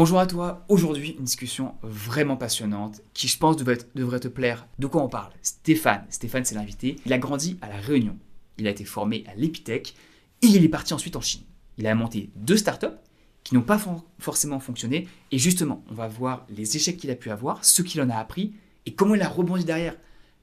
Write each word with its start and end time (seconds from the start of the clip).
Bonjour 0.00 0.18
à 0.18 0.26
toi, 0.26 0.64
aujourd'hui 0.70 1.14
une 1.18 1.24
discussion 1.24 1.74
vraiment 1.82 2.38
passionnante 2.38 3.02
qui 3.12 3.28
je 3.28 3.36
pense 3.36 3.58
devrait, 3.58 3.76
te 3.76 4.28
plaire. 4.28 4.66
De 4.78 4.86
quoi 4.86 5.02
on 5.02 5.10
parle? 5.10 5.30
Stéphane, 5.42 6.06
Stéphane 6.08 6.46
c'est 6.46 6.54
l'invité, 6.54 6.96
il 7.04 7.12
a 7.12 7.18
grandi 7.18 7.58
à 7.60 7.68
La 7.68 7.76
Réunion, 7.76 8.16
il 8.56 8.66
a 8.66 8.70
été 8.70 8.86
formé 8.86 9.24
à 9.30 9.34
l'Epitech 9.34 9.94
et 10.40 10.46
il 10.46 10.64
est 10.64 10.70
parti 10.70 10.94
ensuite 10.94 11.16
en 11.16 11.20
Chine. 11.20 11.42
Il 11.76 11.86
a 11.86 11.94
monté 11.94 12.30
deux 12.34 12.56
startups 12.56 12.96
qui 13.44 13.54
n'ont 13.54 13.60
pas 13.60 13.78
forcément 14.18 14.58
fonctionné 14.58 15.06
et 15.32 15.38
justement 15.38 15.84
on 15.90 15.94
va 15.94 16.08
voir 16.08 16.46
les 16.48 16.76
échecs 16.76 16.96
qu'il 16.96 17.10
a 17.10 17.14
pu 17.14 17.28
avoir, 17.28 17.62
ce 17.62 17.82
qu'il 17.82 18.00
en 18.00 18.08
a 18.08 18.16
appris 18.16 18.54
et 18.86 18.94
comment 18.94 19.16
il 19.16 19.20
a 19.20 19.28
rebondi 19.28 19.66
derrière. 19.66 19.96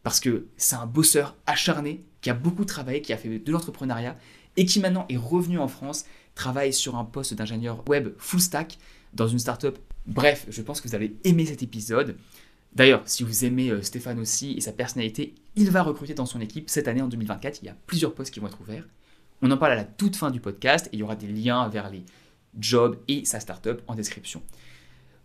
Parce 0.04 0.20
que 0.20 0.46
c'est 0.58 0.76
un 0.76 0.86
bosseur 0.86 1.36
acharné 1.48 2.06
qui 2.22 2.30
a 2.30 2.36
beaucoup 2.36 2.64
travaillé, 2.64 3.02
qui 3.02 3.12
a 3.12 3.18
fait 3.18 3.40
de 3.40 3.52
l'entrepreneuriat 3.52 4.18
et 4.56 4.68
qui 4.68 4.80
maintenant 4.80 5.08
est 5.10 5.18
revenu 5.18 5.58
en 5.58 5.68
France, 5.68 6.06
travaille 6.36 6.74
sur 6.74 6.96
un 6.96 7.06
poste 7.06 7.34
d'ingénieur 7.34 7.84
web 7.90 8.10
full 8.20 8.40
stack 8.40 8.78
dans 9.18 9.28
une 9.28 9.40
startup. 9.40 9.78
Bref, 10.06 10.46
je 10.50 10.62
pense 10.62 10.80
que 10.80 10.88
vous 10.88 10.96
avez 10.96 11.18
aimé 11.26 11.46
cet 11.46 11.64
épisode. 11.64 12.16
D'ailleurs, 12.74 13.02
si 13.06 13.24
vous 13.24 13.44
aimez 13.44 13.70
euh, 13.70 13.82
Stéphane 13.82 14.20
aussi 14.20 14.54
et 14.54 14.62
sa 14.62 14.72
personnalité, 14.72 15.36
il 15.56 15.72
va 15.72 15.82
recruter 15.82 16.14
dans 16.14 16.26
son 16.26 16.40
équipe 16.40 16.70
cette 16.70 16.88
année 16.88 17.02
en 17.02 17.08
2024. 17.08 17.60
Il 17.62 17.66
y 17.66 17.70
a 17.70 17.76
plusieurs 17.88 18.14
postes 18.14 18.34
qui 18.34 18.40
vont 18.40 18.48
être 18.48 18.62
ouverts. 18.62 18.88
On 19.42 19.52
en 19.52 19.58
parle 19.58 19.74
à 19.74 19.76
la 19.76 19.84
toute 19.84 20.16
fin 20.16 20.32
du 20.32 20.40
podcast 20.40 20.88
et 20.88 20.90
il 20.94 21.00
y 21.00 21.04
aura 21.04 21.16
des 21.16 21.28
liens 21.28 21.68
vers 21.68 21.90
les 21.90 22.04
jobs 22.60 22.98
et 23.08 23.26
sa 23.26 23.40
startup 23.40 23.82
en 23.88 23.96
description. 23.96 24.42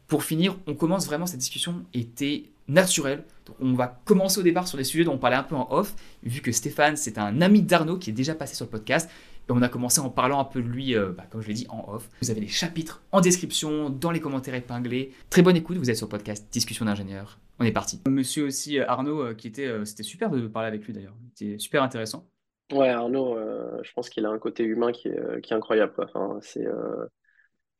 Pour 0.08 0.24
finir, 0.24 0.56
on 0.66 0.74
commence 0.74 1.06
vraiment 1.06 1.26
cette 1.26 1.38
discussion 1.38 1.84
était 1.94 2.44
naturelle. 2.68 3.24
On 3.60 3.74
va 3.74 4.00
commencer 4.04 4.40
au 4.40 4.42
départ 4.42 4.68
sur 4.68 4.78
les 4.78 4.84
sujets 4.84 5.04
dont 5.04 5.14
on 5.14 5.18
parlait 5.18 5.36
un 5.36 5.42
peu 5.42 5.54
en 5.54 5.70
off, 5.70 5.94
vu 6.22 6.40
que 6.40 6.52
Stéphane, 6.52 6.96
c'est 6.96 7.18
un 7.18 7.40
ami 7.40 7.62
d'Arnaud 7.62 7.98
qui 7.98 8.10
est 8.10 8.14
déjà 8.14 8.34
passé 8.34 8.54
sur 8.54 8.66
le 8.66 8.70
podcast. 8.70 9.08
Et 9.48 9.52
on 9.52 9.62
a 9.62 9.68
commencé 9.68 10.00
en 10.00 10.10
parlant 10.10 10.40
un 10.40 10.44
peu 10.44 10.62
de 10.62 10.68
lui, 10.68 10.94
euh, 10.94 11.10
bah, 11.10 11.24
comme 11.30 11.40
je 11.40 11.48
l'ai 11.48 11.54
dit, 11.54 11.66
en 11.68 11.84
off. 11.92 12.08
Vous 12.20 12.30
avez 12.30 12.40
les 12.40 12.48
chapitres 12.48 13.02
en 13.12 13.20
description, 13.20 13.90
dans 13.90 14.10
les 14.10 14.20
commentaires 14.20 14.54
épinglés. 14.54 15.12
Très 15.30 15.42
bonne 15.42 15.56
écoute, 15.56 15.76
vous 15.76 15.90
êtes 15.90 15.96
sur 15.96 16.06
le 16.06 16.10
podcast 16.10 16.46
Discussion 16.52 16.84
d'ingénieur. 16.84 17.38
On 17.58 17.64
est 17.64 17.72
parti. 17.72 18.00
Monsieur 18.08 18.46
aussi 18.46 18.78
euh, 18.78 18.84
Arnaud, 18.86 19.20
euh, 19.20 19.34
qui 19.34 19.48
était, 19.48 19.84
c'était 19.84 20.02
super 20.02 20.30
de 20.30 20.46
parler 20.46 20.68
avec 20.68 20.84
lui 20.84 20.92
d'ailleurs. 20.92 21.14
C'était 21.34 21.58
super 21.58 21.82
intéressant. 21.82 22.28
Ouais, 22.72 22.88
Arnaud, 22.88 23.36
je 23.82 23.92
pense 23.92 24.08
qu'il 24.08 24.24
a 24.24 24.30
un 24.30 24.38
côté 24.38 24.62
humain 24.62 24.92
qui 24.92 25.08
est, 25.08 25.40
qui 25.42 25.52
est 25.52 25.56
incroyable. 25.56 25.92
Enfin, 25.98 26.38
c'est, 26.40 26.66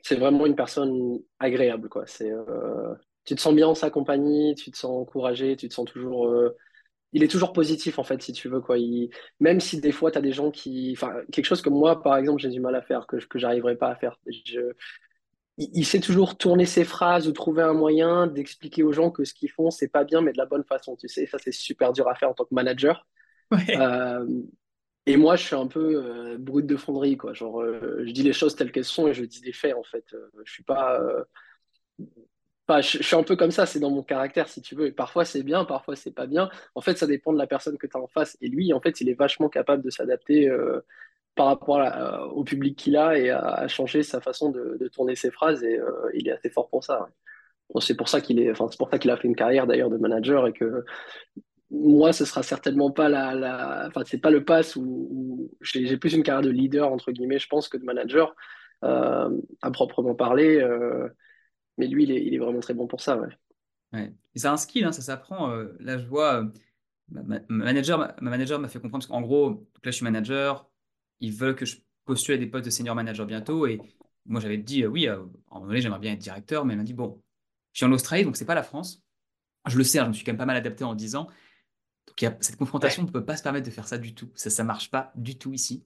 c'est 0.02 0.16
vraiment 0.16 0.44
une 0.44 0.54
personne 0.54 1.18
agréable. 1.38 1.88
Quoi. 1.88 2.02
C'est, 2.06 2.30
tu 3.24 3.34
te 3.34 3.40
sens 3.40 3.54
bien 3.54 3.68
en 3.68 3.74
sa 3.74 3.88
compagnie, 3.88 4.54
tu 4.54 4.70
te 4.70 4.76
sens 4.76 4.90
encouragé, 4.90 5.56
tu 5.56 5.66
te 5.66 5.72
sens 5.72 5.86
toujours 5.86 6.30
il 7.12 7.22
est 7.22 7.28
toujours 7.28 7.52
positif 7.52 7.98
en 7.98 8.04
fait 8.04 8.22
si 8.22 8.32
tu 8.32 8.48
veux 8.48 8.60
quoi. 8.60 8.78
Il... 8.78 9.10
même 9.40 9.60
si 9.60 9.80
des 9.80 9.92
fois 9.92 10.10
tu 10.10 10.18
as 10.18 10.20
des 10.20 10.32
gens 10.32 10.50
qui 10.50 10.94
enfin 10.96 11.14
quelque 11.30 11.44
chose 11.44 11.62
que 11.62 11.68
moi 11.68 12.02
par 12.02 12.16
exemple 12.16 12.40
j'ai 12.40 12.48
du 12.48 12.60
mal 12.60 12.74
à 12.74 12.82
faire 12.82 13.06
que 13.06 13.16
que 13.16 13.38
j'arriverai 13.38 13.76
pas 13.76 13.88
à 13.88 13.96
faire 13.96 14.18
je... 14.26 14.60
il, 15.58 15.84
sait 15.84 16.00
toujours 16.00 16.36
tourner 16.36 16.66
ses 16.66 16.84
phrases 16.84 17.28
ou 17.28 17.32
trouver 17.32 17.62
un 17.62 17.74
moyen 17.74 18.26
d'expliquer 18.26 18.82
aux 18.82 18.92
gens 18.92 19.10
que 19.10 19.24
ce 19.24 19.34
qu'ils 19.34 19.50
font 19.50 19.70
c'est 19.70 19.88
pas 19.88 20.04
bien 20.04 20.20
mais 20.22 20.32
de 20.32 20.38
la 20.38 20.46
bonne 20.46 20.64
façon 20.64 20.96
tu 20.96 21.08
sais. 21.08 21.26
Ça 21.26 21.38
c'est 21.38 21.52
super 21.52 21.92
dur 21.92 22.08
à 22.08 22.14
faire 22.14 22.30
en 22.30 22.34
tant 22.34 22.44
que 22.44 22.54
manager. 22.54 23.06
Euh, 23.68 24.26
et 25.04 25.18
moi 25.18 25.36
je 25.36 25.44
suis 25.44 25.56
un 25.56 25.66
peu 25.66 26.02
euh, 26.02 26.38
brut 26.38 26.64
de 26.64 26.76
fonderie 26.76 27.18
quoi. 27.18 27.34
Genre 27.34 27.60
euh, 27.60 28.02
je 28.06 28.12
dis 28.12 28.22
les 28.22 28.32
choses 28.32 28.56
telles 28.56 28.72
qu'elles 28.72 28.86
sont 28.86 29.08
et 29.08 29.14
je 29.14 29.24
dis 29.24 29.42
des 29.42 29.52
faits 29.52 29.74
en 29.74 29.82
fait. 29.82 30.06
Je 30.44 30.50
suis 30.50 30.62
pas 30.62 30.98
je, 32.68 33.02
suis 33.02 33.16
un 33.16 33.22
peu 33.22 33.36
comme 33.36 33.50
ça, 33.50 33.66
c'est 33.66 33.80
dans 33.80 33.90
mon 33.90 34.02
caractère, 34.02 34.48
si 34.48 34.62
tu 34.62 34.74
veux. 34.74 34.86
Et 34.86 34.92
parfois, 34.92 35.24
c'est 35.24 35.42
bien, 35.42 35.64
parfois, 35.64 35.96
c'est 35.96 36.12
pas 36.12 36.26
bien. 36.26 36.48
En 36.74 36.80
fait, 36.80 36.96
ça 36.96 37.06
dépend 37.06 37.32
de 37.32 37.38
la 37.38 37.46
personne 37.46 37.76
que 37.76 37.86
tu 37.86 37.96
as 37.96 38.00
en 38.00 38.06
face. 38.06 38.36
Et 38.40 38.48
lui, 38.48 38.72
en 38.72 38.80
fait, 38.80 39.00
il 39.00 39.08
est 39.08 39.14
vachement 39.14 39.48
capable 39.48 39.82
de 39.82 39.90
s'adapter 39.90 40.48
euh, 40.48 40.80
par 41.34 41.46
rapport 41.46 41.80
euh, 41.80 42.24
au 42.28 42.44
public 42.44 42.78
qu'il 42.78 42.96
a 42.96 43.18
et 43.18 43.30
à, 43.30 43.66
changer 43.68 44.02
sa 44.02 44.20
façon 44.20 44.50
de, 44.50 44.88
tourner 44.92 45.16
ses 45.16 45.30
phrases. 45.30 45.62
Et 45.64 45.78
euh, 45.78 45.90
il 46.14 46.28
est 46.28 46.32
assez 46.32 46.50
fort 46.50 46.68
pour 46.70 46.84
ça. 46.84 47.08
c'est 47.80 47.96
pour 47.96 48.08
ça 48.08 48.20
qu'il 48.20 48.38
est, 48.40 48.52
qu'il 49.00 49.10
a 49.10 49.16
fait 49.16 49.28
une 49.28 49.36
carrière 49.36 49.66
d'ailleurs 49.66 49.90
de 49.90 49.98
manager 49.98 50.46
et 50.46 50.52
que 50.52 50.84
moi, 51.70 52.12
ce 52.12 52.26
sera 52.26 52.42
certainement 52.42 52.90
pas 52.90 53.08
enfin, 53.88 54.02
c'est 54.04 54.20
pas 54.20 54.30
le 54.30 54.44
pass 54.44 54.76
où, 54.76 55.50
j'ai 55.62 55.96
plus 55.96 56.12
une 56.12 56.22
carrière 56.22 56.42
de 56.42 56.50
leader 56.50 56.92
entre 56.92 57.12
guillemets, 57.12 57.38
je 57.38 57.48
pense, 57.48 57.68
que 57.68 57.78
de 57.78 57.84
manager 57.84 58.36
à 58.82 59.70
proprement 59.72 60.14
parler. 60.14 60.62
Mais 61.78 61.86
lui, 61.86 62.04
il 62.04 62.34
est, 62.34 62.38
vraiment 62.38 62.60
très 62.60 62.74
bon 62.74 62.86
pour 62.86 63.00
ça. 63.00 63.16
Ouais. 63.18 63.28
ouais. 63.92 64.12
c'est 64.34 64.48
un 64.48 64.56
skill, 64.56 64.84
hein, 64.84 64.92
ça 64.92 65.02
s'apprend. 65.02 65.50
Euh, 65.50 65.72
là, 65.80 65.98
je 65.98 66.06
vois, 66.06 66.42
euh, 66.42 66.46
ma, 67.08 67.40
manager, 67.48 67.98
ma, 67.98 68.30
manager 68.30 68.58
m'a 68.58 68.68
fait 68.68 68.78
comprendre, 68.80 69.04
parce 69.04 69.10
qu'en 69.10 69.22
gros, 69.22 69.66
là, 69.82 69.90
je 69.90 69.90
suis 69.90 70.04
manager, 70.04 70.68
ils 71.20 71.32
veulent 71.32 71.56
que 71.56 71.64
je 71.64 71.76
postule 72.04 72.34
à 72.34 72.38
des 72.38 72.46
postes 72.46 72.66
de 72.66 72.70
senior 72.70 72.94
manager 72.94 73.26
bientôt. 73.26 73.66
Et 73.66 73.80
moi, 74.26 74.40
j'avais 74.40 74.58
dit, 74.58 74.84
euh, 74.84 74.88
oui, 74.88 75.06
à 75.08 75.14
un 75.14 75.28
moment 75.54 75.66
donné, 75.66 75.80
j'aimerais 75.80 76.00
bien 76.00 76.12
être 76.12 76.18
directeur, 76.18 76.64
mais 76.64 76.74
elle 76.74 76.78
m'a 76.78 76.84
dit, 76.84 76.94
bon, 76.94 77.22
je 77.72 77.78
suis 77.78 77.86
en 77.86 77.92
Australie, 77.92 78.24
donc 78.24 78.36
c'est 78.36 78.44
pas 78.44 78.54
la 78.54 78.62
France. 78.62 79.02
Je 79.66 79.78
le 79.78 79.84
sais, 79.84 79.98
hein, 79.98 80.04
je 80.04 80.08
me 80.08 80.12
suis 80.12 80.24
quand 80.24 80.32
même 80.32 80.38
pas 80.38 80.46
mal 80.46 80.56
adapté 80.56 80.84
en 80.84 80.94
10 80.94 81.16
ans. 81.16 81.28
Donc, 82.06 82.20
il 82.20 82.24
y 82.24 82.28
a, 82.28 82.36
cette 82.40 82.56
confrontation, 82.56 83.04
on 83.04 83.06
ne 83.06 83.12
peut 83.12 83.24
pas 83.24 83.36
se 83.36 83.42
permettre 83.42 83.66
de 83.66 83.70
faire 83.70 83.86
ça 83.86 83.96
du 83.96 84.14
tout. 84.14 84.30
Ça 84.34 84.62
ne 84.62 84.66
marche 84.66 84.90
pas 84.90 85.12
du 85.14 85.38
tout 85.38 85.52
ici. 85.52 85.84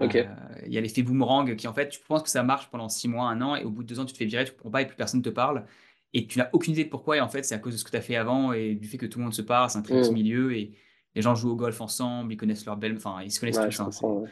Euh, 0.00 0.24
il 0.66 0.72
y 0.72 0.78
a 0.78 0.80
l'effet 0.80 1.02
boomerang 1.02 1.54
qui, 1.56 1.68
en 1.68 1.72
fait, 1.72 1.88
tu 1.88 2.00
penses 2.00 2.22
que 2.22 2.28
ça 2.28 2.42
marche 2.42 2.68
pendant 2.70 2.88
six 2.88 3.08
mois, 3.08 3.28
un 3.28 3.40
an, 3.40 3.54
et 3.56 3.64
au 3.64 3.70
bout 3.70 3.82
de 3.82 3.88
deux 3.88 4.00
ans, 4.00 4.04
tu 4.04 4.12
te 4.12 4.18
fais 4.18 4.24
virer, 4.24 4.44
tu 4.44 4.50
ne 4.50 4.56
comprends 4.56 4.70
pas 4.70 4.82
et 4.82 4.86
plus 4.86 4.96
personne 4.96 5.20
ne 5.20 5.24
te 5.24 5.30
parle. 5.30 5.66
Et 6.12 6.26
tu 6.26 6.38
n'as 6.38 6.48
aucune 6.52 6.72
idée 6.72 6.84
de 6.84 6.90
pourquoi. 6.90 7.16
Et 7.16 7.20
en 7.20 7.28
fait, 7.28 7.42
c'est 7.44 7.54
à 7.54 7.58
cause 7.58 7.72
de 7.72 7.78
ce 7.78 7.84
que 7.84 7.90
tu 7.90 7.96
as 7.96 8.00
fait 8.00 8.16
avant 8.16 8.52
et 8.52 8.74
du 8.74 8.86
fait 8.86 8.98
que 8.98 9.06
tout 9.06 9.18
le 9.18 9.24
monde 9.24 9.34
se 9.34 9.42
parle. 9.42 9.70
C'est 9.70 9.78
un 9.78 9.82
très 9.82 10.00
petit 10.00 10.10
mm. 10.10 10.14
milieu 10.14 10.56
et 10.56 10.72
les 11.14 11.22
gens 11.22 11.34
jouent 11.34 11.50
au 11.50 11.56
golf 11.56 11.80
ensemble, 11.80 12.32
ils 12.32 12.36
connaissent 12.36 12.66
leur 12.66 12.76
belle. 12.76 12.96
Enfin, 12.96 13.22
ils 13.22 13.30
se 13.30 13.40
connaissent 13.40 13.60
tous. 13.60 13.80
Hein, 13.80 14.24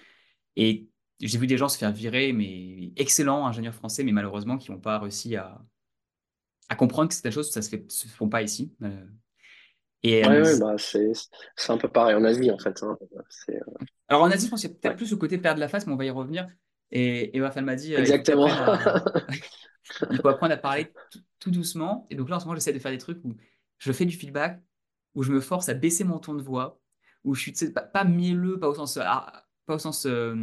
et 0.57 0.89
j'ai 1.21 1.39
vu 1.39 1.47
des 1.47 1.57
gens 1.57 1.69
se 1.69 1.79
faire 1.79 1.93
virer, 1.93 2.33
mais 2.33 2.93
excellents 2.97 3.47
ingénieurs 3.47 3.75
français, 3.75 4.05
mais 4.05 4.13
malheureusement, 4.13 4.59
qui 4.59 4.71
n'ont 4.71 4.81
pas 4.81 4.99
réussi 4.99 5.37
à, 5.37 5.61
à 6.69 6.75
comprendre 6.75 7.09
que 7.09 7.15
c'est 7.15 7.25
des 7.25 7.31
choses, 7.31 7.51
ça 7.51 7.61
ne 7.61 7.65
se, 7.65 7.77
se 7.89 8.09
font 8.09 8.29
pas 8.29 8.43
ici. 8.43 8.75
Euh, 8.83 9.05
et 10.03 10.23
bah, 10.23 10.77
c'est 10.79 11.13
un 11.69 11.79
peu 11.79 11.89
pareil 11.89 12.15
en 12.15 12.25
Asie, 12.25 12.51
en 12.51 12.59
fait. 12.59 12.83
Hein. 12.83 12.99
Euh, 13.51 13.61
Alors 14.09 14.23
en 14.23 14.31
Asie, 14.31 14.47
je 14.47 14.51
pense 14.51 14.61
qu'il 14.61 14.71
y 14.71 14.73
a 14.73 14.77
peut-être 14.77 14.97
plus 14.97 15.11
le 15.11 15.17
côté 15.17 15.39
perdre 15.39 15.61
la 15.61 15.69
face, 15.69 15.87
mais 15.87 15.93
on 15.93 15.97
va 15.97 16.05
y 16.05 16.11
revenir. 16.11 16.47
Et 16.91 17.37
Eva 17.37 17.53
m'a 17.63 17.77
dit 17.77 17.95
euh, 17.95 17.99
Exactement. 17.99 18.49
Il 20.11 20.21
faut, 20.21 20.29
apprendre 20.29 20.53
à 20.53 20.57
parler 20.57 20.93
tout 21.39 21.51
doucement. 21.51 22.07
Et 22.11 22.15
donc 22.15 22.29
là, 22.29 22.37
en 22.37 22.41
ce 22.41 22.45
moment, 22.45 22.55
j'essaie 22.55 22.73
de 22.73 22.79
faire 22.79 22.93
des 22.93 22.99
trucs 22.99 23.25
où 23.25 23.35
je 23.79 23.93
fais 23.93 24.05
du 24.05 24.17
feedback, 24.17 24.61
où 25.15 25.23
je 25.23 25.33
me 25.33 25.41
force 25.41 25.69
à 25.69 25.75
baisser 25.75 26.05
mon 26.05 26.19
ton 26.19 26.35
de 26.35 26.43
voix, 26.43 26.81
où 27.25 27.35
je 27.35 27.41
suis 27.41 27.71
pas, 27.73 27.83
pas 27.83 28.05
mielleux, 28.05 28.59
pas 28.59 28.69
au 28.69 28.75
sens, 28.75 28.99
ah, 29.01 29.45
pas 29.67 29.75
au 29.75 29.79
sens 29.79 30.07
euh, 30.07 30.35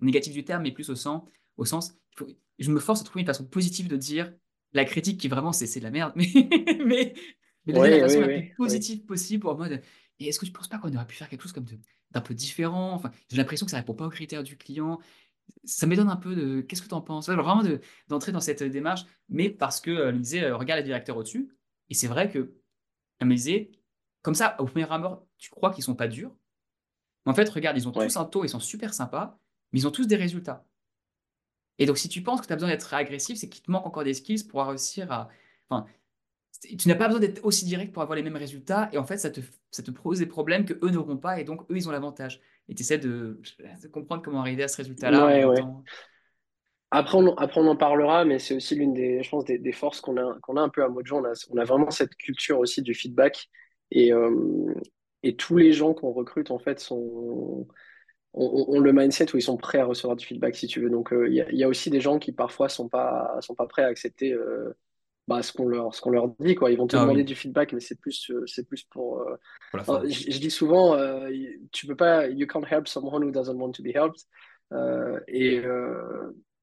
négatif 0.00 0.32
du 0.32 0.44
terme, 0.44 0.62
mais 0.62 0.72
plus 0.72 0.88
au 0.90 0.94
sens, 0.94 1.22
au 1.56 1.64
sens 1.64 1.98
je 2.58 2.70
me 2.70 2.80
force 2.80 3.00
à 3.00 3.04
trouver 3.04 3.20
une 3.20 3.26
façon 3.26 3.44
positive 3.44 3.88
de 3.88 3.96
dire 3.96 4.32
la 4.72 4.84
critique 4.84 5.20
qui 5.20 5.28
vraiment 5.28 5.52
c'est 5.52 5.78
de 5.78 5.84
la 5.84 5.90
merde, 5.90 6.12
mais, 6.16 6.26
mais 6.84 7.14
mais 7.66 7.72
de 7.72 7.78
la 7.78 8.00
façon 8.00 8.20
la 8.20 8.28
plus 8.28 8.54
positive 8.56 9.04
possible 9.04 9.42
pour 9.42 9.56
mode. 9.56 9.82
Et 10.18 10.28
est-ce 10.28 10.38
que 10.38 10.46
tu 10.46 10.52
ne 10.52 10.56
penses 10.56 10.68
pas 10.68 10.78
qu'on 10.78 10.94
aurait 10.94 11.06
pu 11.06 11.16
faire 11.16 11.28
quelque 11.28 11.42
chose 11.42 11.52
comme 11.52 11.66
d'un 12.10 12.20
peu 12.20 12.34
différent? 12.34 12.92
Enfin, 12.94 13.10
J'ai 13.30 13.36
l'impression 13.36 13.66
que 13.66 13.70
ça 13.70 13.76
ne 13.78 13.82
répond 13.82 13.94
pas 13.94 14.06
aux 14.06 14.10
critères 14.10 14.42
du 14.42 14.56
client. 14.56 14.98
Ça 15.64 15.86
m'étonne 15.86 16.08
un 16.08 16.16
peu 16.16 16.34
de 16.34 16.60
qu'est-ce 16.60 16.82
que 16.82 16.88
tu 16.88 16.94
en 16.94 17.02
penses 17.02 17.28
Vraiment 17.28 17.62
d'entrer 18.08 18.32
dans 18.32 18.40
cette 18.40 18.62
démarche, 18.62 19.04
mais 19.28 19.50
parce 19.50 19.80
que 19.80 19.90
euh, 19.90 20.12
me 20.12 20.18
disait 20.18 20.44
euh, 20.44 20.56
regarde 20.56 20.80
le 20.80 20.84
directeur 20.84 21.16
au-dessus. 21.16 21.50
Et 21.88 21.94
c'est 21.94 22.08
vrai 22.08 22.30
que 22.30 22.54
elle 23.20 23.28
me 23.28 23.34
disait 23.34 23.70
comme 24.26 24.34
ça, 24.34 24.60
au 24.60 24.64
premier 24.64 24.90
abord, 24.90 25.24
tu 25.38 25.50
crois 25.50 25.72
qu'ils 25.72 25.84
sont 25.84 25.94
pas 25.94 26.08
durs. 26.08 26.34
Mais 27.24 27.30
en 27.30 27.34
fait, 27.36 27.48
regarde, 27.48 27.76
ils 27.76 27.86
ont 27.86 27.92
tous 27.92 28.16
un 28.16 28.24
taux, 28.24 28.44
ils 28.44 28.48
sont 28.48 28.58
super 28.58 28.92
sympas, 28.92 29.38
mais 29.70 29.78
ils 29.78 29.86
ont 29.86 29.92
tous 29.92 30.08
des 30.08 30.16
résultats. 30.16 30.66
Et 31.78 31.86
donc, 31.86 31.96
si 31.96 32.08
tu 32.08 32.24
penses 32.24 32.40
que 32.40 32.46
tu 32.48 32.52
as 32.52 32.56
besoin 32.56 32.70
d'être 32.70 32.92
agressif, 32.92 33.38
c'est 33.38 33.48
qu'il 33.48 33.62
te 33.62 33.70
manque 33.70 33.86
encore 33.86 34.02
des 34.02 34.14
skills 34.14 34.42
pour 34.48 34.64
réussir 34.64 35.12
à. 35.12 35.28
Enfin, 35.68 35.86
tu 36.60 36.88
n'as 36.88 36.94
pas 36.94 37.06
besoin 37.06 37.20
d'être 37.20 37.44
aussi 37.44 37.64
direct 37.64 37.92
pour 37.92 38.02
avoir 38.02 38.16
les 38.16 38.22
mêmes 38.22 38.36
résultats. 38.36 38.88
Et 38.92 38.98
en 38.98 39.04
fait, 39.04 39.18
ça 39.18 39.30
te, 39.30 39.40
ça 39.70 39.82
te 39.82 39.90
pose 39.90 40.18
des 40.18 40.26
problèmes 40.26 40.64
que 40.64 40.74
eux 40.82 40.90
n'auront 40.90 41.16
pas. 41.16 41.40
Et 41.40 41.44
donc, 41.44 41.62
eux, 41.70 41.76
ils 41.76 41.88
ont 41.88 41.92
l'avantage. 41.92 42.40
Et 42.68 42.74
tu 42.74 42.82
essaies 42.82 42.98
de, 42.98 43.40
comprendre 43.92 44.22
comment 44.22 44.40
arriver 44.40 44.64
à 44.64 44.68
ce 44.68 44.78
résultat-là. 44.78 45.26
Après 46.92 47.18
on, 47.18 47.36
après, 47.36 47.60
on 47.60 47.66
en 47.66 47.76
parlera, 47.76 48.24
mais 48.24 48.38
c'est 48.38 48.54
aussi 48.54 48.76
l'une 48.76 48.94
des, 48.94 49.22
je 49.22 49.28
pense, 49.28 49.44
des, 49.44 49.72
forces 49.72 50.00
qu'on 50.00 50.16
a, 50.16 50.38
qu'on 50.40 50.56
a 50.56 50.60
un 50.60 50.68
peu 50.68 50.84
à 50.84 50.88
Mojo. 50.88 51.16
On 51.16 51.24
a, 51.24 51.32
on 51.50 51.56
a 51.58 51.64
vraiment 51.64 51.90
cette 51.90 52.14
culture 52.16 52.58
aussi 52.58 52.80
du 52.80 52.94
feedback. 52.94 53.48
Et, 53.90 54.12
euh, 54.12 54.74
et 55.22 55.36
tous 55.36 55.56
les 55.56 55.72
gens 55.72 55.94
qu'on 55.94 56.12
recrute, 56.12 56.50
en 56.50 56.58
fait, 56.58 56.78
sont, 56.78 57.66
ont, 58.34 58.80
le 58.80 58.92
mindset 58.92 59.34
où 59.34 59.36
ils 59.36 59.42
sont 59.42 59.56
prêts 59.56 59.78
à 59.78 59.84
recevoir 59.84 60.16
du 60.16 60.24
feedback, 60.24 60.54
si 60.54 60.68
tu 60.68 60.80
veux. 60.80 60.90
Donc, 60.90 61.12
euh, 61.12 61.28
il 61.28 61.34
y, 61.34 61.64
a 61.64 61.68
aussi 61.68 61.90
des 61.90 62.00
gens 62.00 62.18
qui, 62.18 62.32
parfois, 62.32 62.66
ne 62.66 62.72
sont 62.72 62.88
pas, 62.88 63.36
sont 63.40 63.54
pas 63.54 63.66
prêts 63.66 63.82
à 63.82 63.88
accepter. 63.88 64.32
Euh, 64.32 64.76
bah, 65.28 65.42
ce 65.42 65.52
qu'on 65.52 65.66
leur, 65.66 65.90
qu'on 66.00 66.10
leur 66.10 66.28
dit. 66.38 66.54
Quoi. 66.54 66.70
Ils 66.70 66.78
vont 66.78 66.86
te 66.86 66.96
ah 66.96 67.00
demander 67.00 67.24
du 67.24 67.34
feedback, 67.34 67.72
mais 67.72 67.80
c'est 67.80 67.98
plus, 68.00 68.30
euh, 68.30 68.44
c'est 68.46 68.66
plus 68.66 68.84
pour. 68.84 69.20
Euh, 69.20 69.36
je, 69.74 70.38
dis 70.38 70.50
souvent, 70.50 70.94
euh, 70.94 71.28
tu 71.72 71.86
peux 71.86 71.96
pas, 71.96 72.28
you 72.28 72.46
can't 72.46 72.64
help 72.70 72.86
someone 72.86 73.24
who 73.24 73.30
doesn't 73.30 73.56
want 73.56 73.72
to 73.72 73.82
be 73.82 73.94
helped. 73.94 74.22
et 75.28 75.62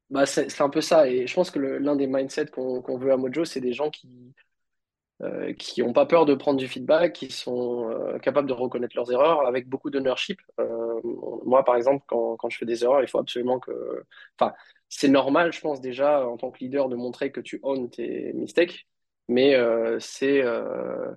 bah, 0.09 0.25
c'est, 0.25 0.61
un 0.61 0.69
peu 0.69 0.81
ça. 0.81 1.07
Et 1.09 1.27
je 1.27 1.33
pense 1.33 1.51
que 1.51 1.59
l'un 1.59 1.95
des 1.95 2.07
mindsets 2.07 2.47
qu'on, 2.47 2.81
qu'on 2.81 2.97
veut 2.97 3.11
à 3.11 3.17
Mojo, 3.17 3.45
c'est 3.45 3.61
des 3.61 3.73
gens 3.73 3.89
qui 3.89 4.33
qui 5.57 5.81
n'ont 5.81 5.93
pas 5.93 6.05
peur 6.05 6.25
de 6.25 6.35
prendre 6.35 6.59
du 6.59 6.67
feedback, 6.67 7.13
qui 7.13 7.31
sont 7.31 7.89
capables 8.21 8.47
de 8.47 8.51
reconnaître 8.51 8.93
leurs 8.97 9.09
erreurs 9.09 9.47
avec 9.47 9.69
beaucoup 9.69 9.89
d'ownership. 9.89 10.41
moi, 11.45 11.63
par 11.63 11.77
exemple, 11.77 12.03
quand, 12.07 12.35
quand, 12.35 12.49
je 12.49 12.57
fais 12.57 12.65
des 12.65 12.83
erreurs, 12.83 13.01
il 13.01 13.07
faut 13.07 13.19
absolument 13.19 13.59
que. 13.59 14.03
Enfin, 14.37 14.53
c'est 14.95 15.07
normal, 15.07 15.51
je 15.51 15.59
pense 15.59 15.81
déjà 15.81 16.27
en 16.27 16.37
tant 16.37 16.51
que 16.51 16.59
leader 16.59 16.87
de 16.87 16.95
montrer 16.95 17.31
que 17.31 17.41
tu 17.41 17.59
owns 17.63 17.89
tes 17.89 18.31
mistakes, 18.33 18.87
mais 19.27 19.55
euh, 19.55 19.97
c'est 19.99 20.43
euh, 20.43 21.11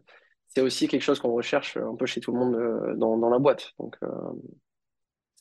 c'est 0.49 0.63
aussi 0.63 0.89
quelque 0.89 1.03
chose 1.03 1.21
qu'on 1.21 1.33
recherche 1.33 1.77
un 1.77 1.95
peu 1.95 2.07
chez 2.07 2.21
tout 2.21 2.33
le 2.33 2.39
monde 2.39 2.55
euh, 2.55 2.95
dans, 2.95 3.19
dans 3.19 3.29
la 3.29 3.39
boîte. 3.39 3.73
Donc 3.79 3.97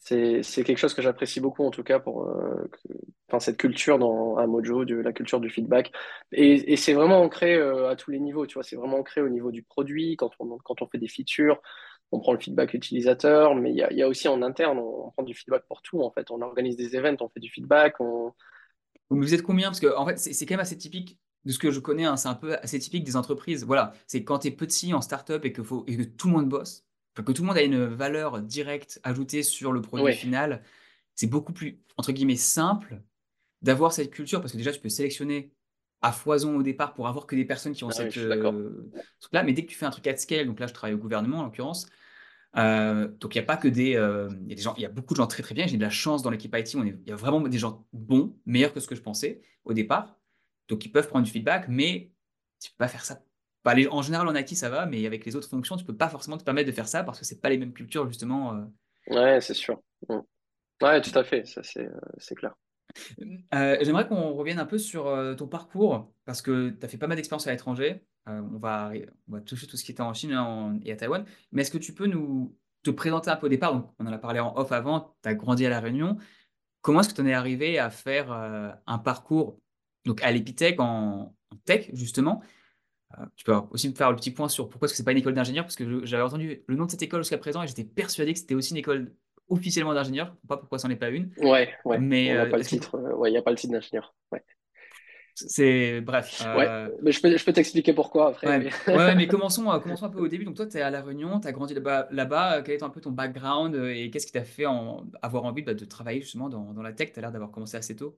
c'est 0.02 0.64
quelque 0.64 0.78
chose 0.78 0.94
que 0.94 1.02
j'apprécie 1.02 1.40
beaucoup 1.40 1.64
en 1.66 1.72
tout 1.72 1.82
cas 1.82 2.00
pour 2.00 2.30
cette 3.40 3.58
culture 3.58 3.98
dans 3.98 4.36
à 4.36 4.46
Mojo, 4.46 4.86
de 4.86 4.96
la 4.96 5.14
culture 5.14 5.40
du 5.40 5.50
feedback. 5.50 5.92
Et, 6.32 6.74
et 6.74 6.76
c'est 6.76 6.94
vraiment 6.94 7.22
ancré 7.22 7.56
à 7.56 7.96
tous 7.96 8.12
les 8.12 8.20
niveaux, 8.20 8.46
tu 8.46 8.56
vois, 8.56 8.64
c'est 8.64 8.76
vraiment 8.76 8.98
ancré 8.98 9.22
au 9.22 9.30
niveau 9.30 9.52
du 9.52 9.64
produit, 9.64 10.16
quand 10.18 10.30
on, 10.40 10.58
quand 10.58 10.82
on 10.82 10.88
fait 10.88 11.00
des 11.00 11.08
features, 11.08 11.60
on 12.12 12.20
prend 12.20 12.34
le 12.34 12.40
feedback 12.40 12.74
utilisateur, 12.74 13.56
mais 13.56 13.72
il 13.72 13.78
y 13.78 13.84
a, 13.84 13.92
il 13.92 13.98
y 13.98 14.02
a 14.02 14.08
aussi 14.08 14.28
en 14.28 14.42
interne, 14.42 14.78
on, 14.78 15.08
on 15.08 15.12
prend 15.12 15.24
du 15.24 15.34
feedback 15.34 15.66
pour 15.68 15.82
tout 15.82 16.02
en 16.02 16.12
fait. 16.12 16.32
On 16.32 16.42
organise 16.42 16.78
des 16.78 16.96
events, 16.96 17.18
on 17.22 17.30
fait 17.30 17.40
du 17.40 17.50
feedback, 17.50 18.00
on... 18.00 18.34
Vous 19.10 19.34
êtes 19.34 19.44
combien? 19.44 19.68
Parce 19.68 19.80
que 19.80 19.96
en 19.96 20.06
fait, 20.06 20.18
c'est 20.18 20.46
quand 20.46 20.54
même 20.54 20.62
assez 20.62 20.78
typique 20.78 21.20
de 21.44 21.52
ce 21.52 21.60
que 21.60 21.70
je 21.70 21.80
connais, 21.80 22.06
hein, 22.06 22.18
c'est 22.18 22.28
un 22.28 22.34
peu 22.34 22.56
assez 22.58 22.80
typique 22.80 23.04
des 23.04 23.16
entreprises. 23.16 23.64
Voilà, 23.66 23.94
c'est 24.08 24.24
quand 24.24 24.40
tu 24.40 24.48
es 24.48 24.52
petit 24.52 24.94
en 24.94 25.02
startup 25.02 25.46
et 25.46 25.54
que, 25.54 25.62
faut, 25.62 25.84
et 25.88 25.98
que 25.98 26.04
tout 26.04 26.28
le 26.28 26.34
monde 26.34 26.50
bosse, 26.50 26.86
que 27.14 27.32
tout 27.32 27.44
le 27.44 27.48
monde 27.48 27.58
a 27.58 27.64
une 27.64 27.86
valeur 27.86 28.42
directe 28.42 29.00
ajoutée 29.04 29.44
sur 29.44 29.72
le 29.72 29.82
produit 29.82 30.06
Ouais, 30.06 30.14
final, 30.14 30.64
c'est 31.14 31.28
beaucoup 31.28 31.54
plus, 31.54 31.80
entre 31.98 32.12
guillemets, 32.12 32.36
simple 32.36 33.02
d'avoir 33.62 33.94
cette 33.94 34.12
culture 34.12 34.42
parce 34.42 34.52
que 34.52 34.58
déjà, 34.58 34.72
tu 34.72 34.80
peux 34.80 34.90
sélectionner 34.90 35.52
à 36.02 36.12
foison 36.12 36.58
au 36.58 36.64
départ 36.64 36.94
pour 36.94 37.08
avoir 37.08 37.28
que 37.28 37.36
des 37.36 37.46
personnes 37.46 37.74
qui 37.74 37.84
ont 37.84 37.90
ah 37.90 37.94
oui, 38.00 38.12
cette 38.12 38.18
d'accord. 38.30 38.54
euh, 38.54 38.92
truc-là. 39.20 39.44
Mais 39.44 39.54
dès 39.54 39.66
que 39.66 39.72
tu 39.72 39.78
fais 39.78 39.86
un 39.86 39.92
truc 39.92 40.08
at 40.08 40.18
scale, 40.18 40.48
donc 40.48 40.60
là, 40.60 40.68
je 40.68 40.74
travaille 40.74 40.94
au 40.96 41.00
gouvernement 41.00 41.40
en 41.40 41.44
l'occurrence, 41.46 41.88
euh, 42.58 43.08
donc 43.20 43.36
il 43.36 43.40
n'y 43.40 43.44
a 43.44 43.48
pas 43.48 43.58
que 43.58 43.68
des, 43.68 43.96
euh, 43.96 44.30
il 44.44 44.50
y 44.50 44.54
a 44.54 44.56
des 44.56 44.62
gens, 44.62 44.74
il 44.78 44.82
y 44.84 44.86
a 44.86 44.90
beaucoup 44.90 45.14
de 45.14 45.18
gens 45.18 45.28
très 45.28 45.44
très 45.44 45.56
bien. 45.56 45.68
J'ai 45.68 45.78
de 45.78 45.82
la 45.82 45.90
chance 45.90 46.22
dans 46.24 46.30
l'équipe 46.30 46.56
IT, 46.56 46.74
il 46.78 47.00
y 47.08 47.12
a 47.12 47.16
vraiment 47.16 47.42
des 47.42 47.58
gens 47.58 47.86
bons, 47.94 48.38
meilleurs 48.46 48.74
que 48.74 48.80
ce 48.80 48.88
que 48.88 48.96
je 48.96 49.02
pensais 49.02 49.42
au 49.66 49.74
départ. 49.74 50.18
Donc 50.70 50.86
ils 50.86 50.90
peuvent 50.92 51.08
prendre 51.08 51.26
du 51.26 51.32
feedback, 51.32 51.68
mais 51.68 52.12
tu 52.62 52.72
peux 52.72 52.78
pas 52.78 52.88
faire 52.88 53.04
ça. 53.06 53.22
Bah, 53.64 53.74
les- 53.74 53.88
en 53.88 54.02
général 54.02 54.28
en 54.28 54.36
IT 54.36 54.56
ça 54.56 54.70
va, 54.70 54.86
mais 54.86 55.06
avec 55.06 55.26
les 55.26 55.36
autres 55.36 55.50
fonctions, 55.50 55.76
tu 55.78 55.86
peux 55.86 55.96
pas 55.98 56.10
forcément 56.10 56.38
te 56.38 56.44
permettre 56.44 56.68
de 56.68 56.74
faire 56.76 56.88
ça 56.88 57.04
parce 57.04 57.20
que 57.20 57.26
c'est 57.26 57.42
pas 57.42 57.50
les 57.50 57.58
mêmes 57.58 57.74
cultures 57.74 58.08
justement. 58.08 58.54
euh. 58.56 58.62
Ouais, 59.08 59.42
c'est 59.42 59.54
sûr. 59.54 59.82
Mm. 60.10 60.20
Ouais, 60.82 61.02
tout 61.02 61.18
à 61.18 61.24
fait, 61.24 61.46
ça 61.48 61.64
c'est 61.64 61.86
euh, 61.88 62.00
c'est 62.20 62.36
clair. 62.36 62.56
Euh, 63.54 63.78
j'aimerais 63.82 64.08
qu'on 64.08 64.34
revienne 64.34 64.60
un 64.60 64.66
peu 64.66 64.78
sur 64.78 65.08
euh, 65.08 65.36
ton 65.36 65.48
parcours 65.48 66.12
parce 66.26 66.42
que 66.42 66.70
tu 66.70 66.86
as 66.86 66.90
fait 66.90 66.98
pas 66.98 67.08
mal 67.08 67.16
d'expériences 67.16 67.48
à 67.48 67.52
l'étranger. 67.52 68.06
Euh, 68.28 68.42
on 68.42 68.58
va, 68.58 68.92
toucher 69.46 69.68
tout 69.68 69.78
ce 69.78 69.84
qui 69.84 69.92
était 69.92 70.02
en 70.02 70.14
Chine 70.14 70.34
hein, 70.34 70.80
et 70.84 70.92
à 70.92 70.96
Taïwan. 70.96 71.26
Mais 71.52 71.62
est-ce 71.62 71.72
que 71.72 71.78
tu 71.78 71.94
peux 71.94 72.08
nous 72.08 72.56
te 72.84 72.90
présenter 72.90 73.30
un 73.30 73.36
peu 73.36 73.48
au 73.48 73.50
départ? 73.50 73.94
On 74.00 74.08
en 74.08 74.12
a 74.12 74.18
parlé 74.18 74.40
en 74.40 74.56
off 74.58 74.72
avant, 74.72 75.16
tu 75.22 75.30
as 75.30 75.36
grandi 75.36 75.66
à 75.66 75.70
La 75.70 75.80
Réunion. 75.80 76.18
Comment 76.82 77.02
est-ce 77.02 77.10
que 77.10 77.16
tu 77.16 77.22
en 77.22 77.26
es 77.26 77.34
arrivé 77.34 77.80
à 77.80 77.90
faire 77.90 78.32
un 78.32 78.98
parcours 79.00 79.60
donc 80.06 80.22
à 80.22 80.32
l'Epitech 80.32 80.80
en, 80.80 81.36
tech, 81.66 81.90
justement? 81.94 82.44
Tu 83.36 83.44
peux 83.44 83.54
aussi 83.72 83.90
me 83.90 83.96
faire 83.96 84.12
le 84.12 84.16
petit 84.16 84.30
point 84.30 84.50
sur 84.50 84.70
pourquoi 84.70 84.86
est-ce 84.86 84.94
que 84.94 84.98
c'est 84.98 85.04
pas 85.04 85.14
une 85.14 85.18
école 85.18 85.34
d'ingénieur, 85.34 85.66
parce 85.66 85.76
que 85.76 86.06
j'avais 86.06 86.22
entendu 86.22 86.64
le 86.68 86.76
nom 86.76 86.86
de 86.86 86.92
cette 86.92 87.02
école 87.02 87.22
jusqu'à 87.22 87.40
présent 87.40 87.64
et 87.64 87.68
j'étais 87.68 87.86
persuadé 87.86 88.34
que 88.34 88.40
c'était 88.40 88.54
aussi 88.54 88.72
une 88.72 88.78
école 88.78 89.16
officiellement 89.50 89.94
d'ingénieur. 89.94 90.36
Pas 90.48 90.58
pourquoi 90.58 90.80
c'en 90.80 90.90
est 90.90 90.96
pas 90.96 91.10
une. 91.10 91.32
Ouais, 91.38 91.74
ouais, 91.86 92.00
Mais 92.00 92.34
n'a 92.34 92.46
euh, 92.46 92.46
pas 92.46 92.58
le 92.58 92.64
est-ce 92.64 92.70
que 92.72 92.76
titre. 92.80 92.96
euh, 92.96 93.16
ouais, 93.16 93.30
il 93.30 93.34
n'y 93.34 93.38
a 93.38 93.42
pas 93.42 93.52
le 93.52 93.58
titre 93.58 93.74
d'ingénieur. 93.74 94.16
Ouais. 94.32 94.44
c'est 95.34 96.02
bref. 96.02 96.48
Ouais, 96.54 96.68
euh, 96.68 96.90
mais 97.02 97.12
je 97.12 97.22
peux, 97.22 97.36
je 97.38 97.44
peux 97.46 97.52
t'expliquer 97.54 97.94
pourquoi 97.94 98.30
après, 98.30 98.48
ouais, 98.48 98.60
mais 98.60 98.74
ouais, 98.94 99.04
ouais, 99.04 99.16
mais 99.16 99.28
commençons, 99.28 99.70
euh, 99.72 99.80
commençons 99.80 100.06
un 100.06 100.10
peu 100.10 100.20
au 100.20 100.28
début. 100.30 100.46
Donc 100.46 100.56
toi, 100.56 100.66
tu 100.68 100.78
es 100.78 100.82
à 100.82 100.90
La 100.90 101.02
Réunion, 101.02 101.40
tu 101.42 101.48
as 101.48 101.52
grandi 101.52 101.74
là-bas. 101.74 102.60
Euh, 102.60 102.64
quel 102.64 102.76
est 102.76 102.84
un 102.84 102.90
peu 102.90 103.02
ton 103.02 103.12
background 103.12 103.76
euh, 103.76 103.94
et 103.94 104.10
qu'est-ce 104.12 104.26
qui 104.28 104.32
t'a 104.32 104.46
fait 104.46 104.66
en- 104.66 105.06
avoir 105.22 105.44
envie 105.46 105.62
bah, 105.64 105.74
de 105.74 105.86
travailler 105.86 106.22
justement 106.22 106.50
dans, 106.50 106.74
dans 106.74 106.82
la 106.82 106.94
tech? 106.94 107.12
Tu 107.12 107.20
as 107.20 107.22
l'air 107.22 107.32
d'avoir 107.32 107.52
commencé 107.52 107.76
assez 107.78 107.96
tôt. 107.96 108.18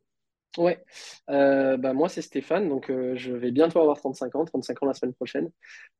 ouais. 0.57 0.83
Euh, 1.29 1.77
bah, 1.77 1.93
moi 1.93 2.09
c'est 2.09 2.21
Stéphane, 2.21 2.69
donc 2.69 2.89
euh, 2.89 3.15
je 3.15 3.31
vais 3.33 3.51
bientôt 3.51 3.79
avoir 3.79 3.97
35 3.97 4.35
ans, 4.35 4.45
35 4.45 4.83
ans 4.83 4.87
la 4.87 4.93
semaine 4.93 5.13
prochaine. 5.13 5.51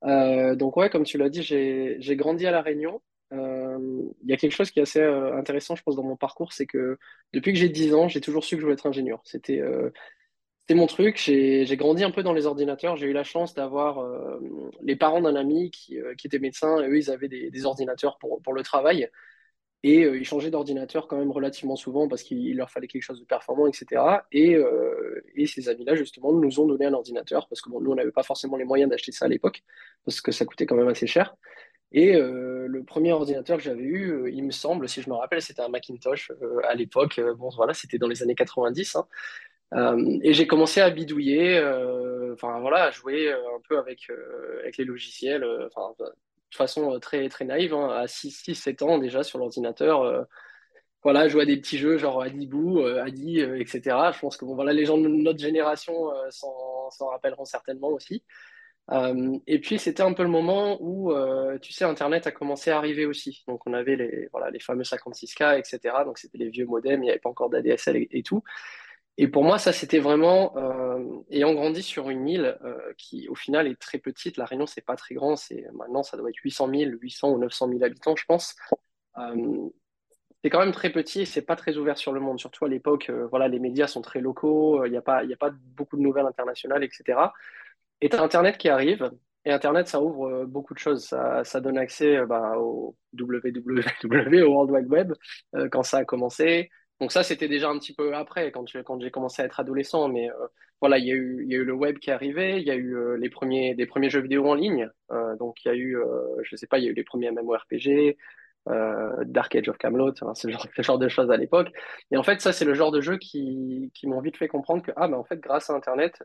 Euh, 0.06 0.56
donc 0.56 0.78
ouais, 0.78 0.90
comme 0.90 1.04
tu 1.04 1.18
l'as 1.18 1.30
dit, 1.30 1.44
j'ai, 1.44 1.98
j'ai 2.00 2.16
grandi 2.16 2.46
à 2.48 2.52
La 2.52 2.62
Réunion. 2.62 3.02
Euh, 3.34 3.78
Il 4.24 4.30
y 4.30 4.34
a 4.34 4.38
quelque 4.38 4.54
chose 4.54 4.72
qui 4.72 4.80
est 4.80 4.84
assez 4.84 5.02
euh, 5.02 5.38
intéressant, 5.38 5.76
je 5.76 5.84
pense, 5.84 5.96
dans 5.96 6.04
mon 6.04 6.16
parcours, 6.18 6.54
c'est 6.54 6.66
que 6.66 6.98
depuis 7.34 7.54
que 7.54 7.60
j'ai 7.60 7.70
10 7.70 7.94
ans, 7.94 8.08
j'ai 8.08 8.22
toujours 8.22 8.44
su 8.44 8.56
que 8.56 8.62
je 8.62 8.66
voulais 8.66 8.76
être 8.76 8.88
ingénieur. 8.88 9.22
C'était 9.26 9.60
euh, 9.60 9.92
mon 10.76 10.88
truc. 10.88 11.18
J'ai 11.18 11.78
grandi 11.78 12.04
un 12.04 12.12
peu 12.12 12.24
dans 12.24 12.34
les 12.34 12.46
ordinateurs. 12.46 12.96
J'ai 12.98 13.08
eu 13.08 13.14
la 13.14 13.24
chance 13.24 13.54
d'avoir 13.54 14.00
euh, 14.00 14.40
les 14.82 14.96
parents 14.96 15.22
d'un 15.22 15.36
ami 15.36 15.72
qui, 15.72 16.00
euh, 16.00 16.14
était 16.24 16.40
médecin 16.40 16.82
eux, 16.82 16.98
ils 16.98 17.10
avaient 17.12 17.30
des, 17.30 17.66
ordinateurs 17.66 18.18
pour, 18.20 18.54
le 18.54 18.64
travail. 18.64 19.10
Et 19.84 20.04
euh, 20.06 20.18
ils 20.18 20.26
changeaient 20.26 20.50
d'ordinateur 20.50 21.08
quand 21.08 21.18
même 21.18 21.32
relativement 21.32 21.76
souvent 21.76 22.08
parce 22.08 22.24
qu'il 22.24 22.58
leur 22.58 22.72
fallait 22.72 22.88
quelque 22.88 23.04
chose 23.04 23.20
de 23.20 23.26
performant, 23.26 23.68
etc. 23.68 24.26
Et, 24.32 24.56
euh, 24.56 25.22
ces 25.46 25.70
amis-là, 25.70 25.96
justement, 25.96 26.34
nous 26.34 26.60
ont 26.60 26.66
donné 26.66 26.86
un 26.86 26.94
ordinateur 26.94 27.48
parce 27.48 27.62
que 27.62 27.70
nous, 27.70 27.92
on 27.92 27.96
n'avait 27.96 28.12
pas 28.12 28.24
forcément 28.24 28.58
les 28.58 28.66
moyens 28.66 28.90
d'acheter 28.90 29.12
ça 29.12 29.26
à 29.26 29.28
l'époque 29.28 29.64
parce 30.04 30.20
que 30.20 30.32
ça 30.32 30.46
coûtait 30.46 30.66
quand 30.66 30.76
même 30.76 30.88
assez 30.88 31.08
cher. 31.08 31.36
Et 31.94 32.16
euh, 32.16 32.68
le 32.68 32.84
premier 32.84 33.14
ordinateur 33.14 33.58
que 33.58 33.64
j'avais 33.64 33.84
eu, 33.84 34.12
euh, 34.12 34.30
il 34.30 34.44
me 34.44 34.52
semble, 34.52 34.90
si 34.90 35.02
je 35.02 35.10
me 35.10 35.16
rappelle, 35.16 35.42
c'était 35.42 35.62
un 35.62 35.70
Macintosh 35.70 36.32
euh, 36.42 36.60
à 36.66 36.76
l'époque. 36.76 37.20
Bon, 37.38 37.50
voilà, 37.50 37.74
c'était 37.74 37.98
dans 37.98 38.08
les 38.08 38.24
années 38.24 38.36
90. 38.36 38.98
hein. 38.98 39.08
Et 40.24 40.34
j'ai 40.34 40.48
commencé 40.48 40.82
à 40.82 40.90
bidouiller, 40.90 41.60
enfin 42.34 42.60
voilà, 42.62 42.86
à 42.86 42.92
jouer 42.92 43.32
un 43.34 43.60
peu 43.68 43.78
avec, 43.78 44.08
les 44.78 44.86
logiciels, 44.86 45.42
de 45.42 46.56
façon 46.56 46.98
très, 47.02 47.28
très 47.30 47.44
naïve, 47.46 47.74
hein, 47.74 47.90
à 47.90 48.08
6, 48.08 48.32
6, 48.32 48.56
7 48.56 48.82
ans 48.84 48.98
déjà 48.98 49.24
sur 49.24 49.40
l'ordinateur. 49.40 50.26
voilà, 51.04 51.28
jouer 51.28 51.44
à 51.44 51.46
des 51.46 51.58
petits 51.58 51.78
jeux 51.78 51.98
genre 51.98 52.22
Adibou, 52.22 52.82
Adi, 52.86 53.42
etc. 53.42 53.82
Je 54.14 54.20
pense 54.20 54.38
que 54.38 54.46
bon, 54.46 54.56
voilà, 54.56 54.72
les 54.72 54.86
gens 54.86 54.98
de 54.98 55.10
notre 55.10 55.40
génération 55.40 56.12
s'en 56.30 57.08
rappelleront 57.10 57.46
certainement 57.46 57.90
aussi. 57.90 58.24
Euh, 58.92 59.38
et 59.48 59.60
puis 59.60 59.80
c'était 59.80 60.04
un 60.04 60.14
peu 60.14 60.24
le 60.24 60.30
moment 60.30 60.78
où, 60.80 61.12
euh, 61.12 61.58
tu 61.60 61.74
sais, 61.74 61.84
Internet 61.84 62.26
a 62.28 62.32
commencé 62.32 62.72
à 62.72 62.78
arriver 62.78 63.06
aussi. 63.06 63.44
Donc 63.48 63.68
on 63.68 63.74
avait 63.74 63.96
les, 63.96 64.30
voilà, 64.32 64.50
les 64.50 64.60
fameux 64.60 64.84
56K, 64.84 65.60
etc. 65.60 66.04
Donc 66.06 66.18
c'était 66.18 66.38
les 66.38 66.50
vieux 66.50 66.66
modems, 66.66 67.02
il 67.02 67.06
n'y 67.06 67.10
avait 67.10 67.20
pas 67.20 67.30
encore 67.30 67.50
d'ADSL 67.50 68.08
et, 68.10 68.24
tout. 68.24 68.44
Et 69.18 69.28
pour 69.28 69.44
moi, 69.44 69.58
ça, 69.58 69.74
c'était 69.74 70.00
vraiment, 70.00 70.56
euh, 70.58 71.04
ayant 71.32 71.54
grandi 71.54 71.82
sur 71.84 72.10
une 72.10 72.28
île 72.30 72.58
qui, 72.98 73.28
au 73.30 73.36
final, 73.36 73.68
est 73.68 73.80
très 73.80 73.98
petite. 73.98 74.38
La 74.38 74.46
Réunion, 74.46 74.68
c'est 74.68 74.86
pas 74.86 74.96
très 74.96 75.16
grand. 75.16 75.36
Maintenant, 75.74 76.04
ça 76.04 76.18
doit 76.18 76.30
être 76.30 76.38
800 76.38 76.70
000, 76.70 76.92
800 77.02 77.32
ou 77.32 77.40
900 77.40 77.70
000 77.70 77.84
habitants, 77.84 78.16
je 78.16 78.26
pense. 78.26 78.56
C'est 80.44 80.52
quand 80.52 80.60
même 80.60 80.72
très 80.72 80.92
petit 80.92 81.22
et 81.22 81.26
c'est 81.26 81.42
pas 81.42 81.56
très 81.56 81.78
ouvert 81.78 81.98
sur 81.98 82.12
le 82.14 82.20
monde. 82.20 82.40
Surtout 82.40 82.66
à 82.66 82.70
l'époque, 82.70 83.12
voilà, 83.32 83.48
les 83.48 83.60
médias 83.60 83.88
sont 83.88 84.02
très 84.02 84.22
locaux. 84.22 84.86
Il 84.86 84.92
n'y 84.92 84.98
a 84.98 85.00
a 85.00 85.38
pas 85.40 85.50
beaucoup 85.76 85.98
de 85.98 86.02
nouvelles 86.04 86.28
internationales, 86.28 86.84
etc. 86.84 87.18
Et 88.02 88.10
t'as 88.10 88.22
Internet 88.24 88.58
qui 88.58 88.70
arrive. 88.70 89.12
Et 89.48 89.52
Internet, 89.52 89.88
ça 89.88 90.02
ouvre 90.02 90.28
euh, 90.28 90.46
beaucoup 90.46 90.74
de 90.74 90.80
choses. 90.80 91.06
Ça, 91.06 91.44
ça 91.46 91.62
donne 91.62 91.78
accès 91.78 92.18
euh, 92.18 92.26
bah, 92.26 92.58
au 92.58 92.98
www, 93.18 94.44
au 94.44 94.52
World 94.52 94.72
Wide 94.72 94.88
Web, 94.90 95.14
euh, 95.56 95.70
quand 95.70 95.84
ça 95.84 96.00
a 96.00 96.06
commencé. 96.06 96.70
Donc 97.00 97.14
ça, 97.14 97.24
c'était 97.24 97.48
déjà 97.48 97.70
un 97.70 97.80
petit 97.80 97.94
peu 97.94 98.14
après, 98.14 98.52
quand, 98.52 98.68
j'ai 98.68 98.84
commencé 99.12 99.42
à 99.42 99.46
être 99.46 99.62
adolescent. 99.62 100.10
Mais 100.10 100.30
voilà, 100.82 100.98
il 100.98 101.06
y 101.06 101.12
a 101.12 101.16
eu, 101.16 101.44
il 101.46 101.52
y 101.52 101.56
a 101.56 101.60
eu 101.60 101.64
le 101.64 101.74
web 101.74 101.98
qui 102.00 102.10
est 102.10 102.14
arrivé, 102.14 102.60
il 102.60 102.68
y 102.68 102.72
a 102.72 102.76
eu 102.76 103.18
les 103.18 103.30
premiers, 103.30 103.76
des 103.76 103.86
premiers 103.86 104.10
jeux 104.10 104.22
vidéo 104.22 104.48
en 104.48 104.56
ligne. 104.56 104.90
Donc 105.40 105.64
il 105.64 105.68
y 105.68 105.72
a 105.72 105.76
eu, 105.76 105.96
je 106.42 106.56
sais 106.56 106.66
pas, 106.66 106.80
il 106.80 106.86
y 106.86 106.88
a 106.88 106.90
eu 106.90 106.96
les 106.96 107.04
premiers 107.04 107.30
MMORPG, 107.30 108.18
Dark 109.26 109.56
Age 109.56 109.70
of 109.70 109.78
Camelot, 109.78 110.14
ce 110.34 110.82
genre, 110.82 110.98
de 110.98 111.08
choses 111.08 111.30
à 111.30 111.38
l'époque. 111.38 111.70
Et 112.10 112.18
en 112.18 112.24
fait, 112.24 112.42
ça, 112.42 112.52
c'est 112.52 112.66
le 112.66 112.74
genre 112.74 112.92
de 112.92 113.00
jeu 113.00 113.18
qui, 113.18 113.92
qui 113.94 114.08
m'ont 114.08 114.20
vite 114.20 114.38
fait 114.38 114.48
comprendre 114.48 114.82
que, 114.82 114.92
ah, 114.96 115.08
ben, 115.08 115.18
en 115.18 115.24
fait, 115.24 115.40
grâce 115.40 115.70
à 115.70 115.74
Internet, 115.74 116.24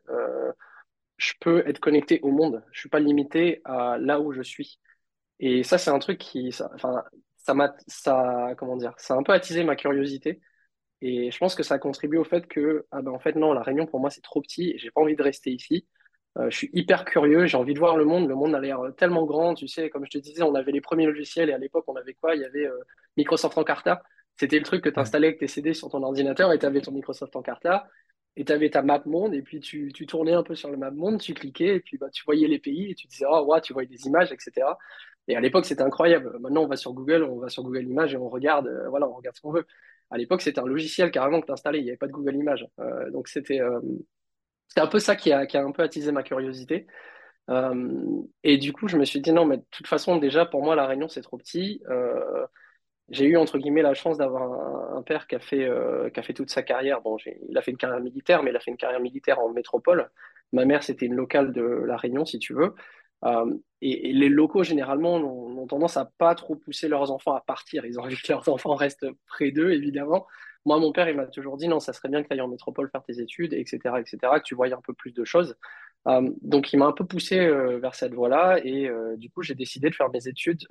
je 1.23 1.35
peux 1.41 1.67
être 1.69 1.79
connecté 1.79 2.21
au 2.23 2.33
monde. 2.33 2.65
Je 2.73 2.81
suis 2.81 2.89
pas 2.89 2.99
limité 3.01 3.63
à 3.65 3.97
là 3.99 4.21
où 4.21 4.33
je 4.33 4.43
suis. 4.43 4.81
Et 5.39 5.63
ça, 5.63 5.79
c'est 5.79 5.91
un 5.91 5.99
truc 6.01 6.19
qui, 6.19 6.53
ça, 6.53 6.71
enfin, 6.75 7.05
ça 7.37 7.55
m'a, 7.55 7.75
ça, 7.87 8.55
comment 8.59 8.77
dire, 8.77 8.95
ça 8.99 9.15
a 9.15 9.17
un 9.19 9.23
peu 9.23 9.33
attisé 9.33 9.63
ma 9.65 9.77
curiosité. 9.77 10.41
Et 11.01 11.31
je 11.31 11.39
pense 11.39 11.55
que 11.55 11.63
ça 11.63 11.75
a 11.75 11.79
contribué 11.79 12.19
au 12.19 12.25
fait 12.25 12.47
que, 12.49 12.87
ah 12.91 13.03
ben, 13.03 13.13
en 13.13 13.19
fait, 13.21 13.37
non, 13.37 13.53
la 13.53 13.63
Réunion, 13.63 13.87
pour 13.87 14.01
moi, 14.01 14.11
c'est 14.11 14.21
trop 14.23 14.41
petit 14.43 14.71
et 14.73 14.79
j'ai 14.79 14.91
pas 14.91 15.01
envie 15.01 15.17
de 15.17 15.23
rester 15.23 15.51
ici. 15.53 15.87
Euh, 16.39 16.51
je 16.51 16.57
suis 16.57 16.71
hyper 16.73 17.05
curieux, 17.05 17.47
j'ai 17.47 17.57
envie 17.57 17.75
de 17.75 17.79
voir 17.79 17.97
le 17.97 18.05
monde. 18.05 18.29
Le 18.29 18.35
monde 18.35 18.55
a 18.55 18.61
l'air 18.61 18.81
euh, 18.81 18.91
tellement 18.93 19.25
grand. 19.25 19.55
Tu 19.55 19.69
sais, 19.69 19.91
comme 19.91 20.05
je 20.07 20.11
te 20.11 20.19
disais, 20.19 20.43
on 20.43 20.55
avait 20.55 20.73
les 20.73 20.81
premiers 20.81 21.07
logiciels 21.07 21.51
et 21.51 21.53
à 21.53 21.59
l'époque, 21.59 21.85
on 21.89 21.97
avait 21.97 22.15
quoi? 22.15 22.35
Il 22.35 22.43
y 22.43 22.45
avait 22.45 22.67
euh, 22.67 22.79
Microsoft 23.17 23.59
Encarta. 23.59 24.03
C'était 24.37 24.59
le 24.59 24.65
truc 24.65 24.83
que 24.85 24.89
tu 24.91 24.99
installais 24.99 25.29
avec 25.29 25.41
tes 25.41 25.49
CD 25.49 25.75
sur 25.75 25.91
ton 25.91 26.03
ordinateur 26.03 26.53
et 26.53 26.59
tu 26.59 26.67
avais 26.67 26.81
ton 26.81 26.93
Microsoft 26.93 27.37
Encarta 27.37 27.87
et 28.37 28.45
tu 28.45 28.53
avais 28.53 28.71
ta 28.71 28.83
map 28.83 29.03
monde 29.07 29.35
et 29.35 29.43
puis 29.43 29.61
tu, 29.61 29.93
tu 29.93 30.07
tournais 30.07 30.33
un 30.33 30.43
peu 30.43 30.55
sur 30.55 30.71
le 30.71 30.77
map 30.77 30.91
monde, 30.91 31.21
tu 31.21 31.35
cliquais 31.35 31.77
et 31.77 31.81
puis 31.81 31.99
bah, 31.99 32.09
tu 32.11 32.25
voyais 32.25 32.49
les 32.49 32.59
pays 32.59 32.91
et 32.91 32.95
tu 32.95 33.07
disais, 33.07 33.27
oh, 33.29 33.45
ouais, 33.47 33.61
tu 33.61 33.73
voyais 33.73 33.89
des 33.89 34.07
images, 34.07 34.33
etc. 34.33 34.67
Et 35.29 35.37
à 35.37 35.41
l'époque, 35.41 35.67
c'était 35.67 35.83
incroyable. 35.83 36.39
Maintenant, 36.41 36.65
on 36.65 36.67
va 36.67 36.77
sur 36.77 36.93
Google, 36.93 37.23
on 37.25 37.39
va 37.39 37.49
sur 37.49 37.63
Google 37.63 37.85
Images 37.85 38.15
et 38.15 38.17
on 38.17 38.29
regarde, 38.29 38.67
euh, 38.67 38.89
voilà, 38.89 39.09
on 39.09 39.15
regarde 39.15 39.37
ce 39.37 39.43
qu'on 39.43 39.53
veut. 39.53 39.67
À 40.11 40.19
l'époque, 40.19 40.43
c'était 40.43 40.61
un 40.61 40.67
logiciel 40.67 41.11
carrément 41.11 41.41
que 41.41 41.47
tu 41.47 41.53
installais, 41.53 41.79
il 41.79 41.85
n'y 41.85 41.91
avait 41.91 41.97
pas 41.97 42.07
de 42.09 42.13
Google 42.13 42.37
Images. 42.37 42.67
Euh, 42.81 43.11
donc, 43.11 43.29
c'était 43.29 43.61
euh, 43.61 43.81
un 44.77 44.87
peu 44.87 44.99
ça 44.99 45.17
qui 45.17 45.33
a, 45.33 45.47
qui 45.47 45.57
a 45.57 45.65
un 45.65 45.73
peu 45.73 45.83
attisé 45.83 46.13
ma 46.13 46.23
curiosité. 46.23 46.87
Euh, 47.51 48.23
et 48.45 48.59
du 48.59 48.73
coup, 48.73 48.89
je 48.89 48.97
me 48.97 49.05
suis 49.05 49.21
dit, 49.21 49.33
non, 49.33 49.45
mais 49.45 49.59
de 49.59 49.65
toute 49.71 49.87
façon, 49.87 50.17
déjà, 50.17 50.47
pour 50.47 50.63
moi, 50.63 50.75
La 50.77 50.87
Réunion, 50.87 51.09
c'est 51.09 51.23
trop 51.23 51.39
petit. 51.39 51.83
J'ai 53.09 53.27
eu 53.27 53.37
entre 53.37 53.59
guillemets 53.59 53.83
la 53.83 53.95
chance 53.95 54.19
d'avoir 54.19 54.43
un, 54.97 55.03
père 55.03 55.27
qui 55.27 55.35
a 55.35 55.41
fait, 55.41 55.65
euh, 55.65 56.09
qui 56.11 56.21
a 56.21 56.23
fait 56.23 56.33
toute 56.33 56.51
sa 56.51 56.63
carrière. 56.63 57.03
Bon, 57.03 57.17
il 57.49 57.59
a 57.59 57.63
fait 57.63 57.73
une 57.73 57.77
carrière 57.77 58.01
militaire, 58.01 58.43
mais 58.43 58.51
il 58.51 58.57
a 58.57 58.61
fait 58.61 58.71
une 58.71 58.77
carrière 58.77 59.01
militaire 59.01 59.39
en 59.41 59.53
métropole. 59.53 60.11
Ma 60.53 60.65
mère, 60.65 60.83
c'était 60.83 61.07
une 61.07 61.15
locale 61.15 61.53
de 61.53 61.63
La 61.63 61.97
Réunion, 61.97 62.25
si 62.25 62.39
tu 62.39 62.55
veux. 62.55 62.75
Euh, 63.25 63.55
et, 63.81 64.13
les 64.13 64.29
locaux, 64.29 64.63
généralement, 64.65 65.17
ont, 65.17 65.67
tendance 65.67 65.97
à 65.97 66.11
pas 66.19 66.35
trop 66.35 66.57
pousser 66.57 66.89
leurs 66.89 67.11
enfants 67.11 67.35
à 67.35 67.41
partir. 67.41 67.85
Ils 67.85 67.99
ont 67.99 68.03
envie 68.03 68.17
que 68.17 68.33
leurs 68.33 68.49
enfants 68.49 68.75
restent 68.75 69.07
près 69.27 69.51
d'eux, 69.51 69.73
évidemment. 69.73 70.27
Moi, 70.65 70.79
mon 70.79 70.93
père, 70.93 71.09
il 71.09 71.17
m'a 71.17 71.27
toujours 71.27 71.57
dit 71.57 71.69
non, 71.69 71.81
ça 71.81 71.93
serait 71.93 72.09
bien 72.09 72.23
que 72.23 72.29
tu 72.29 72.35
ailles 72.35 72.41
en 72.41 72.49
métropole 72.49 72.89
faire 72.91 73.03
tes 73.03 73.21
études, 73.21 73.53
etc., 73.53 73.81
etc., 73.99 74.19
que 74.37 74.45
tu 74.45 74.55
voyais 74.55 74.75
un 74.75 74.81
peu 74.81 74.95
plus 74.95 75.13
de 75.13 75.25
choses. 75.25 75.57
Euh, 76.09 76.31
donc, 76.43 76.73
il 76.73 76.79
m'a 76.79 76.87
un 76.87 76.93
peu 76.93 77.07
poussé 77.07 77.39
euh, 77.39 77.79
vers 77.79 77.95
cette 77.95 78.15
voie-là. 78.15 78.59
Et 78.65 78.91
du 79.17 79.31
coup, 79.31 79.43
j'ai 79.43 79.55
décidé 79.55 79.91
de 79.91 79.95
faire 79.95 80.11
mes 80.11 80.29
études 80.29 80.67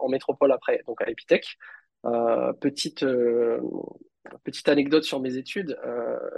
en 0.00 0.08
métropole 0.08 0.52
après, 0.52 0.82
donc 0.86 1.02
à 1.02 1.10
Epitech. 1.10 1.58
petite, 2.60 3.04
petite 4.44 4.68
anecdote 4.68 5.04
sur 5.04 5.20
mes 5.20 5.36
études. 5.36 5.78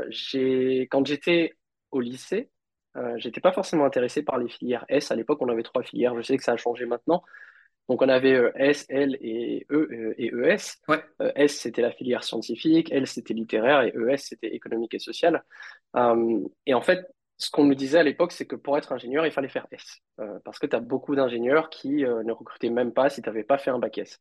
j'ai, 0.08 0.82
quand 0.90 1.06
j'étais 1.06 1.54
au 1.90 2.00
lycée, 2.00 2.50
euh, 2.96 3.14
j'étais 3.16 3.40
pas 3.40 3.52
forcément 3.52 3.84
intéressé 3.84 4.22
par 4.22 4.38
les 4.38 4.48
filières 4.48 4.84
S. 4.88 5.10
À 5.10 5.16
l'époque, 5.16 5.40
on 5.40 5.48
avait 5.48 5.62
trois 5.62 5.82
filières. 5.82 6.14
Je 6.16 6.22
sais 6.22 6.36
que 6.36 6.44
ça 6.44 6.52
a 6.52 6.56
changé 6.56 6.86
maintenant. 6.86 7.22
Donc, 7.88 8.02
on 8.02 8.08
avait 8.08 8.34
euh, 8.34 8.52
S, 8.56 8.86
L 8.88 9.16
et 9.20 9.66
E 9.70 9.88
euh, 9.90 10.14
et 10.18 10.28
ES. 10.28 10.78
Ouais. 10.88 11.02
S, 11.36 11.58
c'était 11.58 11.82
la 11.82 11.92
filière 11.92 12.24
scientifique. 12.24 12.92
L, 12.92 13.06
c'était 13.06 13.34
littéraire. 13.34 13.82
Et 13.82 13.94
ES, 13.96 14.18
c'était 14.18 14.54
économique 14.54 14.94
et 14.94 14.98
social. 14.98 15.42
et 16.66 16.74
en 16.74 16.82
fait, 16.82 17.06
ce 17.42 17.50
qu'on 17.50 17.64
nous 17.64 17.74
disait 17.74 17.98
à 17.98 18.02
l'époque, 18.02 18.32
c'est 18.32 18.46
que 18.46 18.56
pour 18.56 18.78
être 18.78 18.92
ingénieur, 18.92 19.26
il 19.26 19.32
fallait 19.32 19.48
faire 19.48 19.66
S. 19.72 20.00
parce 20.44 20.58
que 20.58 20.66
tu 20.66 20.76
as 20.76 20.80
beaucoup 20.80 21.14
d'ingénieurs 21.16 21.70
qui 21.70 22.04
ne 22.04 22.32
recrutaient 22.32 22.70
même 22.70 22.92
pas 22.92 23.10
si 23.10 23.22
tu 23.22 23.28
n'avais 23.28 23.44
pas 23.44 23.58
fait 23.58 23.70
un 23.70 23.78
bac 23.78 23.98
S. 23.98 24.20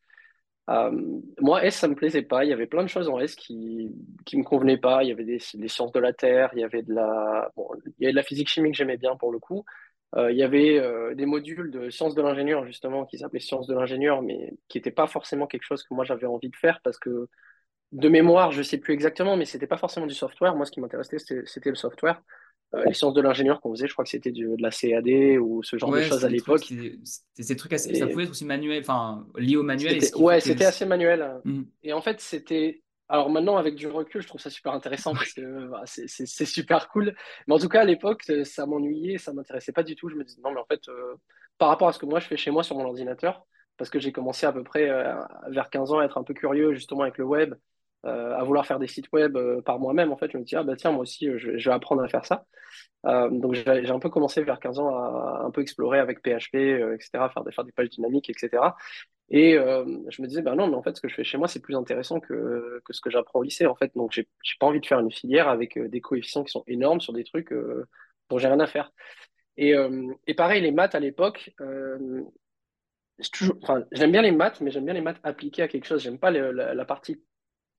Euh, 0.70 0.92
moi, 1.40 1.63
S, 1.66 1.75
ça 1.75 1.88
me 1.88 1.96
plaisait 1.96 2.22
pas. 2.22 2.46
Il 2.46 2.50
y 2.50 2.54
avait 2.54 2.68
plein 2.68 2.84
de 2.84 2.88
choses 2.90 3.10
en 3.10 3.20
S 3.20 3.36
qui 3.36 3.92
qui 4.25 4.38
me 4.38 4.44
convenaient 4.44 4.78
pas. 4.78 5.04
Il 5.04 5.10
y 5.10 5.12
avait 5.12 5.24
des, 5.24 5.40
sciences 5.40 5.92
de 5.92 6.00
la 6.00 6.13
Terre, 6.13 6.51
il 6.54 6.60
y 6.60 6.63
avait 6.63 6.84
de 6.84 6.94
la, 6.94 7.51
bon, 7.56 7.68
il 8.00 8.04
y 8.04 8.06
avait 8.06 8.13
de 8.13 8.18
la 8.18 8.24
physique 8.24 8.50
chimie 8.50 8.72
que 8.72 8.78
j'aimais 8.78 8.98
bien 8.98 9.16
pour 9.18 9.32
le 9.32 9.40
coup. 9.40 9.66
Euh, 10.16 10.32
il 10.32 10.38
y 10.38 10.44
avait 10.44 10.78
euh, 10.80 11.16
des 11.16 11.25
modules 11.25 11.72
de 11.72 11.90
sciences 11.90 12.16
de 12.16 12.22
l'ingénieur 12.22 12.66
justement 12.66 13.06
qui 13.06 13.18
s'appelaient 13.18 13.40
sciences 13.40 13.68
de 13.68 13.74
l'ingénieur, 13.75 14.22
mais 14.22 14.54
qui 14.68 14.78
n'étaient 14.78 14.92
pas 14.92 15.08
forcément 15.08 15.48
quelque 15.48 15.63
chose 15.63 15.84
que 15.84 15.94
moi 15.94 16.04
j'avais 16.06 16.28
envie 16.28 16.50
de 16.50 16.56
faire 16.56 16.82
parce 16.84 17.00
que 17.00 17.30
de 17.92 18.10
mémoire, 18.10 18.51
je 18.51 18.62
sais 18.63 18.78
plus 18.78 18.94
exactement, 18.94 19.36
mais 19.38 19.46
c'était 19.46 19.68
pas 19.68 19.78
forcément 19.78 20.08
du 20.08 20.13
software. 20.13 20.56
Moi, 20.56 20.66
ce 20.66 20.72
qui 20.72 20.80
m'intéressait, 20.80 21.18
c'était 21.20 21.70
le 21.70 21.75
software. 21.75 22.22
Euh, 22.74 22.86
les 22.86 22.94
sciences 22.94 23.13
de 23.13 23.22
l'ingénieur 23.22 23.60
qu'on 23.60 23.72
faisait, 23.72 23.88
je 23.88 23.94
crois 23.94 24.06
que 24.06 24.12
c'était 24.12 24.32
de 24.32 24.56
la 24.60 24.72
CAD 24.72 25.40
ou 25.40 25.62
ce 25.62 25.78
genre 25.78 25.92
de 25.92 26.01
choses 26.01 26.24
à 26.24 26.30
l'époque. 26.30 26.63
C'était 26.63 27.54
des 27.54 27.56
trucs 27.58 27.74
assez, 27.74 27.94
ça 27.96 28.08
pouvait 28.08 28.24
être 28.24 28.30
aussi 28.30 28.46
manuel, 28.46 28.82
enfin 28.82 29.25
lié 29.36 29.58
au 29.58 29.63
manuel. 29.63 30.00
ouais, 30.16 30.40
c'était 30.40 30.66
assez 30.66 30.86
manuel. 30.86 31.42
Mmh. 31.44 31.63
Et 31.84 31.94
en 31.94 32.01
fait, 32.01 32.22
c'était. 32.22 32.82
Alors 33.10 33.30
maintenant, 33.30 33.58
avec 33.58 33.75
du 33.75 33.88
recul, 33.88 34.22
je 34.22 34.28
trouve 34.28 34.40
ça 34.40 34.50
super 34.50 34.72
intéressant 34.72 35.13
parce 35.13 35.34
que 35.34 35.68
bah, 35.68 35.84
c'est 35.86 36.46
super 36.46 36.88
cool. 36.90 37.13
Mais 37.46 37.54
en 37.54 37.60
tout 37.60 37.68
cas, 37.68 37.82
à 37.82 37.86
l'époque, 37.86 38.24
ça 38.46 38.66
m'ennuyait, 38.66 39.18
ça 39.18 39.34
m'intéressait 39.34 39.74
pas 39.74 39.84
du 39.84 39.98
tout. 39.98 40.08
Je 40.08 40.16
me 40.16 40.24
disais, 40.24 40.40
non, 40.42 40.51
mais 40.51 40.62
en 40.62 40.66
fait, 40.66 40.88
euh, 40.88 41.16
par 41.58 41.68
rapport 41.68 41.90
à 41.90 41.94
ce 41.94 42.00
que 42.00 42.06
moi 42.06 42.22
je 42.22 42.28
fais 42.28 42.38
chez 42.38 42.51
moi 42.51 42.63
sur 42.63 42.78
mon 42.78 42.86
ordinateur, 42.86 43.46
parce 43.75 43.90
que 43.90 44.00
j'ai 44.00 44.13
commencé 44.13 44.46
à 44.46 44.54
peu 44.54 44.63
près 44.63 44.90
euh, 44.90 45.13
vers 45.50 45.70
15 45.70 45.92
ans 45.92 46.00
à 46.00 46.06
être 46.06 46.18
un 46.18 46.24
peu 46.24 46.34
curieux 46.34 46.74
justement 46.74 47.01
avec 47.01 47.18
le 47.18 47.25
web, 47.25 47.54
euh, 48.05 48.36
à 48.36 48.43
vouloir 48.43 48.65
faire 48.65 48.79
des 48.79 48.88
sites 48.88 49.12
web 49.12 49.38
euh, 49.38 49.62
par 49.62 49.79
moi-même, 49.79 50.12
en 50.12 50.17
fait, 50.17 50.31
je 50.31 50.38
me 50.38 50.43
dis, 50.43 50.55
ah 50.55 50.63
bah 50.63 50.75
tiens, 50.75 50.91
moi 50.91 51.01
aussi, 51.01 51.27
je, 51.38 51.51
vais 51.51 51.72
apprendre 51.72 52.01
à 52.01 52.08
faire 52.08 52.25
ça. 52.25 52.46
Euh, 53.05 53.29
donc 53.29 53.53
j'ai 53.53 53.89
un 53.89 54.00
peu 54.00 54.10
commencé 54.10 54.41
vers 54.43 54.60
15 54.60 54.79
ans 54.79 54.89
à, 54.96 55.43
un 55.46 55.51
peu 55.51 55.62
explorer 55.62 56.00
avec 56.00 56.22
PHP, 56.22 56.55
etc., 56.55 57.29
faire 57.34 57.43
des, 57.43 57.51
faire 57.51 57.63
des 57.63 57.72
pages 57.72 57.89
dynamiques, 57.89 58.29
etc. 58.29 58.50
Et 59.29 59.53
je 59.53 60.22
me 60.22 60.27
disais, 60.27 60.41
bah 60.41 60.55
non, 60.55 60.67
mais 60.67 60.75
en 60.75 60.84
fait, 60.84 60.96
ce 60.96 61.01
que 61.01 61.08
je 61.08 61.15
fais 61.15 61.24
chez 61.24 61.38
moi, 61.38 61.48
c'est 61.48 61.62
plus 61.62 61.75
intéressant 61.75 62.20
que, 62.20 62.81
que 62.84 62.93
ce 62.93 63.01
que 63.01 63.10
j'apprends 63.10 63.39
au 63.39 63.43
lycée, 63.43 63.65
en 63.65 63.75
fait. 63.75 63.91
Donc 63.96 64.12
j'ai 64.13 64.27
pas 64.60 64.65
envie 64.65 64.81
de 64.81 64.86
faire 64.86 65.00
une 65.00 65.12
filière 65.12 65.48
avec 65.48 65.77
des 65.79 66.01
coefficients 66.01 66.43
qui 66.43 66.51
sont 66.51 66.63
énormes 66.67 67.01
sur 67.01 67.13
des 67.13 67.24
trucs 67.24 67.53
dont 68.29 68.38
j'ai 68.38 68.48
rien 68.48 68.60
à 68.60 68.67
faire. 68.67 68.91
Et, 69.58 69.74
et, 70.27 70.34
pareil, 70.34 70.62
les 70.62 70.72
maths 70.72 70.96
à 70.96 71.00
l'époque, 71.00 71.53
j'aime 73.91 74.12
bien 74.12 74.22
les 74.22 74.31
maths, 74.31 74.62
mais 74.62 74.72
j'aime 74.72 74.86
bien 74.86 74.93
les 74.93 75.01
maths 75.01 75.20
appliquées 75.24 75.63
à 75.63 75.67
quelque 75.67 75.86
chose. 75.86 76.01
J'aime 76.01 76.20
pas 76.20 76.31
la, 76.31 76.86
partie 76.86 77.22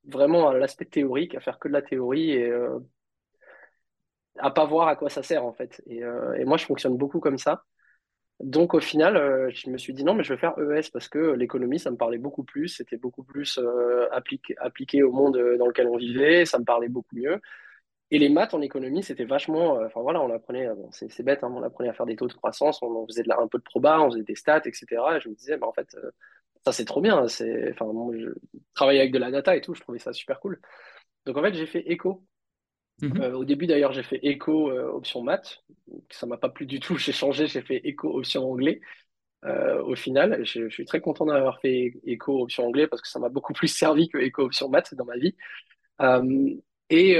vraiment 0.04 0.52
l'aspect 0.52 0.85
théorique, 0.85 1.35
à 1.35 1.40
faire 1.40 1.59
que 1.59 1.68
de 1.68 1.73
la 1.73 1.82
théorie 1.82 2.32
et 2.32 2.50
euh, 2.50 2.78
à 4.38 4.50
pas 4.50 4.64
voir 4.64 4.88
à 4.88 4.97
quoi 4.97 5.11
ça 5.11 5.23
sert 5.23 5.44
en 5.44 5.52
fait. 5.52 5.82
Et, 5.87 6.02
euh, 6.04 6.44
moi, 6.47 6.56
je 6.56 6.66
fonctionne 6.66 6.97
beaucoup 6.97 7.21
comme 7.21 7.38
ça. 7.38 7.64
Donc 8.40 8.75
au 8.75 8.80
final, 8.80 9.16
euh, 9.16 9.50
je 9.54 9.71
me 9.71 9.78
suis 9.78 9.94
dit 9.94 10.04
non, 10.04 10.14
mais 10.14 10.25
je 10.25 10.32
vais 10.35 10.40
faire 10.40 10.54
ES 10.59 10.90
parce 10.92 11.09
que 11.09 11.18
l'économie, 11.18 11.78
ça 11.78 11.90
me 11.90 11.97
parlait 11.97 12.18
beaucoup 12.18 12.44
plus, 12.44 12.68
c'était 12.68 12.97
beaucoup 12.97 13.23
plus 13.23 13.61
appliqué, 14.11 14.56
appliqué 14.59 15.02
au 15.02 15.12
monde 15.12 15.38
dans 15.59 15.66
lequel 15.66 15.87
on 15.88 15.97
vivait, 15.97 16.44
ça 16.44 16.59
me 16.59 16.64
parlait 16.64 16.88
beaucoup 16.88 17.16
mieux. 17.16 17.40
Et 18.11 18.18
les 18.18 18.28
maths 18.28 18.54
en 18.54 18.61
économie, 18.61 19.02
c'était 19.02 19.25
vachement. 19.25 19.78
Enfin 19.87 20.00
voilà, 20.02 20.21
on 20.21 20.30
apprenait, 20.35 20.68
c'est 20.90 21.23
bête, 21.23 21.44
hein, 21.44 21.52
on 21.54 21.62
apprenait 21.62 21.90
à 21.90 21.94
faire 21.94 22.06
des 22.06 22.16
taux 22.16 22.26
de 22.28 22.32
croissance, 22.35 22.82
on, 22.82 23.06
faisait 23.06 23.25
un 23.30 23.49
peu 23.49 23.59
de 23.59 23.62
proba, 23.64 24.00
on 24.02 24.11
faisait 24.11 24.23
des 24.25 24.35
stats, 24.35 24.62
etc. 24.66 24.87
Et 25.16 25.21
je 25.21 25.28
me 25.28 25.35
disais, 25.35 25.56
bah, 25.56 25.68
en 25.68 25.73
fait, 25.73 25.97
ça 26.64 26.73
c'est 26.73 26.85
trop 26.85 27.00
bien. 27.00 27.26
C'est, 27.28 27.73
enfin, 27.73 27.87
je 28.14 28.28
travaillais 28.75 29.00
avec 29.00 29.12
de 29.12 29.19
la 29.19 29.31
data 29.31 29.57
et 29.57 29.61
tout, 29.61 29.75
je 29.75 29.81
trouvais 29.81 29.99
ça 29.99 30.12
super 30.12 30.40
cool. 30.40 30.61
Donc 31.26 31.37
en 31.37 31.42
fait, 31.42 31.54
j'ai 31.54 31.66
fait 31.66 31.90
éco. 31.90 32.25
Mhm. 33.00 33.21
Euh, 33.21 33.33
au 33.35 33.45
début 33.45 33.66
d'ailleurs, 33.66 33.92
j'ai 33.92 34.02
fait 34.02 34.21
éco 34.23 34.71
euh, 34.71 34.88
option 34.92 35.23
maths. 35.23 35.64
Ça 36.11 36.26
m'a 36.26 36.37
pas 36.37 36.49
plu 36.49 36.66
du 36.66 36.81
tout. 36.81 36.97
J'ai 36.99 37.12
changé, 37.12 37.47
j'ai 37.47 37.62
fait 37.62 37.81
éco 37.85 38.16
option 38.16 38.50
anglais. 38.50 38.81
Euh, 39.45 39.83
au 39.83 39.97
final, 39.97 40.45
je, 40.45 40.69
suis 40.69 40.85
très 40.85 41.00
content 41.00 41.26
d'avoir 41.26 41.61
fait 41.61 41.95
éco 42.04 42.42
option 42.42 42.66
anglais 42.66 42.87
parce 42.87 43.02
que 43.02 43.09
ça 43.09 43.19
m'a 43.19 43.28
beaucoup 43.28 43.52
plus 43.54 43.69
servi 43.69 44.09
que 44.09 44.19
éco 44.19 44.42
option 44.42 44.69
maths 44.69 44.95
dans 44.95 45.04
ma 45.04 45.16
vie. 45.16 45.35
Et, 46.90 47.12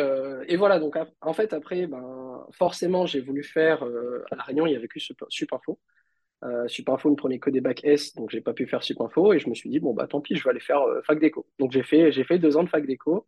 et, 0.49 0.57
voilà, 0.57 0.79
donc 0.79 0.97
en 1.23 1.33
fait, 1.33 1.55
après, 1.55 1.87
ben, 1.87 2.47
forcément, 2.53 3.07
j'ai 3.07 3.21
voulu 3.21 3.43
faire. 3.43 3.83
à 3.83 4.37
La 4.37 4.43
Réunion, 4.43 4.67
il 4.67 4.73
y 4.73 4.77
avait 4.77 4.89
que 4.89 5.01
Supinfo. 5.31 5.81
Euh, 6.45 6.67
Supinfo 6.67 7.09
ne 7.11 7.15
prenait 7.15 7.39
que 7.39 7.51
des 7.51 7.61
bacs 7.61 7.85
S, 7.85 8.15
donc 8.15 8.31
j'ai 8.31 8.41
pas 8.41 8.53
pu 8.53 8.67
faire 8.67 8.83
Supinfo 8.83 9.33
et 9.33 9.39
je 9.39 9.49
me 9.49 9.55
suis 9.55 9.71
dit 9.71 9.79
bon 9.79 9.95
bah 9.95 10.07
tant 10.09 10.21
pis, 10.21 10.35
je 10.37 10.43
vais 10.43 10.51
aller 10.51 10.61
faire 10.61 10.83
euh, 10.83 11.01
fac 11.03 11.21
d'éco. 11.21 11.47
Donc 11.59 11.73
j'ai 11.73 11.83
fait 11.85 12.11
j'ai 12.13 12.25
fait 12.25 12.39
deux 12.39 12.57
ans 12.57 12.65
de 12.65 12.69
fac 12.69 12.85
d'éco 12.85 13.27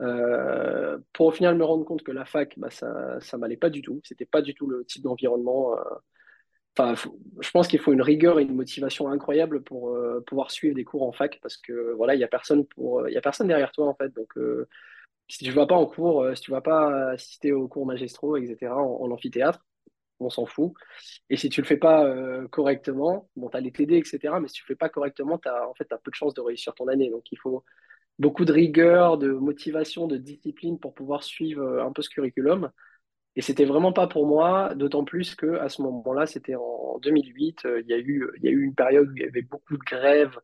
euh, 0.00 0.98
pour 1.12 1.26
au 1.26 1.30
final 1.32 1.56
me 1.56 1.64
rendre 1.64 1.84
compte 1.84 2.02
que 2.02 2.12
la 2.12 2.24
fac 2.24 2.54
bah, 2.58 2.70
ça 2.70 3.20
ça 3.20 3.38
m'allait 3.38 3.56
pas 3.56 3.70
du 3.70 3.82
tout, 3.82 4.00
c'était 4.04 4.26
pas 4.26 4.42
du 4.42 4.54
tout 4.54 4.66
le 4.66 4.84
type 4.84 5.02
d'environnement. 5.02 5.76
Euh. 5.78 5.82
Enfin, 6.76 6.94
je 7.40 7.50
pense 7.50 7.66
qu'il 7.68 7.80
faut 7.80 7.92
une 7.92 8.02
rigueur 8.02 8.38
et 8.38 8.44
une 8.44 8.54
motivation 8.54 9.08
incroyable 9.08 9.64
pour 9.64 9.96
pouvoir 10.26 10.52
suivre 10.52 10.76
des 10.76 10.84
cours 10.84 11.02
en 11.02 11.12
fac 11.12 11.40
parce 11.42 11.56
que 11.56 11.92
voilà 11.94 12.14
il 12.14 12.20
y 12.20 12.24
a 12.24 12.28
personne 12.28 12.64
pour 12.66 13.08
il 13.08 13.14
y 13.14 13.16
a 13.16 13.20
personne 13.20 13.48
derrière 13.48 13.72
toi 13.72 13.88
en 13.88 13.94
fait 13.94 14.14
donc 14.14 14.32
si 15.28 15.44
tu 15.44 15.50
vas 15.52 15.66
pas 15.66 15.74
en 15.76 15.86
cours, 15.86 16.24
si 16.36 16.42
tu 16.42 16.50
vas 16.52 16.60
pas 16.60 17.10
assister 17.10 17.52
aux 17.52 17.68
cours 17.68 17.86
magistraux, 17.86 18.36
etc., 18.36 18.72
en 18.72 19.10
amphithéâtre, 19.10 19.64
on 20.20 20.30
s'en 20.30 20.46
fout. 20.46 20.72
Et 21.30 21.36
si 21.36 21.48
tu 21.48 21.60
le 21.60 21.66
fais 21.66 21.76
pas 21.76 22.04
euh, 22.04 22.48
correctement, 22.48 23.28
bon, 23.36 23.48
tu 23.48 23.56
as 23.56 23.60
les 23.60 23.68
etc. 23.68 24.18
Mais 24.40 24.48
si 24.48 24.54
tu 24.54 24.62
le 24.64 24.74
fais 24.74 24.76
pas 24.76 24.88
correctement, 24.88 25.38
tu 25.38 25.48
as, 25.48 25.68
en 25.68 25.74
fait, 25.74 25.90
as 25.92 25.98
peu 25.98 26.10
de 26.10 26.16
chances 26.16 26.34
de 26.34 26.40
réussir 26.40 26.74
ton 26.74 26.88
année. 26.88 27.10
Donc, 27.10 27.30
il 27.32 27.38
faut 27.38 27.64
beaucoup 28.18 28.44
de 28.44 28.52
rigueur, 28.52 29.18
de 29.18 29.30
motivation, 29.30 30.06
de 30.06 30.16
discipline 30.16 30.78
pour 30.78 30.94
pouvoir 30.94 31.22
suivre 31.22 31.62
euh, 31.62 31.84
un 31.84 31.92
peu 31.92 32.02
ce 32.02 32.10
curriculum. 32.10 32.70
Et 33.36 33.42
c'était 33.42 33.64
vraiment 33.64 33.92
pas 33.92 34.08
pour 34.08 34.26
moi, 34.26 34.74
d'autant 34.74 35.04
plus 35.04 35.34
que 35.34 35.58
à 35.58 35.68
ce 35.68 35.82
moment-là, 35.82 36.26
c'était 36.26 36.56
en 36.56 36.98
2008. 37.00 37.64
Euh, 37.66 37.80
il 37.82 37.88
y 37.88 37.92
a 37.94 37.98
eu, 37.98 38.28
il 38.38 38.44
y 38.44 38.48
a 38.48 38.50
eu 38.50 38.62
une 38.64 38.74
période 38.74 39.08
où 39.10 39.16
il 39.16 39.22
y 39.22 39.26
avait 39.26 39.42
beaucoup 39.42 39.76
de 39.76 39.84
grèves. 39.84 40.38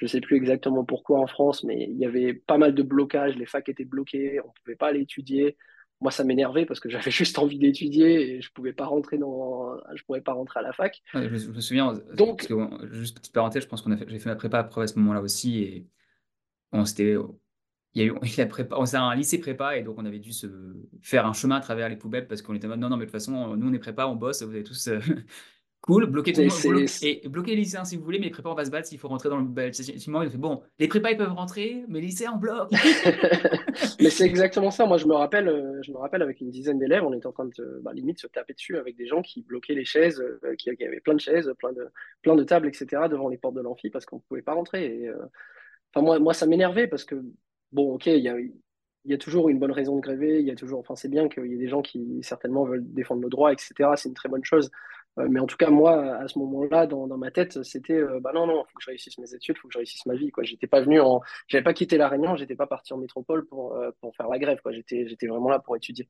Je 0.00 0.06
sais 0.08 0.20
plus 0.20 0.36
exactement 0.36 0.84
pourquoi 0.84 1.20
en 1.20 1.28
France, 1.28 1.62
mais 1.62 1.84
il 1.84 1.96
y 1.96 2.06
avait 2.06 2.34
pas 2.34 2.58
mal 2.58 2.74
de 2.74 2.82
blocages. 2.82 3.36
Les 3.36 3.46
facs 3.46 3.68
étaient 3.68 3.84
bloqués, 3.84 4.40
on 4.40 4.50
pouvait 4.64 4.76
pas 4.76 4.88
aller 4.88 5.02
étudier 5.02 5.56
moi 6.02 6.10
ça 6.10 6.24
m'énervait 6.24 6.66
parce 6.66 6.80
que 6.80 6.88
j'avais 6.88 7.10
juste 7.10 7.38
envie 7.38 7.58
d'étudier 7.58 8.36
et 8.36 8.42
je 8.42 8.52
pouvais 8.52 8.72
pas 8.72 8.86
rentrer 8.86 9.18
dans 9.18 9.76
je 9.94 10.02
pouvais 10.04 10.20
pas 10.20 10.32
rentrer 10.32 10.60
à 10.60 10.62
la 10.62 10.72
fac. 10.72 11.02
Je, 11.14 11.20
me 11.20 11.60
souviens 11.60 11.94
donc 12.14 12.52
juste 12.90 13.18
petite 13.18 13.32
parenthèse 13.32 13.62
je 13.62 13.68
pense 13.68 13.82
qu'on 13.82 13.92
a 13.92 13.96
fait 13.96 14.08
j'ai 14.08 14.18
fait 14.18 14.28
ma 14.28 14.36
prépa 14.36 14.58
après 14.58 14.82
à 14.82 14.86
ce 14.86 14.98
moment-là 14.98 15.20
aussi 15.20 15.62
et 15.62 15.86
on 16.72 16.84
c'était 16.84 17.16
il 17.94 18.02
y 18.02 18.04
a 18.04 18.06
eu 18.06 18.14
il 18.22 18.40
a 18.40 18.46
prépa, 18.46 18.76
on 18.78 18.94
un 18.94 19.14
lycée 19.14 19.38
prépa 19.38 19.76
et 19.76 19.82
donc 19.82 19.96
on 19.98 20.04
avait 20.04 20.18
dû 20.18 20.32
se 20.32 20.46
faire 21.00 21.26
un 21.26 21.32
chemin 21.32 21.56
à 21.56 21.60
travers 21.60 21.88
les 21.88 21.96
poubelles 21.96 22.26
parce 22.26 22.42
qu'on 22.42 22.54
était 22.54 22.66
non 22.68 22.76
non 22.76 22.96
mais 22.96 23.06
de 23.06 23.10
toute 23.10 23.12
façon 23.12 23.56
nous 23.56 23.68
on 23.68 23.72
est 23.72 23.78
prépa 23.78 24.06
on 24.06 24.16
bosse 24.16 24.42
vous 24.42 24.54
avez 24.54 24.64
tous 24.64 24.88
euh, 24.88 25.00
Cool, 25.82 26.06
bloquez 26.06 26.32
tout 26.32 26.42
le 26.42 26.46
monde. 26.46 26.88
et 27.02 27.28
bloquez 27.28 27.50
les 27.50 27.62
lycéens 27.62 27.84
si 27.84 27.96
vous 27.96 28.04
voulez, 28.04 28.20
mais 28.20 28.26
les 28.26 28.30
prépas, 28.30 28.50
on 28.50 28.54
va 28.54 28.64
se 28.64 28.70
battre 28.70 28.86
s'il 28.86 29.00
faut 29.00 29.08
rentrer 29.08 29.28
dans 29.28 29.38
le 29.38 29.44
bâtiment. 29.44 30.22
Il 30.22 30.30
fait 30.30 30.38
bon, 30.38 30.62
les 30.78 30.86
prépas, 30.86 31.10
ils 31.10 31.16
peuvent 31.16 31.32
rentrer, 31.32 31.84
mais 31.88 32.00
les 32.00 32.06
lycéens, 32.06 32.34
on 32.36 32.38
bloque. 32.38 32.70
mais 34.00 34.10
c'est 34.10 34.24
exactement 34.24 34.70
ça. 34.70 34.86
Moi, 34.86 34.96
je 34.96 35.06
me 35.06 35.14
rappelle, 35.14 35.48
euh, 35.48 35.82
je 35.82 35.90
me 35.90 35.96
rappelle 35.96 36.22
avec 36.22 36.40
une 36.40 36.50
dizaine 36.50 36.78
d'élèves, 36.78 37.02
on 37.02 37.12
était 37.12 37.26
en 37.26 37.32
train 37.32 37.46
de, 37.46 37.80
bah, 37.82 37.92
limite, 37.92 38.20
se 38.20 38.28
taper 38.28 38.54
dessus 38.54 38.76
avec 38.76 38.96
des 38.96 39.06
gens 39.06 39.22
qui 39.22 39.42
bloquaient 39.42 39.74
les 39.74 39.84
chaises, 39.84 40.20
euh, 40.20 40.54
qui, 40.54 40.70
avaient 40.70 41.00
plein 41.00 41.14
de 41.14 41.20
chaises, 41.20 41.52
plein 41.58 41.72
de, 41.72 41.88
plein 42.22 42.36
de 42.36 42.44
tables, 42.44 42.68
etc., 42.68 42.86
devant 43.10 43.28
les 43.28 43.36
portes 43.36 43.56
de 43.56 43.60
l'amphi 43.60 43.90
parce 43.90 44.06
qu'on 44.06 44.16
ne 44.16 44.22
pouvait 44.22 44.42
pas 44.42 44.54
rentrer. 44.54 44.84
Et, 44.84 45.08
euh, 45.08 45.16
enfin, 45.92 46.04
moi, 46.04 46.20
moi, 46.20 46.32
ça 46.32 46.46
m'énervait 46.46 46.86
parce 46.86 47.04
que, 47.04 47.16
bon, 47.72 47.94
ok, 47.94 48.06
il 48.06 48.22
y 48.22 48.28
a, 48.28 48.38
il 48.38 49.10
y 49.10 49.14
a 49.14 49.18
toujours 49.18 49.48
une 49.48 49.58
bonne 49.58 49.72
raison 49.72 49.96
de 49.96 50.00
gréver, 50.00 50.38
il 50.38 50.46
y 50.46 50.52
a 50.52 50.54
toujours, 50.54 50.78
enfin, 50.78 50.94
c'est 50.94 51.08
bien 51.08 51.28
qu'il 51.28 51.46
y 51.46 51.54
ait 51.54 51.58
des 51.58 51.68
gens 51.68 51.82
qui 51.82 52.20
certainement 52.22 52.64
veulent 52.64 52.84
défendre 52.84 53.20
nos 53.20 53.28
droits, 53.28 53.52
etc. 53.52 53.90
C'est 53.96 54.08
une 54.08 54.14
très 54.14 54.28
bonne 54.28 54.44
chose. 54.44 54.70
Euh, 55.18 55.26
mais 55.28 55.40
en 55.40 55.46
tout 55.46 55.56
cas, 55.56 55.68
moi, 55.68 56.16
à 56.16 56.28
ce 56.28 56.38
moment-là, 56.38 56.86
dans, 56.86 57.06
ma 57.18 57.30
tête, 57.30 57.62
c'était 57.62 57.94
euh, 57.94 58.20
bah 58.20 58.32
non, 58.34 58.46
non, 58.46 58.64
il 58.66 58.70
faut 58.70 58.78
que 58.78 58.84
je 58.84 58.90
réussisse 58.90 59.18
mes 59.18 59.34
études, 59.34 59.56
il 59.56 59.60
faut 59.60 59.68
que 59.68 59.74
je 59.74 59.78
réussisse 59.78 60.06
ma 60.06 60.14
vie. 60.14 60.30
Quoi. 60.30 60.42
J'étais 60.42 60.66
pas 60.66 60.80
venu 60.80 61.00
en. 61.00 61.20
J'avais 61.48 61.64
pas 61.64 61.74
quitté 61.74 61.98
La 61.98 62.08
Réunion, 62.08 62.36
j'étais 62.36 62.54
pas 62.54 62.66
parti 62.66 62.92
en 62.92 62.98
métropole 62.98 63.46
pour, 63.46 63.74
euh, 63.74 63.90
pour 64.00 64.16
faire 64.16 64.28
la 64.28 64.38
grève. 64.38 64.58
J'étais, 64.70 65.26
vraiment 65.26 65.50
là 65.50 65.58
pour 65.58 65.76
étudier. 65.76 66.08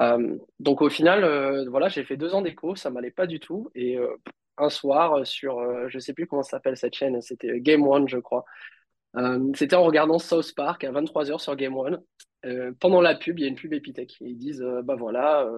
Euh, 0.00 0.36
donc 0.58 0.82
au 0.82 0.88
final, 0.90 1.68
voilà, 1.68 1.88
j'ai 1.88 2.04
fait 2.04 2.16
deux 2.16 2.34
ans 2.34 2.42
d'éco, 2.42 2.74
ça 2.74 2.90
m'allait 2.90 3.10
pas 3.10 3.26
du 3.26 3.40
tout. 3.40 3.70
Et 3.74 3.98
un 4.58 4.68
soir, 4.68 5.26
sur, 5.26 5.88
je 5.88 5.98
sais 5.98 6.12
plus 6.12 6.26
comment 6.26 6.42
s'appelle 6.42 6.76
cette 6.76 6.94
chaîne, 6.94 7.20
c'était 7.22 7.60
Game 7.60 7.86
One, 7.86 8.08
je 8.08 8.18
crois. 8.18 8.44
C'était 9.54 9.76
en 9.76 9.84
regardant 9.84 10.18
South 10.18 10.54
Park 10.54 10.84
à 10.84 10.92
23h 10.92 11.38
sur 11.40 11.56
Game 11.56 11.76
One. 11.76 12.02
Pendant 12.80 13.00
la 13.00 13.14
pub, 13.14 13.38
il 13.38 13.42
y 13.42 13.44
a 13.44 13.48
une 13.48 13.56
pub 13.56 13.72
Epitech. 13.72 14.16
Ils 14.20 14.36
disent, 14.36 14.64
bah 14.84 14.96
voilà, 14.96 15.48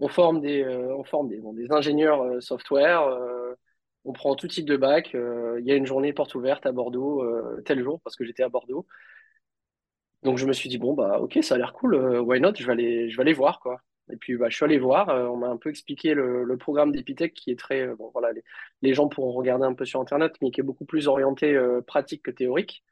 on 0.00 0.08
forme 0.08 0.40
des, 0.40 0.62
euh, 0.62 0.94
on 0.96 1.04
forme 1.04 1.28
des, 1.28 1.40
ingénieurs 1.70 2.22
euh, 2.22 2.40
software, 2.40 3.02
euh, 3.02 3.54
on 4.04 4.12
prend 4.12 4.34
tout 4.36 4.48
type 4.48 4.66
de 4.66 4.76
bac. 4.76 5.10
il 5.14 5.64
y 5.66 5.72
a 5.72 5.74
une 5.74 5.86
journée 5.86 6.12
porte 6.12 6.34
ouverte 6.34 6.66
à 6.66 6.72
Bordeaux, 6.72 7.24
tel 7.64 7.82
jour, 7.82 8.00
parce 8.02 8.16
que 8.16 8.24
j'étais 8.24 8.42
à 8.42 8.48
Bordeaux. 8.48 8.86
Donc 10.22 10.38
je 10.38 10.46
me 10.46 10.52
suis 10.52 10.68
dit, 10.68 10.78
bon, 10.78 10.94
bah 10.94 11.20
ok, 11.20 11.38
ça 11.42 11.54
a 11.54 11.58
l'air 11.58 11.72
cool, 11.72 11.94
why 12.20 12.40
not, 12.40 12.54
je 12.56 12.66
vais 12.66 12.72
aller, 12.72 13.10
je 13.10 13.16
vais 13.16 13.22
aller 13.22 13.32
voir, 13.34 13.60
quoi. 13.60 13.80
Et 14.10 14.16
puis 14.16 14.36
bah, 14.36 14.48
je 14.48 14.56
suis 14.56 14.64
allé 14.64 14.78
voir, 14.78 15.08
on 15.08 15.36
m'a 15.36 15.48
un 15.48 15.58
peu 15.58 15.70
expliqué 15.70 16.14
le, 16.14 16.56
programme 16.58 16.92
d'Epitech 16.92 17.34
qui 17.34 17.50
est 17.50 17.58
très, 17.58 17.88
bon 17.94 18.10
voilà, 18.12 18.32
les, 18.32 18.42
les 18.82 18.94
gens 18.94 19.08
pourront 19.08 19.32
regarder 19.32 19.66
un 19.66 19.74
peu 19.74 19.84
sur 19.84 20.00
Internet, 20.00 20.34
mais 20.40 20.50
qui 20.50 20.60
est 20.60 20.64
beaucoup 20.64 20.86
plus 20.86 21.06
orienté 21.08 21.58
pratique 21.86 22.22
que 22.22 22.30
théorique. 22.30 22.82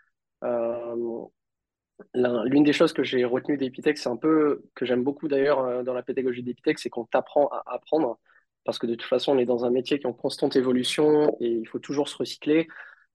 L'une 2.14 2.64
des 2.64 2.72
choses 2.72 2.92
que 2.92 3.02
j'ai 3.02 3.24
retenues 3.24 3.56
d'Epitech, 3.56 3.98
c'est 3.98 4.08
un 4.08 4.16
peu, 4.16 4.62
que 4.74 4.84
j'aime 4.84 5.02
beaucoup 5.02 5.28
d'ailleurs 5.28 5.60
euh, 5.60 5.82
dans 5.82 5.94
la 5.94 6.02
pédagogie 6.02 6.42
d'Epitech, 6.42 6.78
c'est 6.78 6.90
qu'on 6.90 7.04
t'apprend 7.04 7.48
à 7.48 7.62
apprendre, 7.66 8.18
parce 8.64 8.78
que 8.78 8.86
de 8.86 8.94
toute 8.94 9.08
façon, 9.08 9.32
on 9.32 9.38
est 9.38 9.46
dans 9.46 9.64
un 9.64 9.70
métier 9.70 9.98
qui 9.98 10.04
est 10.06 10.10
en 10.10 10.12
constante 10.12 10.56
évolution 10.56 11.36
et 11.40 11.48
il 11.48 11.66
faut 11.68 11.78
toujours 11.78 12.08
se 12.08 12.16
recycler. 12.16 12.68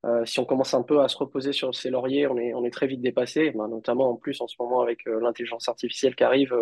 Euh, 0.05 0.25
si 0.25 0.39
on 0.39 0.45
commence 0.45 0.73
un 0.73 0.81
peu 0.83 1.01
à 1.01 1.07
se 1.07 1.17
reposer 1.17 1.53
sur 1.53 1.75
ses 1.75 1.91
lauriers, 1.91 2.25
on 2.27 2.37
est, 2.37 2.53
on 2.55 2.65
est 2.65 2.71
très 2.71 2.87
vite 2.87 3.01
dépassé, 3.01 3.51
Ben, 3.51 3.67
notamment 3.67 4.11
en 4.11 4.15
plus 4.15 4.41
en 4.41 4.47
ce 4.47 4.55
moment 4.59 4.81
avec 4.81 5.05
euh, 5.07 5.19
l'intelligence 5.21 5.69
artificielle 5.69 6.15
qui 6.15 6.23
arrive. 6.23 6.53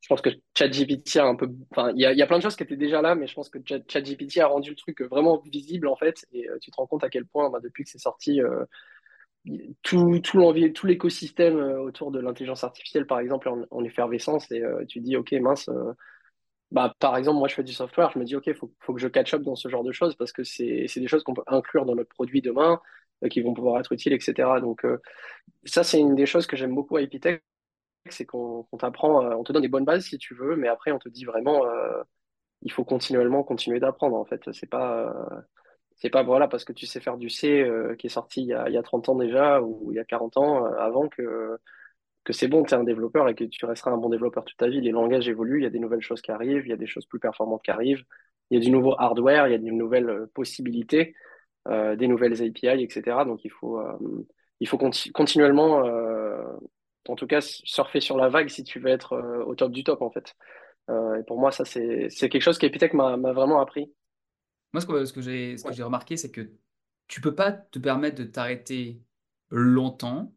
je 0.00 0.08
pense 0.08 0.20
que 0.20 0.30
ChatGPT 0.54 1.16
a 1.16 1.24
un 1.26 1.34
peu, 1.36 1.48
enfin, 1.70 1.92
il 1.94 2.00
y 2.02 2.06
a, 2.06 2.12
y 2.12 2.20
a 2.22 2.26
plein 2.26 2.36
de 2.38 2.42
choses 2.42 2.56
qui 2.56 2.62
étaient 2.62 2.76
déjà 2.76 3.00
là, 3.00 3.14
mais 3.14 3.26
je 3.26 3.34
pense 3.34 3.48
que 3.48 3.58
Chat- 3.66 3.82
ChatGPT 3.88 4.38
a 4.38 4.46
rendu 4.48 4.70
le 4.70 4.76
truc 4.76 5.00
vraiment 5.02 5.38
visible 5.50 5.88
en 5.88 5.96
fait, 5.96 6.26
et 6.32 6.46
tu 6.60 6.70
te 6.70 6.76
rends 6.76 6.86
compte 6.86 7.04
à 7.04 7.08
quel 7.08 7.24
point, 7.24 7.48
bah, 7.50 7.60
depuis 7.62 7.84
que 7.84 7.90
c'est 7.90 7.98
sorti, 7.98 8.40
tout, 9.82 10.18
tout 10.20 10.40
tout 10.74 10.86
l'écosystème 10.86 11.58
euh, 11.58 11.80
autour 11.82 12.10
de 12.10 12.20
l'intelligence 12.20 12.64
artificielle, 12.64 13.06
par 13.06 13.20
exemple, 13.20 13.48
en, 13.48 13.64
en 13.70 13.84
effervescence, 13.84 14.50
et 14.50 14.62
euh, 14.62 14.84
tu 14.86 15.00
dis, 15.00 15.16
ok, 15.16 15.32
mince, 15.32 15.68
euh, 15.68 15.92
bah, 16.70 16.94
par 17.00 17.16
exemple, 17.16 17.38
moi 17.38 17.48
je 17.48 17.54
fais 17.54 17.64
du 17.64 17.72
software, 17.72 18.10
je 18.12 18.18
me 18.18 18.24
dis, 18.24 18.36
ok, 18.36 18.52
faut, 18.54 18.72
faut 18.80 18.94
que 18.94 19.00
je 19.00 19.08
catch 19.08 19.34
up 19.34 19.42
dans 19.42 19.56
ce 19.56 19.68
genre 19.68 19.84
de 19.84 19.92
choses 19.92 20.16
parce 20.16 20.32
que 20.32 20.44
c'est, 20.44 20.86
des 20.96 21.08
choses 21.08 21.24
qu'on 21.24 21.34
peut 21.34 21.42
inclure 21.46 21.86
dans 21.86 21.94
notre 21.96 22.10
produit 22.10 22.42
demain, 22.42 22.80
euh, 23.24 23.28
qui 23.28 23.42
vont 23.42 23.54
pouvoir 23.54 23.80
être 23.80 23.92
utiles, 23.92 24.12
etc. 24.14 24.60
Donc, 24.60 24.84
euh, 24.84 24.98
ça, 25.64 25.84
c'est 25.84 26.00
une 26.00 26.14
des 26.16 26.26
choses 26.26 26.46
que 26.46 26.56
j'aime 26.56 26.74
beaucoup 26.74 26.96
à 26.96 27.02
Epitech, 27.02 27.42
c'est 28.10 28.26
qu'on 28.26 28.66
t'apprend, 28.78 29.24
on 29.36 29.44
te 29.44 29.52
donne 29.52 29.62
des 29.62 29.68
bonnes 29.68 29.84
bases 29.86 30.06
si 30.06 30.18
tu 30.18 30.34
veux, 30.34 30.56
mais 30.56 30.68
après, 30.68 30.92
on 30.92 30.98
te 31.00 31.08
dit 31.08 31.24
vraiment, 31.24 31.64
il 32.62 32.72
faut 32.72 32.84
continuellement 32.84 33.44
continuer 33.44 33.80
d'apprendre, 33.80 34.16
en 34.16 34.24
fait. 34.24 34.42
C'est 34.52 34.68
pas, 34.68 35.14
c'est 35.96 36.10
pas, 36.10 36.22
voilà, 36.22 36.48
parce 36.48 36.64
que 36.64 36.72
tu 36.72 36.86
sais 36.86 37.00
faire 37.00 37.16
du 37.16 37.30
C, 37.30 37.60
euh, 37.62 37.94
qui 37.96 38.06
est 38.08 38.10
sorti 38.10 38.42
il 38.42 38.48
y 38.48 38.54
a, 38.54 38.68
il 38.68 38.74
y 38.74 38.78
a 38.78 38.82
30 38.82 39.08
ans 39.08 39.14
déjà, 39.16 39.60
ou 39.62 39.92
il 39.92 39.96
y 39.96 39.98
a 39.98 40.04
40 40.04 40.36
ans, 40.36 40.66
euh, 40.66 40.76
avant 40.78 41.08
que 41.08 41.58
que 42.24 42.32
c'est 42.32 42.48
bon, 42.48 42.64
tu 42.64 42.74
es 42.74 42.78
un 42.78 42.84
développeur 42.84 43.28
et 43.28 43.34
que 43.34 43.44
tu 43.44 43.66
resteras 43.66 43.90
un 43.92 43.98
bon 43.98 44.08
développeur 44.08 44.44
toute 44.44 44.56
ta 44.56 44.68
vie. 44.68 44.80
Les 44.80 44.92
langages 44.92 45.28
évoluent, 45.28 45.60
il 45.60 45.64
y 45.64 45.66
a 45.66 45.70
des 45.70 45.78
nouvelles 45.78 46.00
choses 46.00 46.22
qui 46.22 46.30
arrivent, 46.30 46.66
il 46.66 46.70
y 46.70 46.72
a 46.72 46.76
des 46.76 46.86
choses 46.86 47.04
plus 47.06 47.20
performantes 47.20 47.62
qui 47.62 47.70
arrivent, 47.70 48.02
il 48.50 48.58
y 48.58 48.62
a 48.62 48.64
du 48.64 48.70
nouveau 48.70 48.94
hardware, 48.98 49.46
il 49.46 49.52
y 49.52 49.54
a 49.54 49.58
de 49.58 49.64
nouvelles 49.64 50.08
euh, 50.08 50.26
possibilités, 50.34 51.14
des 51.66 52.08
nouvelles 52.08 52.42
API, 52.42 52.82
etc. 52.82 53.24
Donc 53.26 53.44
il 53.44 53.50
faut, 53.50 53.80
continuellement, 55.14 55.82
en 57.08 57.16
tout 57.16 57.26
cas, 57.26 57.40
surfer 57.40 58.00
sur 58.00 58.18
la 58.18 58.28
vague 58.28 58.48
si 58.48 58.64
tu 58.64 58.80
veux 58.80 58.90
être 58.90 59.16
au 59.46 59.54
top 59.54 59.72
du 59.72 59.82
top, 59.82 60.02
en 60.02 60.10
fait. 60.10 60.34
Et 60.90 61.22
pour 61.26 61.38
moi, 61.40 61.52
ça, 61.52 61.64
c'est, 61.64 62.08
quelque 62.10 62.40
chose 62.40 62.58
qu'Epitech 62.58 62.92
m'a 62.92 63.16
vraiment 63.32 63.60
appris. 63.60 63.90
Moi, 64.74 64.82
ce 64.82 64.86
que, 64.86 65.06
ce 65.06 65.14
que 65.14 65.22
j'ai 65.22 65.58
ce 65.58 65.64
Ouais. 65.64 65.74
remarqué, 65.82 66.18
c'est 66.18 66.32
que 66.32 66.52
tu 67.08 67.22
peux 67.22 67.34
pas 67.36 67.52
te 67.52 67.80
permettre 67.80 68.18
de 68.18 68.24
t'arrêter 68.26 69.02
longtemps. 69.50 70.34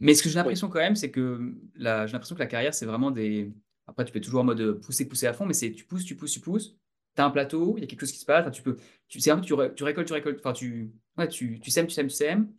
Mais 0.00 0.14
ce 0.14 0.22
que 0.22 0.28
j'ai 0.28 0.36
Oui, 0.42 0.54
l'impression 0.54 0.68
quand 0.68 0.80
même, 0.80 0.96
c'est 0.96 1.10
que 1.10 1.54
la, 1.76 2.06
j'ai 2.06 2.12
l'impression 2.12 2.34
que 2.34 2.40
la 2.40 2.46
carrière, 2.46 2.74
c'est 2.74 2.86
vraiment 2.86 3.10
des. 3.10 3.52
Après, 3.86 4.04
tu 4.04 4.12
peux 4.12 4.20
toujours 4.20 4.40
en 4.40 4.44
mode 4.44 4.80
pousser, 4.80 5.06
pousser 5.08 5.26
à 5.26 5.32
fond, 5.32 5.46
mais 5.46 5.54
c'est 5.54 5.72
tu 5.72 5.84
pousses, 5.84 6.04
tu 6.04 6.16
pousses, 6.16 6.32
tu 6.32 6.40
pousses. 6.40 6.76
Tu 7.14 7.20
as 7.22 7.24
un 7.26 7.30
plateau, 7.30 7.74
il 7.76 7.82
y 7.82 7.84
a 7.84 7.86
quelque 7.86 8.00
chose 8.00 8.12
qui 8.12 8.18
se 8.18 8.24
passe. 8.24 8.50
Tu 8.52 8.62
peux. 8.62 8.76
Tu, 9.08 9.20
c'est 9.20 9.30
un 9.30 9.36
peu, 9.36 9.42
tu, 9.44 9.54
ré- 9.54 9.74
tu 9.74 9.84
récoltes, 9.84 10.06
tu 10.08 10.12
récoltes. 10.14 10.38
Enfin, 10.40 10.52
tu, 10.52 10.92
ouais, 11.18 11.28
tu, 11.28 11.60
tu 11.60 11.70
sèmes, 11.70 11.86
tu 11.86 11.94
sèmes, 11.94 12.08
tu 12.08 12.14
sèmes. 12.16 12.52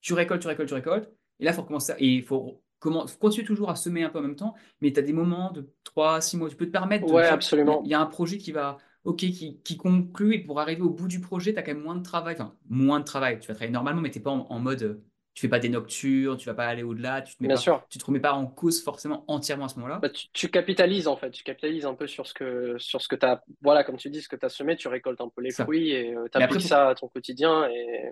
Tu 0.00 0.12
récoltes, 0.14 0.42
tu 0.42 0.48
récoltes, 0.48 0.68
tu 0.68 0.74
récoltes. 0.74 1.10
Et 1.38 1.44
là, 1.44 1.52
il 1.52 1.54
faut 1.54 1.62
recommencer. 1.62 1.94
Et 1.98 2.06
il 2.16 2.24
faut, 2.24 2.62
comment, 2.78 3.06
continuer 3.20 3.46
toujours 3.46 3.70
à 3.70 3.76
semer 3.76 4.02
un 4.04 4.10
peu 4.10 4.18
en 4.18 4.22
même 4.22 4.36
temps. 4.36 4.54
Mais 4.80 4.92
tu 4.92 4.98
as 5.00 5.02
des 5.02 5.12
moments 5.12 5.52
de 5.52 5.70
3 5.84 6.20
6 6.20 6.36
mois. 6.36 6.50
Tu 6.50 6.56
peux 6.56 6.66
te 6.66 6.70
permettre 6.72 7.06
de 7.06 7.14
ouais, 7.14 7.24
dire 7.24 7.38
il 7.82 7.88
absolument. 7.88 7.90
y 7.90 7.94
a 7.94 8.00
un 8.00 8.06
projet 8.06 8.38
qui 8.38 8.52
va. 8.52 8.78
Ok, 9.04 9.18
qui, 9.18 9.60
qui 9.62 9.76
conclut. 9.76 10.34
Et 10.34 10.38
pour 10.44 10.60
arriver 10.60 10.82
au 10.82 10.90
bout 10.90 11.08
du 11.08 11.20
projet, 11.20 11.52
tu 11.52 11.58
as 11.58 11.62
quand 11.62 11.72
même 11.74 11.82
moins 11.82 11.96
de 11.96 12.02
travail. 12.02 12.34
Enfin, 12.34 12.56
moins 12.68 13.00
de 13.00 13.04
travail. 13.04 13.38
Tu 13.40 13.48
vas 13.48 13.54
travailler 13.54 13.72
normalement, 13.72 14.00
mais 14.02 14.10
tu 14.10 14.18
n'es 14.18 14.22
pas 14.22 14.30
en, 14.30 14.46
en 14.50 14.58
mode. 14.58 14.82
euh, 14.82 15.04
Tu 15.34 15.40
fais 15.42 15.48
pas 15.48 15.58
des 15.58 15.68
nocturnes, 15.70 16.36
tu 16.36 16.46
vas 16.46 16.54
pas 16.54 16.66
aller 16.66 16.82
au-delà, 16.82 17.22
tu 17.22 17.36
te 17.36 17.42
mets 17.42 17.48
Bien 17.48 17.54
pas 17.54 17.60
sûr. 17.60 17.82
tu 17.88 17.98
te 17.98 18.04
remets 18.04 18.20
pas 18.20 18.34
en 18.34 18.46
cause 18.46 18.82
forcément 18.82 19.24
entièrement 19.28 19.66
à 19.66 19.68
ce 19.68 19.76
moment-là. 19.76 19.98
Bah, 20.00 20.08
tu, 20.08 20.28
tu 20.32 20.48
capitalises 20.48 21.08
en 21.08 21.16
fait, 21.16 21.30
tu 21.30 21.42
capitalises 21.44 21.84
un 21.84 21.94
peu 21.94 22.06
sur 22.06 22.26
ce 22.26 22.32
que 22.32 22.78
sur 22.78 23.02
ce 23.02 23.08
que 23.08 23.16
tu 23.16 23.26
as 23.26 23.42
voilà 23.60 23.84
comme 23.84 23.96
tu 23.98 24.08
dis 24.08 24.22
ce 24.22 24.28
que 24.28 24.36
tu 24.36 24.46
as 24.46 24.48
semé, 24.48 24.76
tu 24.76 24.88
récoltes 24.88 25.20
un 25.20 25.28
peu 25.28 25.42
les 25.42 25.50
ça. 25.50 25.64
fruits 25.64 25.90
et 25.90 26.14
tu 26.32 26.38
Mais 26.38 26.44
après, 26.44 26.58
appliques 26.58 26.62
faut... 26.62 26.68
ça 26.68 26.88
à 26.88 26.94
ton 26.94 27.08
quotidien 27.08 27.68
et 27.68 28.10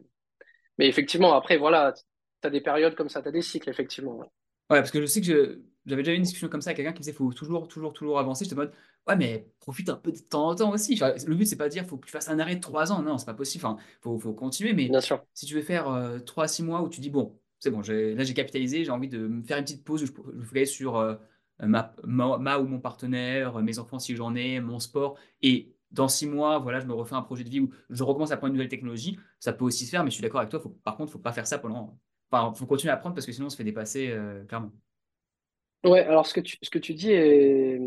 mais 0.79 0.89
effectivement 0.89 1.35
après 1.35 1.59
voilà, 1.59 1.95
tu 1.95 2.49
as 2.49 2.51
des 2.51 2.61
périodes 2.63 2.95
comme 2.97 3.09
ça, 3.11 3.23
tu 3.23 3.29
as 3.29 3.33
des 3.33 3.43
cycles 3.43 3.71
effectivement. 3.71 4.19
ouais. 4.19 4.27
parce 4.69 4.91
que 4.91 5.01
je 5.01 5.07
sais 5.07 5.21
que 5.21 5.63
j'avais 5.87 6.03
déjà 6.03 6.13
eu 6.13 6.17
une 6.17 6.23
discussion 6.23 6.49
comme 6.49 6.61
ça 6.61 6.71
avec 6.71 6.77
quelqu'un 6.79 6.93
qui 6.93 6.99
me 7.01 7.03
disait 7.05 7.13
faut 7.13 7.33
toujours, 7.33 7.69
toujours, 7.69 7.93
toujours 7.93 8.19
avancer. 8.19 8.45
J'étais 8.45 8.55
en 8.55 8.59
mode 8.59 8.73
ouais, 9.09 9.17
mais 9.17 9.49
profite 9.61 9.89
un 9.89 9.97
peu 9.97 10.13
de 10.13 10.19
temps 10.19 10.49
en 10.51 10.55
temps 10.55 10.71
aussi. 10.73 10.95
Enfin, 10.95 11.15
le 11.27 11.35
but, 11.35 11.47
c'est 11.47 11.57
pas 11.57 11.69
de 11.69 11.73
dire 11.73 11.87
faut 11.87 11.97
que 11.99 12.07
tu 12.07 12.13
fasses 12.13 12.29
un 12.29 12.39
arrêt 12.39 12.57
de 12.57 12.61
trois 12.61 12.93
ans. 12.93 13.03
Non, 13.03 13.19
c'est 13.19 13.27
pas 13.27 13.35
possible. 13.35 13.65
Enfin, 13.67 13.77
faut, 14.01 14.19
faut 14.19 14.33
continuer. 14.35 14.73
Mais 14.73 14.89
Bien 14.89 15.01
sûr. 15.01 15.25
si 15.35 15.47
tu 15.47 15.55
veux 15.55 15.63
faire 15.63 15.89
euh, 15.89 16.19
trois 16.21 16.45
à 16.45 16.49
six 16.49 16.63
mois 16.63 16.83
où 16.83 16.89
tu 16.89 17.01
dis 17.01 17.11
bon, 17.11 17.39
c'est 17.59 17.71
bon, 17.71 17.81
là 17.81 18.25
j'ai 18.25 18.35
capitalisé, 18.35 18.85
j'ai 18.85 18.91
envie 18.91 19.09
de 19.09 19.19
me 19.27 19.43
faire 19.43 19.59
une 19.59 19.65
petite 19.65 19.85
pause 19.85 20.03
où 20.03 20.07
je, 20.07 20.13
je 20.39 20.45
focalise 20.45 20.71
sur 20.71 20.97
euh, 20.97 21.17
ma, 21.61 21.95
ma, 22.05 22.39
ma 22.39 22.59
ou 22.59 22.67
mon 22.67 22.81
partenaire, 22.81 23.61
mes 23.63 23.79
enfants 23.79 23.99
si 23.99 24.15
j'en 24.17 24.35
ai, 24.35 24.61
mon 24.61 24.79
sport. 24.81 25.19
Et 25.43 25.75
dans 25.91 26.09
six 26.09 26.27
mois, 26.27 26.59
voilà, 26.59 26.81
je 26.81 26.87
me 26.87 26.93
refais 26.95 27.15
un 27.15 27.23
projet 27.23 27.45
de 27.45 27.49
vie 27.51 27.61
où 27.61 27.71
je 27.91 28.03
recommence 28.05 28.31
à 28.31 28.35
apprendre 28.35 28.51
une 28.53 28.57
nouvelle 28.59 28.69
technologie. 28.69 29.19
Ça 29.41 29.53
peut 29.53 29.65
aussi 29.65 29.87
se 29.87 29.91
faire, 29.91 30.05
mais 30.05 30.11
je 30.11 30.15
suis 30.15 30.23
d'accord 30.23 30.41
avec 30.41 30.51
toi. 30.51 30.61
Faut, 30.61 30.71
par 30.71 30.97
contre, 30.97 31.13
faut 31.13 31.19
pas 31.19 31.33
faire 31.33 31.47
ça 31.47 31.59
pendant. 31.59 31.99
Enfin, 32.31 32.53
faut 32.55 32.67
continuer 32.67 32.91
à 32.93 32.95
apprendre 32.95 33.15
parce 33.15 33.27
que 33.27 33.33
sinon 33.33 33.47
on 33.47 33.51
se 33.51 33.57
fait 33.57 33.65
dépasser 33.65 34.09
euh, 34.11 34.45
clairement. 34.45 34.73
Ouais, 35.85 36.01
alors 36.01 36.27
ce 36.27 36.35
que 36.35 36.41
tu 36.41 36.59
ce 36.61 36.71
que 36.71 36.79
tu 36.79 36.93
dis 36.95 37.11
est, 37.13 37.79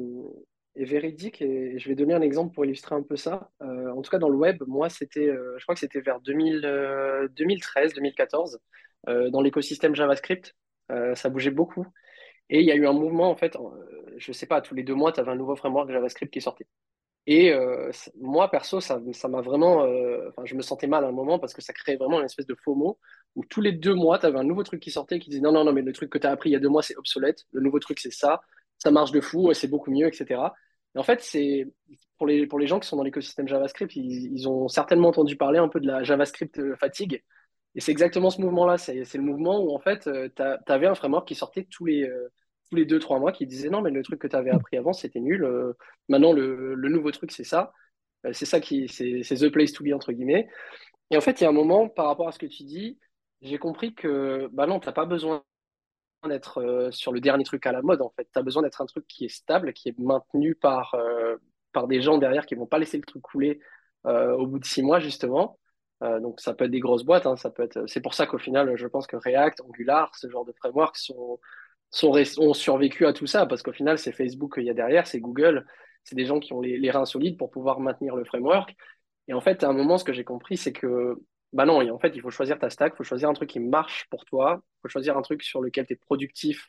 est 0.76 0.86
véridique 0.86 1.42
et 1.42 1.78
je 1.80 1.90
vais 1.90 1.96
donner 1.96 2.14
un 2.14 2.22
exemple 2.22 2.54
pour 2.54 2.66
illustrer 2.66 2.96
un 2.96 3.04
peu 3.04 3.16
ça. 3.16 3.52
Euh, 3.62 3.92
en 3.92 4.02
tout 4.02 4.10
cas 4.10 4.20
dans 4.20 4.30
le 4.30 4.38
web, 4.38 4.64
moi 4.68 4.90
c'était 4.90 5.28
euh, 5.28 5.56
je 5.58 5.64
crois 5.66 5.76
que 5.76 5.80
c'était 5.80 6.02
vers 6.02 6.20
2000, 6.22 6.62
euh, 6.66 7.28
2013, 7.36 7.94
2014 7.94 8.60
euh, 9.10 9.30
dans 9.30 9.42
l'écosystème 9.42 9.96
JavaScript, 9.96 10.56
ça 11.16 11.30
bougeait 11.30 11.52
beaucoup. 11.52 11.88
Et 12.50 12.60
il 12.60 12.66
y 12.66 12.72
a 12.72 12.76
eu 12.76 12.86
un 12.86 12.92
mouvement, 12.92 13.30
en 13.30 13.36
fait, 13.38 13.58
je 14.18 14.34
sais 14.34 14.46
pas, 14.46 14.60
tous 14.60 14.76
les 14.76 14.84
deux 14.84 14.94
mois, 14.94 15.14
tu 15.14 15.22
avais 15.22 15.32
un 15.32 15.38
nouveau 15.38 15.56
framework 15.56 15.90
JavaScript 15.90 16.34
qui 16.34 16.42
sortait. 16.42 16.68
Et 17.28 17.54
moi, 18.20 18.52
perso, 18.52 18.82
ça, 18.82 19.00
m'a 19.30 19.42
vraiment. 19.42 19.86
Enfin, 20.28 20.44
je 20.44 20.56
me 20.56 20.62
sentais 20.62 20.88
mal 20.88 21.06
à 21.06 21.08
un 21.08 21.12
moment 21.14 21.40
parce 21.40 21.54
que 21.54 21.62
ça 21.62 21.72
créait 21.72 21.96
vraiment 21.96 22.20
une 22.20 22.26
espèce 22.26 22.48
de 22.48 22.56
FOMO 22.56 23.00
où 23.36 23.46
tous 23.46 23.62
les 23.62 23.72
deux 23.72 23.94
mois, 23.94 24.20
tu 24.20 24.26
avais 24.26 24.38
un 24.38 24.44
nouveau 24.44 24.64
truc 24.64 24.82
qui 24.82 24.92
sortait 24.92 25.20
qui 25.20 25.30
disait 25.30 25.42
non, 25.42 25.54
non, 25.54 25.64
non, 25.64 25.72
mais 25.72 25.82
le 25.82 25.94
truc 25.94 26.10
que 26.10 26.18
tu 26.18 26.28
as 26.28 26.32
appris 26.32 26.50
il 26.50 26.54
y 26.54 26.58
a 26.58 26.60
deux 26.60 26.68
mois, 26.68 26.84
c'est 26.84 26.98
obsolète. 26.98 27.46
Le 27.54 27.62
nouveau 27.62 27.80
truc, 27.80 28.00
c'est 28.02 28.12
ça. 28.12 28.42
Ça 28.82 28.92
marche 28.92 29.12
de 29.12 29.22
fou, 29.22 29.54
c'est 29.54 29.68
beaucoup 29.68 29.92
mieux, 29.92 30.08
etc. 30.08 30.42
Et 30.96 31.00
en 31.00 31.04
fait, 31.04 31.22
c'est 31.22 31.68
pour 32.18 32.28
les, 32.28 32.48
pour 32.48 32.60
les 32.60 32.68
gens 32.68 32.80
qui 32.80 32.88
sont 32.88 32.98
dans 32.98 33.04
l'écosystème 33.04 33.48
JavaScript, 33.48 33.96
ils, 33.96 34.48
ont 34.50 34.68
certainement 34.68 35.10
entendu 35.10 35.38
parler 35.38 35.60
un 35.60 35.68
peu 35.70 35.80
de 35.80 35.88
la 35.88 36.04
JavaScript 36.04 36.60
euh, 36.60 36.76
fatigue. 36.76 37.24
Et 37.76 37.82
c'est 37.82 37.92
exactement 37.92 38.30
ce 38.30 38.42
mouvement-là. 38.42 38.78
C'est 38.78 39.16
le 39.16 39.22
mouvement 39.22 39.62
où, 39.64 39.74
en 39.74 39.80
fait, 39.80 40.10
tu 40.36 40.42
avais 40.72 40.88
un 40.88 40.96
framework 40.96 41.28
qui 41.28 41.36
sortait 41.36 41.68
tous 41.70 41.86
les, 41.86 42.04
euh, 42.04 42.30
tous 42.72 42.76
les 42.78 42.86
deux, 42.86 43.00
trois 43.00 43.20
mois 43.20 43.34
qui 43.34 43.46
disait 43.46 43.70
non, 43.70 43.82
mais 43.82 43.92
le 43.92 44.02
truc 44.04 44.20
que 44.22 44.28
tu 44.28 44.36
avais 44.36 44.50
appris 44.50 44.78
avant, 44.78 44.94
c'était 44.94 45.20
nul. 45.20 45.44
Euh, 45.44 45.74
maintenant, 46.10 46.34
le, 46.34 46.76
nouveau 46.90 47.12
truc, 47.12 47.32
c'est 47.32 47.44
ça. 47.44 47.74
Euh, 48.26 48.34
C'est 48.34 48.46
ça 48.46 48.60
qui, 48.62 48.88
c'est 48.88 49.24
c'est 49.24 49.36
the 49.36 49.50
place 49.52 49.74
to 49.74 49.84
be, 49.84 49.94
entre 49.94 50.14
guillemets. 50.14 50.48
Et 51.12 51.18
en 51.18 51.22
fait, 51.22 51.42
il 51.42 51.44
y 51.44 51.48
a 51.48 51.50
un 51.50 51.54
moment, 51.54 51.90
par 51.90 52.08
rapport 52.08 52.30
à 52.30 52.32
ce 52.32 52.40
que 52.40 52.46
tu 52.46 52.64
dis, 52.64 53.00
j'ai 53.42 53.58
compris 53.58 53.94
que, 53.96 54.50
bah 54.54 54.68
non, 54.68 54.80
t'as 54.80 54.94
pas 54.94 55.06
besoin 55.06 55.44
d'être 56.30 56.60
euh, 56.62 56.92
sur 56.92 57.12
le 57.12 57.20
dernier 57.20 57.44
truc 57.44 57.66
à 57.66 57.72
la 57.72 57.82
mode, 57.82 58.02
en 58.02 58.10
fait. 58.10 58.28
Tu 58.32 58.40
as 58.40 58.44
besoin 58.44 58.64
d'être 58.64 58.82
un 58.82 58.86
truc 58.86 59.06
qui 59.08 59.26
est 59.26 59.30
stable, 59.30 59.74
qui 59.74 59.90
est 59.90 60.00
maintenu 60.00 60.56
par, 60.56 60.96
euh, 60.96 61.38
par 61.74 61.88
des 61.88 62.02
gens 62.02 62.18
derrière 62.18 62.46
qui 62.46 62.56
vont 62.56 62.68
pas 62.68 62.80
laisser 62.80 62.98
le 62.98 63.04
truc 63.04 63.22
couler 63.22 63.60
euh, 64.06 64.34
au 64.36 64.48
bout 64.48 64.60
de 64.60 64.66
six 64.66 64.82
mois, 64.82 65.00
justement. 65.00 65.58
Donc, 66.02 66.40
ça 66.40 66.56
peut 66.56 66.66
être 66.66 66.72
des 66.72 66.80
grosses 66.80 67.04
boîtes, 67.04 67.28
hein, 67.28 67.36
ça 67.36 67.52
peut 67.52 67.62
être... 67.62 67.86
C'est 67.86 68.02
pour 68.02 68.16
ça 68.16 68.26
qu'au 68.26 68.40
final, 68.40 68.76
je 68.76 68.88
pense 68.88 69.06
que 69.06 69.18
React, 69.18 69.62
Angular, 69.62 70.16
ce 70.16 70.28
genre 70.32 70.46
de 70.46 70.52
frameworks 70.52 70.98
sont, 70.98 71.40
sont, 71.92 72.14
ont 72.40 72.54
survécu 72.56 73.06
à 73.06 73.14
tout 73.14 73.28
ça, 73.28 73.46
parce 73.46 73.62
qu'au 73.62 73.72
final, 73.72 74.00
c'est 74.00 74.12
Facebook 74.12 74.56
qu'il 74.56 74.64
y 74.64 74.72
a 74.72 74.74
derrière, 74.74 75.06
c'est 75.06 75.20
Google. 75.20 75.64
c'est 76.04 76.16
des 76.16 76.26
gens 76.26 76.40
qui 76.40 76.54
ont 76.54 76.62
les, 76.62 76.80
les 76.80 76.90
reins 76.90 77.06
solides 77.06 77.38
pour 77.38 77.52
pouvoir 77.52 77.80
maintenir 77.80 78.16
le 78.16 78.24
framework. 78.24 78.76
Et 79.28 79.34
en 79.34 79.42
fait, 79.42 79.64
à 79.64 79.70
un 79.70 79.74
moment, 79.74 80.00
ce 80.00 80.04
que 80.04 80.14
j'ai 80.14 80.24
compris, 80.24 80.58
c'est 80.58 80.74
que 80.74 81.22
bah 81.54 81.66
non, 81.66 81.82
en 81.92 82.00
fait, 82.00 82.14
il 82.16 82.22
faut 82.22 82.32
choisir 82.32 82.58
ta 82.60 82.70
stack, 82.70 82.94
il 82.94 82.98
faut 82.98 83.04
choisir 83.04 83.30
un 83.30 83.34
truc 83.34 83.50
qui 83.50 83.60
marche 83.60 84.08
pour 84.10 84.26
toi, 84.26 84.62
il 84.64 84.82
faut 84.84 84.90
choisir 84.90 85.18
un 85.18 85.22
truc 85.22 85.44
sur 85.44 85.62
lequel 85.62 85.86
tu 85.86 85.94
es 85.94 85.96
productif, 85.98 86.68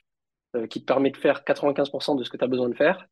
euh, 0.56 0.66
qui 0.66 0.80
te 0.80 0.86
permet 0.86 1.10
de 1.10 1.16
faire 1.16 1.44
95% 1.44 2.16
de 2.16 2.24
ce 2.24 2.30
que 2.30 2.36
tu 2.36 2.44
as 2.44 2.48
besoin 2.48 2.68
de 2.68 2.74
faire. 2.74 3.06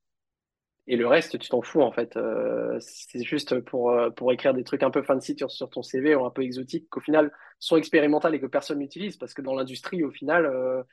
Et 0.87 0.97
le 0.97 1.07
reste, 1.07 1.39
tu 1.39 1.49
t'en 1.49 1.63
fous, 1.63 1.83
en 1.83 1.93
fait. 1.93 2.17
Euh, 2.17 2.77
c'est 2.81 3.23
juste 3.23 3.61
pour, 3.61 3.91
euh, 3.93 4.11
pour 4.11 4.33
écrire 4.33 4.55
des 4.55 4.65
trucs 4.65 4.83
un 4.83 4.91
peu 4.91 5.03
fancy 5.03 5.37
sur, 5.37 5.51
sur 5.51 5.71
ton 5.71 5.83
CV 5.83 6.15
ou 6.17 6.25
un 6.25 6.31
peu 6.31 6.43
exotiques, 6.43 6.89
qu'au 6.91 7.01
final 7.01 7.33
sont 7.61 7.77
expérimentales 7.77 8.35
et 8.35 8.41
que 8.41 8.47
personne 8.47 8.79
n'utilise. 8.81 9.17
Parce 9.17 9.35
que 9.35 9.43
dans 9.43 9.55
l'industrie, 9.55 10.03
au 10.05 10.11
final, 10.11 10.85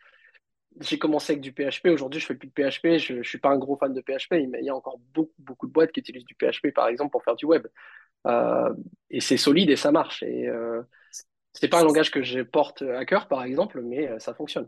j'ai 0.80 1.00
commencé 1.00 1.34
avec 1.34 1.42
du 1.42 1.52
PHP. 1.52 1.88
Aujourd'hui, 1.88 2.20
je 2.22 2.28
fais 2.28 2.36
plus 2.36 2.50
de 2.50 2.54
PHP. 2.54 2.98
Je, 3.00 3.22
je 3.24 3.28
suis 3.30 3.40
pas 3.40 3.50
un 3.50 3.58
gros 3.58 3.78
fan 3.78 3.94
de 3.94 4.02
PHP, 4.02 4.48
mais 4.50 4.60
il 4.60 4.66
y 4.66 4.70
a 4.70 4.76
encore 4.76 5.00
beaucoup, 5.14 5.34
beaucoup 5.40 5.68
de 5.68 5.72
boîtes 5.72 5.92
qui 5.92 6.02
utilisent 6.02 6.26
du 6.26 6.36
PHP, 6.36 6.74
par 6.74 6.88
exemple, 6.88 7.12
pour 7.12 7.24
faire 7.24 7.36
du 7.36 7.46
web. 7.46 7.66
Euh, 8.26 8.74
et 9.10 9.22
c'est 9.22 9.38
solide 9.38 9.70
et 9.70 9.76
ça 9.76 9.92
marche. 9.92 10.24
Et 10.24 10.48
euh, 10.48 10.82
c'est 11.54 11.68
pas 11.68 11.82
un 11.82 11.84
langage 11.84 12.12
que 12.12 12.22
je 12.22 12.42
porte 12.42 12.82
à 12.82 13.06
cœur, 13.06 13.28
par 13.28 13.44
exemple, 13.44 13.82
mais 13.82 14.10
euh, 14.10 14.20
ça 14.20 14.34
fonctionne. 14.34 14.68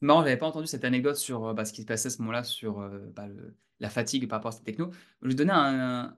Non, 0.00 0.20
j'avais 0.20 0.36
pas 0.36 0.46
entendu 0.46 0.66
cette 0.66 0.84
anecdote 0.84 1.16
sur 1.16 1.54
bah, 1.54 1.64
ce 1.64 1.72
qui 1.72 1.82
se 1.82 1.86
passait 1.86 2.06
à 2.06 2.10
ce 2.10 2.18
moment-là 2.22 2.44
sur 2.44 2.88
bah, 3.16 3.26
la 3.80 3.90
fatigue 3.90 4.28
par 4.28 4.38
rapport 4.38 4.50
à 4.50 4.52
cette 4.52 4.64
techno. 4.64 4.90
Je 5.22 5.28
vais 5.28 5.34
donner 5.34 5.52
un, 5.52 6.16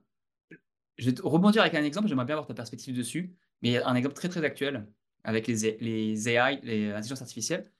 je 0.97 1.09
vais 1.09 1.15
rebondir 1.23 1.61
avec 1.61 1.73
un 1.73 1.83
exemple. 1.83 2.07
J'aimerais 2.07 2.25
bien 2.25 2.35
avoir 2.35 2.45
ta 2.45 2.53
perspective 2.53 2.95
dessus, 2.95 3.35
mais 3.63 3.81
un 3.81 3.95
exemple 3.95 4.13
très 4.13 4.29
très 4.29 4.45
actuel 4.45 4.85
avec 5.23 5.47
les, 5.47 5.77
les 5.79 6.29
AI, 6.29 6.59
les 6.61 6.91
intelligences 6.91 7.23
artificielles. 7.23 7.71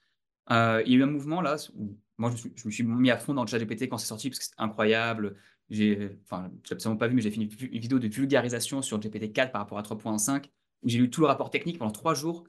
il 0.49 0.55
y 0.55 0.55
a 0.55 0.97
eu 0.97 1.03
un 1.03 1.07
mouvement 1.07 1.39
là 1.39 1.57
où 1.75 1.95
moi 2.17 2.31
je, 2.35 2.65
me 2.65 2.71
suis 2.71 2.83
mis 2.83 3.11
à 3.11 3.17
fond 3.17 3.33
dans 3.33 3.43
le 3.43 3.47
chat 3.47 3.59
GPT 3.59 3.89
quand 3.89 3.97
c'est 3.97 4.07
sorti 4.07 4.29
parce 4.29 4.39
que 4.39 4.45
c'était 4.45 4.61
incroyable. 4.61 5.35
J'ai, 5.71 6.17
enfin, 6.25 6.51
je 6.67 6.73
absolument 6.73 6.97
pas 6.97 7.07
vu, 7.07 7.15
mais 7.15 7.21
j'ai 7.21 7.31
fait 7.31 7.37
une, 7.37 7.47
vidéo 7.47 7.97
de 7.97 8.07
vulgarisation 8.07 8.81
sur 8.81 8.99
GPT-4 8.99 9.51
par 9.51 9.61
rapport 9.61 9.79
à 9.79 9.81
3.5 9.81 10.45
où 10.83 10.89
j'ai 10.89 10.99
lu 10.99 11.09
tout 11.09 11.21
le 11.21 11.27
rapport 11.27 11.49
technique 11.49 11.79
pendant 11.79 11.91
trois 11.91 12.13
jours. 12.13 12.43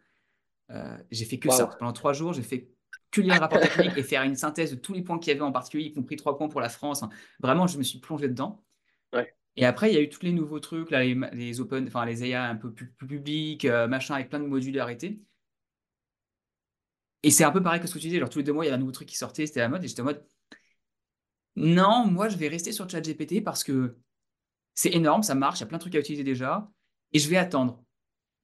Euh, 0.71 0.99
j'ai 1.11 1.25
fait 1.25 1.39
que 1.39 1.49
ça. 1.51 1.67
Pendant 1.67 1.93
trois 1.93 2.13
jours, 2.13 2.33
j'ai 2.33 2.43
fait 2.43 2.69
que 3.13 3.21
lire 3.21 3.35
le 3.35 3.41
rapport 3.41 3.61
technique 3.61 3.97
et 3.97 4.03
faire 4.03 4.25
une 4.25 4.35
synthèse 4.35 4.73
de 4.73 4.77
tous 4.77 4.93
les 4.93 5.03
points 5.03 5.21
qu'il 5.21 5.33
y 5.33 5.37
avait 5.37 5.45
en 5.45 5.53
particulier, 5.53 5.85
y 5.85 5.93
compris 5.93 6.17
trois 6.17 6.37
points 6.37 6.49
pour 6.49 6.61
la 6.61 6.69
France. 6.69 7.05
Vraiment, 7.41 7.69
je 7.69 7.79
me 7.79 7.85
suis 7.85 8.01
plongé 8.01 8.29
dedans. 8.29 8.65
Et 9.57 9.67
après, 9.67 9.91
il 9.91 9.95
y 9.95 9.99
a 9.99 10.01
eu 10.01 10.09
tous 10.09 10.23
les 10.23 10.33
nouveaux 10.33 10.61
trucs, 10.61 10.91
là, 10.91 11.05
les, 11.05 11.61
open, 11.61 11.87
enfin 11.87 12.07
les 12.07 12.25
AI 12.25 12.35
un 12.35 12.57
peu 12.57 12.73
plus, 12.73 12.91
publics, 12.93 13.67
euh, 13.67 13.87
machin, 13.87 14.15
avec 14.15 14.31
plein 14.31 14.41
de 14.41 14.47
modularité. 14.47 15.21
Et 17.23 17.31
c'est 17.31 17.45
un 17.45 17.51
peu 17.51 17.63
pareil 17.63 17.79
que 17.81 17.87
ce 17.87 17.93
que 17.93 17.99
tu 17.99 18.07
disais. 18.07 18.19
Genre, 18.19 18.31
tous 18.31 18.39
les 18.39 18.45
deux 18.45 18.55
mois, 18.55 18.65
il 18.65 18.69
y 18.69 18.71
a 18.71 18.75
un 18.75 18.79
nouveau 18.79 18.93
truc 18.93 19.09
qui 19.09 19.17
sortait, 19.17 19.47
c'était 19.47 19.61
la 19.61 19.69
mode. 19.69 19.85
Et 19.85 19.89
j'étais 19.89 20.01
en 20.01 20.07
mode, 20.07 20.25
non, 21.57 22.07
moi, 22.07 22.29
je 22.29 22.37
vais 22.37 22.49
rester 22.49 22.73
sur 22.73 22.89
ChatGPT 22.89 23.43
parce 23.45 23.65
que 23.65 23.97
c'est 24.75 24.95
énorme, 24.95 25.23
ça 25.23 25.35
marche, 25.35 25.59
il 25.59 25.63
y 25.63 25.65
a 25.65 25.67
plein 25.67 25.79
de 25.79 25.83
trucs 25.83 25.95
à 25.95 25.99
utiliser 25.99 26.25
déjà, 26.25 26.71
et 27.13 27.19
je 27.19 27.29
vais 27.29 27.37
attendre. 27.37 27.83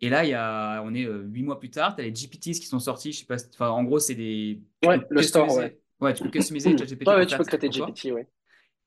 Et 0.01 0.11
là, 0.11 0.25
il 0.25 0.31
y 0.31 0.35
a, 0.35 0.83
on 0.85 0.95
est 0.95 1.05
euh, 1.05 1.25
huit 1.25 1.43
mois 1.43 1.59
plus 1.59 1.71
tard, 1.71 1.97
tu 1.97 2.03
as 2.03 2.05
les 2.05 2.15
GPTs 2.15 2.61
qui 2.61 2.67
sont 2.67 2.79
sortis, 2.79 3.13
je 3.13 3.21
sais 3.21 3.27
pas, 3.27 3.37
enfin, 3.55 3.71
en 3.71 3.83
gros, 3.83 3.99
c'est 3.99 4.15
des... 4.15 4.63
Ouais, 4.85 5.01
le 5.11 5.23
store, 5.23 5.53
ouais. 5.57 5.81
Ouais, 6.01 6.15
tu 6.15 6.23
peux 6.23 6.31
customiser 6.31 6.71
ChatGPT. 6.79 7.09
Ouais, 7.09 7.27
tu 7.27 7.37
peux 7.37 7.45
créer 7.45 7.69
GPT, 7.69 8.13
ouais. 8.13 8.29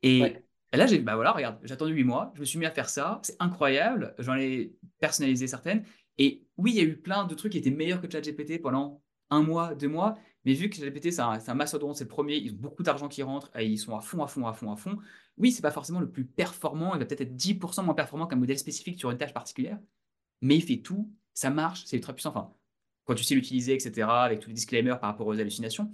Et, 0.04 0.36
là, 0.72 0.86
j'ai, 0.86 1.00
bah 1.00 1.16
voilà, 1.16 1.32
regarde, 1.32 1.60
j'ai 1.64 1.74
attendu 1.74 1.94
huit 1.94 2.06
mois, 2.06 2.32
je 2.36 2.42
me 2.42 2.46
suis 2.46 2.60
mis 2.60 2.66
à 2.66 2.72
faire 2.72 2.90
ça, 2.90 3.20
c'est 3.24 3.36
incroyable, 3.40 4.16
j'en 4.20 4.38
ai 4.38 4.74
personnalisé 5.00 5.48
certaines, 5.48 5.84
et 6.18 6.46
oui, 6.58 6.72
il 6.72 6.78
y 6.78 6.82
a 6.82 6.84
eu 6.84 6.98
plein 6.98 7.26
de 7.26 7.34
trucs 7.34 7.52
qui 7.54 7.58
étaient 7.58 7.72
meilleurs 7.72 8.02
que 8.02 8.10
ChatGPT 8.10 8.62
pendant 8.62 9.02
un 9.32 9.42
mois, 9.42 9.74
deux 9.76 9.88
mois, 9.88 10.18
mais 10.46 10.54
vu 10.54 10.70
que 10.70 10.78
GPT, 10.78 11.12
c'est 11.12 11.22
un, 11.22 11.32
un 11.34 11.66
c'est 11.66 11.78
le 12.02 12.08
premier, 12.08 12.36
ils 12.38 12.54
ont 12.54 12.58
beaucoup 12.58 12.84
d'argent 12.84 13.08
qui 13.08 13.22
rentre 13.22 13.52
et 13.56 13.66
ils 13.68 13.78
sont 13.78 13.96
à 13.96 14.02
fond, 14.02 14.24
à 14.24 14.28
fond, 14.28 14.48
à 14.48 14.54
fond, 14.54 14.72
à 14.72 14.76
fond. 14.76 14.98
Oui, 15.38 15.52
c'est 15.52 15.62
pas 15.62 15.72
forcément 15.72 16.00
le 16.00 16.10
plus 16.10 16.26
performant, 16.26 16.96
il 16.96 17.00
va 17.00 17.06
peut-être 17.06 17.22
être 17.22 17.36
10% 17.36 17.84
moins 17.84 17.94
performant 17.94 18.28
qu'un 18.28 18.38
modèle 18.38 18.58
spécifique 18.58 19.00
sur 19.00 19.12
une 19.12 19.18
tâche 19.18 19.34
particulière, 19.34 19.80
mais 20.42 20.56
il 20.58 20.64
fait 20.64 20.78
tout, 20.78 21.12
ça 21.34 21.50
marche, 21.50 21.84
c'est 21.86 21.98
ultra 21.98 22.14
puissant. 22.14 22.32
Enfin, 22.32 22.54
quand 23.06 23.16
tu 23.16 23.24
sais 23.24 23.36
l'utiliser, 23.36 23.74
etc., 23.74 24.08
avec 24.10 24.40
tous 24.40 24.50
les 24.50 24.56
disclaimers 24.56 25.00
par 25.00 25.10
rapport 25.12 25.28
aux 25.28 25.40
hallucinations, 25.40 25.94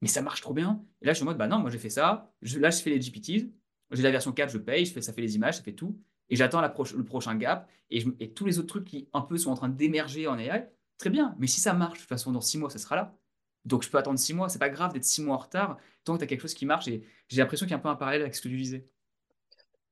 mais 0.00 0.08
ça 0.08 0.22
marche 0.22 0.40
trop 0.40 0.54
bien. 0.54 0.84
Et 1.02 1.06
là, 1.06 1.12
je 1.12 1.16
suis 1.16 1.22
en 1.24 1.26
mode, 1.26 1.38
bah 1.38 1.46
non, 1.46 1.58
moi 1.58 1.70
j'ai 1.70 1.78
fait 1.78 1.90
ça, 1.90 2.32
là 2.42 2.70
je 2.70 2.82
fais 2.82 2.90
les 2.90 3.00
GPTs, 3.00 3.50
j'ai 3.90 4.02
la 4.02 4.10
version 4.10 4.32
4, 4.32 4.50
je 4.50 4.58
paye, 4.58 4.86
je 4.86 4.92
fais, 4.92 5.02
ça 5.02 5.12
fait 5.12 5.20
les 5.20 5.36
images, 5.36 5.58
ça 5.58 5.62
fait 5.62 5.74
tout, 5.74 6.00
et 6.30 6.36
j'attends 6.36 6.62
le 6.62 7.04
prochain 7.04 7.36
gap, 7.36 7.70
et, 7.90 8.04
et 8.20 8.32
tous 8.32 8.46
les 8.46 8.58
autres 8.58 8.68
trucs 8.68 8.84
qui 8.86 9.08
un 9.12 9.20
peu 9.20 9.36
sont 9.36 9.50
en 9.50 9.54
train 9.56 9.68
d'émerger 9.68 10.26
en 10.26 10.38
AI, 10.38 10.70
très 10.98 11.10
bien, 11.10 11.36
mais 11.38 11.46
si 11.46 11.60
ça 11.60 11.74
marche, 11.74 11.98
de 11.98 12.02
toute 12.02 12.08
façon, 12.08 12.32
dans 12.32 12.40
six 12.40 12.58
mois, 12.58 12.70
ça 12.70 12.78
sera 12.78 12.96
là. 12.96 13.18
Donc 13.64 13.82
je 13.82 13.90
peux 13.90 13.98
attendre 13.98 14.18
six 14.18 14.34
mois, 14.34 14.48
c'est 14.48 14.58
pas 14.58 14.70
grave 14.70 14.92
d'être 14.92 15.04
six 15.04 15.22
mois 15.22 15.36
en 15.36 15.38
retard, 15.38 15.78
tant 16.04 16.14
que 16.14 16.18
tu 16.18 16.24
as 16.24 16.26
quelque 16.26 16.40
chose 16.40 16.54
qui 16.54 16.66
marche. 16.66 16.86
J'ai 16.86 17.02
l'impression 17.40 17.66
qu'il 17.66 17.72
y 17.72 17.74
a 17.74 17.78
un 17.78 17.80
peu 17.80 17.88
un 17.88 17.96
parallèle 17.96 18.22
avec 18.22 18.34
ce 18.34 18.42
que 18.42 18.48
tu 18.48 18.56
disais. 18.56 18.86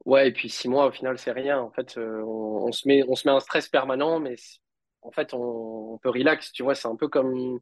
Ouais, 0.07 0.29
et 0.29 0.33
puis 0.33 0.49
six 0.49 0.69
mois, 0.69 0.87
au 0.87 0.91
final, 0.91 1.19
c'est 1.19 1.33
rien. 1.33 1.61
En 1.61 1.71
fait, 1.71 1.97
euh, 1.99 2.23
on, 2.25 2.73
se 2.73 2.89
met, 2.89 3.03
on 3.07 3.15
un 3.31 3.41
stress 3.41 3.69
permanent, 3.69 4.19
mais 4.19 4.37
en 5.03 5.11
fait, 5.11 5.35
on, 5.35 5.99
peut 6.03 6.09
relax. 6.09 6.53
Tu 6.53 6.63
vois, 6.63 6.75
c'est 6.75 6.89
un 6.89 6.97
peu 6.97 7.09
comme, 7.09 7.61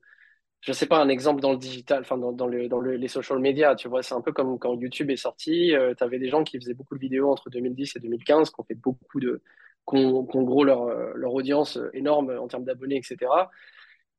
je 0.60 0.72
sais 0.72 0.86
pas, 0.86 0.98
un 1.00 1.08
exemple 1.08 1.40
dans 1.40 1.52
le 1.52 1.58
digital, 1.58 2.00
enfin, 2.02 2.16
dans, 2.16 2.46
le, 2.46 2.68
dans 2.68 2.80
les 2.80 3.08
social 3.08 3.38
media. 3.40 3.74
Tu 3.74 3.88
vois, 3.88 4.02
c'est 4.02 4.14
un 4.14 4.20
peu 4.20 4.32
comme 4.32 4.58
quand 4.58 4.74
YouTube 4.74 5.10
est 5.10 5.16
sorti. 5.16 5.74
Euh, 5.74 5.94
tu 5.96 6.04
avais 6.04 6.18
des 6.18 6.28
gens 6.28 6.44
qui 6.44 6.58
faisaient 6.58 6.74
beaucoup 6.74 6.94
de 6.94 7.00
vidéos 7.00 7.30
entre 7.30 7.50
2010 7.50 7.96
et 7.96 8.00
2015, 8.00 8.50
qui 8.50 8.60
ont 8.60 8.64
fait 8.64 8.74
beaucoup 8.74 9.20
de. 9.20 9.42
qui 9.88 9.96
ont, 9.96 10.22
gros 10.22 10.64
leur, 10.64 10.86
leur 11.16 11.34
audience 11.34 11.78
énorme 11.92 12.30
en 12.38 12.46
termes 12.48 12.64
d'abonnés, 12.64 12.96
etc. 12.96 13.16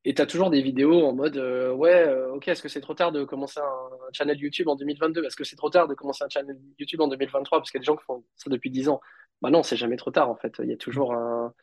Et 0.06 0.14
tu 0.14 0.22
as 0.22 0.26
toujours 0.26 0.50
des 0.50 0.62
vidéos 0.62 1.06
en 1.06 1.14
mode 1.14 1.38
euh, 1.38 1.74
ouais, 1.74 2.08
euh, 2.08 2.34
ok, 2.34 2.48
est-ce 2.48 2.62
que 2.62 2.70
c'est 2.70 2.80
trop 2.80 2.94
tard 2.94 3.12
de 3.12 3.26
commencer 3.26 3.60
un, 3.60 4.12
channel 4.14 4.40
YouTube 4.40 4.70
en 4.70 4.76
2022 4.76 5.26
Est-ce 5.26 5.36
que 5.36 5.44
c'est 5.44 5.58
trop 5.58 5.70
tard 5.70 5.88
de 5.88 5.94
commencer 5.94 6.24
un 6.24 6.30
channel 6.30 6.58
YouTube 6.78 7.02
en 7.02 7.08
2023 7.08 7.58
Parce 7.60 7.70
qu'il 7.70 7.80
y 7.80 7.82
a 7.82 7.84
des 7.84 7.86
gens 7.86 7.98
qui 7.98 8.06
font 8.06 8.24
ça 8.36 8.50
depuis 8.50 8.70
10 8.70 8.88
ans. 8.90 9.02
Bah 9.42 9.50
non, 9.50 9.62
c'est 9.62 9.76
jamais 9.76 9.98
trop 9.98 10.12
tard 10.12 10.30
en 10.30 10.36
fait. 10.36 10.54
Il 10.60 10.70
y 10.70 10.74
a 10.74 10.78
toujours 10.78 11.14
un. 11.14 11.54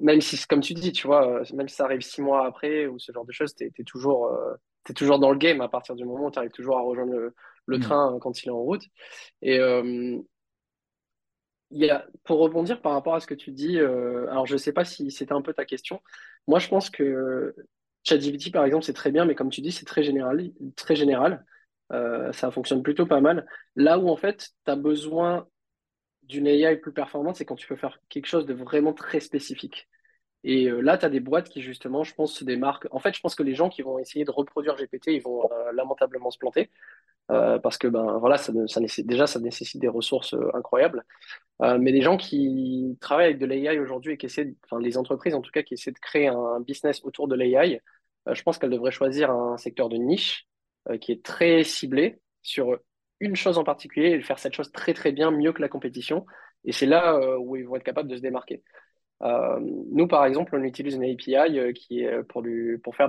Même 0.00 0.20
si, 0.20 0.44
comme 0.46 0.60
tu 0.60 0.74
dis, 0.74 0.92
tu 0.92 1.06
vois, 1.06 1.42
même 1.54 1.68
si 1.68 1.76
ça 1.76 1.84
arrive 1.84 2.00
6 2.00 2.22
mois 2.22 2.46
après 2.46 2.86
ou 2.86 2.98
ce 2.98 3.12
genre 3.12 3.24
de 3.24 3.32
choses, 3.32 3.54
tu 3.54 3.64
es, 3.64 3.84
toujours, 3.84 4.26
euh, 4.26 4.54
toujours 4.94 5.18
dans 5.18 5.30
le 5.30 5.38
game 5.38 5.60
à 5.60 5.68
partir 5.68 5.94
du 5.94 6.04
moment 6.04 6.26
où 6.26 6.30
tu 6.30 6.38
arrives 6.38 6.50
toujours 6.50 6.78
à 6.78 6.82
rejoindre 6.82 7.12
le, 7.12 7.34
le 7.66 7.78
mm. 7.78 7.80
train 7.80 8.18
quand 8.20 8.42
il 8.42 8.48
est 8.48 8.52
en 8.52 8.58
route. 8.58 8.84
Et, 9.42 9.60
il 11.70 11.84
y 11.84 11.90
a, 11.90 12.06
pour 12.24 12.38
rebondir 12.38 12.80
par 12.80 12.92
rapport 12.92 13.14
à 13.14 13.20
ce 13.20 13.26
que 13.26 13.34
tu 13.34 13.50
dis, 13.50 13.78
euh, 13.78 14.30
alors 14.30 14.46
je 14.46 14.54
ne 14.54 14.58
sais 14.58 14.72
pas 14.72 14.84
si 14.84 15.10
c'était 15.10 15.32
un 15.32 15.42
peu 15.42 15.52
ta 15.52 15.64
question. 15.64 16.00
Moi, 16.46 16.58
je 16.58 16.68
pense 16.68 16.90
que 16.90 17.54
ChatGPT, 18.04 18.52
par 18.52 18.64
exemple, 18.64 18.84
c'est 18.84 18.92
très 18.92 19.10
bien, 19.10 19.24
mais 19.24 19.34
comme 19.34 19.50
tu 19.50 19.60
dis, 19.60 19.72
c'est 19.72 19.84
très 19.84 20.02
général. 20.02 20.50
Très 20.76 20.96
général. 20.96 21.44
Euh, 21.92 22.32
ça 22.32 22.50
fonctionne 22.50 22.82
plutôt 22.82 23.06
pas 23.06 23.20
mal. 23.20 23.46
Là 23.76 23.98
où, 23.98 24.08
en 24.08 24.16
fait, 24.16 24.50
tu 24.64 24.70
as 24.70 24.76
besoin 24.76 25.46
d'une 26.24 26.46
AI 26.46 26.76
plus 26.76 26.92
performante, 26.92 27.36
c'est 27.36 27.44
quand 27.44 27.56
tu 27.56 27.66
peux 27.68 27.76
faire 27.76 28.00
quelque 28.08 28.26
chose 28.26 28.46
de 28.46 28.54
vraiment 28.54 28.92
très 28.94 29.20
spécifique. 29.20 29.88
Et 30.46 30.66
euh, 30.68 30.80
là, 30.80 30.96
tu 30.96 31.04
as 31.04 31.10
des 31.10 31.20
boîtes 31.20 31.50
qui, 31.50 31.60
justement, 31.60 32.04
je 32.04 32.14
pense, 32.14 32.32
se 32.32 32.44
démarquent. 32.44 32.88
En 32.90 33.00
fait, 33.00 33.14
je 33.14 33.20
pense 33.20 33.34
que 33.34 33.42
les 33.42 33.54
gens 33.54 33.68
qui 33.68 33.82
vont 33.82 33.98
essayer 33.98 34.24
de 34.24 34.30
reproduire 34.30 34.76
GPT, 34.76 35.08
ils 35.08 35.22
vont 35.22 35.48
lamentablement 35.74 36.30
se 36.30 36.38
planter. 36.38 36.70
parce 37.28 37.78
que 37.78 37.88
ben 37.88 38.18
voilà, 38.18 38.38
ça, 38.38 38.52
déjà 39.04 39.26
ça 39.26 39.40
nécessite 39.40 39.80
des 39.80 39.88
ressources 39.88 40.34
incroyables. 40.54 41.04
Euh, 41.62 41.78
mais 41.80 41.90
les 41.92 42.02
gens 42.02 42.16
qui 42.16 42.98
travaillent 43.00 43.26
avec 43.26 43.38
de 43.38 43.46
l'AI 43.46 43.78
aujourd'hui 43.78 44.12
et 44.12 44.16
qui 44.18 44.26
essaient, 44.26 44.54
enfin 44.64 44.80
les 44.80 44.98
entreprises 44.98 45.34
en 45.34 45.40
tout 45.40 45.50
cas, 45.50 45.62
qui 45.62 45.74
essaient 45.74 45.92
de 45.92 45.98
créer 45.98 46.28
un 46.28 46.60
business 46.60 47.00
autour 47.04 47.28
de 47.28 47.34
l'AI, 47.34 47.80
euh, 48.28 48.34
je 48.34 48.42
pense 48.42 48.58
qu'elles 48.58 48.70
devraient 48.70 48.90
choisir 48.90 49.30
un 49.30 49.56
secteur 49.56 49.88
de 49.88 49.96
niche 49.96 50.46
euh, 50.90 50.98
qui 50.98 51.12
est 51.12 51.24
très 51.24 51.64
ciblé 51.64 52.20
sur 52.42 52.78
une 53.20 53.36
chose 53.36 53.56
en 53.58 53.64
particulier 53.64 54.10
et 54.10 54.22
faire 54.22 54.38
cette 54.38 54.54
chose 54.54 54.70
très 54.72 54.92
très 54.92 55.12
bien, 55.12 55.30
mieux 55.30 55.52
que 55.52 55.62
la 55.62 55.68
compétition. 55.68 56.26
Et 56.64 56.72
c'est 56.72 56.86
là 56.86 57.38
où 57.38 57.56
ils 57.56 57.66
vont 57.66 57.76
être 57.76 57.84
capables 57.84 58.08
de 58.08 58.16
se 58.16 58.22
démarquer. 58.22 58.62
Nous, 59.20 60.06
par 60.06 60.24
exemple, 60.24 60.54
on 60.56 60.62
utilise 60.62 60.94
une 60.94 61.04
API 61.04 61.72
qui 61.74 62.00
est 62.00 62.22
pour, 62.24 62.42
du, 62.42 62.80
pour 62.82 62.96
faire 62.96 63.08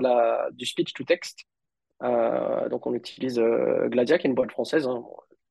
du 0.51 0.65
speech 0.65 0.93
to 0.93 1.03
text. 1.03 1.45
donc, 2.01 2.87
on 2.87 2.93
utilise 2.93 3.39
Gladia, 3.39 4.17
qui 4.17 4.27
est 4.27 4.29
une 4.29 4.35
boîte 4.35 4.51
française. 4.51 4.87
Hein 4.87 5.03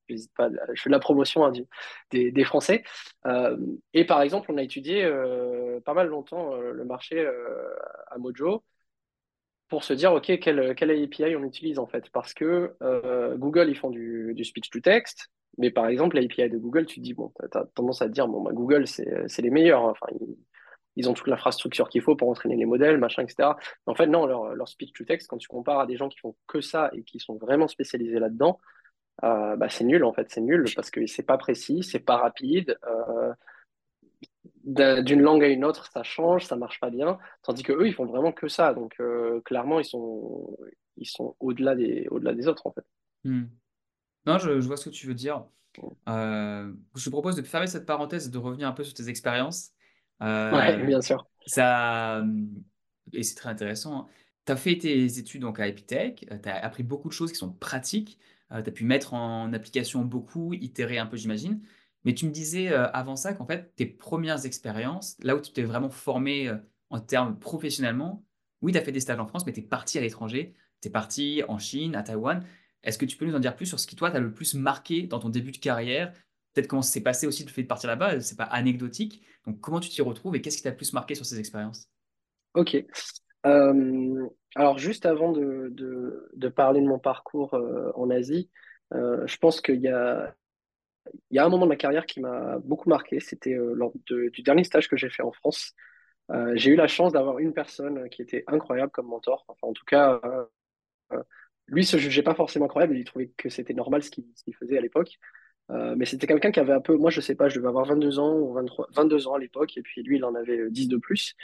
je 0.09 0.81
fais 0.81 0.89
de 0.89 0.91
la 0.91 0.99
promotion 0.99 1.45
hein, 1.45 1.51
des, 2.11 2.43
Français. 2.43 2.83
Euh, 3.25 3.57
et 3.93 4.05
par 4.05 4.21
exemple, 4.21 4.51
on 4.51 4.57
a 4.57 4.63
étudié 4.63 5.03
euh, 5.03 5.79
pas 5.81 5.93
mal 5.93 6.07
longtemps 6.07 6.53
euh, 6.53 6.71
le 6.71 6.85
marché 6.85 7.27
à 8.07 8.17
Mojo 8.17 8.63
pour 9.67 9.83
se 9.83 9.93
dire, 9.93 10.13
OK, 10.13 10.39
quelle, 10.39 10.75
quelle 10.75 10.91
API 10.91 11.35
on 11.35 11.43
utilise 11.43 11.77
en 11.77 11.87
fait 11.87 12.09
Parce 12.11 12.33
que 12.33 12.75
Google, 13.35 13.69
ils 13.69 13.77
font 13.77 13.89
du, 13.89 14.33
speech 14.43 14.69
to 14.69 14.79
text, 14.79 15.29
mais 15.57 15.71
par 15.71 15.87
exemple, 15.87 16.19
l'API 16.19 16.49
de 16.49 16.57
Google, 16.57 16.85
tu 16.85 16.95
te 16.95 17.01
dis, 17.01 17.13
bon, 17.13 17.31
tu 17.39 17.57
as 17.57 17.65
tendance 17.73 18.01
à 18.01 18.07
te 18.07 18.11
dire, 18.11 18.27
bon, 18.27 18.41
bah, 18.41 18.51
Google, 18.53 18.87
c'est 18.87 19.39
les 19.39 19.49
meilleurs. 19.49 19.85
Hein. 19.85 19.91
Enfin, 19.91 20.07
ils, 20.95 21.09
ont 21.09 21.13
toute 21.13 21.27
l'infrastructure 21.27 21.89
qu'il 21.89 22.01
faut 22.01 22.15
pour 22.15 22.29
entraîner 22.29 22.55
les 22.55 22.65
modèles, 22.65 22.97
machin, 22.97 23.23
etc. 23.23 23.49
en 23.85 23.95
fait, 23.95 24.07
non, 24.07 24.25
leur, 24.25 24.55
leur 24.55 24.67
speech 24.67 24.93
to 24.93 25.03
text, 25.03 25.27
quand 25.27 25.37
tu 25.37 25.47
compares 25.47 25.79
à 25.79 25.85
des 25.85 25.95
gens 25.95 26.09
qui 26.09 26.17
font 26.19 26.35
que 26.47 26.59
ça 26.59 26.89
et 26.93 27.03
qui 27.03 27.19
sont 27.19 27.37
vraiment 27.37 27.67
spécialisés 27.67 28.19
là-dedans, 28.19 28.59
euh, 29.23 29.55
bah, 29.55 29.69
c'est 29.69 29.83
nul 29.83 30.03
en 30.03 30.13
fait, 30.13 30.29
c'est 30.29 30.41
nul 30.41 30.65
parce 30.75 30.91
que 30.91 31.05
c'est 31.07 31.23
pas 31.23 31.37
précis, 31.37 31.83
c'est 31.83 31.99
pas 31.99 32.17
rapide. 32.17 32.77
Euh, 32.87 33.33
d'une 34.63 35.21
langue 35.21 35.43
à 35.43 35.47
une 35.47 35.63
autre, 35.63 35.89
ça 35.91 36.03
change, 36.03 36.45
ça 36.45 36.55
marche 36.55 36.79
pas 36.79 36.89
bien. 36.89 37.17
Tandis 37.41 37.63
que 37.63 37.71
eux, 37.71 37.87
ils 37.87 37.93
font 37.93 38.05
vraiment 38.05 38.31
que 38.31 38.47
ça. 38.47 38.73
Donc 38.73 38.95
euh, 38.99 39.41
clairement, 39.41 39.79
ils 39.79 39.85
sont, 39.85 40.57
ils 40.97 41.07
sont 41.07 41.35
au-delà 41.39 41.75
des, 41.75 42.07
au-delà 42.11 42.33
des 42.33 42.47
autres 42.47 42.67
en 42.67 42.71
fait. 42.71 42.85
Hmm. 43.23 43.45
Non, 44.27 44.37
je, 44.37 44.59
je, 44.59 44.67
vois 44.67 44.77
ce 44.77 44.89
que 44.89 44.93
tu 44.93 45.07
veux 45.07 45.13
dire. 45.13 45.45
Euh, 46.09 46.73
je 46.95 47.05
te 47.05 47.09
propose 47.09 47.35
de 47.35 47.41
fermer 47.41 47.67
cette 47.67 47.85
parenthèse 47.85 48.27
et 48.27 48.29
de 48.29 48.37
revenir 48.37 48.67
un 48.67 48.73
peu 48.73 48.83
sur 48.83 48.93
tes 48.93 49.09
expériences. 49.09 49.71
Ouais, 50.21 50.85
bien 50.85 51.01
sûr. 51.01 51.27
Ça, 51.45 52.23
et 53.13 53.23
c'est 53.23 53.35
très 53.35 53.49
intéressant. 53.49 54.01
Hein. 54.01 54.07
Tu 54.45 54.51
as 54.51 54.55
fait 54.55 54.77
tes 54.77 55.17
études 55.17 55.41
donc 55.41 55.59
à 55.59 55.67
Epitech, 55.67 56.27
tu 56.43 56.49
as 56.49 56.55
appris 56.63 56.83
beaucoup 56.83 57.07
de 57.07 57.13
choses 57.13 57.31
qui 57.31 57.37
sont 57.37 57.51
pratiques, 57.51 58.19
tu 58.49 58.55
as 58.55 58.61
pu 58.71 58.83
mettre 58.83 59.13
en 59.13 59.53
application 59.53 60.03
beaucoup, 60.03 60.53
itérer 60.53 60.97
un 60.97 61.05
peu, 61.05 61.17
j'imagine. 61.17 61.61
Mais 62.03 62.13
tu 62.13 62.25
me 62.25 62.31
disais 62.31 62.73
avant 62.73 63.15
ça 63.15 63.33
qu'en 63.33 63.45
fait, 63.45 63.73
tes 63.75 63.85
premières 63.85 64.45
expériences, 64.45 65.17
là 65.21 65.35
où 65.35 65.41
tu 65.41 65.51
t'es 65.51 65.63
vraiment 65.63 65.89
formé 65.89 66.51
en 66.89 66.99
termes 66.99 67.37
professionnellement, 67.39 68.25
oui, 68.61 68.71
tu 68.71 68.77
as 68.77 68.81
fait 68.81 68.91
des 68.91 68.99
stages 68.99 69.19
en 69.19 69.27
France, 69.27 69.45
mais 69.45 69.53
tu 69.53 69.59
es 69.59 69.63
parti 69.63 69.97
à 69.97 70.01
l'étranger, 70.01 70.55
tu 70.81 70.87
es 70.87 70.91
parti 70.91 71.43
en 71.47 71.59
Chine, 71.59 71.95
à 71.95 72.03
Taïwan. 72.03 72.43
Est-ce 72.87 72.97
que 72.97 73.05
tu 73.05 73.17
peux 73.17 73.25
nous 73.25 73.35
en 73.35 73.39
dire 73.39 73.53
plus 73.53 73.65
sur 73.65 73.81
ce 73.81 73.85
qui, 73.85 73.97
toi, 73.97 74.09
t'a 74.09 74.21
le 74.21 74.31
plus 74.31 74.53
marqué 74.53 75.03
dans 75.03 75.19
ton 75.19 75.27
début 75.27 75.51
de 75.51 75.57
carrière? 75.57 76.13
Peut-être 76.53 76.67
comment 76.67 76.81
s'est 76.81 77.03
passé 77.03 77.27
aussi 77.27 77.43
le 77.43 77.49
fait 77.49 77.63
de 77.63 77.67
partir 77.67 77.89
là-bas, 77.89 78.21
c'est 78.21 78.37
pas 78.37 78.45
anecdotique. 78.45 79.21
Donc, 79.45 79.59
comment 79.59 79.81
tu 79.81 79.89
t'y 79.89 80.01
retrouves 80.01 80.37
et 80.37 80.41
qu'est-ce 80.41 80.55
qui 80.55 80.63
t'a 80.63 80.69
le 80.69 80.77
plus 80.77 80.93
marqué 80.93 81.13
sur 81.13 81.25
ces 81.25 81.37
expériences? 81.37 81.89
Ok. 82.53 82.77
Euh, 83.45 84.29
alors, 84.55 84.77
juste 84.77 85.05
avant 85.05 85.33
de, 85.33 86.49
parler 86.55 86.79
de 86.79 86.87
mon 86.87 86.97
parcours 86.97 87.55
euh, 87.55 87.91
en 87.95 88.09
Asie, 88.09 88.49
euh, 88.93 89.27
je 89.27 89.37
pense 89.37 89.59
qu'il 89.59 89.81
y 89.81 89.89
a, 89.89 90.33
il 91.29 91.35
y 91.35 91.39
a 91.39 91.45
un 91.45 91.49
moment 91.49 91.65
de 91.65 91.71
ma 91.71 91.75
carrière 91.75 92.05
qui 92.05 92.21
m'a 92.21 92.57
beaucoup 92.59 92.87
marqué. 92.87 93.19
C'était 93.19 93.53
lors 93.53 93.91
du 94.05 94.41
dernier 94.43 94.63
stage 94.63 94.87
que 94.87 94.95
j'ai 94.95 95.09
fait 95.09 95.23
en 95.23 95.33
France. 95.33 95.73
j'ai 96.53 96.71
eu 96.71 96.77
la 96.77 96.87
chance 96.87 97.11
d'avoir 97.11 97.39
une 97.39 97.53
personne 97.53 98.07
qui 98.09 98.21
était 98.21 98.45
incroyable 98.47 98.93
comme 98.93 99.07
mentor. 99.07 99.43
Enfin, 99.49 99.67
en 99.67 99.73
tout 99.73 99.85
cas, 99.85 100.21
lui 101.67 101.85
se 101.85 101.97
jugeait 101.97 102.23
pas 102.23 102.35
forcément 102.35 102.65
incroyable. 102.65 102.97
Il 102.97 103.03
trouvait 103.03 103.31
que 103.37 103.49
c'était 103.49 103.73
normal 103.73 104.03
ce 104.03 104.09
qu'il 104.11 104.55
faisait 104.59 104.77
à 104.77 104.81
l'époque. 104.81 105.19
mais 105.69 106.05
c'était 106.05 106.27
quelqu'un 106.27 106.51
qui 106.51 106.59
avait 106.59 106.73
un 106.73 106.81
peu, 106.81 106.95
moi 106.95 107.11
je 107.11 107.21
sais 107.21 107.35
pas, 107.35 107.49
je 107.49 107.55
devais 107.57 107.67
avoir 107.67 107.85
22 107.85 108.19
ans 108.19 108.37
ou 108.37 108.53
23, 108.53 108.87
22 108.95 109.27
ans 109.27 109.33
à 109.33 109.39
l'époque, 109.39 109.77
et 109.77 109.81
puis 109.81 110.01
lui 110.03 110.17
il 110.17 110.25
en 110.25 110.33
avait 110.35 110.69
10 110.69 110.87
de 110.87 110.97
plus. 110.97 111.35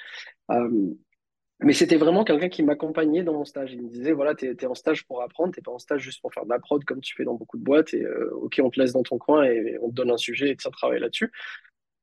Mais 1.63 1.71
c'était 1.73 1.95
vraiment 1.95 2.25
quelqu'un 2.25 2.49
qui 2.49 2.61
m'accompagnait 2.61 3.23
dans 3.23 3.33
mon 3.33 3.45
stage. 3.45 3.71
Il 3.73 3.83
me 3.83 3.89
disait, 3.89 4.11
voilà, 4.11 4.35
tu 4.35 4.45
es, 4.45 4.65
en 4.65 4.75
stage 4.75 5.05
pour 5.05 5.21
apprendre, 5.21 5.53
tu 5.53 5.61
pas 5.61 5.71
en 5.71 5.79
stage 5.79 6.01
juste 6.01 6.21
pour 6.21 6.33
faire 6.33 6.43
de 6.43 6.49
la 6.49 6.59
prod 6.59 6.83
comme 6.83 6.99
tu 6.99 7.15
fais 7.15 7.23
dans 7.23 7.35
beaucoup 7.35 7.57
de 7.57 7.63
boîtes. 7.63 7.93
Et 7.93 8.03
euh, 8.03 8.31
OK, 8.33 8.59
on 8.61 8.69
te 8.69 8.79
laisse 8.79 8.91
dans 8.91 9.03
ton 9.03 9.17
coin 9.17 9.43
et 9.45 9.77
on 9.81 9.89
te 9.89 9.93
donne 9.93 10.11
un 10.11 10.17
sujet 10.17 10.49
et 10.49 10.57
tu 10.57 10.69
travailler 10.69 10.99
là-dessus. 10.99 11.31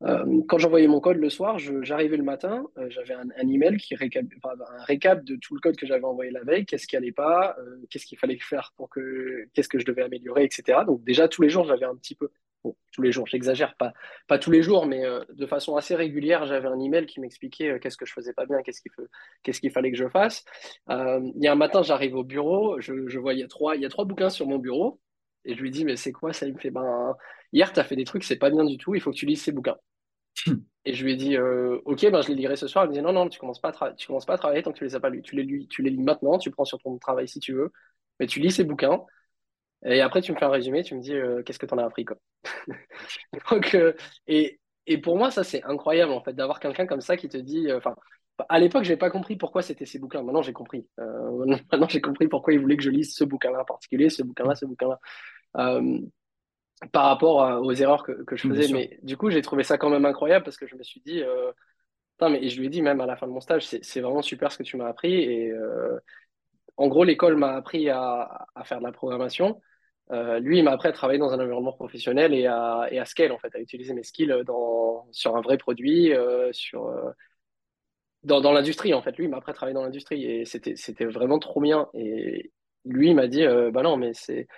Euh, 0.03 0.43
quand 0.49 0.59
j'envoyais 0.59 0.87
mon 0.89 1.01
code 1.01 1.19
le 1.19 1.29
soir, 1.29 1.59
j'arrivais 1.59 2.17
le 2.17 2.23
matin, 2.23 2.67
euh, 2.79 2.89
j'avais 2.91 3.15
un, 3.15 3.29
email 3.49 3.77
qui 3.77 3.95
récap, 3.95 4.25
un 4.45 4.83
récap 4.85 5.25
de 5.25 5.37
tout 5.37 5.55
le 5.55 5.61
code 5.61 5.77
que 5.77 5.87
j'avais 5.87 6.05
envoyé 6.05 6.31
la 6.31 6.43
veille, 6.43 6.65
qu'est-ce 6.65 6.87
qui 6.87 6.97
allait 6.97 7.13
pas, 7.13 7.57
qu'est-ce 7.91 8.07
qu'il 8.07 8.19
fallait 8.19 8.39
faire 8.39 8.73
pour 8.77 8.89
que, 8.89 9.47
qu'est-ce 9.53 9.69
que 9.69 9.79
je 9.79 9.85
devais 9.85 10.03
améliorer, 10.03 10.45
etc. 10.45 10.81
Donc 10.87 11.05
déjà 11.05 11.29
tous 11.29 11.43
les 11.43 11.51
jours, 11.51 11.65
j'avais 11.65 11.85
un 11.85 11.97
petit 11.97 12.15
peu 12.15 12.31
tous 12.93 13.03
les 13.03 13.13
jours, 13.13 13.27
j'exagère 13.27 13.75
pas, 13.77 13.93
pas 14.27 14.39
tous 14.39 14.51
les 14.51 14.63
jours, 14.63 14.87
mais 14.87 15.05
euh, 15.05 15.25
de 15.31 15.47
façon 15.47 15.77
assez 15.77 15.95
régulière, 15.95 16.47
j'avais 16.47 16.69
un 16.69 16.79
email 16.79 17.07
qui 17.07 17.21
m'expliquait 17.21 17.71
euh, 17.71 17.79
qu'est-ce 17.79 17.97
que 17.97 18.07
je 18.07 18.13
faisais 18.13 18.33
pas 18.33 18.47
bien, 18.47 18.63
qu'est-ce 18.63 18.83
qu'il 18.83 18.93
qu'est-ce 19.43 19.61
fallait 19.71 19.91
que 19.91 19.97
je 19.97 20.09
fasse. 20.09 20.45
Euh, 20.91 21.21
il 21.37 21.43
y 21.43 21.49
a 21.49 21.53
un 21.53 21.57
matin, 21.57 21.83
j'arrive 21.83 22.15
au 22.17 22.25
bureau, 22.25 22.81
je, 22.81 23.09
je 23.09 23.19
vois 23.19 23.35
il 23.35 23.41
y 23.41 23.43
a 23.43 23.49
trois, 23.49 23.77
il 23.77 23.83
y 23.83 23.87
a 23.87 23.89
trois 23.89 24.05
bouquins 24.05 24.31
sur 24.31 24.47
mon 24.47 24.59
bureau, 24.59 25.01
et 25.45 25.55
je 25.55 25.61
lui 25.63 25.71
dis 25.71 25.85
mais 25.85 25.97
c'est 25.97 26.13
quoi 26.13 26.33
ça? 26.33 26.47
Il 26.47 26.55
me 26.55 26.59
fait 26.59 26.71
ben 26.71 27.17
hier 27.53 27.73
tu 27.73 27.81
as 27.81 27.85
fait 27.85 27.97
des 27.97 28.05
trucs, 28.05 28.25
c'est 28.25 28.37
pas 28.37 28.51
bien 28.51 28.65
du 28.65 28.77
tout, 28.77 28.95
il 28.95 29.01
faut 29.01 29.11
que 29.11 29.17
tu 29.17 29.27
lises 29.27 29.43
ces 29.43 29.53
bouquins. 29.53 29.77
Et 30.87 30.95
je 30.95 31.05
lui 31.05 31.13
ai 31.13 31.17
dit, 31.17 31.37
ok, 31.39 32.11
ben, 32.11 32.23
je 32.23 32.29
les 32.29 32.35
lirai 32.35 32.57
ce 32.57 32.67
soir. 32.67 32.87
Il 32.87 32.89
me 32.89 32.95
dit, 32.95 33.03
non, 33.03 33.13
non, 33.13 33.29
tu 33.29 33.39
commences 33.39 33.61
pas 33.61 33.73
à 33.79 33.93
tu 33.93 34.07
commences 34.07 34.25
pas 34.25 34.35
à 34.35 34.39
travailler 34.39 34.63
tant 34.63 34.73
que 34.73 34.79
tu 34.79 34.85
les 34.85 34.95
as 34.95 35.01
pas 35.01 35.11
lus. 35.11 35.21
Tu 35.23 35.37
les, 35.37 35.67
tu 35.67 35.83
les 35.83 35.91
lis 35.91 36.03
maintenant, 36.03 36.39
tu 36.39 36.51
prends 36.51 36.65
sur 36.65 36.79
ton 36.79 36.97
travail 36.99 37.29
si 37.29 37.39
tu 37.39 37.53
veux, 37.53 37.71
mais 38.19 38.27
tu 38.27 38.41
lis 38.41 38.51
ces 38.51 38.65
bouquins. 38.65 39.05
Et 39.85 40.01
après, 40.01 40.21
tu 40.21 40.33
me 40.33 40.37
fais 40.37 40.45
un 40.45 40.51
résumé, 40.51 40.83
tu 40.83 40.95
me 40.95 41.01
dis 41.01 41.15
euh, 41.15 41.43
qu'est-ce 41.43 41.59
que 41.59 41.67
tu 41.67 41.75
en 41.75 41.79
as 41.79 41.85
appris. 41.85 42.05
Quoi. 42.05 42.17
Euh, 43.75 43.93
et, 44.27 44.99
pour 44.99 45.17
moi, 45.17 45.31
ça, 45.31 45.45
c'est 45.45 45.63
incroyable, 45.65 46.13
en 46.13 46.23
fait, 46.23 46.33
d'avoir 46.33 46.59
quelqu'un 46.59 46.87
comme 46.87 47.01
ça 47.01 47.17
qui 47.17 47.29
te 47.29 47.37
dit. 47.37 47.69
Euh, 47.71 47.79
enfin, 47.79 47.95
à 48.49 48.59
l'époque, 48.59 48.85
je 48.85 48.89
n'avais 48.89 48.99
pas 48.99 49.11
compris 49.11 49.37
pourquoi 49.37 49.63
c'était 49.63 49.87
ces 49.87 49.99
bouquins. 49.99 50.23
Maintenant, 50.23 50.43
j'ai 50.43 50.53
compris. 50.53 50.87
maintenant, 50.99 51.89
j'ai 51.89 52.01
compris 52.01 52.29
pourquoi 52.29 52.53
il 52.53 52.61
voulait 52.61 52.77
que 52.77 52.83
je 52.83 52.91
lise 52.91 53.15
ce 53.15 53.25
bouquin-là 53.25 53.61
en 53.61 53.65
particulier, 53.65 54.11
ce 54.11 54.23
bouquin-là, 54.23 54.55
ce 54.55 54.67
bouquin-là. 54.67 54.99
Par 56.93 57.05
rapport 57.07 57.63
aux 57.63 57.73
erreurs 57.73 58.03
que, 58.03 58.13
que 58.25 58.37
je 58.37 58.49
faisais. 58.49 58.73
Mais 58.73 58.99
du 59.03 59.17
coup, 59.17 59.31
j'ai 59.31 59.43
trouvé 59.43 59.65
ça 59.65 59.79
quand 59.79 59.91
même 59.91 60.05
incroyable 60.05 60.45
parce 60.45 60.57
que 60.57 60.67
je 60.67 60.77
me 60.77 60.83
suis 60.83 61.01
dit. 61.01 61.23
mais, 62.23 62.43
et 62.43 62.49
je 62.49 62.59
lui 62.59 62.67
ai 62.67 62.71
dit, 62.71 62.83
même 62.83 63.01
à 63.01 63.07
la 63.07 63.17
fin 63.17 63.27
de 63.27 63.33
mon 63.33 63.41
stage, 63.41 63.67
c'est 63.67 64.01
vraiment 64.01 64.23
super 64.23 64.51
ce 64.53 64.59
que 64.59 64.63
tu 64.63 64.77
m'as 64.77 64.89
appris. 64.89 65.15
Et 65.15 65.53
en 66.77 66.89
gros, 66.89 67.05
l'école 67.05 67.37
m'a 67.37 67.53
appris 67.53 67.91
à, 67.91 68.47
à, 68.55 68.65
faire 68.65 68.79
de 68.79 68.85
la 68.85 68.93
programmation. 68.93 69.61
Euh, 70.13 70.41
lui, 70.41 70.59
il 70.59 70.65
m'a 70.65 70.73
appris 70.73 70.89
à 70.89 70.93
travailler 70.93 71.19
dans 71.19 71.33
un 71.33 71.39
environnement 71.39 71.73
professionnel 71.73 72.35
et 72.35 72.47
à, 72.47 72.89
et 72.91 72.99
à 72.99 73.05
scale, 73.05 73.33
en 73.33 73.39
fait, 73.39 73.55
à 73.55 73.61
utiliser 73.61 73.93
mes 73.93 74.03
skills 74.03 74.35
dans, 74.47 75.07
sur 75.13 75.37
un 75.37 75.41
vrai 75.41 75.59
produit, 75.59 76.13
euh, 76.13 76.51
sur, 76.53 76.87
euh, 76.87 77.11
dans, 78.25 78.41
dans 78.41 78.53
l'industrie, 78.53 78.95
en 78.95 79.03
fait. 79.03 79.17
Lui, 79.17 79.25
il 79.25 79.31
m'a 79.31 79.37
appris 79.37 79.51
à 79.51 79.55
travailler 79.55 79.75
dans 79.75 79.85
l'industrie 79.85 80.25
et 80.25 80.45
c'était, 80.45 80.75
c'était 80.75 81.05
vraiment 81.05 81.39
trop 81.39 81.61
bien. 81.61 81.89
Et 81.95 82.51
lui, 82.85 83.11
il 83.11 83.15
m'a 83.15 83.29
dit, 83.29 83.45
bah 83.73 83.83
non, 83.83 83.97
mais 83.97 84.13
c'est. 84.15 84.49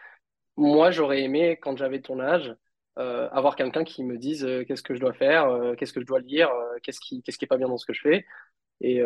Moi, 0.56 0.90
j'aurais 0.90 1.22
aimé, 1.22 1.58
quand 1.60 1.76
j'avais 1.76 2.00
ton 2.00 2.20
âge, 2.20 2.54
avoir 2.96 3.56
quelqu'un 3.56 3.84
qui 3.84 4.04
me 4.04 4.18
dise 4.18 4.46
qu'est-ce 4.66 4.82
que 4.82 4.94
je 4.94 5.00
dois 5.00 5.14
faire, 5.14 5.74
qu'est-ce 5.78 5.92
que 5.92 6.00
je 6.00 6.06
dois 6.06 6.20
lire, 6.20 6.50
qu'est-ce 6.82 7.00
qui, 7.00 7.22
qu'est-ce 7.22 7.38
qui 7.38 7.46
est 7.46 7.48
pas 7.48 7.56
bien 7.56 7.68
dans 7.68 7.78
ce 7.78 7.86
que 7.86 7.94
je 7.94 8.02
fais. 8.02 8.26
Et, 8.80 9.02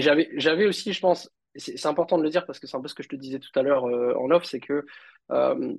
j'avais, 0.00 0.66
aussi, 0.66 0.92
je 0.92 1.00
pense, 1.00 1.30
c'est 1.56 1.86
important 1.86 2.18
de 2.18 2.22
le 2.22 2.30
dire 2.30 2.46
parce 2.46 2.60
que 2.60 2.66
c'est 2.66 2.76
un 2.76 2.80
peu 2.80 2.88
ce 2.88 2.94
que 2.94 3.02
je 3.02 3.08
te 3.08 3.16
disais 3.16 3.40
tout 3.40 3.58
à 3.58 3.62
l'heure 3.62 3.84
en 3.84 4.30
off, 4.30 4.44
c'est 4.44 4.60
que 4.60 4.86
euh, 5.32 5.74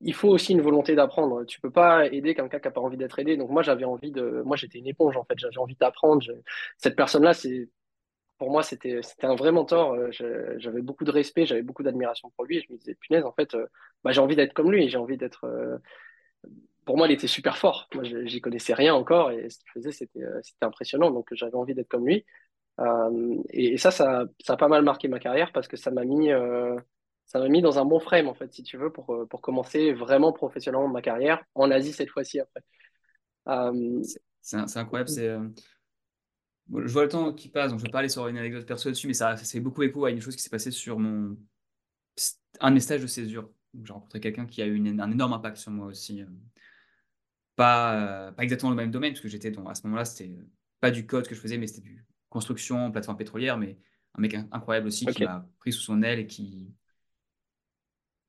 il 0.00 0.14
faut 0.14 0.28
aussi 0.28 0.52
une 0.52 0.62
volonté 0.62 0.94
d'apprendre. 0.94 1.44
Tu 1.44 1.60
peux 1.60 1.70
pas 1.70 2.06
aider 2.06 2.34
quelqu'un 2.34 2.58
qui 2.58 2.66
n'a 2.66 2.70
pas 2.70 2.80
envie 2.80 2.96
d'être 2.96 3.18
aidé. 3.18 3.36
Donc 3.36 3.50
moi, 3.50 3.62
j'avais 3.62 3.84
envie 3.84 4.10
de, 4.10 4.42
moi 4.44 4.56
j'étais 4.56 4.78
une 4.78 4.86
éponge 4.86 5.16
en 5.16 5.24
fait. 5.24 5.38
J'avais 5.38 5.58
envie 5.58 5.76
d'apprendre. 5.76 6.24
Cette 6.78 6.96
personne-là, 6.96 7.34
c'est 7.34 7.68
pour 8.40 8.50
moi 8.50 8.64
c'était 8.64 9.00
un 9.22 9.36
vrai 9.36 9.52
mentor. 9.52 9.92
Euh, 9.92 10.10
j'avais 10.58 10.82
beaucoup 10.82 11.04
de 11.04 11.12
respect, 11.12 11.46
j'avais 11.46 11.62
beaucoup 11.62 11.84
d'admiration 11.84 12.30
pour 12.34 12.44
lui. 12.44 12.58
Et 12.58 12.64
je 12.66 12.72
me 12.72 12.78
disais 12.78 12.94
punaise, 12.94 13.24
en 13.24 13.32
fait, 13.32 13.54
euh, 13.54 13.66
bah, 14.02 14.10
j'ai 14.10 14.20
envie 14.20 14.34
d'être 14.34 14.54
comme 14.54 14.72
lui. 14.72 14.88
J'ai 14.88 14.98
envie 14.98 15.16
d'être. 15.16 15.46
Pour 16.84 16.96
moi, 16.96 17.06
il 17.06 17.12
était 17.12 17.28
super 17.28 17.56
fort. 17.58 17.88
Moi, 17.94 18.02
j'y 18.04 18.40
connaissais 18.40 18.74
rien 18.74 18.94
encore 18.94 19.30
et 19.30 19.48
ce 19.48 19.58
qu'il 19.58 19.70
faisait, 19.74 19.92
c'était 19.92 20.24
impressionnant. 20.62 21.10
Donc 21.10 21.28
j'avais 21.32 21.54
envie 21.54 21.74
d'être 21.74 21.88
comme 21.88 22.06
lui. 22.06 22.24
et, 23.50 23.76
ça, 23.76 23.90
ça, 23.92 24.24
ça 24.40 24.54
a 24.54 24.56
pas 24.56 24.68
mal 24.68 24.82
marqué 24.82 25.06
ma 25.06 25.20
carrière 25.20 25.52
parce 25.52 25.68
que 25.68 25.76
ça 25.76 25.90
m'a 25.90 26.04
mis 26.04 26.30
ça 27.30 27.38
m'a 27.38 27.48
mis 27.48 27.62
dans 27.62 27.78
un 27.78 27.84
bon 27.84 28.00
frame, 28.00 28.26
en 28.26 28.34
fait, 28.34 28.52
si 28.52 28.64
tu 28.64 28.76
veux, 28.76 28.90
pour, 28.90 29.14
euh, 29.14 29.24
pour 29.24 29.40
commencer 29.40 29.92
vraiment 29.92 30.32
professionnellement 30.32 30.88
ma 30.88 31.00
carrière 31.00 31.40
en 31.54 31.70
Asie 31.70 31.92
cette 31.92 32.10
fois-ci 32.10 32.40
après. 32.40 32.60
Euh, 33.46 34.02
c'est 34.40 34.76
incroyable. 34.76 35.08
C'est, 35.08 35.36
euh, 36.74 36.86
je 36.86 36.92
vois 36.92 37.04
le 37.04 37.08
temps 37.08 37.32
qui 37.32 37.48
passe, 37.48 37.70
donc 37.70 37.80
je 37.80 37.84
vais 37.84 37.90
pas 37.90 38.00
aller 38.00 38.08
sur 38.08 38.26
une 38.28 38.38
anecdote 38.38 38.66
perso 38.66 38.88
dessus, 38.90 39.06
mais 39.06 39.14
ça, 39.14 39.36
fait 39.36 39.60
beaucoup 39.60 39.82
écho 39.82 40.04
à 40.04 40.10
une 40.10 40.20
chose 40.20 40.36
qui 40.36 40.42
s'est 40.42 40.50
passée 40.50 40.70
sur 40.70 40.98
mon 40.98 41.36
un 42.60 42.70
de 42.70 42.74
mes 42.74 42.80
stages 42.80 43.02
de 43.02 43.06
césure. 43.06 43.50
J'ai 43.82 43.92
rencontré 43.92 44.20
quelqu'un 44.20 44.46
qui 44.46 44.60
a 44.62 44.66
eu 44.66 44.78
un 44.78 45.10
énorme 45.10 45.32
impact 45.32 45.56
sur 45.56 45.70
moi 45.70 45.86
aussi. 45.86 46.22
Pas, 47.56 48.32
pas 48.32 48.42
exactement 48.42 48.70
dans 48.70 48.76
le 48.76 48.82
même 48.82 48.90
domaine, 48.90 49.12
parce 49.12 49.20
que 49.20 49.28
j'étais 49.28 49.52
à 49.56 49.74
ce 49.74 49.82
moment-là, 49.84 50.04
c'était 50.04 50.34
pas 50.80 50.90
du 50.90 51.06
code 51.06 51.28
que 51.28 51.34
je 51.34 51.40
faisais, 51.40 51.58
mais 51.58 51.66
c'était 51.66 51.88
du 51.88 52.04
construction, 52.28 52.90
plateforme 52.90 53.16
pétrolière, 53.16 53.58
mais 53.58 53.78
un 54.14 54.20
mec 54.20 54.34
incroyable 54.50 54.88
aussi 54.88 55.06
qui 55.06 55.24
m'a 55.24 55.46
pris 55.58 55.72
sous 55.72 55.82
son 55.82 56.02
aile 56.02 56.20
et 56.20 56.26
qui, 56.26 56.74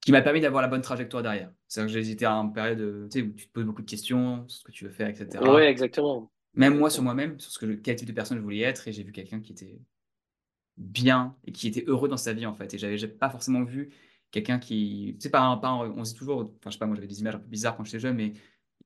qui 0.02 0.12
m'a 0.12 0.22
permis 0.22 0.42
d'avoir 0.42 0.62
la 0.62 0.68
bonne 0.68 0.82
trajectoire 0.82 1.24
derrière. 1.24 1.52
C'est-à-dire 1.68 1.88
que 1.88 1.94
j'ai 1.94 2.00
hésité 2.00 2.26
à 2.26 2.34
une 2.34 2.54
période 2.54 2.82
où 2.82 3.08
tu 3.08 3.48
te 3.48 3.52
poses 3.52 3.66
beaucoup 3.66 3.82
de 3.82 3.90
questions 3.90 4.48
sur 4.48 4.60
ce 4.60 4.64
que 4.64 4.72
tu 4.72 4.86
veux 4.86 4.92
faire, 4.92 5.08
etc. 5.08 5.42
Oui, 5.42 5.62
exactement. 5.62 6.32
Même 6.54 6.78
moi 6.78 6.90
sur 6.90 7.04
moi-même, 7.04 7.40
sur 7.40 7.52
ce 7.52 7.60
que, 7.60 7.74
quel 7.74 7.96
type 7.96 8.08
de 8.08 8.14
personne 8.14 8.38
je 8.38 8.44
voulais 8.44 8.60
être, 8.60 8.88
et 8.88 8.92
j'ai 8.92 9.04
vu 9.04 9.12
quelqu'un 9.12 9.40
qui 9.40 9.54
était 9.54 9.80
bien 10.78 11.36
et 11.46 11.52
qui 11.52 11.68
était 11.68 11.84
heureux 11.88 12.10
dans 12.10 12.18
sa 12.18 12.34
vie, 12.34 12.46
en 12.46 12.54
fait. 12.54 12.74
Et 12.74 12.78
j'avais 12.78 13.08
pas 13.08 13.30
forcément 13.30 13.64
vu 13.64 13.94
quelqu'un 14.32 14.60
qui. 14.60 15.16
Sais, 15.20 15.30
pas, 15.30 15.56
pas 15.58 15.74
on 15.74 16.02
dit 16.02 16.14
toujours, 16.14 16.42
enfin, 16.42 16.70
je 16.70 16.72
sais 16.72 16.80
pas, 16.80 16.86
moi 16.86 16.96
j'avais 16.96 17.08
des 17.08 17.20
images 17.22 17.36
un 17.36 17.40
peu 17.40 17.48
bizarres 17.48 17.78
quand 17.78 17.84
j'étais 17.84 18.00
jeune, 18.00 18.16
mais 18.16 18.34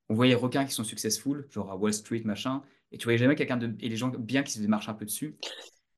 on 0.08 0.14
voyait 0.14 0.34
requins 0.34 0.64
qui 0.64 0.72
sont 0.72 0.84
successful, 0.84 1.46
genre 1.50 1.70
à 1.70 1.76
Wall 1.76 1.92
Street, 1.92 2.22
machin, 2.24 2.62
et 2.92 2.98
tu 2.98 3.04
voyais 3.04 3.18
jamais 3.18 3.34
quelqu'un 3.34 3.56
de. 3.56 3.74
et 3.80 3.88
les 3.88 3.96
gens 3.96 4.08
bien 4.08 4.42
qui 4.42 4.52
se 4.52 4.58
faisaient 4.58 4.68
marcher 4.68 4.90
un 4.90 4.94
peu 4.94 5.04
dessus. 5.04 5.36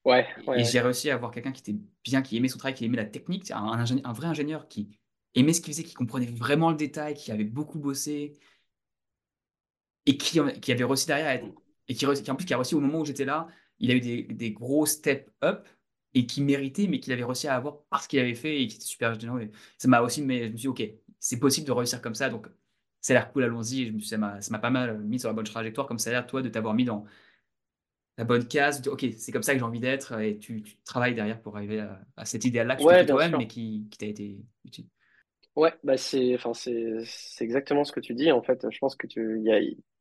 Ouais, 0.05 0.27
et 0.57 0.65
j'ai 0.65 0.81
réussi 0.81 1.11
à 1.11 1.15
avoir 1.15 1.31
quelqu'un 1.33 1.53
qui 1.53 1.61
était 1.61 1.79
bien, 2.05 2.23
qui 2.23 2.37
aimait 2.37 2.49
son 2.49 2.59
travail, 2.59 2.75
qui 2.75 2.85
aimait 2.85 2.97
la 2.97 3.05
technique, 3.05 3.51
un, 3.51 3.85
un 3.85 4.13
vrai 4.13 4.27
ingénieur 4.27 4.69
qui 4.69 4.99
aimait 5.35 5.53
ce 5.53 5.61
qu'il 5.61 5.75
faisait, 5.75 5.85
qui 5.85 5.93
comprenait 5.93 6.27
vraiment 6.27 6.71
le 6.71 6.77
détail, 6.77 7.15
qui 7.15 7.31
avait 7.31 7.45
beaucoup 7.45 7.79
bossé 7.79 8.33
et 10.09 10.17
qui, 10.17 10.41
qui 10.63 10.73
avait 10.73 10.85
réussi 10.85 11.07
derrière, 11.07 11.43
et 11.87 11.95
qui, 11.95 12.07
en 12.07 12.35
plus 12.35 12.47
qui 12.47 12.55
a 12.55 12.57
réussi 12.57 12.75
au 12.75 12.81
moment 12.81 13.01
où 13.01 13.05
j'étais 13.05 13.27
là, 13.27 13.47
il 13.79 13.91
a 13.91 13.95
eu 13.95 14.01
des, 14.01 14.23
des 14.23 14.53
gros 14.53 14.87
step 14.87 15.31
up 15.45 15.69
et 16.15 16.25
qui 16.25 16.41
méritait, 16.41 16.87
mais 16.87 16.99
qu'il 16.99 17.13
avait 17.13 17.25
réussi 17.25 17.47
à 17.47 17.55
avoir 17.55 17.83
parce 17.91 18.07
qu'il 18.07 18.19
avait 18.19 18.35
fait 18.35 18.63
et 18.63 18.67
qui 18.67 18.77
était 18.77 18.87
super 18.87 19.21
généreux. 19.21 19.51
Ça 19.77 19.87
m'a 19.87 20.01
aussi, 20.01 20.23
mais 20.23 20.47
je 20.47 20.53
me 20.53 20.57
suis 20.57 20.61
dit, 20.63 20.69
ok, 20.69 20.83
c'est 21.21 21.39
possible 21.39 21.67
de 21.67 21.73
réussir 21.73 22.01
comme 22.01 22.15
ça, 22.15 22.31
donc 22.31 22.49
ça 23.03 23.13
a 23.13 23.17
l'air 23.17 23.31
cool, 23.33 23.45
allons-y. 23.45 23.87
Je 23.87 23.93
me 23.93 23.99
suis, 23.99 24.09
ça 24.09 24.17
m'a 24.17 24.59
pas 24.59 24.71
mal 24.71 24.99
mis 25.01 25.21
sur 25.21 25.29
la 25.29 25.35
bonne 25.35 25.45
trajectoire, 25.45 25.87
comme 25.87 25.99
ça 25.99 26.09
a 26.09 26.15
l'air, 26.15 26.27
toi, 26.27 26.41
de 26.41 26.49
t'avoir 26.49 26.73
mis 26.73 26.87
dans 26.87 27.05
la 28.17 28.25
bonne 28.25 28.49
case. 28.49 28.89
ok, 28.89 29.05
c'est 29.19 29.31
comme 29.31 29.43
ça 29.43 29.53
que 29.53 29.59
j'ai 29.59 29.65
envie 29.65 29.79
d'être, 29.79 30.19
et 30.19 30.39
tu, 30.39 30.65
travailles 30.87 31.15
derrière 31.15 31.43
pour 31.43 31.55
arriver 31.55 31.81
à, 31.81 32.01
à 32.17 32.25
cet 32.25 32.47
idéal-là 32.47 32.77
que 32.77 33.01
tu 33.01 33.07
toi-même, 33.07 33.37
mais 33.37 33.47
qui, 33.47 33.87
qui 33.91 33.99
t'a 33.99 34.07
été 34.07 34.39
utile. 34.65 34.87
Ouais, 35.55 35.75
bah 35.83 35.99
c'est, 35.99 36.35
enfin 36.35 36.55
c'est, 36.55 37.05
exactement 37.41 37.85
ce 37.85 37.93
que 37.93 38.01
tu 38.01 38.15
dis. 38.15 38.33
En 38.33 38.43
fait, 38.43 38.67
je 38.71 38.79
pense 38.79 38.97
que 38.97 39.07
tu, 39.07 39.41
y 39.43 39.53
a, 39.53 39.59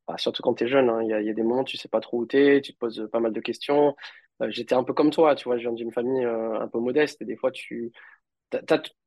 bah, 0.07 0.17
surtout 0.17 0.41
quand 0.43 0.53
tu 0.55 0.65
es 0.65 0.67
jeune, 0.67 0.89
hein, 0.89 1.01
il 1.03 1.09
y 1.09 1.13
a, 1.13 1.33
des 1.33 1.43
moments 1.43 1.63
tu 1.63 1.77
sais 1.77 1.89
pas 1.89 1.99
trop 1.99 2.19
où 2.19 2.25
t'es, 2.25 2.61
tu 2.61 2.73
te 2.73 2.77
poses 2.79 3.07
pas 3.11 3.19
mal 3.19 3.33
de 3.33 3.41
questions. 3.41 3.95
Euh, 4.41 4.47
j'étais 4.51 4.75
un 4.75 4.83
peu 4.83 4.93
comme 4.93 5.11
toi, 5.11 5.35
tu 5.35 5.45
vois, 5.45 5.57
je 5.57 5.63
viens 5.63 5.73
d'une 5.73 5.91
famille 5.91 6.23
euh, 6.25 6.59
un 6.59 6.67
peu 6.67 6.79
modeste 6.79 7.21
et 7.21 7.25
des 7.25 7.35
fois 7.35 7.51
tu, 7.51 7.91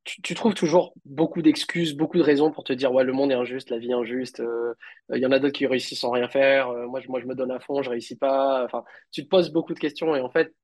tu, 0.05 0.23
tu 0.23 0.35
trouves 0.35 0.55
toujours 0.55 0.93
beaucoup 1.05 1.43
d'excuses, 1.43 1.95
beaucoup 1.97 2.19
de 2.19 2.23
raisons 2.23 2.51
pour 2.53 2.65
te 2.65 2.73
dire 2.73 2.93
ouais 2.93 3.05
le 3.05 3.13
monde 3.13 3.31
est 3.33 3.35
injuste, 3.35 3.71
la 3.71 3.79
vie 3.79 3.91
est 3.91 3.95
injuste. 3.95 4.41
euh, 4.41 4.75
Il 5.15 5.21
y 5.21 5.27
en 5.27 5.33
a 5.33 5.39
d'autres 5.39 5.55
qui 5.55 5.67
réussissent 5.67 6.01
sans 6.01 6.11
rien 6.11 6.29
faire. 6.29 6.73
moi 6.89 7.01
je, 7.01 7.09
moi 7.09 7.21
je 7.21 7.27
me 7.27 7.35
donne 7.35 7.51
à 7.51 7.61
fond, 7.61 7.83
je 7.83 7.91
réussis 7.91 8.17
pas. 8.17 8.65
Enfin, 8.65 8.85
tu 9.13 9.25
te 9.25 9.29
poses 9.29 9.51
beaucoup 9.53 9.75
de 9.75 9.79
questions 9.81 10.15
et 10.17 10.21
en 10.21 10.31
fait 10.31 10.55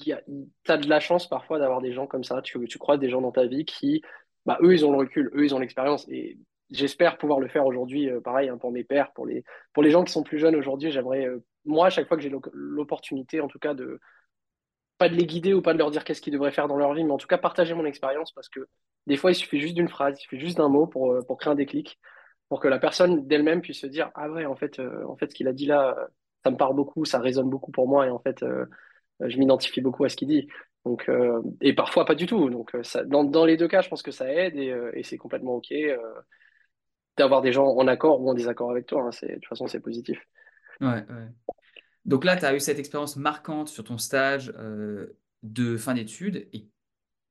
il 0.00 0.08
y 0.08 0.12
a, 0.12 0.22
t'as 0.64 0.76
de 0.76 0.88
la 0.88 1.00
chance 1.00 1.28
parfois 1.28 1.58
d'avoir 1.58 1.80
des 1.80 1.92
gens 1.92 2.06
comme 2.06 2.24
ça. 2.24 2.42
Tu, 2.42 2.58
tu 2.68 2.78
croises 2.78 3.00
des 3.00 3.10
gens 3.10 3.20
dans 3.20 3.32
ta 3.32 3.46
vie 3.46 3.64
qui, 3.64 4.02
bah, 4.44 4.58
eux, 4.62 4.74
ils 4.74 4.84
ont 4.84 4.92
le 4.92 4.98
recul, 4.98 5.30
eux, 5.34 5.44
ils 5.44 5.54
ont 5.54 5.58
l'expérience. 5.58 6.06
Et 6.08 6.38
j'espère 6.70 7.18
pouvoir 7.18 7.40
le 7.40 7.48
faire 7.48 7.66
aujourd'hui, 7.66 8.10
euh, 8.10 8.20
pareil, 8.20 8.48
hein, 8.48 8.58
pour 8.58 8.72
mes 8.72 8.84
pères, 8.84 9.12
pour 9.12 9.26
les, 9.26 9.44
pour 9.72 9.82
les 9.82 9.90
gens 9.90 10.04
qui 10.04 10.12
sont 10.12 10.22
plus 10.22 10.38
jeunes 10.38 10.56
aujourd'hui. 10.56 10.90
J'aimerais, 10.90 11.26
euh, 11.26 11.44
moi, 11.64 11.86
à 11.86 11.90
chaque 11.90 12.08
fois 12.08 12.16
que 12.16 12.22
j'ai 12.22 12.32
l'opportunité, 12.52 13.40
en 13.40 13.48
tout 13.48 13.58
cas, 13.58 13.74
de 13.74 14.00
pas 14.98 15.08
de 15.08 15.14
les 15.14 15.26
guider 15.26 15.52
ou 15.52 15.60
pas 15.60 15.74
de 15.74 15.78
leur 15.78 15.90
dire 15.90 16.04
qu'est-ce 16.04 16.22
qu'ils 16.22 16.32
devraient 16.32 16.52
faire 16.52 16.68
dans 16.68 16.76
leur 16.76 16.94
vie, 16.94 17.04
mais 17.04 17.12
en 17.12 17.18
tout 17.18 17.26
cas, 17.26 17.38
partager 17.38 17.74
mon 17.74 17.84
expérience 17.84 18.32
parce 18.32 18.48
que 18.48 18.66
des 19.06 19.16
fois, 19.16 19.30
il 19.30 19.34
suffit 19.34 19.60
juste 19.60 19.74
d'une 19.74 19.88
phrase, 19.88 20.18
il 20.18 20.22
suffit 20.22 20.40
juste 20.40 20.56
d'un 20.56 20.68
mot 20.68 20.86
pour, 20.86 21.12
euh, 21.12 21.22
pour 21.22 21.36
créer 21.36 21.52
un 21.52 21.56
déclic, 21.56 21.98
pour 22.48 22.60
que 22.60 22.68
la 22.68 22.78
personne 22.78 23.26
d'elle-même 23.26 23.60
puisse 23.60 23.80
se 23.80 23.86
dire, 23.86 24.10
ah 24.14 24.30
ouais, 24.30 24.46
en 24.46 24.56
fait, 24.56 24.80
en 24.80 25.16
fait, 25.16 25.30
ce 25.30 25.34
qu'il 25.34 25.48
a 25.48 25.52
dit 25.52 25.66
là, 25.66 25.96
ça 26.44 26.50
me 26.50 26.56
parle 26.56 26.74
beaucoup, 26.74 27.04
ça 27.04 27.18
résonne 27.18 27.50
beaucoup 27.50 27.72
pour 27.72 27.88
moi, 27.88 28.06
et 28.06 28.10
en 28.10 28.20
fait, 28.20 28.44
je 29.20 29.38
m'identifie 29.38 29.80
beaucoup 29.80 30.04
à 30.04 30.08
ce 30.08 30.16
qu'il 30.16 30.28
dit. 30.28 30.46
Donc, 30.84 31.10
et 31.60 31.72
parfois 31.74 32.04
pas 32.04 32.14
du 32.14 32.26
tout. 32.26 32.48
Donc, 32.48 32.70
dans, 33.06 33.24
dans 33.24 33.44
les 33.44 33.56
deux 33.56 33.66
cas, 33.66 33.80
je 33.80 33.88
pense 33.88 34.02
que 34.02 34.12
ça 34.12 34.32
aide 34.32 34.56
et, 34.56 35.02
c'est 35.02 35.18
complètement 35.18 35.56
OK 35.56 35.72
d'avoir 37.16 37.42
des 37.42 37.52
gens 37.52 37.66
en 37.66 37.86
accord 37.86 38.20
ou 38.20 38.30
en 38.30 38.34
désaccord 38.34 38.70
avec 38.70 38.86
toi. 38.86 39.02
hein. 39.02 39.10
De 39.22 39.34
toute 39.34 39.46
façon, 39.46 39.66
c'est 39.66 39.80
positif. 39.80 40.18
Ouais. 40.80 41.04
Donc 42.04 42.24
là, 42.24 42.36
tu 42.36 42.44
as 42.44 42.54
eu 42.54 42.60
cette 42.60 42.78
expérience 42.78 43.16
marquante 43.16 43.68
sur 43.68 43.84
ton 43.84 43.98
stage 43.98 44.52
euh, 44.58 45.18
de 45.42 45.76
fin 45.76 45.94
d'études. 45.94 46.48
Et 46.52 46.68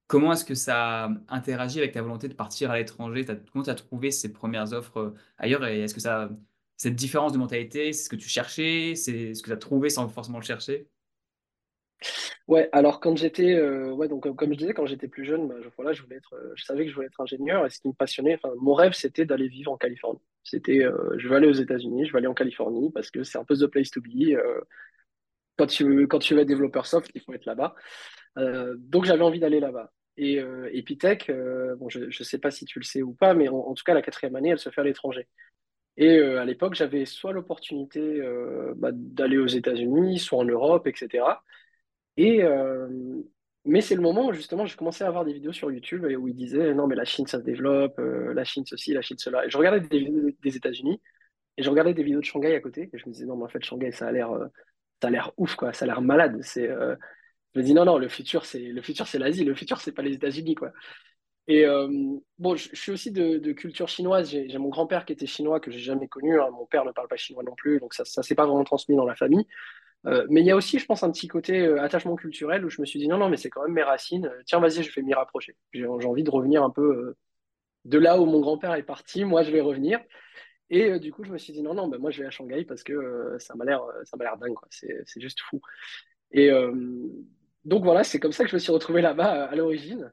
comment 0.08 0.34
est-ce 0.34 0.46
que 0.46 0.56
ça 0.56 1.10
interagit 1.30 1.80
avec 1.80 1.94
ta 1.94 2.02
volonté 2.02 2.28
de 2.28 2.34
partir 2.34 2.72
à 2.72 2.78
l'étranger? 2.78 3.26
Comment 3.52 3.64
tu 3.64 3.70
as 3.70 3.76
trouvé 3.76 4.12
ces 4.12 4.34
premières 4.34 4.74
offres 4.74 4.98
euh, 4.98 5.16
ailleurs? 5.38 5.64
Est-ce 5.66 5.94
que 5.94 6.02
ça, 6.02 6.30
cette 6.76 6.96
différence 6.96 7.32
de 7.32 7.38
mentalité, 7.38 7.94
c'est 7.94 8.04
ce 8.04 8.10
que 8.10 8.16
tu 8.16 8.28
cherchais? 8.28 8.96
C'est 8.96 9.34
ce 9.34 9.42
que 9.42 9.48
tu 9.48 9.54
as 9.54 9.58
trouvé 9.58 9.90
sans 9.90 10.10
forcément 10.10 10.40
le 10.40 10.46
chercher? 10.46 10.90
Ouais, 12.48 12.70
alors 12.72 13.00
quand 13.00 13.16
j'étais, 13.18 13.56
euh, 13.56 13.92
ouais, 13.92 14.08
donc 14.08 14.24
comme 14.24 14.36
comme 14.36 14.54
je 14.54 14.58
disais, 14.58 14.74
quand 14.74 14.86
j'étais 14.86 15.08
plus 15.08 15.26
jeune, 15.26 15.48
bah, 15.48 15.56
je, 15.64 15.70
voilà, 15.76 15.94
je 15.94 16.04
voulais 16.04 16.18
être, 16.18 16.34
euh, 16.36 16.52
je 16.56 16.64
savais 16.64 16.84
que 16.86 16.90
je 16.92 16.96
voulais 16.96 17.08
être 17.08 17.20
ingénieur 17.22 17.66
et 17.66 17.70
ce 17.70 17.80
qui 17.80 17.88
me 17.88 17.94
passionnait, 17.94 18.36
enfin, 18.36 18.54
mon 18.60 18.74
rêve, 18.74 18.94
c'était 18.94 19.26
d'aller 19.26 19.48
vivre 19.48 19.72
en 19.72 19.78
Californie. 19.78 20.20
C'était, 20.44 20.84
euh, 20.84 21.16
je 21.18 21.28
veux 21.28 21.36
aller 21.36 21.48
aux 21.48 21.54
États-Unis, 21.54 22.06
je 22.06 22.12
veux 22.12 22.18
aller 22.20 22.28
en 22.28 22.34
Californie 22.36 22.92
parce 22.92 23.10
que 23.10 23.24
c'est 23.24 23.38
un 23.40 23.46
peu 23.46 23.56
the 23.56 23.68
place 23.68 23.90
to 23.92 24.02
be. 24.02 24.34
euh, 24.34 24.62
quand 25.58 25.68
tu, 25.68 26.08
quand 26.08 26.20
tu 26.20 26.34
veux 26.36 26.42
être 26.42 26.48
développeur 26.48 26.86
soft, 26.86 27.12
il 27.16 27.22
faut 27.22 27.34
être 27.34 27.46
là-bas. 27.46 27.76
Euh, 28.38 28.76
donc 28.78 29.06
j'avais 29.06 29.24
envie 29.24 29.40
d'aller 29.40 29.60
là-bas. 29.60 29.92
Et 30.18 30.40
euh, 30.40 30.70
Epitech, 30.74 31.30
euh, 31.30 31.76
bon, 31.76 31.90
je 31.90 32.06
ne 32.06 32.12
sais 32.12 32.40
pas 32.40 32.52
si 32.52 32.66
tu 32.66 32.80
le 32.80 32.86
sais 32.86 33.02
ou 33.02 33.14
pas, 33.14 33.34
mais 33.34 33.50
en, 33.50 33.74
tout 33.74 33.84
cas, 33.84 33.94
la 33.94 34.02
quatrième 34.02 34.36
année, 34.36 34.50
elle 34.50 34.60
se 34.60 34.70
fait 34.70 34.82
à 34.82 34.84
l'étranger. 34.84 35.28
Et 35.98 36.18
euh, 36.18 36.42
à 36.42 36.46
l'époque, 36.46 36.76
j'avais 36.76 37.06
soit 37.06 37.34
l'opportunité 37.34 38.00
euh, 38.02 38.74
bah, 38.78 38.92
d'aller 38.94 39.38
aux 39.38 39.48
États-Unis, 39.48 40.20
soit 40.20 40.40
en 40.40 40.46
Europe, 40.46 40.88
etc. 40.88 41.26
Euh, 42.20 42.88
mais 43.66 43.82
c'est 43.82 43.96
le 43.96 44.02
moment 44.02 44.28
où 44.28 44.34
justement 44.34 44.66
j'ai 44.66 44.76
commencé 44.76 45.04
à 45.04 45.08
avoir 45.08 45.26
des 45.26 45.34
vidéos 45.34 45.52
sur 45.52 45.72
YouTube 45.72 46.06
où 46.06 46.28
ils 46.28 46.36
disaient 46.36 46.74
non, 46.74 46.88
mais 46.88 46.96
la 46.96 47.06
Chine, 47.06 47.28
ça 47.28 47.40
se 47.40 47.44
développe, 47.44 47.98
euh, 48.00 48.34
la 48.34 48.44
Chine, 48.44 48.64
ceci, 48.66 48.94
la 48.94 49.02
Chine, 49.02 49.18
cela. 49.18 49.46
Et 49.46 49.50
je 49.50 49.58
regardais 49.58 49.82
des 49.82 50.00
vidéos 50.00 50.30
des 50.42 50.56
États-Unis 50.56 51.02
et 51.58 51.64
je 51.64 51.70
regardais 51.70 51.94
des 51.94 52.04
vidéos 52.04 52.20
de 52.20 52.26
Shanghai 52.26 52.56
à 52.56 52.62
côté 52.62 52.90
et 52.94 52.98
je 52.98 53.06
me 53.08 53.12
disais 53.14 53.26
non, 53.26 53.36
mais 53.38 53.46
en 53.46 53.48
fait, 53.50 53.64
Shanghai, 53.64 53.92
ça 53.92 54.08
a 54.08 54.12
l'air 54.12 54.32
euh, 54.32 55.32
ouf, 55.38 55.56
quoi, 55.56 55.74
ça 55.74 55.86
a 55.86 55.88
l'air 55.88 56.02
malade. 56.02 56.42
Je 56.44 57.60
me 57.60 57.64
dis 57.64 57.74
non, 57.74 57.86
non, 57.86 57.98
le 57.98 58.10
futur, 58.10 58.46
c'est 58.46 58.60
le 58.60 58.82
futur, 58.82 59.08
c'est 59.08 59.20
l'Asie, 59.20 59.46
le 59.46 59.56
futur, 59.56 59.80
c'est 59.82 59.92
pas 59.94 60.02
les 60.02 60.14
États-Unis, 60.14 60.56
quoi. 60.56 60.72
Et 61.48 61.64
bon, 62.40 62.56
je, 62.56 62.70
suis 62.74 62.92
aussi 62.92 63.12
de, 63.12 63.52
culture 63.54 63.88
chinoise. 63.88 64.32
J'ai 64.32 64.50
j'ai 64.50 64.58
mon 64.58 64.70
grand-père 64.70 65.06
qui 65.06 65.14
était 65.14 65.28
chinois 65.28 65.60
que 65.60 65.70
j'ai 65.72 65.80
jamais 65.80 66.08
connu. 66.08 66.40
hein. 66.42 66.50
Mon 66.52 66.66
père 66.66 66.86
ne 66.86 66.92
parle 66.92 67.08
pas 67.08 67.18
chinois 67.18 67.44
non 67.44 67.54
plus, 67.56 67.80
donc 67.80 67.94
ça, 67.94 68.04
ça 68.04 68.24
s'est 68.24 68.36
pas 68.36 68.46
vraiment 68.48 68.64
transmis 68.64 68.96
dans 68.96 69.06
la 69.06 69.16
famille. 69.16 69.46
Euh, 70.08 70.26
mais 70.30 70.42
il 70.42 70.46
y 70.46 70.52
a 70.52 70.56
aussi, 70.56 70.80
je 70.80 70.86
pense, 70.86 71.04
un 71.04 71.12
petit 71.12 71.28
côté 71.28 71.62
euh, 71.62 71.82
attachement 71.82 72.16
culturel 72.16 72.66
où 72.66 72.70
je 72.70 72.80
me 72.80 72.86
suis 72.86 73.00
dit 73.00 73.08
non, 73.08 73.18
non, 73.18 73.30
mais 73.30 73.38
c'est 73.38 73.50
quand 73.50 73.64
même 73.64 73.74
mes 73.74 73.84
racines. 73.84 74.28
Euh, 74.28 74.42
Tiens, 74.46 74.60
vas-y, 74.60 74.84
je 74.84 74.94
vais 74.94 75.02
m'y 75.02 75.14
rapprocher. 75.14 75.56
J'ai 75.74 75.88
envie 75.88 76.24
de 76.24 76.30
revenir 76.30 76.64
un 76.64 76.70
peu 76.70 77.16
de 77.86 77.98
là 77.98 78.20
où 78.20 78.26
mon 78.26 78.40
grand-père 78.42 78.76
est 78.76 78.84
parti. 78.84 79.26
Moi, 79.26 79.44
je 79.44 79.52
vais 79.52 79.62
revenir. 79.62 80.00
Et 80.70 81.00
du 81.00 81.12
coup, 81.12 81.24
je 81.24 81.32
me 81.32 81.38
suis 81.38 81.54
dit 81.54 81.62
non, 81.62 81.74
non, 81.74 81.88
bah, 81.88 81.98
moi, 81.98 82.12
je 82.12 82.22
vais 82.22 82.28
à 82.28 82.32
Shanghai 82.32 82.66
parce 82.66 82.84
que 82.84 83.36
ça 83.40 83.56
m'a 83.56 83.66
l'air, 83.66 83.82
ça 84.04 84.18
m'a 84.18 84.26
l'air 84.26 84.38
dingue. 84.38 84.56
C'est, 84.70 85.06
juste 85.18 85.40
fou. 85.42 85.62
Et 86.32 86.52
donc 87.66 87.84
voilà, 87.84 88.04
c'est 88.04 88.20
comme 88.20 88.32
ça 88.32 88.44
que 88.44 88.50
je 88.50 88.56
me 88.56 88.60
suis 88.60 88.72
retrouvé 88.72 89.02
là-bas 89.02 89.46
à, 89.46 89.56
l'origine. 89.56 90.12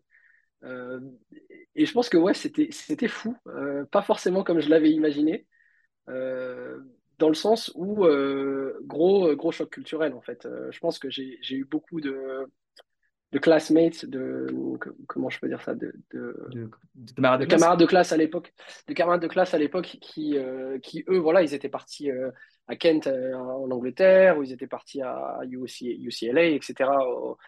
Et 1.75 1.87
je 1.87 1.93
pense 1.93 2.09
que 2.09 2.19
ouais, 2.19 2.35
c'était, 2.35 3.09
fou. 3.09 3.37
Pas 3.91 4.03
forcément 4.03 4.45
comme 4.45 4.61
je 4.61 4.69
l'avais 4.69 4.91
imaginé. 4.91 5.47
Dans 7.23 7.29
le 7.29 7.35
sens 7.47 7.71
où 7.77 8.05
euh, 8.05 8.79
gros 8.85 9.29
euh, 9.29 9.37
gros 9.37 9.53
choc 9.53 9.71
culturel 9.71 10.13
en 10.15 10.21
fait. 10.21 10.45
Euh, 10.45 10.71
je 10.75 10.81
pense 10.81 10.99
que 10.99 11.09
j'ai 11.09 11.39
eu 11.61 11.65
beaucoup 11.65 12.01
de 12.01 12.17
de 13.33 13.39
classmates, 13.39 14.05
de 14.05 14.47
comment 15.07 15.31
je 15.31 15.39
peux 15.41 15.49
dire 15.49 15.63
ça, 15.63 15.75
de, 15.75 15.95
de, 16.13 16.23
De, 16.51 16.69
de 16.97 17.13
camarades 17.15 17.41
de 17.41 17.47
classe? 17.47 17.61
camarades 17.61 17.81
de 17.81 17.87
classe 17.87 18.13
à 18.13 18.17
l'époque, 18.19 18.53
de 18.89 18.93
camarades 18.95 19.23
de 19.23 19.29
classe 19.29 19.55
à 19.55 19.59
l'époque 19.59 19.97
qui 20.03 20.37
euh, 20.37 20.79
qui 20.81 21.05
eux 21.09 21.19
voilà 21.19 21.41
ils 21.43 21.55
étaient 21.55 21.71
partis 21.81 22.11
à 22.67 22.77
Kent 22.77 23.07
en 23.07 23.71
Angleterre 23.71 24.37
ou 24.37 24.43
ils 24.43 24.53
étaient 24.53 24.67
partis 24.79 25.01
à 25.03 25.39
UC, 25.49 25.81
UCLA 26.09 26.45
etc. 26.59 26.91
au- 27.09 27.39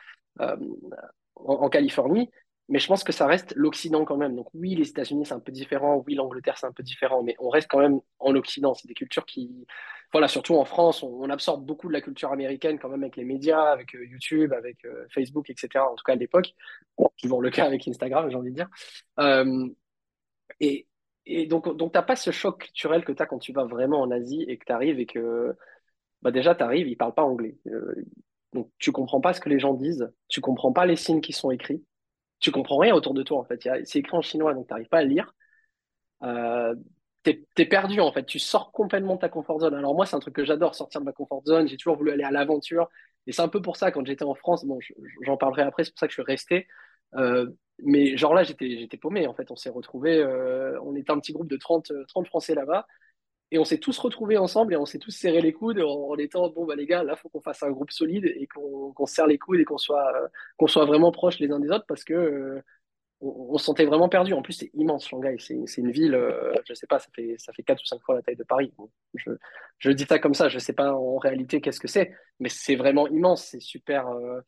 en, 1.37 1.55
en 1.67 1.69
Californie. 1.69 2.31
Mais 2.69 2.79
je 2.79 2.87
pense 2.87 3.05
que 3.05 3.13
ça 3.13 3.27
reste 3.27 3.53
l'Occident 3.57 4.05
quand 4.05 4.17
même. 4.17 4.35
Donc 4.37 4.49
oui, 4.55 4.75
les 4.75 4.89
États-Unis, 4.89 5.27
c'est 5.27 5.35
un 5.35 5.41
peu 5.41 5.53
différent. 5.53 6.03
Oui, 6.07 6.15
l'Angleterre, 6.15 6.57
c'est 6.57 6.67
un 6.67 6.73
peu 6.73 6.83
différent. 6.83 7.23
Mais 7.23 7.37
on 7.39 7.51
reste 7.51 7.69
quand 7.69 7.79
même 7.79 8.01
en 8.19 8.35
Occident. 8.35 8.75
C'est 8.75 8.89
des 8.89 8.95
cultures 8.95 9.27
qui... 9.27 9.67
Voilà, 10.13 10.29
surtout 10.29 10.55
en 10.55 10.65
France, 10.65 11.03
on, 11.03 11.29
absorbe 11.29 11.65
beaucoup 11.67 11.89
de 11.89 11.93
la 11.93 12.01
culture 12.01 12.33
américaine 12.33 12.79
quand 12.79 12.89
même 12.89 13.03
avec 13.03 13.17
les 13.17 13.25
médias, 13.25 13.73
avec 13.73 13.95
euh, 13.95 14.07
YouTube, 14.07 14.53
avec 14.53 14.85
euh, 14.85 15.07
Facebook, 15.13 15.51
etc. 15.51 15.85
En 15.85 15.95
tout 15.97 16.05
cas 16.05 16.13
à 16.13 16.17
l'époque. 16.17 16.55
Bon, 16.97 17.11
toujours 17.21 17.43
le 17.43 17.51
cas 17.51 17.67
avec 17.67 17.87
Instagram, 17.89 18.31
j'ai 18.31 18.37
envie 18.37 18.51
de 18.51 18.57
dire. 18.57 18.69
Euh, 19.19 19.69
et, 20.61 20.87
donc, 21.47 21.77
donc 21.77 21.93
tu 21.93 21.99
n'as 21.99 22.03
pas 22.03 22.17
ce 22.17 22.31
choc 22.31 22.61
culturel 22.65 23.05
que 23.05 23.13
tu 23.13 23.23
as 23.23 23.27
quand 23.27 23.39
tu 23.39 23.53
vas 23.53 23.65
vraiment 23.65 24.01
en 24.01 24.11
Asie 24.11 24.45
et 24.49 24.57
que 24.57 24.65
tu 24.65 24.73
arrives 24.73 25.01
et 25.01 25.07
que 25.07 25.55
bah 26.23 26.31
déjà, 26.31 26.55
tu 26.55 26.63
arrives, 26.63 26.87
ils 26.87 26.93
ne 26.93 26.97
parlent 26.97 27.15
pas 27.15 27.25
anglais. 27.25 27.57
Donc 28.53 28.71
tu 28.79 28.93
comprends 28.93 29.21
pas 29.21 29.35
ce 29.35 29.41
que 29.41 29.49
les 29.49 29.59
gens 29.59 29.75
disent, 29.75 30.11
tu 30.29 30.41
comprends 30.41 30.73
pas 30.73 30.87
les 30.87 30.97
signes 30.97 31.21
qui 31.21 31.33
sont 31.33 31.51
écrits 31.51 31.83
tu 32.45 32.53
comprends 32.53 32.77
rien 32.79 32.95
autour 32.95 33.15
de 33.15 33.23
toi 33.23 33.39
en 33.39 33.45
fait. 33.45 33.67
C'est 33.85 34.01
écrit 34.01 34.17
en 34.17 34.21
chinois, 34.23 34.53
donc 34.55 34.67
tu 34.67 34.73
n'arrives 34.75 34.89
pas 34.89 34.99
à 34.99 35.05
lire. 35.05 35.35
Euh, 36.23 36.75
t'es, 37.23 37.45
t'es 37.55 37.67
perdu 37.67 38.01
en 38.01 38.13
fait. 38.13 38.25
Tu 38.27 38.39
sors 38.39 38.73
complètement 38.73 39.15
de 39.17 39.21
ta 39.21 39.29
comfort 39.29 39.61
zone. 39.61 39.75
Alors 39.75 39.95
moi, 39.95 40.07
c'est 40.07 40.17
un 40.17 40.21
truc 40.21 40.35
que 40.35 40.45
j'adore, 40.45 40.75
sortir 40.75 41.01
de 41.01 41.07
ma 41.07 41.13
comfort 41.13 41.43
zone. 41.47 41.69
J'ai 41.69 41.77
toujours 41.77 41.97
voulu 41.97 42.11
aller 42.13 42.25
à 42.25 42.31
l'aventure. 42.31 42.89
Et 43.27 43.33
c'est 43.33 43.43
un 43.43 43.49
peu 43.49 43.63
pour 43.63 43.77
ça, 43.77 43.91
quand 43.91 44.05
j'étais 44.07 44.25
en 44.25 44.35
France, 44.35 44.65
bon, 44.67 44.79
je- 44.81 44.93
j'en 45.23 45.37
parlerai 45.37 45.63
après, 45.63 45.85
c'est 45.85 45.91
pour 45.93 45.99
ça 46.01 46.07
que 46.07 46.13
je 46.13 46.17
suis 46.23 46.23
resté. 46.31 46.67
Euh, 47.17 47.51
mais 47.83 48.17
genre 48.17 48.35
là, 48.35 48.43
j'étais, 48.45 48.89
paumé 49.01 49.27
en 49.27 49.35
fait. 49.35 49.51
On 49.51 49.57
s'est 49.57 49.71
retrouvés, 49.71 50.19
euh, 50.19 50.79
on 50.83 50.95
était 50.97 51.11
un 51.13 51.19
petit 51.21 51.33
groupe 51.33 51.49
de 51.49 51.57
30 51.57 51.91
euh, 51.91 52.05
30 52.09 52.27
Français 52.27 52.55
là-bas. 52.55 52.87
Et 53.55 53.59
on 53.59 53.65
s'est 53.65 53.79
tous 53.79 53.97
retrouvés 54.01 54.37
ensemble 54.37 54.75
et 54.75 54.77
on 54.77 54.85
s'est 54.85 54.99
tous 54.99 55.13
serré 55.13 55.41
les 55.41 55.53
coudes 55.53 55.79
en, 55.81 56.17
étant, 56.17 56.49
bon, 56.49 56.65
bah 56.65 56.75
les 56.75 56.87
gars, 56.87 57.05
là, 57.05 57.15
faut 57.15 57.29
qu'on 57.29 57.41
fasse 57.41 57.63
un 57.63 57.71
groupe 57.71 57.93
solide 57.93 58.25
et 58.25 58.49
qu'on 58.49 58.93
qu'on 58.93 59.07
se 59.07 59.15
serre 59.15 59.29
les 59.29 59.39
coudes 59.39 59.61
et 59.61 59.65
qu'on 59.65 59.79
soit, 59.79 60.13
euh, 60.17 60.67
soit 60.67 60.85
vraiment 60.87 61.13
proches 61.13 61.39
les 61.39 61.49
uns 61.53 61.61
des 61.61 61.71
autres 61.71 61.85
parce 61.87 62.03
que 62.03 62.15
euh, 62.15 62.63
on, 63.21 63.57
se 63.57 63.67
sentait 63.67 63.85
vraiment 63.85 64.09
perdu. 64.09 64.33
En 64.33 64.43
plus, 64.43 64.55
c'est 64.55 64.73
immense, 64.75 65.07
Shanghai. 65.07 65.37
C'est 65.39 65.55
une 65.77 65.93
ville, 65.93 66.17
euh, 66.17 66.53
je 66.65 66.75
sais 66.75 66.89
pas, 66.89 66.99
ça 66.99 67.07
fait, 67.15 67.37
ça 67.39 67.53
fait 67.53 67.63
4 67.63 67.81
ou 67.81 67.87
5 67.87 68.03
fois 68.03 68.17
la 68.17 68.23
taille 68.23 68.35
de 68.35 68.43
Paris. 68.43 68.73
Je, 69.15 69.31
je 69.79 69.91
dis 69.93 70.05
ça 70.05 70.19
comme 70.19 70.35
ça, 70.35 70.49
je 70.49 70.59
sais 70.59 70.73
pas 70.73 70.93
en 70.93 71.19
réalité 71.19 71.61
qu'est-ce 71.61 71.79
que 71.79 71.87
c'est, 71.87 72.13
mais 72.41 72.49
c'est 72.49 72.75
vraiment 72.75 73.07
immense. 73.07 73.45
C'est 73.45 73.61
super. 73.61 74.09
Euh, 74.09 74.41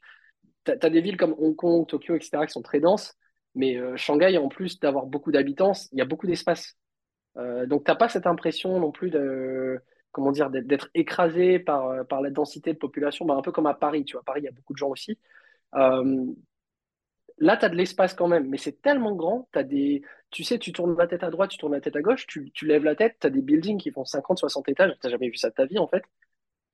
t'as, 0.64 0.76
t'as 0.78 0.90
des 0.90 1.00
villes 1.00 1.16
comme 1.16 1.36
Hong 1.38 1.54
Kong, 1.54 1.86
Tokyo, 1.86 2.16
etc., 2.16 2.44
qui 2.44 2.52
sont 2.52 2.62
très 2.62 2.80
denses, 2.80 3.14
mais 3.54 3.78
Shanghai, 3.96 4.36
en 4.36 4.48
plus 4.48 4.80
d'avoir 4.80 5.06
beaucoup 5.06 5.30
d'habitants, 5.30 5.74
il 5.92 5.98
y 5.98 6.02
a 6.02 6.06
beaucoup 6.06 6.26
d'espace. 6.26 6.76
Euh, 7.38 7.66
donc, 7.66 7.84
t'as 7.84 7.94
pas 7.94 8.08
cette 8.08 8.26
impression 8.26 8.78
non 8.80 8.92
plus 8.92 9.10
de. 9.10 9.80
Comment 10.12 10.32
dire, 10.32 10.48
d'être 10.50 10.88
écrasé 10.94 11.58
par, 11.58 11.88
euh, 11.88 12.04
par 12.04 12.22
la 12.22 12.30
densité 12.30 12.72
de 12.72 12.78
population, 12.78 13.26
bah, 13.26 13.34
un 13.34 13.42
peu 13.42 13.52
comme 13.52 13.66
à 13.66 13.74
Paris, 13.74 14.04
tu 14.04 14.12
vois. 14.14 14.22
À 14.22 14.24
Paris, 14.24 14.40
il 14.42 14.44
y 14.44 14.48
a 14.48 14.52
beaucoup 14.52 14.72
de 14.72 14.78
gens 14.78 14.88
aussi. 14.88 15.18
Euh, 15.76 16.26
Là, 17.38 17.56
tu 17.58 17.66
as 17.66 17.68
de 17.68 17.74
l'espace 17.76 18.14
quand 18.14 18.28
même, 18.28 18.48
mais 18.48 18.56
c'est 18.56 18.80
tellement 18.80 19.14
grand. 19.14 19.48
T'as 19.52 19.62
des... 19.62 20.02
Tu 20.30 20.42
sais, 20.42 20.58
tu 20.58 20.72
tournes 20.72 20.96
la 20.96 21.06
tête 21.06 21.22
à 21.22 21.30
droite, 21.30 21.50
tu 21.50 21.58
tournes 21.58 21.74
la 21.74 21.80
tête 21.82 21.96
à 21.96 22.00
gauche, 22.00 22.26
tu, 22.26 22.50
tu 22.52 22.66
lèves 22.66 22.82
la 22.84 22.94
tête, 22.96 23.16
tu 23.20 23.26
as 23.26 23.30
des 23.30 23.42
buildings 23.42 23.78
qui 23.78 23.90
font 23.90 24.04
50, 24.06 24.38
60 24.38 24.68
étages. 24.70 24.92
Tu 25.02 25.10
jamais 25.10 25.28
vu 25.28 25.36
ça 25.36 25.50
de 25.50 25.54
ta 25.54 25.66
vie, 25.66 25.78
en 25.78 25.86
fait. 25.86 26.02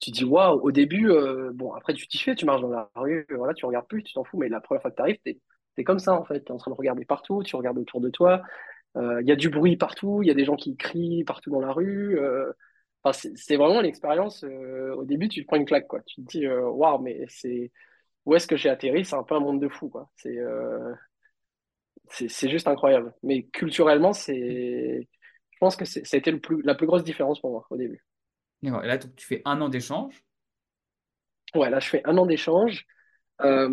Tu 0.00 0.10
dis, 0.10 0.24
waouh, 0.24 0.60
au 0.60 0.72
début, 0.72 1.10
bon, 1.54 1.72
après, 1.74 1.94
tu 1.94 2.08
t'y 2.08 2.18
fais, 2.18 2.34
tu 2.34 2.44
marches 2.46 2.62
dans 2.62 2.70
la 2.70 2.90
rue, 2.96 3.26
voilà, 3.30 3.54
tu 3.54 3.66
regardes 3.66 3.86
plus, 3.88 4.02
tu 4.04 4.14
t'en 4.14 4.24
fous, 4.24 4.38
mais 4.38 4.48
la 4.48 4.60
première 4.60 4.82
fois 4.82 4.90
que 4.90 4.96
tu 4.96 5.02
arrives, 5.02 5.18
tu 5.24 5.40
es, 5.78 5.84
comme 5.84 5.98
ça, 6.00 6.14
en 6.14 6.24
fait. 6.24 6.40
Tu 6.44 6.48
es 6.48 6.52
en 6.52 6.58
train 6.58 6.70
de 6.72 6.76
regarder 6.76 7.04
partout, 7.04 7.42
tu 7.44 7.56
regardes 7.56 7.78
autour 7.78 8.00
de 8.00 8.10
toi. 8.10 8.42
Euh, 8.96 9.20
Il 9.22 9.28
y 9.28 9.32
a 9.32 9.36
du 9.36 9.48
bruit 9.50 9.76
partout, 9.76 10.22
il 10.22 10.28
y 10.28 10.30
a 10.30 10.34
des 10.34 10.44
gens 10.44 10.56
qui 10.56 10.76
crient 10.76 11.24
partout 11.24 11.50
dans 11.50 11.60
la 11.60 11.72
rue. 11.72 12.18
euh, 12.18 12.52
enfin, 13.02 13.30
c'est 13.36 13.56
vraiment 13.56 13.80
l'expérience. 13.80 14.44
euh, 14.44 14.94
au 14.96 15.04
début, 15.04 15.28
tu 15.28 15.42
te 15.42 15.46
prends 15.46 15.56
une 15.56 15.64
claque, 15.66 15.88
quoi. 15.88 16.00
Tu 16.06 16.16
te 16.22 16.26
dis, 16.28 16.46
euh, 16.46 16.68
waouh, 16.70 17.00
mais 17.02 17.24
c'est 17.28 17.70
où 18.26 18.34
est-ce 18.36 18.46
que 18.48 18.56
j'ai 18.56 18.70
atterri? 18.70 19.04
C'est 19.04 19.16
un 19.16 19.24
peu 19.24 19.34
un 19.36 19.40
monde 19.40 19.60
de 19.62 19.68
fou, 19.68 19.88
quoi. 19.90 20.10
C'est 20.16 20.38
euh, 20.38 20.94
juste 22.42 22.68
incroyable. 22.68 23.14
Mais 23.22 23.44
culturellement, 23.44 24.12
c'est, 24.12 25.08
je 25.50 25.58
pense 25.58 25.76
que 25.76 25.84
c'est- 25.84 26.04
ça 26.04 26.16
a 26.16 26.18
été 26.18 26.30
le 26.30 26.40
plus, 26.40 26.62
la 26.62 26.74
plus 26.74 26.86
grosse 26.86 27.04
différence 27.04 27.40
pour 27.40 27.50
moi 27.50 27.66
au 27.70 27.76
début. 27.76 28.04
D'accord. 28.62 28.82
Et 28.84 28.88
là, 28.88 28.98
tu 28.98 29.08
fais 29.26 29.42
un 29.44 29.60
an 29.60 29.68
d'échange 29.68 30.24
Ouais, 31.54 31.70
là, 31.70 31.80
je 31.80 31.88
fais 31.88 32.02
un 32.06 32.16
an 32.18 32.26
d'échange. 32.26 32.86
Euh, 33.42 33.68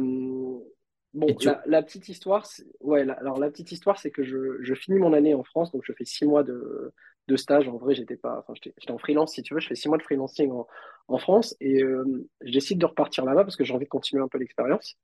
bon, 1.14 1.36
tu... 1.36 1.47
la, 1.47 1.62
la 1.66 1.82
petite 1.84 2.10
histoire, 2.10 2.45
c'est- 2.45 2.66
ouais, 2.82 3.05
la- 3.05 3.14
alors 3.14 3.39
la 3.39 3.49
petite 3.49 3.72
histoire, 3.72 3.97
c'est 3.99 4.12
que 4.12 4.24
je, 4.24 4.62
je 4.62 4.74
finis 4.74 4.99
mon 4.99 5.14
année 5.14 5.34
en 5.34 5.43
France, 5.43 5.72
donc 5.72 5.84
je 5.86 5.93
fais 5.93 6.05
six 6.05 6.26
mois 6.26 6.43
de, 6.43 6.93
de 7.28 7.36
stage. 7.36 7.68
En 7.68 7.78
vrai, 7.78 7.95
j'étais 7.95 8.18
pas, 8.18 8.39
enfin, 8.39 8.53
j'étais 8.55 8.74
j'étais 8.80 8.91
en 8.91 8.97
freelance, 8.97 9.34
si 9.34 9.41
tu 9.43 9.53
veux. 9.53 9.60
Je 9.60 9.68
fais 9.68 9.76
six 9.76 9.88
mois 9.89 9.97
de 9.97 10.03
freelancing 10.03 10.51
en, 10.51 10.68
en 11.07 11.18
France 11.18 11.55
et 11.60 11.84
euh, 11.84 12.28
je 12.41 12.51
décide 12.51 12.80
de 12.80 12.86
repartir 12.86 13.26
là-bas 13.26 13.43
parce 13.43 13.55
que 13.55 13.64
j'ai 13.64 13.74
envie 13.74 13.86
de 13.86 13.89
continuer 13.89 14.22
un 14.24 14.28
peu 14.28 14.38
l'expérience. 14.38 14.95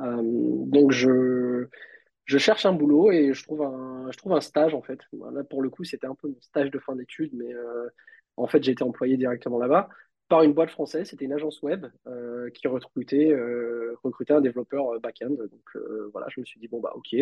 Euh, 0.00 0.22
donc 0.22 0.92
je, 0.92 1.66
je 2.24 2.38
cherche 2.38 2.66
un 2.66 2.72
boulot 2.72 3.12
et 3.12 3.32
je 3.34 3.42
trouve 3.44 3.62
un, 3.62 4.08
je 4.12 4.16
trouve 4.18 4.32
un 4.34 4.40
stage 4.40 4.74
en 4.74 4.82
fait. 4.82 5.00
Là, 5.32 5.44
pour 5.44 5.62
le 5.62 5.70
coup, 5.70 5.84
c'était 5.84 6.06
un 6.06 6.14
peu 6.14 6.28
mon 6.28 6.40
stage 6.40 6.70
de 6.70 6.78
fin 6.78 6.96
d'études, 6.96 7.32
mais 7.34 7.52
euh, 7.54 7.88
en 8.36 8.46
fait, 8.46 8.62
j'ai 8.62 8.72
été 8.72 8.84
employé 8.84 9.16
directement 9.16 9.58
là-bas 9.58 9.88
par 10.30 10.42
une 10.42 10.54
boîte 10.54 10.70
française. 10.70 11.08
C'était 11.10 11.26
une 11.26 11.34
agence 11.34 11.60
web 11.62 11.86
euh, 12.06 12.48
qui 12.50 12.66
recrutait, 12.68 13.30
euh, 13.30 13.94
recrutait 14.02 14.32
un 14.32 14.40
développeur 14.40 14.94
euh, 14.94 14.98
back-end. 14.98 15.30
Donc 15.30 15.76
voilà, 16.12 16.28
je 16.30 16.40
me 16.40 16.46
suis 16.46 16.58
dit, 16.60 16.68
bon, 16.68 16.80
bah 16.80 16.92
ok, 16.94 17.14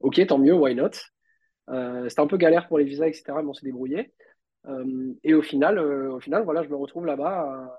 ok, 0.00 0.26
tant 0.26 0.38
mieux, 0.38 0.54
why 0.54 0.74
not? 0.74 0.90
C'était 2.08 2.20
un 2.20 2.26
peu 2.26 2.38
galère 2.38 2.68
pour 2.68 2.78
les 2.78 2.84
visas, 2.84 3.06
etc., 3.08 3.42
mais 3.42 3.48
on 3.48 3.54
s'est 3.54 3.66
débrouillé. 3.66 4.14
Et 5.24 5.34
au 5.34 5.42
final, 5.42 5.78
voilà, 6.44 6.62
je 6.62 6.68
me 6.68 6.76
retrouve 6.76 7.06
là-bas 7.06 7.78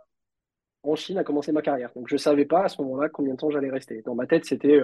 en 0.83 0.95
Chine 0.95 1.17
à 1.17 1.23
commencer 1.23 1.51
ma 1.51 1.61
carrière. 1.61 1.91
Donc 1.95 2.07
je 2.09 2.17
savais 2.17 2.45
pas 2.45 2.65
à 2.65 2.69
ce 2.69 2.81
moment-là 2.81 3.09
combien 3.09 3.33
de 3.33 3.39
temps 3.39 3.49
j'allais 3.49 3.71
rester. 3.71 4.01
Dans 4.03 4.15
ma 4.15 4.27
tête, 4.27 4.45
c'était 4.45 4.79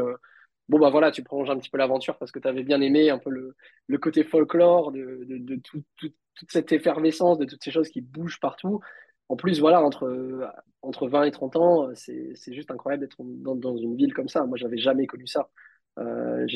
bon 0.69 0.79
bah 0.79 0.89
voilà, 0.89 1.11
tu 1.11 1.23
prolonges 1.23 1.49
un 1.49 1.57
petit 1.57 1.69
peu 1.69 1.77
l'aventure 1.77 2.17
parce 2.17 2.31
que 2.31 2.39
tu 2.39 2.47
avais 2.47 2.63
bien 2.63 2.79
aimé 2.81 3.09
un 3.09 3.17
peu 3.17 3.29
le, 3.31 3.97
côté 3.97 4.23
folklore 4.23 4.91
de, 4.91 5.25
de, 5.25 5.37
de 5.37 5.55
tout- 5.57 5.83
tout- 5.97 6.13
toute 6.35 6.51
cette 6.51 6.71
effervescence, 6.71 7.37
de 7.37 7.45
toutes 7.45 7.63
ces 7.63 7.71
choses 7.71 7.89
qui 7.89 7.99
bougent 8.01 8.39
partout. 8.39 8.79
En 9.29 9.35
plus, 9.35 9.59
voilà, 9.59 9.81
entre, 9.81 10.51
entre 10.81 11.07
20 11.07 11.23
et 11.23 11.31
30 11.31 11.55
ans, 11.55 11.89
c'est, 11.95 12.33
juste 12.47 12.71
incroyable 12.71 13.01
d'être 13.01 13.17
dans, 13.19 13.55
dans 13.55 13.77
une 13.77 13.95
ville 13.95 14.13
comme 14.13 14.27
ça. 14.27 14.45
Moi, 14.45 14.57
j'avais 14.57 14.77
jamais 14.77 15.07
connu 15.07 15.27
ça. 15.27 15.49
Euh, 15.99 16.47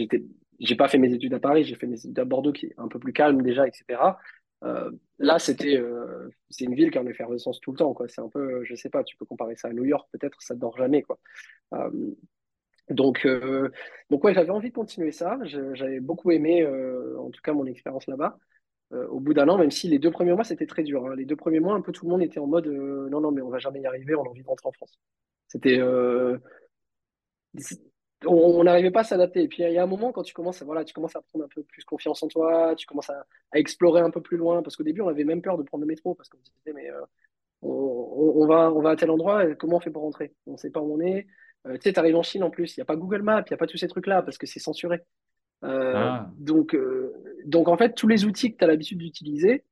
j'ai 0.59 0.76
pas 0.76 0.88
fait 0.88 0.97
mes 0.97 1.13
études 1.13 1.34
à 1.34 1.39
Paris, 1.39 1.63
j'ai 1.63 1.76
fait 1.76 1.88
mes 1.88 1.99
études 1.99 2.17
à 2.19 2.26
Bordeaux 2.26 2.51
qui 2.51 2.67
est 2.67 2.74
un 2.78 2.88
peu 2.88 2.99
plus 2.99 3.13
calme 3.13 3.41
déjà, 3.41 3.67
etc. 3.67 3.99
Euh, 4.63 4.91
là, 5.19 5.39
c'était, 5.39 5.78
euh, 5.78 6.30
c'est 6.49 6.65
une 6.65 6.76
ville 6.76 6.89
qui 6.91 6.97
est 6.97 7.01
en 7.01 7.07
effervescence 7.07 7.59
tout 7.59 7.71
le 7.71 7.78
temps. 7.78 7.95
C'est 8.07 8.21
un 8.21 8.30
peu, 8.30 8.63
je 8.63 8.76
sais 8.76 8.89
pas, 8.89 9.03
tu 9.03 9.17
peux 9.17 9.26
comparer 9.26 9.55
ça 9.55 9.69
à 9.69 9.74
New 9.74 9.86
York, 9.86 10.07
peut-être, 10.11 10.41
ça 10.41 10.55
dort 10.55 10.78
jamais, 10.78 11.01
quoi. 11.01 11.19
Euh, 11.74 11.89
donc, 12.89 13.26
donc 14.09 14.24
ouais, 14.24 14.34
j'avais 14.34 14.49
envie 14.49 14.69
de 14.69 14.74
continuer 14.74 15.11
ça. 15.11 15.39
J'avais 15.45 16.01
beaucoup 16.01 16.32
aimé, 16.32 16.65
en 17.17 17.30
tout 17.30 17.41
cas, 17.41 17.53
mon 17.53 17.65
expérience 17.65 18.07
là-bas. 18.07 18.38
Euh, 18.93 19.07
au 19.07 19.19
bout 19.19 19.33
d'un 19.33 19.47
an, 19.49 19.57
même 19.57 19.71
si 19.71 19.87
les 19.87 19.97
deux 19.97 20.11
premiers 20.11 20.33
mois, 20.33 20.43
c'était 20.43 20.67
très 20.67 20.83
dur. 20.83 21.05
hein. 21.05 21.15
Les 21.15 21.25
deux 21.25 21.35
premiers 21.35 21.59
mois, 21.59 21.73
un 21.73 21.81
peu 21.81 21.91
tout 21.91 22.05
le 22.05 22.11
monde 22.11 22.21
était 22.21 22.39
en 22.39 22.47
mode 22.47 22.67
euh, 22.67 23.09
non, 23.09 23.21
non, 23.21 23.31
mais 23.31 23.41
on 23.41 23.49
va 23.49 23.57
jamais 23.57 23.81
y 23.81 23.85
arriver, 23.87 24.13
on 24.15 24.23
a 24.23 24.29
envie 24.29 24.43
de 24.43 24.47
rentrer 24.47 24.67
en 24.67 24.71
France. 24.71 24.99
C'était, 25.47 25.79
euh, 25.79 26.37
on 28.25 28.63
n'arrivait 28.63 28.91
pas 28.91 29.01
à 29.01 29.03
s'adapter. 29.03 29.43
Et 29.43 29.47
puis, 29.47 29.63
il 29.63 29.71
y 29.71 29.77
a 29.77 29.83
un 29.83 29.87
moment, 29.87 30.11
quand 30.11 30.21
tu 30.21 30.33
commences, 30.33 30.61
à- 30.61 30.65
voilà, 30.65 30.83
tu 30.85 30.93
commences 30.93 31.15
à 31.15 31.21
prendre 31.21 31.45
un 31.45 31.47
peu 31.47 31.63
plus 31.63 31.83
confiance 31.85 32.21
en 32.21 32.27
toi, 32.27 32.75
tu 32.75 32.85
commences 32.85 33.09
à, 33.09 33.25
explorer 33.55 34.01
un 34.01 34.11
peu 34.11 34.21
plus 34.21 34.37
loin. 34.37 34.61
Parce 34.61 34.75
qu'au 34.75 34.83
début, 34.83 35.01
on 35.01 35.07
avait 35.07 35.23
même 35.23 35.41
peur 35.41 35.57
de 35.57 35.63
prendre 35.63 35.81
le 35.81 35.87
métro, 35.87 36.13
parce 36.13 36.29
qu'on 36.29 36.37
se 36.43 36.51
disait, 36.51 36.73
mais 36.73 36.89
on, 37.63 38.45
va, 38.47 38.91
à 38.91 38.95
tel 38.95 39.09
endroit, 39.09 39.55
comment 39.55 39.77
on 39.77 39.79
fait 39.79 39.91
pour 39.91 40.03
rentrer? 40.03 40.33
On 40.45 40.53
ne 40.53 40.57
sait 40.57 40.69
pas 40.69 40.81
où 40.81 40.93
on 40.93 40.99
est. 40.99 41.25
Tu 41.65 41.79
sais, 41.81 41.93
tu 41.93 41.99
arrives 41.99 42.15
en 42.15 42.23
Chine 42.23 42.43
en 42.43 42.49
plus, 42.49 42.75
il 42.75 42.79
n'y 42.79 42.83
a 42.83 42.85
pas 42.85 42.95
Google 42.95 43.21
Maps, 43.21 43.43
il 43.47 43.51
n'y 43.51 43.55
a 43.55 43.57
pas 43.57 43.67
tous 43.67 43.77
ces 43.77 43.87
trucs-là, 43.87 44.21
parce 44.21 44.37
que 44.37 44.45
c'est 44.45 44.59
censuré. 44.59 45.01
Euh, 45.64 45.93
Ah, 45.95 46.32
donc, 46.38 46.76
euh, 46.76 47.14
donc, 47.45 47.68
en 47.68 47.78
fait, 47.78 47.93
tous 47.93 48.07
les 48.07 48.26
outils 48.26 48.53
que 48.53 48.57
tu 48.57 48.64
as 48.64 48.68
l'habitude 48.68 48.99
d'utiliser, 48.99 49.64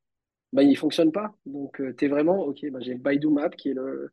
bah, 0.53 0.63
ils 0.63 0.71
ne 0.71 0.75
fonctionnent 0.75 1.11
pas. 1.11 1.33
Donc, 1.45 1.81
tu 1.97 2.05
es 2.05 2.07
vraiment, 2.07 2.45
OK, 2.45 2.65
bah, 2.71 2.79
j'ai 2.81 2.93
le 2.93 2.99
Baidu 2.99 3.27
Map 3.27 3.49
qui 3.49 3.69
est 3.69 3.73
le, 3.73 4.11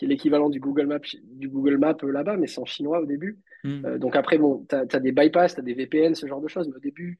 qui 0.00 0.06
est 0.06 0.08
l'équivalent 0.08 0.48
du 0.48 0.60
Google 0.60 0.86
Maps, 0.86 1.00
du 1.24 1.50
Google 1.50 1.76
Maps 1.76 1.94
euh, 2.02 2.10
là-bas, 2.10 2.38
mais 2.38 2.46
c'est 2.46 2.58
en 2.58 2.64
chinois 2.64 3.00
au 3.00 3.04
début. 3.04 3.38
hmm. 3.64 3.84
Euh, 3.84 3.98
donc 3.98 4.16
après, 4.16 4.38
bon, 4.38 4.66
tu 4.66 4.74
as, 4.74 4.98
des 4.98 5.12
bypass, 5.12 5.54
tu 5.54 5.60
as 5.60 5.62
des 5.62 5.74
VPN, 5.74 6.14
ce 6.14 6.26
genre 6.26 6.40
de 6.40 6.48
choses, 6.48 6.68
mais 6.68 6.76
au 6.76 6.80
début, 6.80 7.18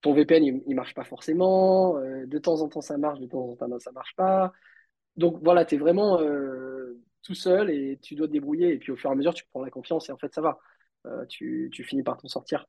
ton 0.00 0.14
VPN, 0.14 0.42
il, 0.42 0.62
il 0.66 0.74
marche 0.74 0.94
pas 0.94 1.04
forcément. 1.04 1.96
Euh, 1.98 2.26
de 2.26 2.38
temps 2.38 2.60
en 2.60 2.68
temps, 2.68 2.80
ça 2.80 2.98
marche, 2.98 3.20
de 3.20 3.26
temps 3.26 3.48
en 3.48 3.54
temps, 3.54 3.78
ça 3.78 3.92
marche 3.92 4.16
pas. 4.16 4.52
Donc 5.16 5.38
voilà, 5.44 5.64
tu 5.64 5.76
es 5.76 5.78
vraiment 5.78 6.20
euh, 6.20 6.98
tout 7.22 7.34
seul 7.34 7.70
et 7.70 8.00
tu 8.02 8.16
dois 8.16 8.26
te 8.26 8.32
débrouiller. 8.32 8.72
Et 8.72 8.78
puis 8.78 8.90
au 8.90 8.96
fur 8.96 9.10
et 9.10 9.12
à 9.12 9.16
mesure, 9.16 9.32
tu 9.34 9.44
prends 9.52 9.62
la 9.62 9.70
confiance 9.70 10.08
et 10.08 10.12
en 10.12 10.18
fait, 10.18 10.34
ça 10.34 10.40
va. 10.40 10.58
Euh, 11.06 11.24
tu, 11.26 11.70
tu 11.72 11.84
finis 11.84 12.02
par 12.02 12.16
t'en 12.16 12.26
sortir. 12.26 12.66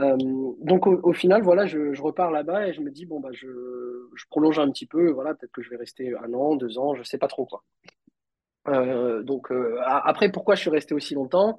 Euh, 0.00 0.16
donc 0.60 0.86
au, 0.86 1.12
final, 1.12 1.42
voilà, 1.42 1.66
je, 1.66 2.00
repars 2.00 2.30
là-bas 2.30 2.68
et 2.68 2.72
je 2.72 2.80
me 2.80 2.90
dis, 2.90 3.06
bon, 3.06 3.20
bah, 3.20 3.30
je, 3.32 3.46
prolonge 4.30 4.58
un 4.58 4.70
petit 4.70 4.86
peu. 4.86 5.10
Voilà, 5.10 5.34
peut-être 5.34 5.52
que 5.52 5.62
je 5.62 5.70
vais 5.70 5.76
rester 5.76 6.14
un 6.16 6.32
an, 6.34 6.56
deux 6.56 6.78
ans, 6.78 6.94
je 6.94 7.02
sais 7.02 7.18
pas 7.18 7.28
trop 7.28 7.46
quoi. 7.46 7.62
Euh, 8.68 9.22
donc 9.22 9.52
euh, 9.52 9.78
après, 9.84 10.30
pourquoi 10.32 10.54
je 10.54 10.62
suis 10.62 10.70
resté 10.70 10.94
aussi 10.94 11.14
longtemps? 11.14 11.58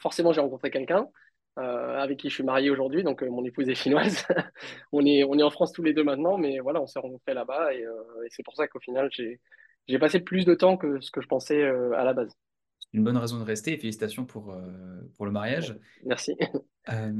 Forcément, 0.00 0.32
j'ai 0.32 0.40
rencontré 0.40 0.70
quelqu'un 0.70 1.08
avec 1.56 2.20
qui 2.20 2.28
je 2.28 2.34
suis 2.34 2.44
marié 2.44 2.70
aujourd'hui, 2.70 3.02
donc 3.02 3.22
mon 3.22 3.44
épouse 3.44 3.68
est 3.68 3.74
chinoise. 3.74 4.24
On 4.92 5.04
est, 5.04 5.24
on 5.24 5.36
est 5.38 5.42
en 5.42 5.50
France 5.50 5.72
tous 5.72 5.82
les 5.82 5.92
deux 5.92 6.04
maintenant, 6.04 6.38
mais 6.38 6.60
voilà, 6.60 6.80
on 6.80 6.86
s'est 6.86 7.00
rencontrés 7.00 7.34
là-bas 7.34 7.74
et, 7.74 7.80
et 7.80 8.28
c'est 8.30 8.44
pour 8.44 8.54
ça 8.54 8.68
qu'au 8.68 8.78
final, 8.78 9.08
j'ai, 9.10 9.40
passé 9.98 10.20
plus 10.20 10.44
de 10.44 10.54
temps 10.54 10.76
que 10.76 11.00
ce 11.00 11.10
que 11.10 11.20
je 11.20 11.26
pensais 11.26 11.64
à 11.64 12.04
la 12.04 12.12
base. 12.12 12.32
Une 12.92 13.04
bonne 13.04 13.16
raison 13.16 13.38
de 13.38 13.44
rester 13.44 13.74
et 13.74 13.76
félicitations 13.76 14.24
pour, 14.24 14.52
euh, 14.52 14.62
pour 15.16 15.26
le 15.26 15.32
mariage. 15.32 15.78
Merci. 16.04 16.36
Euh, 16.90 17.12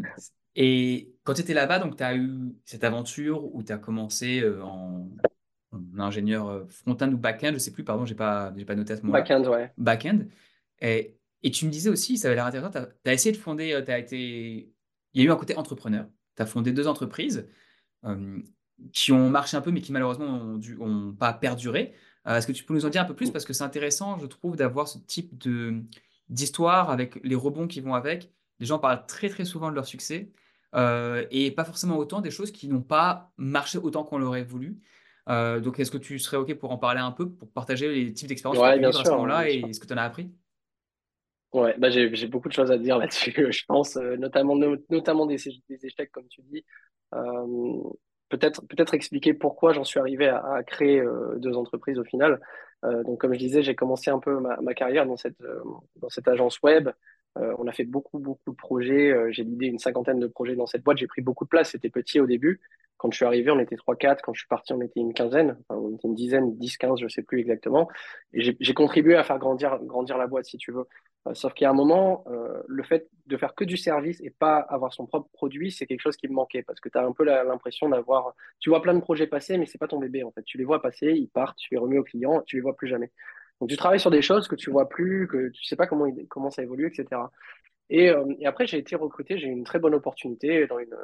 et 0.54 1.12
quand 1.24 1.34
tu 1.34 1.42
étais 1.42 1.52
là-bas, 1.52 1.78
donc 1.78 1.96
tu 1.96 2.02
as 2.02 2.16
eu 2.16 2.54
cette 2.64 2.84
aventure 2.84 3.54
où 3.54 3.62
tu 3.62 3.70
as 3.70 3.76
commencé 3.76 4.40
euh, 4.40 4.62
en, 4.62 5.10
en 5.72 5.98
ingénieur 5.98 6.66
front-end 6.70 7.12
ou 7.12 7.18
back-end, 7.18 7.50
je 7.52 7.58
sais 7.58 7.70
plus, 7.70 7.84
pardon, 7.84 8.06
j'ai 8.06 8.14
pas, 8.14 8.52
j'ai 8.56 8.64
pas 8.64 8.74
noté 8.74 8.94
à 8.94 8.96
ce 8.96 9.02
moment-là, 9.02 9.20
Backend, 9.20 9.46
ouais. 9.46 9.70
back-end. 9.76 10.20
Et, 10.80 11.18
et 11.42 11.50
tu 11.50 11.66
me 11.66 11.70
disais 11.70 11.90
aussi, 11.90 12.16
ça 12.16 12.28
avait 12.28 12.36
l'air 12.36 12.46
intéressant, 12.46 12.70
tu 12.70 13.10
as, 13.10 13.12
essayé 13.12 13.32
de 13.32 13.36
fonder, 13.40 13.78
tu 13.84 13.92
as 13.92 13.98
été, 13.98 14.72
il 15.12 15.20
y 15.20 15.24
a 15.24 15.28
eu 15.28 15.30
un 15.30 15.36
côté 15.36 15.54
entrepreneur. 15.56 16.06
Tu 16.36 16.42
as 16.42 16.46
fondé 16.46 16.72
deux 16.72 16.86
entreprises 16.86 17.46
euh, 18.04 18.40
qui 18.92 19.12
ont 19.12 19.28
marché 19.28 19.56
un 19.56 19.60
peu, 19.60 19.70
mais 19.70 19.80
qui 19.80 19.92
malheureusement 19.92 20.26
ont, 20.26 20.56
dû, 20.56 20.76
ont 20.80 21.12
pas 21.12 21.32
perduré. 21.32 21.94
Euh, 22.28 22.36
Est-ce 22.36 22.46
que 22.46 22.52
tu 22.52 22.64
peux 22.64 22.74
nous 22.74 22.84
en 22.86 22.90
dire 22.90 23.02
un 23.02 23.04
peu 23.04 23.14
plus? 23.14 23.30
Parce 23.30 23.44
que 23.44 23.52
c'est 23.52 23.64
intéressant, 23.64 24.18
je 24.18 24.26
trouve, 24.26 24.56
d'avoir 24.56 24.88
ce 24.88 24.98
type 24.98 25.32
d'histoire 26.28 26.90
avec 26.90 27.16
les 27.24 27.34
rebonds 27.34 27.66
qui 27.66 27.80
vont 27.80 27.94
avec. 27.94 28.30
Les 28.60 28.66
gens 28.66 28.78
parlent 28.78 29.06
très 29.06 29.28
très 29.28 29.44
souvent 29.44 29.70
de 29.70 29.74
leur 29.74 29.86
succès 29.86 30.32
euh, 30.74 31.26
et 31.30 31.50
pas 31.50 31.64
forcément 31.64 31.96
autant 31.96 32.20
des 32.20 32.30
choses 32.30 32.50
qui 32.52 32.68
n'ont 32.68 32.82
pas 32.82 33.32
marché 33.36 33.78
autant 33.78 34.04
qu'on 34.04 34.18
l'aurait 34.18 34.42
voulu. 34.44 34.80
Euh, 35.28 35.60
donc, 35.60 35.78
est-ce 35.78 35.90
que 35.90 35.98
tu 35.98 36.18
serais 36.18 36.36
OK 36.38 36.54
pour 36.54 36.70
en 36.72 36.78
parler 36.78 37.00
un 37.00 37.12
peu, 37.12 37.30
pour 37.30 37.50
partager 37.52 37.88
les 37.92 38.12
types 38.14 38.28
d'expériences 38.28 38.60
que 38.62 38.68
tu 38.70 38.74
as 38.74 38.78
Ouais, 38.78 39.00
à 39.00 39.04
ce 39.04 39.14
moment-là 39.14 39.48
et 39.50 39.72
ce 39.72 39.80
que 39.80 39.86
tu 39.86 39.92
en 39.94 39.96
as 39.98 40.02
appris? 40.02 40.30
Ouais, 41.52 41.74
bah 41.78 41.88
j'ai, 41.90 42.14
j'ai 42.14 42.26
beaucoup 42.26 42.48
de 42.48 42.52
choses 42.52 42.70
à 42.70 42.76
dire 42.78 42.98
là-dessus, 42.98 43.32
je 43.52 43.64
pense, 43.66 43.96
euh, 43.96 44.16
notamment, 44.16 44.54
no- 44.56 44.76
notamment 44.90 45.24
des, 45.26 45.36
des 45.68 45.86
échecs, 45.86 46.10
comme 46.12 46.28
tu 46.28 46.42
dis. 46.42 46.64
Euh, 47.14 47.82
peut-être, 48.28 48.62
peut-être 48.66 48.94
expliquer 48.94 49.34
pourquoi 49.34 49.72
j'en 49.72 49.84
suis 49.84 50.00
arrivé 50.00 50.28
à, 50.28 50.44
à 50.54 50.62
créer 50.62 51.00
euh, 51.00 51.36
deux 51.36 51.56
entreprises 51.56 51.98
au 51.98 52.04
final. 52.04 52.40
Euh, 52.84 53.02
donc, 53.04 53.20
comme 53.20 53.32
je 53.32 53.38
disais, 53.38 53.62
j'ai 53.62 53.74
commencé 53.74 54.10
un 54.10 54.18
peu 54.20 54.38
ma, 54.38 54.60
ma 54.60 54.74
carrière 54.74 55.06
dans 55.06 55.16
cette, 55.16 55.40
euh, 55.42 55.60
dans 55.96 56.08
cette 56.08 56.28
agence 56.28 56.60
web. 56.62 56.90
Euh, 57.36 57.54
on 57.58 57.66
a 57.66 57.72
fait 57.72 57.84
beaucoup, 57.84 58.18
beaucoup 58.18 58.50
de 58.50 58.56
projets. 58.56 59.10
Euh, 59.10 59.30
j'ai 59.30 59.44
l'idée 59.44 59.66
une 59.66 59.78
cinquantaine 59.78 60.18
de 60.18 60.26
projets 60.26 60.56
dans 60.56 60.66
cette 60.66 60.82
boîte. 60.82 60.98
J'ai 60.98 61.06
pris 61.06 61.22
beaucoup 61.22 61.44
de 61.44 61.48
place. 61.48 61.70
C'était 61.70 61.90
petit 61.90 62.20
au 62.20 62.26
début. 62.26 62.60
Quand 62.96 63.10
je 63.12 63.16
suis 63.16 63.24
arrivé, 63.24 63.50
on 63.50 63.60
était 63.60 63.76
trois, 63.76 63.94
quatre. 63.94 64.22
Quand 64.22 64.32
je 64.32 64.40
suis 64.40 64.48
parti, 64.48 64.72
on 64.72 64.80
était 64.80 64.98
une 65.00 65.14
quinzaine. 65.14 65.56
Enfin, 65.68 65.80
on 65.80 65.94
était 65.94 66.08
une 66.08 66.14
dizaine, 66.14 66.56
dix, 66.56 66.76
quinze, 66.76 66.98
je 67.00 67.06
sais 67.06 67.22
plus 67.22 67.38
exactement. 67.38 67.88
Et 68.32 68.56
j'ai 68.58 68.74
contribué 68.74 69.14
à 69.14 69.22
faire 69.22 69.38
grandir, 69.38 69.78
grandir 69.84 70.18
la 70.18 70.26
boîte, 70.26 70.46
si 70.46 70.56
tu 70.56 70.72
veux. 70.72 70.86
Euh, 71.28 71.34
sauf 71.34 71.54
qu'il 71.54 71.64
y 71.64 71.66
a 71.66 71.70
un 71.70 71.74
moment, 71.74 72.24
euh, 72.28 72.62
le 72.68 72.82
fait 72.82 73.08
de 73.26 73.36
faire 73.36 73.54
que 73.54 73.64
du 73.64 73.76
service 73.76 74.20
et 74.22 74.30
pas 74.30 74.58
avoir 74.58 74.92
son 74.94 75.06
propre 75.06 75.28
produit, 75.32 75.70
c'est 75.72 75.86
quelque 75.86 76.00
chose 76.00 76.16
qui 76.16 76.28
me 76.28 76.34
manquait 76.34 76.62
parce 76.62 76.80
que 76.80 76.88
tu 76.88 76.98
as 76.98 77.04
un 77.04 77.12
peu 77.12 77.24
l'impression 77.24 77.88
d'avoir. 77.88 78.34
Tu 78.60 78.70
vois 78.70 78.82
plein 78.82 78.94
de 78.94 79.00
projets 79.00 79.26
passer, 79.26 79.58
mais 79.58 79.66
c'est 79.66 79.78
pas 79.78 79.88
ton 79.88 79.98
bébé 79.98 80.22
en 80.24 80.32
fait. 80.32 80.42
Tu 80.44 80.58
les 80.58 80.64
vois 80.64 80.80
passer, 80.82 81.12
ils 81.12 81.28
partent, 81.28 81.58
tu 81.58 81.68
les 81.74 81.78
remets 81.78 81.98
au 81.98 82.04
client, 82.04 82.42
tu 82.46 82.56
les 82.56 82.62
vois 82.62 82.76
plus 82.76 82.88
jamais. 82.88 83.10
Donc 83.60 83.68
tu 83.70 83.76
travailles 83.76 84.00
sur 84.00 84.10
des 84.10 84.22
choses 84.22 84.48
que 84.48 84.54
tu 84.56 84.70
vois 84.70 84.88
plus, 84.88 85.26
que 85.28 85.48
tu 85.50 85.64
sais 85.64 85.76
pas 85.76 85.86
comment, 85.86 86.06
comment 86.28 86.50
ça 86.50 86.62
évolue, 86.62 86.88
etc. 86.88 87.30
Et, 87.90 88.10
euh, 88.10 88.24
et 88.40 88.46
après, 88.46 88.66
j'ai 88.66 88.78
été 88.78 88.96
recruté, 88.96 89.38
j'ai 89.38 89.48
eu 89.48 89.50
une 89.50 89.64
très 89.64 89.78
bonne 89.78 89.94
opportunité 89.94 90.66
dans 90.66 90.78
une, 90.78 90.94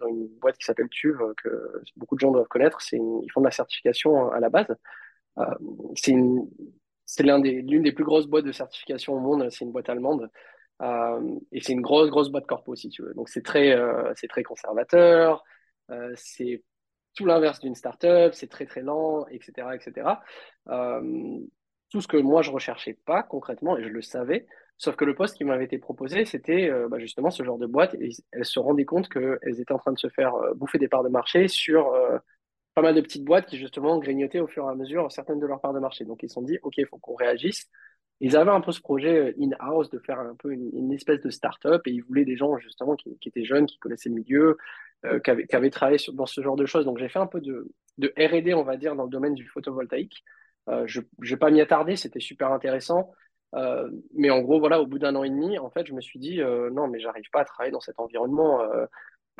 dans 0.00 0.06
une 0.08 0.28
boîte 0.40 0.56
qui 0.58 0.64
s'appelle 0.64 0.88
Tuve, 0.88 1.34
que 1.42 1.82
beaucoup 1.96 2.14
de 2.16 2.20
gens 2.20 2.30
doivent 2.32 2.48
connaître. 2.48 2.78
Une- 2.92 3.22
ils 3.24 3.30
font 3.32 3.40
de 3.40 3.46
la 3.46 3.50
certification 3.52 4.30
à 4.32 4.40
la 4.40 4.48
base. 4.50 4.68
C'est 5.96 6.12
une, 6.12 6.48
c'est 7.10 7.22
l'une 7.22 7.82
des 7.82 7.92
plus 7.92 8.04
grosses 8.04 8.26
boîtes 8.26 8.44
de 8.44 8.52
certification 8.52 9.14
au 9.14 9.20
monde. 9.20 9.48
C'est 9.50 9.64
une 9.64 9.72
boîte 9.72 9.88
allemande. 9.88 10.30
et 11.52 11.60
c'est 11.62 11.72
une 11.72 11.80
grosse, 11.80 12.10
grosse 12.10 12.28
boîte 12.28 12.46
corpo, 12.46 12.74
si 12.76 12.90
tu 12.90 13.02
veux. 13.02 13.14
Donc, 13.14 13.30
c'est 13.30 13.42
très, 13.42 13.74
très 14.28 14.42
conservateur. 14.42 15.42
c'est 16.16 16.62
tout 17.14 17.24
l'inverse 17.24 17.60
d'une 17.60 17.74
startup. 17.74 18.34
C'est 18.34 18.48
très, 18.48 18.66
très 18.66 18.82
lent, 18.82 19.26
etc., 19.28 19.68
etc. 19.74 20.06
tout 21.90 22.00
ce 22.02 22.08
que 22.08 22.18
moi, 22.18 22.42
je 22.42 22.50
recherchais 22.50 22.98
pas 23.06 23.22
concrètement, 23.22 23.78
et 23.78 23.82
je 23.82 23.88
le 23.88 24.02
savais, 24.02 24.46
Sauf 24.78 24.94
que 24.94 25.04
le 25.04 25.14
poste 25.14 25.36
qui 25.36 25.44
m'avait 25.44 25.64
été 25.64 25.78
proposé, 25.78 26.24
c'était 26.24 26.70
euh, 26.70 26.88
bah, 26.88 27.00
justement 27.00 27.30
ce 27.30 27.42
genre 27.42 27.58
de 27.58 27.66
boîte. 27.66 27.94
Et 27.94 28.10
elles 28.30 28.44
se 28.44 28.60
rendaient 28.60 28.84
compte 28.84 29.08
qu'elles 29.08 29.60
étaient 29.60 29.72
en 29.72 29.78
train 29.78 29.92
de 29.92 29.98
se 29.98 30.08
faire 30.08 30.34
euh, 30.36 30.54
bouffer 30.54 30.78
des 30.78 30.86
parts 30.86 31.02
de 31.02 31.08
marché 31.08 31.48
sur 31.48 31.92
euh, 31.94 32.18
pas 32.78 32.82
mal 32.82 32.94
de 32.94 33.00
petites 33.00 33.24
boîtes 33.24 33.46
qui 33.46 33.58
justement 33.58 33.98
grignotaient 33.98 34.38
au 34.38 34.46
fur 34.46 34.64
et 34.64 34.68
à 34.68 34.74
mesure 34.76 35.10
certaines 35.10 35.40
de 35.40 35.46
leurs 35.46 35.60
parts 35.60 35.74
de 35.74 35.80
marché. 35.80 36.04
Donc 36.04 36.22
ils 36.22 36.28
se 36.28 36.34
sont 36.34 36.42
dit, 36.42 36.58
OK, 36.62 36.74
il 36.76 36.86
faut 36.86 36.98
qu'on 36.98 37.16
réagisse. 37.16 37.68
Ils 38.20 38.36
avaient 38.36 38.52
un 38.52 38.60
peu 38.60 38.70
ce 38.70 38.80
projet 38.80 39.34
in-house 39.40 39.90
de 39.90 39.98
faire 39.98 40.20
un 40.20 40.36
peu 40.36 40.52
une, 40.52 40.92
espèce 40.92 41.20
de 41.20 41.30
start-up 41.30 41.82
et 41.86 41.90
ils 41.90 42.02
voulaient 42.02 42.24
des 42.24 42.36
gens 42.36 42.56
justement 42.58 42.94
qui, 42.94 43.16
étaient 43.26 43.44
jeunes, 43.44 43.66
qui 43.66 43.78
connaissaient 43.78 44.10
le 44.10 44.14
milieu, 44.14 44.58
qui, 45.24 45.30
avaient, 45.30 45.70
travaillé 45.70 45.98
dans 46.12 46.26
ce 46.26 46.40
genre 46.40 46.56
de 46.56 46.66
choses. 46.66 46.84
Donc 46.84 46.98
j'ai 46.98 47.08
fait 47.08 47.18
un 47.18 47.26
peu 47.26 47.40
de, 47.40 47.68
RD, 48.00 48.54
on 48.54 48.62
va 48.62 48.76
dire, 48.76 48.94
dans 48.94 49.04
le 49.04 49.10
domaine 49.10 49.34
du 49.34 49.46
photovoltaïque. 49.46 50.22
je 50.86 51.00
ne 51.00 51.28
vais 51.28 51.36
pas 51.36 51.50
m'y 51.50 51.60
attarder, 51.60 51.96
c'était 51.96 52.20
super 52.20 52.52
intéressant. 52.52 53.12
Euh, 53.54 53.88
mais 54.14 54.30
en 54.30 54.40
gros, 54.40 54.60
voilà, 54.60 54.80
au 54.80 54.86
bout 54.86 54.98
d'un 54.98 55.14
an 55.16 55.24
et 55.24 55.30
demi, 55.30 55.58
en 55.58 55.70
fait, 55.70 55.86
je 55.86 55.94
me 55.94 56.00
suis 56.00 56.18
dit, 56.18 56.40
euh, 56.40 56.70
non, 56.70 56.88
mais 56.88 57.00
j'arrive 57.00 57.28
pas 57.32 57.40
à 57.40 57.44
travailler 57.44 57.72
dans 57.72 57.80
cet 57.80 57.98
environnement. 57.98 58.62
Euh, 58.62 58.86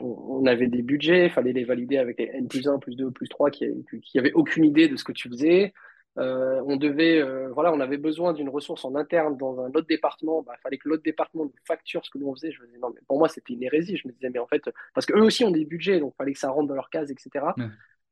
on, 0.00 0.46
avait 0.46 0.66
des 0.66 0.82
budgets, 0.82 1.26
il 1.26 1.30
fallait 1.30 1.52
les 1.52 1.64
valider 1.64 1.98
avec 1.98 2.18
les 2.18 2.26
N 2.26 2.48
plus 2.48 2.68
1, 2.68 2.78
plus 2.78 2.96
2, 2.96 3.10
plus 3.10 3.28
3 3.28 3.50
qui, 3.50 3.66
qui 4.02 4.18
avaient 4.18 4.32
aucune 4.32 4.64
idée 4.64 4.88
de 4.88 4.96
ce 4.96 5.04
que 5.04 5.12
tu 5.12 5.28
faisais. 5.28 5.72
on 6.16 6.76
devait, 6.76 7.22
voilà, 7.52 7.72
on 7.72 7.80
avait 7.80 7.98
besoin 7.98 8.32
d'une 8.32 8.48
ressource 8.48 8.84
en 8.84 8.94
interne 8.94 9.36
dans 9.36 9.60
un 9.60 9.68
autre 9.68 9.86
département. 9.86 10.42
Il 10.42 10.46
bah, 10.46 10.54
fallait 10.62 10.78
que 10.78 10.88
l'autre 10.88 11.02
département 11.02 11.44
nous 11.44 11.52
facture 11.64 12.04
ce 12.04 12.10
que 12.10 12.18
nous 12.18 12.28
on 12.28 12.34
faisait. 12.34 12.52
Je 12.52 12.60
me 12.62 12.66
disais, 12.66 12.78
non, 12.78 12.90
mais 12.94 13.00
pour 13.06 13.18
moi, 13.18 13.28
c'était 13.28 13.54
une 13.54 13.62
hérésie. 13.62 13.96
Je 13.96 14.08
me 14.08 14.12
disais, 14.12 14.30
mais 14.30 14.38
en 14.38 14.46
fait, 14.46 14.62
parce 14.94 15.06
qu'eux 15.06 15.22
aussi 15.22 15.44
ont 15.44 15.50
des 15.50 15.64
budgets, 15.64 16.00
donc 16.00 16.14
il 16.14 16.16
fallait 16.16 16.32
que 16.32 16.38
ça 16.38 16.50
rentre 16.50 16.68
dans 16.68 16.74
leur 16.74 16.90
case, 16.90 17.10
etc. 17.10 17.46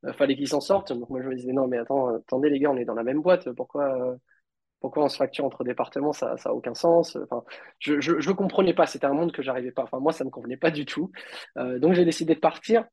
Il 0.06 0.12
fallait 0.12 0.36
qu'ils 0.36 0.48
s'en 0.48 0.60
sortent. 0.60 0.92
Donc 0.92 1.10
moi, 1.10 1.20
je 1.22 1.28
me 1.28 1.34
disais, 1.34 1.52
non, 1.52 1.66
mais 1.66 1.78
attends, 1.78 2.16
attendez, 2.16 2.50
les 2.50 2.58
gars, 2.58 2.70
on 2.70 2.76
est 2.76 2.84
dans 2.84 2.94
la 2.94 3.02
même 3.02 3.22
boîte. 3.22 3.50
Pourquoi 3.52 4.18
pourquoi 4.80 5.04
on 5.04 5.08
se 5.08 5.16
facture 5.16 5.44
entre 5.44 5.64
départements 5.64 6.12
Ça 6.12 6.36
n'a 6.44 6.52
aucun 6.52 6.74
sens. 6.74 7.16
Enfin, 7.16 7.44
je 7.78 7.94
ne 7.94 8.14
le 8.14 8.34
comprenais 8.34 8.74
pas. 8.74 8.86
C'était 8.86 9.06
un 9.06 9.14
monde 9.14 9.32
que 9.32 9.42
j'arrivais 9.42 9.72
pas. 9.72 9.82
Enfin, 9.82 10.00
moi, 10.00 10.12
ça 10.12 10.24
ne 10.24 10.28
me 10.28 10.30
convenait 10.30 10.56
pas 10.56 10.70
du 10.70 10.84
tout. 10.84 11.10
Euh, 11.58 11.78
donc, 11.78 11.94
j'ai 11.94 12.04
décidé 12.04 12.34
de 12.34 12.40
partir. 12.40 12.84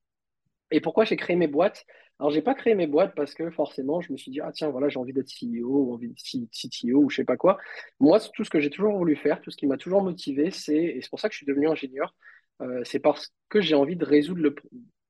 Et 0.71 0.81
pourquoi 0.81 1.05
j'ai 1.05 1.15
créé 1.17 1.35
mes 1.35 1.47
boîtes? 1.47 1.85
Alors, 2.19 2.31
j'ai 2.31 2.41
pas 2.41 2.55
créé 2.55 2.75
mes 2.75 2.87
boîtes 2.87 3.13
parce 3.15 3.33
que 3.33 3.49
forcément, 3.51 4.01
je 4.01 4.11
me 4.11 4.17
suis 4.17 4.31
dit, 4.31 4.39
ah 4.39 4.51
tiens, 4.53 4.69
voilà, 4.69 4.87
j'ai 4.89 4.99
envie 4.99 5.13
d'être 5.13 5.29
CEO 5.29 5.67
ou 5.67 5.93
envie 5.93 6.07
d'être 6.07 6.49
CTO 6.51 7.03
ou 7.03 7.09
je 7.09 7.17
sais 7.17 7.25
pas 7.25 7.37
quoi. 7.37 7.57
Moi, 7.99 8.19
tout 8.33 8.43
ce 8.43 8.49
que 8.49 8.59
j'ai 8.59 8.69
toujours 8.69 8.97
voulu 8.97 9.15
faire, 9.15 9.41
tout 9.41 9.51
ce 9.51 9.57
qui 9.57 9.67
m'a 9.67 9.77
toujours 9.77 10.01
motivé, 10.01 10.51
c'est, 10.51 10.75
et 10.75 11.01
c'est 11.01 11.09
pour 11.09 11.19
ça 11.19 11.27
que 11.27 11.33
je 11.33 11.37
suis 11.37 11.45
devenu 11.45 11.67
ingénieur, 11.67 12.15
euh, 12.61 12.81
c'est 12.85 12.99
parce 12.99 13.33
que 13.49 13.61
j'ai 13.61 13.75
envie 13.75 13.95
de 13.95 14.05
résoudre 14.05 14.41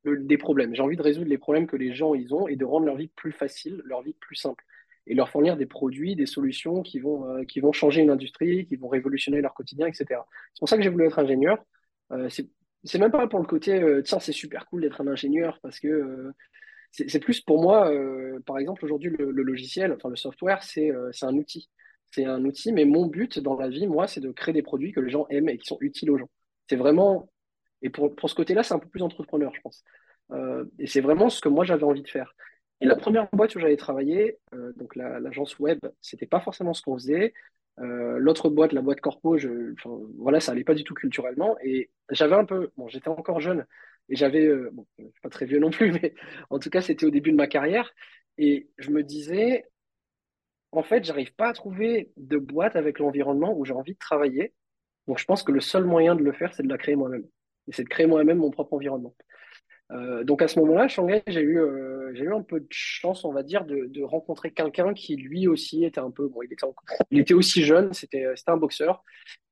le, 0.04 0.18
des 0.18 0.38
problèmes. 0.38 0.74
J'ai 0.76 0.82
envie 0.82 0.98
de 0.98 1.02
résoudre 1.02 1.30
les 1.30 1.38
problèmes 1.38 1.68
que 1.68 1.78
les 1.78 1.94
gens 1.94 2.14
ils 2.14 2.34
ont 2.34 2.48
et 2.48 2.56
de 2.56 2.66
rendre 2.66 2.86
leur 2.86 2.96
vie 2.96 3.10
plus 3.10 3.32
facile, 3.32 3.82
leur 3.86 4.02
vie 4.02 4.16
plus 4.20 4.36
simple 4.36 4.64
et 5.08 5.16
leur 5.16 5.30
fournir 5.30 5.58
des 5.58 5.66
produits, 5.66 6.16
des 6.16 6.26
solutions 6.26 6.82
qui 6.82 7.00
vont, 7.00 7.28
euh, 7.28 7.44
qui 7.44 7.60
vont 7.60 7.72
changer 7.72 8.02
une 8.02 8.10
industrie, 8.10 8.66
qui 8.66 8.76
vont 8.76 8.88
révolutionner 8.88 9.42
leur 9.42 9.54
quotidien, 9.54 9.88
etc. 9.88 10.22
C'est 10.54 10.60
pour 10.60 10.70
ça 10.70 10.78
que 10.78 10.84
j'ai 10.84 10.90
voulu 10.90 11.06
être 11.06 11.20
ingénieur. 11.20 11.64
Euh, 12.12 12.30
c'est 12.30 13.00
même 13.00 13.12
pas 13.12 13.28
pour 13.28 13.40
le 13.40 13.46
côté, 13.46 13.82
euh, 13.82 14.02
tiens, 14.02 14.20
c'est 14.20 14.32
super 14.34 14.66
cool 14.68 14.82
d'être 14.82 15.02
un 15.02 15.08
ingénieur, 15.08 15.60
parce 15.62 15.80
que 15.80 16.32
c'est 16.92 17.20
plus 17.20 17.42
pour 17.42 17.60
moi, 17.60 17.92
par 18.46 18.60
exemple, 18.60 18.86
aujourd'hui, 18.86 19.10
le, 19.10 19.32
logiciel, 19.32 19.94
enfin 19.94 20.10
le 20.10 20.16
software, 20.16 20.62
c'est 20.62 20.92
un 21.24 21.36
outil. 21.36 21.70
C'est 22.12 22.26
un 22.26 22.46
outil, 22.46 22.72
mais 22.72 22.86
mon 22.86 23.08
but 23.08 23.40
dans 23.40 23.56
la 23.56 23.68
vie, 23.68 23.88
moi, 23.88 24.06
c'est 24.06 24.20
de 24.20 24.32
créer 24.32 24.54
des 24.54 24.62
produits 24.62 24.92
que 24.92 25.00
les 25.00 25.10
gens 25.10 25.26
aiment 25.30 25.50
et 25.50 25.58
qui 25.58 25.66
sont 25.66 25.80
utiles 25.82 26.12
aux 26.12 26.20
gens. 26.20 26.30
C'est 26.70 26.76
vraiment, 26.76 27.32
et 27.82 27.90
pour, 27.90 28.16
pour 28.16 28.30
ce 28.30 28.36
côté-là, 28.36 28.62
c'est 28.62 28.76
un 28.76 28.80
peu 28.80 28.90
plus 28.90 29.02
entrepreneur, 29.02 29.52
je 29.56 29.62
pense. 29.62 29.84
et 30.78 30.86
c'est 30.86 31.02
vraiment 31.02 31.30
ce 31.30 31.42
que 31.42 31.50
moi 31.50 31.66
j'avais 31.66 31.84
envie 31.84 32.04
de 32.04 32.10
faire. 32.10 32.36
Et 32.82 32.86
la 32.86 32.96
première 32.96 33.30
boîte 33.32 33.56
où 33.56 33.60
j'avais 33.60 33.78
travaillé, 33.78 34.40
euh, 34.54 34.74
donc 34.74 34.96
l'agence 34.96 35.58
web, 35.60 35.80
c'était 36.02 36.26
pas 36.26 36.42
forcément 36.42 36.74
ce 36.74 36.82
qu'on 36.82 36.98
faisait. 36.98 37.34
Euh, 37.80 38.18
l'autre 38.20 38.50
boîte, 38.50 38.74
la 38.74 38.82
boîte 38.82 39.02
corpo, 39.02 39.38
voilà, 40.18 40.40
ça 40.40 40.52
allait 40.52 40.64
pas 40.64 40.76
du 40.76 40.84
tout 40.84 40.94
culturellement. 40.94 41.58
Et 41.64 41.90
j'avais 42.10 42.36
un 42.36 42.46
peu, 42.46 42.72
bon, 42.78 42.88
j'étais 42.88 43.08
encore 43.08 43.40
jeune 43.40 43.66
et 44.10 44.16
j'avais, 44.16 44.46
euh, 44.46 44.70
bon, 44.74 44.86
pas 45.22 45.30
très 45.30 45.46
vieux 45.46 45.60
non 45.60 45.70
plus, 45.72 45.92
mais 46.02 46.14
en 46.50 46.60
tout 46.60 46.70
cas, 46.70 46.82
c'était 46.82 47.06
au 47.06 47.10
début 47.12 47.32
de 47.32 47.38
ma 47.38 47.48
carrière. 47.48 47.94
Et 48.38 48.70
je 48.78 48.90
me 48.92 49.04
disais, 49.04 49.66
en 50.72 50.84
fait, 50.84 51.04
j'arrive 51.04 51.34
pas 51.36 51.48
à 51.50 51.54
trouver 51.54 52.12
de 52.18 52.38
boîte 52.38 52.76
avec 52.76 53.00
l'environnement 53.00 53.56
où 53.58 53.66
j'ai 53.66 53.74
envie 53.74 53.94
de 53.94 54.00
travailler. 54.00 54.54
Donc, 55.08 55.20
je 55.20 55.26
pense 55.26 55.44
que 55.44 55.52
le 55.52 55.62
seul 55.62 55.86
moyen 55.86 56.16
de 56.16 56.24
le 56.24 56.34
faire, 56.34 56.54
c'est 56.54 56.64
de 56.64 56.70
la 56.70 56.78
créer 56.78 56.96
moi-même. 56.96 57.26
Et 57.68 57.74
c'est 57.74 57.84
de 57.84 57.90
créer 57.90 58.08
moi-même 58.08 58.40
mon 58.40 58.52
propre 58.52 58.74
environnement. 58.74 59.16
Euh, 59.94 60.24
donc 60.24 60.42
à 60.42 60.48
ce 60.48 60.60
moment-là, 60.60 60.88
Shanghai, 60.88 61.22
j'ai 61.28 61.42
eu, 61.42 61.60
euh, 61.60 62.12
j'ai 62.14 62.24
eu 62.24 62.34
un 62.34 62.42
peu 62.42 62.60
de 62.60 62.68
chance, 62.70 63.26
on 63.26 63.32
va 63.32 63.44
dire, 63.44 63.64
de, 63.66 63.86
de 63.86 64.02
rencontrer 64.02 64.52
quelqu'un 64.52 64.94
qui 64.94 65.16
lui 65.16 65.48
aussi 65.48 65.86
était 65.86 66.00
un 66.00 66.10
peu, 66.10 66.28
bon, 66.28 66.42
il 66.42 66.52
était, 66.52 66.66
il 67.12 67.20
était 67.20 67.34
aussi 67.36 67.64
jeune, 67.64 67.94
c'était, 67.94 68.26
c'était 68.36 68.52
un 68.52 68.58
boxeur. 68.58 69.04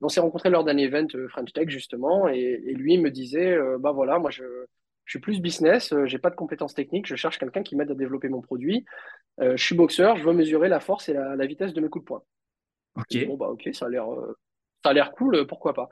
On 0.01 0.09
s'est 0.09 0.19
rencontré 0.19 0.49
lors 0.49 0.63
d'un 0.63 0.77
event 0.77 1.05
euh, 1.13 1.27
French 1.27 1.53
Tech 1.53 1.69
justement, 1.69 2.27
et, 2.27 2.39
et 2.65 2.73
lui 2.73 2.97
me 2.97 3.11
disait, 3.11 3.55
bah 3.79 3.91
voilà, 3.91 4.17
moi 4.17 4.31
je, 4.31 4.43
je 5.05 5.11
suis 5.11 5.19
plus 5.19 5.41
business, 5.41 5.93
j'ai 6.05 6.17
pas 6.17 6.31
de 6.31 6.35
compétences 6.35 6.73
techniques, 6.73 7.07
je 7.07 7.15
cherche 7.15 7.37
quelqu'un 7.37 7.61
qui 7.61 7.75
m'aide 7.75 7.91
à 7.91 7.95
développer 7.95 8.29
mon 8.29 8.41
produit. 8.41 8.85
je 9.39 9.63
suis 9.63 9.75
boxeur, 9.75 10.17
je 10.17 10.23
veux 10.23 10.33
mesurer 10.33 10.69
la 10.69 10.79
force 10.79 11.07
et 11.09 11.13
la, 11.13 11.35
la 11.35 11.45
vitesse 11.45 11.73
de 11.73 11.81
mes 11.81 11.89
coups 11.89 12.03
de 12.03 12.07
poing. 12.07 12.23
Ok. 12.95 13.27
Bon 13.27 13.37
bah 13.37 13.49
ok, 13.49 13.69
ça 13.73 13.85
a 13.85 13.89
l'air, 13.89 14.05
ça 14.83 14.89
a 14.89 14.93
l'air 14.93 15.11
cool, 15.11 15.45
pourquoi 15.45 15.73
pas. 15.73 15.89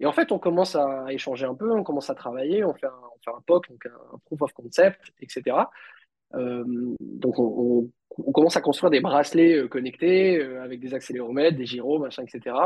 Et 0.00 0.06
en 0.06 0.12
fait, 0.12 0.32
on 0.32 0.38
commence 0.38 0.74
à 0.76 1.06
échanger 1.10 1.44
un 1.44 1.54
peu, 1.54 1.70
on 1.70 1.84
commence 1.84 2.08
à 2.08 2.14
travailler, 2.14 2.64
on 2.64 2.72
fait 2.74 2.86
un, 2.86 3.40
POC, 3.46 3.68
donc 3.68 3.86
un, 3.86 4.18
Proof 4.24 4.42
of 4.42 4.52
Concept, 4.54 5.12
etc. 5.20 5.56
Euh, 6.34 6.64
donc, 7.00 7.38
on, 7.38 7.90
commence 8.32 8.56
à 8.56 8.62
construire 8.62 8.90
des 8.90 9.00
bracelets 9.00 9.56
euh, 9.56 9.68
connectés 9.68 10.38
euh, 10.38 10.62
avec 10.62 10.80
des 10.80 10.94
accéléromètres, 10.94 11.56
des 11.56 11.66
gyros, 11.66 11.98
machin, 11.98 12.24
etc. 12.24 12.56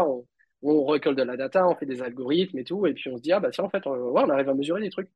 On, 0.63 0.85
récolte 0.87 1.19
de 1.19 1.25
la 1.25 1.37
data, 1.37 1.67
on 1.67 1.75
fait 1.75 1.87
des 1.87 2.03
algorithmes 2.03 2.59
et 2.59 2.65
tout, 2.65 2.87
et 2.87 2.95
puis 2.95 3.11
on 3.11 3.17
se 3.17 3.23
dit, 3.23 3.33
ah 3.33 3.41
bah 3.41 3.51
tiens, 3.51 3.65
en 3.65 3.69
fait, 3.69 3.87
on, 3.87 3.91
on 3.91 4.31
arrive 4.31 4.49
à 4.49 4.55
mesurer 4.55 4.81
des 4.81 4.91
trucs. 4.91 5.11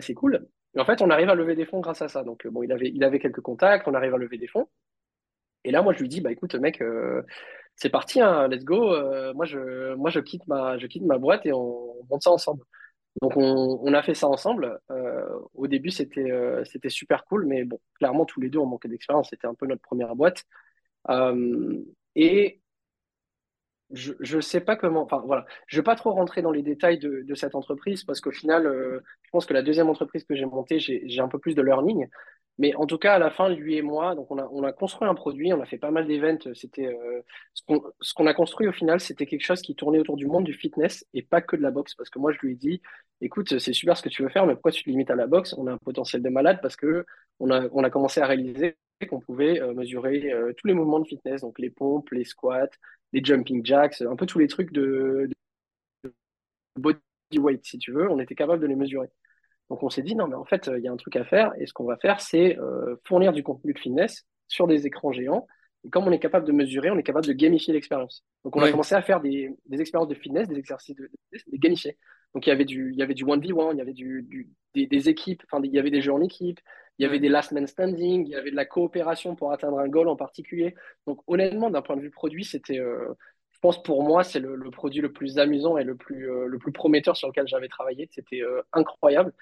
C'est 0.00 0.14
cool. 0.14 0.46
Et 0.74 0.80
en 0.80 0.84
fait, 0.84 1.00
on 1.02 1.08
arrive 1.08 1.28
à 1.30 1.34
lever 1.36 1.54
des 1.54 1.64
fonds 1.64 1.80
grâce 1.80 2.02
à 2.02 2.08
ça. 2.08 2.24
Donc, 2.24 2.46
bon, 2.48 2.64
il 2.64 2.72
avait, 2.72 2.90
il 2.92 3.02
avait 3.04 3.20
quelques 3.20 3.40
contacts, 3.40 3.86
on 3.86 3.94
arrive 3.94 4.12
à 4.14 4.18
lever 4.18 4.38
des 4.38 4.48
fonds. 4.48 4.68
Et 5.64 5.70
là, 5.70 5.82
moi, 5.82 5.92
je 5.92 6.00
lui 6.00 6.08
dis, 6.08 6.20
bah 6.20 6.32
écoute, 6.32 6.54
mec, 6.56 6.82
c'est 7.78 7.90
parti, 7.90 8.20
hein, 8.20 8.48
let's 8.48 8.64
go. 8.64 8.92
Euh, 8.92 9.32
moi, 9.34 9.46
je, 9.46 10.20
quitte 10.20 10.46
ma, 10.48 11.18
boîte 11.18 11.46
et 11.46 11.52
on, 11.52 11.94
monte 12.10 12.22
ça 12.22 12.30
ensemble. 12.32 12.64
Donc, 13.22 13.36
on, 13.36 13.94
a 13.94 14.02
fait 14.02 14.14
ça 14.14 14.28
ensemble. 14.28 14.80
Euh, 14.90 15.26
au 15.54 15.66
début, 15.68 15.90
c'était 15.90 16.30
c'était 16.64 16.90
super 16.90 17.24
cool, 17.24 17.46
mais 17.46 17.64
bon, 17.64 17.80
clairement, 17.94 18.24
tous 18.24 18.40
les 18.40 18.48
deux, 18.50 18.58
on 18.58 18.66
manquait 18.66 18.88
d'expérience. 18.88 19.30
C'était 19.30 19.46
un 19.46 19.54
peu 19.54 19.66
notre 19.66 19.82
première 19.82 20.16
boîte. 20.16 20.44
et 22.16 22.60
je 23.92 24.36
ne 24.36 24.40
sais 24.42 24.60
pas 24.60 24.76
comment. 24.76 25.02
Enfin, 25.02 25.22
voilà. 25.24 25.46
Je 25.66 25.76
ne 25.76 25.80
vais 25.80 25.84
pas 25.84 25.96
trop 25.96 26.10
rentrer 26.12 26.42
dans 26.42 26.50
les 26.50 26.62
détails 26.62 26.98
de, 26.98 27.22
de 27.22 27.34
cette 27.34 27.54
entreprise 27.54 28.04
parce 28.04 28.20
qu'au 28.20 28.32
final, 28.32 28.64
je 29.22 29.30
pense 29.30 29.46
que 29.46 29.54
la 29.54 29.62
deuxième 29.62 29.88
entreprise 29.88 30.24
que 30.24 30.34
j'ai 30.34 30.46
montée, 30.46 30.78
j'ai 30.80 31.20
un 31.20 31.28
peu 31.28 31.38
plus 31.38 31.54
de 31.54 31.62
learning. 31.62 32.08
Mais 32.58 32.74
en 32.74 32.86
tout 32.86 32.98
cas, 32.98 33.14
à 33.14 33.18
la 33.20 33.30
fin, 33.30 33.48
lui 33.48 33.76
et 33.76 33.82
moi, 33.82 34.16
donc 34.16 34.30
on 34.30 34.38
a, 34.38 34.48
on 34.50 34.64
a 34.64 34.72
construit 34.72 35.08
un 35.08 35.14
produit, 35.14 35.52
on 35.52 35.60
a 35.60 35.66
fait 35.66 35.78
pas 35.78 35.92
mal 35.92 36.06
d'événements. 36.08 36.54
C'était 36.54 36.86
euh, 36.86 37.22
ce 37.52 38.14
qu'on 38.14 38.26
a 38.26 38.34
construit 38.34 38.66
au 38.66 38.72
final, 38.72 38.98
c'était 39.00 39.26
quelque 39.26 39.44
chose 39.44 39.62
qui 39.62 39.76
tournait 39.76 40.00
autour 40.00 40.16
du 40.16 40.26
monde 40.26 40.44
du 40.44 40.52
fitness 40.52 41.06
et 41.14 41.22
pas 41.22 41.40
que 41.40 41.54
de 41.54 41.62
la 41.62 41.70
boxe. 41.70 41.94
Parce 41.94 42.10
que 42.10 42.18
moi, 42.18 42.32
je 42.32 42.38
lui 42.40 42.52
ai 42.52 42.56
dit, 42.56 42.82
écoute, 43.20 43.58
c'est 43.58 43.72
super 43.72 43.96
ce 43.96 44.02
que 44.02 44.08
tu 44.08 44.22
veux 44.24 44.28
faire, 44.28 44.44
mais 44.46 44.54
pourquoi 44.54 44.72
tu 44.72 44.82
te 44.82 44.90
limites 44.90 45.10
à 45.10 45.14
la 45.14 45.28
boxe? 45.28 45.54
On 45.56 45.68
a 45.68 45.72
un 45.72 45.78
potentiel 45.78 46.20
de 46.22 46.28
malade 46.28 46.58
parce 46.60 46.76
que 46.76 47.06
on 47.38 47.50
a, 47.50 47.90
commencé 47.90 48.20
à 48.20 48.26
réaliser 48.26 48.76
qu'on 49.08 49.20
pouvait 49.20 49.60
euh, 49.60 49.74
mesurer 49.74 50.32
euh, 50.32 50.52
tous 50.56 50.66
les 50.66 50.74
mouvements 50.74 50.98
de 50.98 51.06
fitness, 51.06 51.42
donc 51.42 51.60
les 51.60 51.70
pompes, 51.70 52.10
les 52.10 52.24
squats, 52.24 52.66
les 53.12 53.24
jumping 53.24 53.64
jacks, 53.64 54.02
un 54.02 54.16
peu 54.16 54.26
tous 54.26 54.40
les 54.40 54.48
trucs 54.48 54.72
de 54.72 55.30
body 56.76 56.98
weight, 57.38 57.64
si 57.64 57.78
tu 57.78 57.92
veux. 57.92 58.10
On 58.10 58.18
était 58.18 58.34
capable 58.34 58.60
de 58.62 58.66
les 58.66 58.74
mesurer. 58.74 59.08
Donc 59.70 59.82
on 59.82 59.90
s'est 59.90 60.02
dit, 60.02 60.14
non, 60.14 60.26
mais 60.28 60.34
en 60.34 60.44
fait, 60.44 60.70
il 60.74 60.82
y 60.82 60.88
a 60.88 60.92
un 60.92 60.96
truc 60.96 61.16
à 61.16 61.24
faire, 61.24 61.52
et 61.58 61.66
ce 61.66 61.72
qu'on 61.72 61.84
va 61.84 61.96
faire, 61.96 62.20
c'est 62.20 62.58
euh, 62.58 62.96
fournir 63.04 63.32
du 63.32 63.42
contenu 63.42 63.72
de 63.72 63.78
fitness 63.78 64.24
sur 64.46 64.66
des 64.66 64.86
écrans 64.86 65.12
géants. 65.12 65.46
Et 65.84 65.90
comme 65.90 66.06
on 66.08 66.10
est 66.10 66.18
capable 66.18 66.46
de 66.46 66.52
mesurer, 66.52 66.90
on 66.90 66.98
est 66.98 67.02
capable 67.02 67.26
de 67.26 67.32
gamifier 67.32 67.72
l'expérience. 67.72 68.24
Donc 68.44 68.56
on 68.56 68.60
a 68.60 68.70
commencé 68.70 68.94
à 68.94 69.02
faire 69.02 69.20
des, 69.20 69.54
des, 69.66 69.80
expériences 69.80 70.08
de 70.08 70.14
fitness, 70.14 70.48
des 70.48 70.58
exercices 70.58 70.96
de, 70.96 71.08
de, 71.32 71.56
gamifier. 71.56 71.96
Donc 72.34 72.46
il 72.46 72.50
y 72.50 72.52
avait 72.52 72.64
du, 72.64 72.90
il 72.92 72.98
y 72.98 73.02
avait 73.02 73.14
du 73.14 73.24
1v1, 73.24 73.72
il 73.74 73.78
y 73.78 73.80
avait 73.80 73.92
du, 73.92 74.22
du 74.22 74.50
des, 74.74 74.86
des, 74.86 75.08
équipes, 75.08 75.42
enfin 75.50 75.62
il 75.62 75.70
y 75.70 75.78
avait 75.78 75.90
des 75.90 76.00
jeux 76.00 76.12
en 76.12 76.20
équipe, 76.20 76.58
il 76.98 77.04
y 77.04 77.06
avait 77.06 77.20
des 77.20 77.28
last 77.28 77.52
man 77.52 77.66
standing, 77.66 78.26
il 78.26 78.30
y 78.30 78.34
avait 78.34 78.50
de 78.50 78.56
la 78.56 78.66
coopération 78.66 79.36
pour 79.36 79.52
atteindre 79.52 79.78
un 79.78 79.88
goal 79.88 80.08
en 80.08 80.16
particulier. 80.16 80.74
Donc 81.06 81.20
honnêtement, 81.28 81.70
d'un 81.70 81.82
point 81.82 81.96
de 81.96 82.02
vue 82.02 82.10
produit, 82.10 82.44
c'était, 82.44 82.80
euh, 82.80 83.14
je 83.58 83.60
pense 83.60 83.82
pour 83.82 84.04
moi, 84.04 84.22
c'est 84.22 84.38
le, 84.38 84.54
le, 84.54 84.70
produit 84.70 85.00
le 85.00 85.12
plus 85.12 85.38
amusant 85.38 85.78
et 85.78 85.84
le 85.84 85.96
plus, 85.96 86.30
euh, 86.30 86.46
le 86.46 86.58
plus 86.58 86.70
prometteur 86.70 87.16
sur 87.16 87.26
lequel 87.26 87.48
j'avais 87.48 87.66
travaillé. 87.66 88.08
C'était 88.12 88.42
incroyable. 88.72 89.32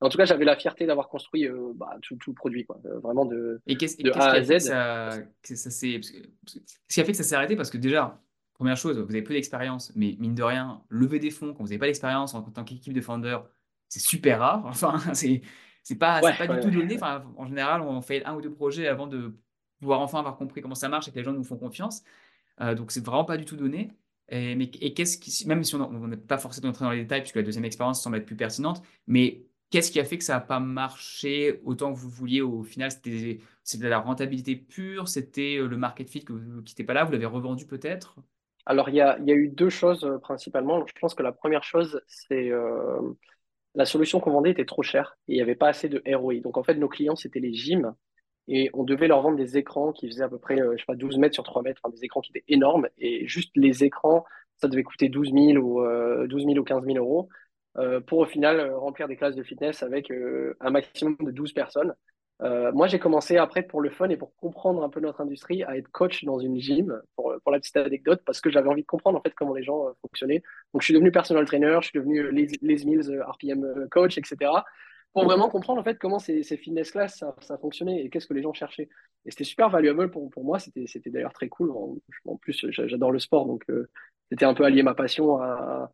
En 0.00 0.08
tout 0.10 0.18
cas, 0.18 0.26
j'avais 0.26 0.44
la 0.44 0.56
fierté 0.56 0.86
d'avoir 0.86 1.08
construit 1.08 1.46
euh, 1.46 1.72
bah, 1.74 1.96
tout, 2.02 2.18
le 2.26 2.34
produit, 2.34 2.64
quoi. 2.64 2.78
Euh, 2.84 2.98
vraiment 2.98 3.24
de, 3.24 3.60
et 3.66 3.76
qu'est-ce, 3.76 3.96
A 4.14 4.30
à 4.30 4.42
Z. 4.42 4.58
Ça, 4.58 5.10
ça 5.42 5.70
ce 5.70 5.86
qui 5.86 7.00
a 7.00 7.04
fait 7.04 7.12
que 7.12 7.16
ça 7.16 7.22
s'est 7.22 7.34
arrêté 7.34 7.56
Parce 7.56 7.70
que 7.70 7.78
déjà, 7.78 8.20
première 8.54 8.76
chose, 8.76 8.98
vous 8.98 9.10
avez 9.10 9.22
peu 9.22 9.32
d'expérience, 9.32 9.92
mais 9.96 10.16
mine 10.18 10.34
de 10.34 10.42
rien, 10.42 10.82
lever 10.90 11.18
des 11.18 11.30
fonds 11.30 11.54
quand 11.54 11.62
vous 11.62 11.68
n'avez 11.68 11.78
pas 11.78 11.86
d'expérience 11.86 12.34
en 12.34 12.42
tant 12.42 12.64
qu'équipe 12.64 12.92
de 12.92 13.00
founder, 13.00 13.38
c'est 13.88 14.00
super 14.00 14.40
rare. 14.40 14.62
Enfin, 14.66 14.98
c'est 15.14 15.40
c'est 15.82 15.96
pas, 15.96 16.20
Ouais, 16.20 16.36
pas 16.36 16.46
du 16.46 16.60
tout 16.60 16.66
ouais. 16.66 16.74
donné. 16.74 16.96
Enfin, 16.96 17.24
en 17.36 17.46
général, 17.46 17.80
on 17.80 18.00
fait 18.02 18.24
un 18.24 18.34
ou 18.34 18.42
deux 18.42 18.52
projets 18.52 18.88
avant 18.88 19.06
de 19.06 19.34
pouvoir 19.78 20.00
enfin 20.00 20.18
avoir 20.18 20.36
compris 20.36 20.60
comment 20.60 20.74
ça 20.74 20.88
marche 20.88 21.08
et 21.08 21.10
que 21.10 21.16
les 21.16 21.24
gens 21.24 21.32
nous 21.32 21.44
font 21.44 21.56
confiance. 21.56 22.02
Euh, 22.60 22.74
donc, 22.74 22.90
c'est 22.90 23.04
vraiment 23.04 23.24
pas 23.24 23.36
du 23.36 23.44
tout 23.44 23.56
donné. 23.56 23.90
Et, 24.28 24.54
mais, 24.56 24.68
qu'est-ce 24.70 25.18
qui, 25.18 25.46
même 25.46 25.62
si 25.64 25.74
on 25.76 26.08
n'est 26.08 26.16
pas 26.16 26.38
forcément 26.38 26.68
entré 26.70 26.84
dans 26.84 26.90
les 26.90 27.02
détails, 27.02 27.20
puisque 27.20 27.36
la 27.36 27.42
deuxième 27.42 27.64
expérience 27.64 28.02
semble 28.02 28.16
être 28.16 28.26
plus 28.26 28.36
pertinente, 28.36 28.82
mais 29.06 29.44
qu'est-ce 29.70 29.90
qui 29.90 30.00
a 30.00 30.04
fait 30.04 30.18
que 30.18 30.24
ça 30.24 30.34
n'a 30.34 30.40
pas 30.40 30.60
marché 30.60 31.60
autant 31.64 31.92
que 31.92 31.98
vous 31.98 32.08
vouliez 32.10 32.40
au 32.40 32.62
final? 32.64 32.90
C'était 32.90 33.88
la 33.88 33.98
rentabilité 34.00 34.56
pure, 34.56 35.08
c'était 35.08 35.58
euh, 35.58 35.68
le 35.68 35.76
market 35.76 36.08
fit 36.08 36.24
que 36.24 36.32
vous- 36.32 36.60
n'était 36.60 36.84
pas 36.84 36.94
là, 36.94 37.04
vous 37.04 37.12
l'avez 37.12 37.26
revendu 37.26 37.66
peut-être? 37.66 38.16
Alors, 38.64 38.88
il 38.88 38.96
y 38.96 39.00
a, 39.00 39.18
il 39.20 39.26
y 39.26 39.32
a 39.32 39.34
eu 39.34 39.48
deux 39.48 39.70
choses 39.70 40.04
euh, 40.04 40.18
principalement. 40.18 40.84
Je 40.86 40.92
pense 41.00 41.14
que 41.14 41.22
la 41.22 41.32
première 41.32 41.62
chose, 41.62 42.00
c'est 42.08 42.50
euh, 42.50 43.00
la 43.74 43.86
solution 43.86 44.20
qu'on 44.20 44.32
vendait 44.32 44.50
était 44.50 44.64
trop 44.64 44.82
chère 44.82 45.16
et 45.28 45.34
il 45.34 45.36
n'y 45.36 45.42
avait 45.42 45.54
pas 45.54 45.68
assez 45.68 45.88
de 45.88 46.02
ROI. 46.14 46.40
Donc, 46.40 46.56
en 46.56 46.64
fait, 46.64 46.74
nos 46.74 46.88
clients, 46.88 47.16
c'était 47.16 47.40
les 47.40 47.54
gyms 47.54 47.94
et 48.48 48.70
on 48.74 48.84
devait 48.84 49.08
leur 49.08 49.22
vendre 49.22 49.36
des 49.36 49.56
écrans 49.56 49.92
qui 49.92 50.08
faisaient 50.08 50.24
à 50.24 50.28
peu 50.28 50.38
près, 50.38 50.60
euh, 50.60 50.72
je 50.72 50.78
sais 50.78 50.86
pas, 50.86 50.94
12 50.94 51.18
mètres 51.18 51.34
sur 51.34 51.44
3 51.44 51.62
mètres, 51.62 51.80
enfin, 51.82 51.94
des 51.94 52.04
écrans 52.04 52.20
qui 52.20 52.30
étaient 52.30 52.44
énormes 52.48 52.88
et 52.98 53.26
juste 53.26 53.50
les 53.56 53.84
écrans, 53.84 54.24
ça 54.58 54.68
devait 54.68 54.82
coûter 54.82 55.08
12 55.08 55.32
000 55.32 55.58
ou, 55.58 55.82
euh, 55.82 56.26
12 56.26 56.44
000 56.44 56.58
ou 56.58 56.64
15 56.64 56.84
000 56.84 56.98
euros 56.98 57.28
euh, 57.78 58.00
pour 58.00 58.20
au 58.20 58.26
final 58.26 58.60
euh, 58.60 58.78
remplir 58.78 59.08
des 59.08 59.16
classes 59.16 59.36
de 59.36 59.42
fitness 59.42 59.82
avec 59.82 60.10
euh, 60.10 60.56
un 60.60 60.70
maximum 60.70 61.16
de 61.20 61.30
12 61.30 61.52
personnes. 61.52 61.94
Euh, 62.42 62.70
moi, 62.72 62.86
j'ai 62.86 62.98
commencé 62.98 63.38
après 63.38 63.62
pour 63.62 63.80
le 63.80 63.88
fun 63.90 64.08
et 64.10 64.16
pour 64.16 64.34
comprendre 64.36 64.82
un 64.82 64.90
peu 64.90 65.00
notre 65.00 65.20
industrie 65.22 65.62
à 65.64 65.76
être 65.76 65.88
coach 65.90 66.24
dans 66.24 66.38
une 66.38 66.58
gym, 66.58 67.00
pour, 67.14 67.32
la 67.50 67.58
petite 67.58 67.76
anecdote, 67.76 68.22
parce 68.26 68.40
que 68.40 68.50
j'avais 68.50 68.68
envie 68.68 68.82
de 68.82 68.86
comprendre 68.86 69.18
en 69.18 69.22
fait 69.22 69.32
comment 69.34 69.54
les 69.54 69.62
gens 69.62 69.86
euh, 69.86 69.92
fonctionnaient. 70.02 70.42
Donc, 70.74 70.82
je 70.82 70.86
suis 70.86 70.94
devenu 70.94 71.10
personal 71.10 71.46
trainer, 71.46 71.78
je 71.80 71.88
suis 71.88 71.98
devenu 71.98 72.20
euh, 72.20 72.30
Les, 72.30 72.48
Les 72.60 72.84
Mills, 72.84 73.10
euh, 73.10 73.24
RPM 73.24 73.64
euh, 73.64 73.88
coach, 73.90 74.18
etc. 74.18 74.50
Pour 75.16 75.24
vraiment 75.24 75.48
comprendre 75.48 75.80
en 75.80 75.84
fait 75.84 75.98
comment 75.98 76.18
ces, 76.18 76.42
ces 76.42 76.58
fitness 76.58 76.90
classes 76.90 77.24
ça, 77.40 77.56
fonctionnait 77.56 78.04
et 78.04 78.10
qu'est-ce 78.10 78.26
que 78.26 78.34
les 78.34 78.42
gens 78.42 78.52
cherchaient. 78.52 78.90
Et 79.24 79.30
c'était 79.30 79.44
super 79.44 79.70
valuable 79.70 80.10
pour, 80.10 80.28
pour 80.28 80.44
moi, 80.44 80.58
c'était, 80.58 80.86
c'était 80.86 81.08
d'ailleurs 81.08 81.32
très 81.32 81.48
cool. 81.48 81.70
En, 82.26 82.36
plus, 82.36 82.66
j'a- 82.68 82.86
j'adore 82.86 83.12
le 83.12 83.18
sport, 83.18 83.46
donc 83.46 83.64
euh, 83.70 83.88
c'était 84.30 84.44
un 84.44 84.52
peu 84.52 84.64
allié 84.64 84.82
ma 84.82 84.94
passion 84.94 85.38
à, 85.40 85.90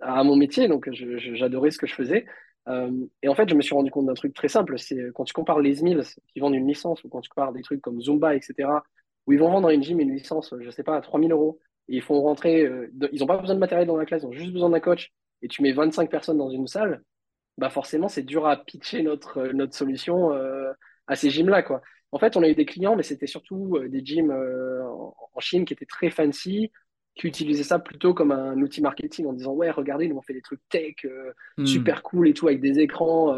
à 0.00 0.24
mon 0.24 0.34
métier, 0.34 0.66
donc 0.66 0.90
j'adorais 0.90 1.70
ce 1.70 1.78
que 1.78 1.86
je 1.86 1.94
faisais. 1.94 2.26
Euh, 2.68 2.90
et 3.22 3.28
en 3.28 3.36
fait, 3.36 3.48
je 3.48 3.54
me 3.54 3.62
suis 3.62 3.74
rendu 3.74 3.92
compte 3.92 4.06
d'un 4.06 4.14
truc 4.14 4.34
très 4.34 4.48
simple, 4.48 4.76
c'est 4.80 4.98
euh, 4.98 5.12
quand 5.14 5.22
tu 5.22 5.32
compares 5.32 5.60
les 5.60 5.80
Mills 5.82 6.02
qui 6.26 6.40
vendent 6.40 6.56
une 6.56 6.66
licence 6.66 7.04
ou 7.04 7.08
quand 7.08 7.20
tu 7.20 7.30
compares 7.30 7.52
des 7.52 7.62
trucs 7.62 7.80
comme 7.80 8.00
Zumba, 8.02 8.34
etc., 8.34 8.82
où 9.28 9.32
ils 9.32 9.38
vont 9.38 9.48
vendre 9.50 9.68
dans 9.68 9.70
une 9.74 9.84
gym 9.84 10.00
une 10.00 10.12
licence, 10.12 10.52
je 10.60 10.70
sais 10.70 10.82
pas, 10.82 10.96
à 10.96 11.00
3000 11.00 11.30
euros, 11.30 11.60
et 11.88 11.96
ils 11.96 12.02
font 12.02 12.20
rentrer, 12.20 12.68
ils 13.12 13.20
n'ont 13.20 13.26
pas 13.26 13.36
besoin 13.38 13.54
de 13.54 13.60
matériel 13.60 13.86
dans 13.86 13.96
la 13.96 14.04
classe, 14.06 14.22
ils 14.22 14.26
ont 14.26 14.32
juste 14.32 14.52
besoin 14.52 14.70
d'un 14.70 14.80
coach, 14.80 15.12
et 15.42 15.48
tu 15.48 15.62
mets 15.62 15.72
25 15.72 16.10
personnes 16.10 16.38
dans 16.38 16.50
une 16.50 16.66
salle, 16.66 17.02
bah 17.58 17.70
forcément, 17.70 18.08
c'est 18.08 18.22
dur 18.22 18.46
à 18.46 18.56
pitcher 18.56 19.02
notre, 19.02 19.38
euh, 19.38 19.52
notre 19.52 19.74
solution 19.74 20.32
euh, 20.32 20.72
à 21.06 21.16
ces 21.16 21.30
gyms-là, 21.30 21.62
quoi. 21.62 21.82
En 22.12 22.18
fait, 22.18 22.36
on 22.36 22.42
a 22.42 22.48
eu 22.48 22.54
des 22.54 22.66
clients, 22.66 22.96
mais 22.96 23.02
c'était 23.02 23.26
surtout 23.26 23.76
euh, 23.76 23.88
des 23.88 24.04
gyms 24.04 24.30
euh, 24.30 24.82
en, 24.84 25.40
Chine 25.40 25.64
qui 25.64 25.74
étaient 25.74 25.84
très 25.86 26.08
fancy, 26.10 26.70
qui 27.14 27.26
utilisaient 27.26 27.62
ça 27.62 27.78
plutôt 27.78 28.14
comme 28.14 28.32
un 28.32 28.60
outil 28.62 28.80
marketing 28.80 29.26
en 29.26 29.32
disant, 29.34 29.52
ouais, 29.52 29.70
regardez, 29.70 30.08
nous 30.08 30.16
on 30.16 30.22
fait 30.22 30.32
des 30.32 30.42
trucs 30.42 30.60
tech, 30.70 30.94
euh, 31.04 31.32
Hmm. 31.58 31.66
super 31.66 32.02
cool 32.02 32.28
et 32.28 32.34
tout, 32.34 32.48
avec 32.48 32.60
des 32.60 32.78
écrans 32.80 33.34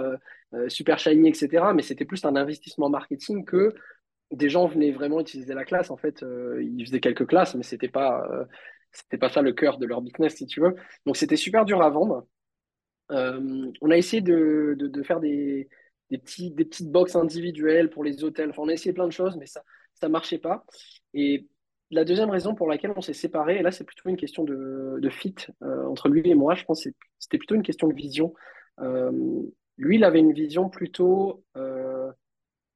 super 0.69 0.99
shiny, 0.99 1.29
etc. 1.29 1.73
Mais 1.75 1.83
c'était 1.83 2.05
plus 2.05 2.25
un 2.25 2.35
investissement 2.37 2.89
marketing 2.89 3.45
que 3.45 3.75
des 4.33 4.49
gens 4.49 4.66
venaient 4.66 4.93
vraiment 4.93 5.21
utiliser 5.21 5.55
la 5.55 5.64
classe. 5.64 5.91
En 5.91 5.97
fait, 5.97 6.25
ils 6.61 6.85
faisaient 6.87 7.01
quelques 7.01 7.27
classes, 7.27 7.55
mais 7.55 7.62
c'était 7.62 7.89
pas, 7.89 8.27
c'était 8.93 9.19
pas 9.19 9.29
ça 9.29 9.43
le 9.43 9.53
cœur 9.53 9.79
de 9.79 9.87
leur 9.87 10.03
business, 10.03 10.37
si 10.37 10.47
tu 10.47 10.61
veux. 10.61 10.75
Donc 11.07 11.16
c'était 11.16 11.37
super 11.37 11.64
dur 11.64 11.83
à 11.83 11.91
vendre. 11.91 12.27
Euh, 13.11 13.70
on 13.80 13.90
a 13.90 13.96
essayé 13.96 14.20
de, 14.22 14.76
faire 15.04 15.20
des, 15.20 15.68
petites 16.11 16.90
box 16.90 17.16
individuelles 17.16 17.90
pour 17.90 18.04
les 18.04 18.24
hôtels. 18.24 18.52
On 18.56 18.68
a 18.68 18.72
essayé 18.72 18.92
plein 18.92 19.06
de 19.06 19.12
choses, 19.12 19.36
mais 19.36 19.46
ça 19.46 19.62
ça 20.00 20.09
marchait 20.09 20.38
pas. 20.38 20.64
Et 21.14 21.46
la 21.90 22.04
deuxième 22.04 22.30
raison 22.30 22.54
pour 22.54 22.68
laquelle 22.68 22.92
on 22.96 23.00
s'est 23.00 23.12
séparés, 23.12 23.59
et 23.59 23.62
là 23.62 23.70
c'est 23.70 23.84
plutôt 23.84 24.09
une 24.09 24.16
question 24.16 24.44
de, 24.44 25.09
fit 25.11 25.34
euh, 25.62 25.86
entre 25.86 26.09
lui 26.09 26.28
et 26.28 26.34
moi, 26.34 26.54
je 26.54 26.64
pense 26.64 26.84
que 26.84 26.90
c'était 27.18 27.38
plutôt 27.38 27.54
une 27.54 27.62
question 27.62 27.88
de 27.88 27.94
vision. 27.94 28.34
Euh, 28.80 29.11
lui, 29.76 29.96
il 29.96 30.04
avait 30.04 30.18
une 30.18 30.32
vision 30.32 30.68
plutôt, 30.68 31.44
euh, 31.56 32.11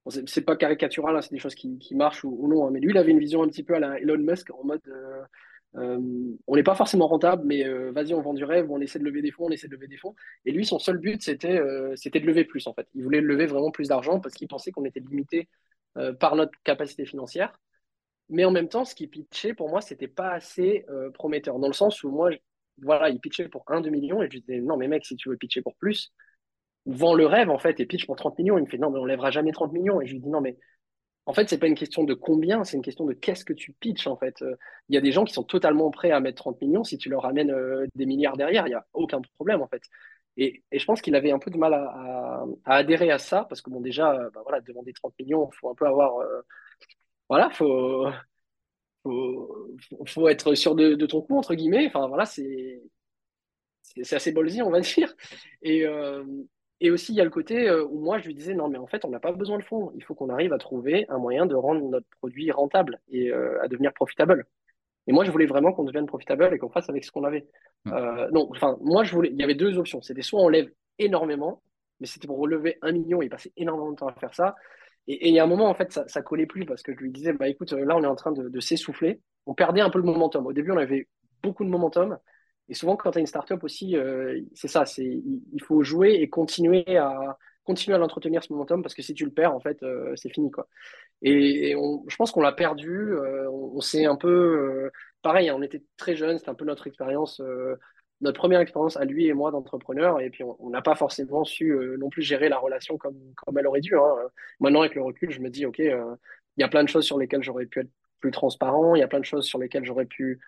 bon, 0.04 0.10
c'est 0.26 0.42
pas 0.42 0.56
caricatural, 0.56 1.16
hein, 1.16 1.20
c'est 1.20 1.32
des 1.32 1.38
choses 1.38 1.54
qui, 1.54 1.78
marchent 1.94 2.24
ou, 2.24 2.36
ou 2.38 2.48
non, 2.48 2.66
hein, 2.66 2.70
mais 2.72 2.80
lui, 2.80 2.90
il 2.90 2.98
avait 2.98 3.10
une 3.10 3.18
vision 3.18 3.42
un 3.42 3.48
petit 3.48 3.64
peu 3.64 3.74
à 3.74 3.80
la 3.80 4.00
Elon 4.00 4.18
Musk 4.18 4.50
en 4.50 4.64
mode 4.64 4.82
euh, 5.76 5.98
on 6.46 6.56
n'est 6.56 6.62
pas 6.62 6.74
forcément 6.74 7.06
rentable, 7.08 7.44
mais 7.46 7.66
euh, 7.66 7.92
vas-y, 7.92 8.12
on 8.14 8.20
vend 8.20 8.34
du 8.34 8.44
rêve, 8.44 8.70
on 8.70 8.80
essaie 8.80 8.98
de 8.98 9.04
lever 9.04 9.22
des 9.22 9.30
fonds, 9.30 9.46
on 9.46 9.50
essaie 9.50 9.68
de 9.68 9.72
lever 9.74 9.88
des 9.88 9.96
fonds. 9.96 10.14
Et 10.44 10.52
lui, 10.52 10.66
son 10.66 10.78
seul 10.78 10.98
but, 10.98 11.22
c'était 11.22 11.58
euh, 11.58 11.94
de 11.94 12.18
lever 12.18 12.44
plus, 12.44 12.66
en 12.66 12.74
fait. 12.74 12.86
Il 12.94 13.02
voulait 13.02 13.20
lever 13.20 13.46
vraiment 13.46 13.70
plus 13.70 13.88
d'argent 13.88 14.20
parce 14.20 14.34
qu'il 14.34 14.48
pensait 14.48 14.70
qu'on 14.70 14.84
était 14.84 15.00
limité 15.00 15.48
par 16.20 16.36
notre 16.36 16.52
capacité 16.64 17.04
financière. 17.04 17.52
Mais 18.30 18.46
en 18.46 18.50
même 18.50 18.68
temps, 18.68 18.86
ce 18.86 18.94
qu'il 18.94 19.10
pitchait, 19.10 19.52
pour 19.52 19.68
moi, 19.68 19.82
c'était 19.82 20.08
pas 20.08 20.30
assez 20.30 20.86
prometteur. 21.12 21.58
Dans 21.58 21.66
le 21.66 21.74
sens 21.74 22.02
où 22.02 22.10
moi, 22.10 22.30
voilà, 22.80 23.10
il 23.10 23.20
pitchait 23.20 23.48
pour 23.48 23.64
un 23.68 23.82
2 23.82 23.90
millions 23.90 24.22
et 24.22 24.28
je 24.30 24.38
disais, 24.38 24.60
non, 24.62 24.78
mais 24.78 24.88
mec, 24.88 25.04
si 25.04 25.16
tu 25.16 25.28
veux 25.28 25.36
pitcher 25.36 25.60
pour 25.60 25.76
plus, 25.76 26.10
vends 26.86 27.14
le 27.14 27.26
rêve, 27.26 27.50
en 27.50 27.58
fait, 27.58 27.78
et 27.80 27.84
pitch 27.84 28.06
pour 28.06 28.16
30 28.16 28.38
millions. 28.38 28.56
Il 28.56 28.64
me 28.64 28.66
fait, 28.70 28.78
non, 28.78 28.90
mais 28.90 28.98
on 28.98 29.04
lèvera 29.04 29.30
jamais 29.30 29.52
30 29.52 29.72
millions. 29.72 30.00
Et 30.00 30.06
je 30.06 30.14
lui 30.14 30.20
dis, 30.20 30.30
non, 30.30 30.40
mais 30.40 30.56
en 31.26 31.32
fait, 31.34 31.48
c'est 31.48 31.58
pas 31.58 31.68
une 31.68 31.76
question 31.76 32.04
de 32.04 32.14
combien, 32.14 32.64
c'est 32.64 32.76
une 32.76 32.82
question 32.82 33.04
de 33.04 33.12
qu'est-ce 33.12 33.44
que 33.44 33.52
tu 33.52 33.72
pitches 33.72 34.06
en 34.06 34.16
fait. 34.16 34.42
Euh, 34.42 34.56
Il 34.88 34.94
y 34.94 34.98
a 34.98 35.00
des 35.00 35.12
gens 35.12 35.24
qui 35.24 35.32
sont 35.32 35.44
totalement 35.44 35.90
prêts 35.90 36.10
à 36.10 36.20
mettre 36.20 36.42
30 36.42 36.60
millions 36.60 36.84
si 36.84 36.98
tu 36.98 37.08
leur 37.08 37.24
amènes 37.26 37.52
euh, 37.52 37.86
des 37.94 38.06
milliards 38.06 38.36
derrière, 38.36 38.66
il 38.66 38.70
n'y 38.70 38.74
a 38.74 38.86
aucun 38.92 39.20
problème 39.36 39.62
en 39.62 39.68
fait. 39.68 39.82
Et, 40.36 40.62
je 40.72 40.84
pense 40.84 41.00
qu'il 41.02 41.14
avait 41.14 41.30
un 41.30 41.38
peu 41.38 41.50
de 41.50 41.58
mal 41.58 41.74
à, 41.74 42.44
adhérer 42.64 43.10
à 43.10 43.18
ça 43.18 43.44
parce 43.48 43.62
que 43.62 43.70
bon 43.70 43.80
déjà, 43.80 44.12
euh, 44.14 44.30
bah, 44.34 44.40
voilà, 44.44 44.60
demander 44.60 44.92
30 44.92 45.14
millions, 45.20 45.50
faut 45.52 45.70
un 45.70 45.74
peu 45.74 45.86
avoir, 45.86 46.14
voilà, 47.28 47.50
faut, 47.50 48.06
faut, 49.02 49.76
faut 50.06 50.28
être 50.28 50.54
sûr 50.54 50.74
de, 50.74 50.94
ton 51.06 51.22
coup 51.22 51.36
entre 51.38 51.54
guillemets. 51.54 51.86
Enfin 51.86 52.08
voilà, 52.08 52.26
c'est 52.26 52.82
assez 54.10 54.32
ballsy, 54.32 54.62
on 54.62 54.70
va 54.70 54.80
dire. 54.80 55.14
Et 56.84 56.90
aussi, 56.90 57.12
il 57.12 57.16
y 57.16 57.20
a 57.20 57.24
le 57.24 57.30
côté 57.30 57.68
euh, 57.68 57.84
où 57.84 58.00
moi, 58.00 58.18
je 58.18 58.26
lui 58.26 58.34
disais, 58.34 58.54
non, 58.54 58.68
mais 58.68 58.76
en 58.76 58.88
fait, 58.88 59.04
on 59.04 59.08
n'a 59.08 59.20
pas 59.20 59.30
besoin 59.30 59.56
de 59.56 59.62
fonds. 59.62 59.92
Il 59.94 60.02
faut 60.02 60.16
qu'on 60.16 60.28
arrive 60.30 60.52
à 60.52 60.58
trouver 60.58 61.06
un 61.08 61.18
moyen 61.18 61.46
de 61.46 61.54
rendre 61.54 61.88
notre 61.88 62.08
produit 62.18 62.50
rentable 62.50 63.00
et 63.08 63.30
euh, 63.30 63.62
à 63.62 63.68
devenir 63.68 63.92
profitable. 63.92 64.46
Et 65.06 65.12
moi, 65.12 65.24
je 65.24 65.30
voulais 65.30 65.46
vraiment 65.46 65.72
qu'on 65.72 65.84
devienne 65.84 66.06
profitable 66.06 66.52
et 66.52 66.58
qu'on 66.58 66.70
fasse 66.70 66.88
avec 66.88 67.04
ce 67.04 67.12
qu'on 67.12 67.22
avait. 67.22 67.46
Euh, 67.86 68.28
donc, 68.32 68.50
enfin, 68.50 68.76
moi, 68.80 69.04
je 69.04 69.12
voulais, 69.14 69.30
il 69.32 69.38
y 69.38 69.44
avait 69.44 69.54
deux 69.54 69.78
options. 69.78 70.02
C'était 70.02 70.22
soit 70.22 70.40
on 70.40 70.48
lève 70.48 70.70
énormément, 70.98 71.62
mais 72.00 72.08
c'était 72.08 72.26
pour 72.26 72.38
relever 72.38 72.78
un 72.82 72.90
million 72.90 73.22
et 73.22 73.28
passer 73.28 73.52
énormément 73.56 73.92
de 73.92 73.96
temps 73.96 74.08
à 74.08 74.14
faire 74.14 74.34
ça. 74.34 74.56
Et, 75.06 75.14
et 75.14 75.28
il 75.28 75.34
y 75.34 75.38
a 75.38 75.44
un 75.44 75.48
moment, 75.48 75.68
en 75.68 75.74
fait, 75.74 75.92
ça, 75.92 76.02
ça 76.08 76.20
collait 76.20 76.46
plus 76.46 76.64
parce 76.64 76.82
que 76.82 76.92
je 76.92 76.98
lui 76.98 77.12
disais, 77.12 77.32
bah 77.32 77.46
écoute, 77.46 77.70
là, 77.70 77.96
on 77.96 78.02
est 78.02 78.08
en 78.08 78.16
train 78.16 78.32
de, 78.32 78.48
de 78.48 78.60
s'essouffler. 78.60 79.20
On 79.46 79.54
perdait 79.54 79.82
un 79.82 79.90
peu 79.90 80.00
le 80.00 80.04
momentum. 80.04 80.46
Au 80.46 80.52
début, 80.52 80.72
on 80.72 80.78
avait 80.78 81.06
beaucoup 81.44 81.64
de 81.64 81.70
momentum. 81.70 82.18
Et 82.68 82.74
souvent, 82.74 82.96
quand 82.96 83.10
tu 83.10 83.18
as 83.18 83.20
une 83.20 83.26
startup 83.26 83.62
aussi, 83.64 83.96
euh, 83.96 84.40
c'est 84.54 84.68
ça, 84.68 84.86
c'est, 84.86 85.04
il, 85.04 85.62
faut 85.62 85.82
jouer 85.82 86.14
et 86.14 86.28
continuer 86.28 86.96
à, 86.96 87.38
continuer 87.64 87.94
à 87.94 87.98
l'entretenir 87.98 88.42
ce 88.42 88.52
momentum 88.52 88.82
parce 88.82 88.94
que 88.94 89.02
si 89.02 89.14
tu 89.14 89.24
le 89.24 89.30
perds, 89.30 89.54
en 89.54 89.60
fait, 89.60 89.82
euh, 89.82 90.12
c'est 90.16 90.30
fini, 90.30 90.50
quoi. 90.50 90.68
Et, 91.22 91.74
on, 91.76 92.04
je 92.08 92.16
pense 92.16 92.30
qu'on 92.32 92.40
l'a 92.40 92.52
perdu. 92.52 93.12
euh, 93.12 93.50
on, 93.50 93.80
s'est 93.80 94.06
un 94.06 94.16
peu, 94.16 94.90
pareil, 95.22 95.48
hein, 95.48 95.54
on 95.58 95.62
était 95.62 95.82
très 95.96 96.16
jeunes, 96.16 96.38
c'était 96.38 96.50
un 96.50 96.54
peu 96.54 96.64
notre 96.64 96.86
expérience, 96.86 97.40
notre 98.20 98.38
première 98.38 98.60
expérience 98.60 98.96
à 98.96 99.04
lui 99.04 99.26
et 99.26 99.34
moi 99.34 99.50
d'entrepreneur. 99.50 100.20
Et 100.20 100.30
puis 100.30 100.44
on 100.44 100.70
n'a 100.70 100.82
pas 100.82 100.94
forcément 100.94 101.44
su 101.44 101.76
non 101.98 102.08
plus 102.10 102.22
gérer 102.22 102.48
la 102.48 102.58
relation 102.58 102.96
comme, 102.98 103.18
comme 103.36 103.58
elle 103.58 103.66
aurait 103.66 103.80
dû. 103.80 103.96
hein. 103.96 104.14
Maintenant, 104.60 104.80
avec 104.80 104.94
le 104.94 105.02
recul, 105.02 105.30
je 105.30 105.40
me 105.40 105.50
dis, 105.50 105.66
ok, 105.66 105.78
il 105.78 106.60
y 106.60 106.64
a 106.64 106.68
plein 106.68 106.84
de 106.84 106.88
choses 106.88 107.04
sur 107.04 107.18
lesquelles 107.18 107.42
j'aurais 107.42 107.66
pu 107.66 107.80
être 107.80 107.90
plus 108.20 108.30
transparent. 108.30 108.94
Il 108.94 109.00
y 109.00 109.02
a 109.02 109.08
plein 109.08 109.20
de 109.20 109.24
choses 109.24 109.44
sur 109.46 109.58
lesquelles 109.58 109.84
j'aurais 109.84 110.06
pu 110.06 110.40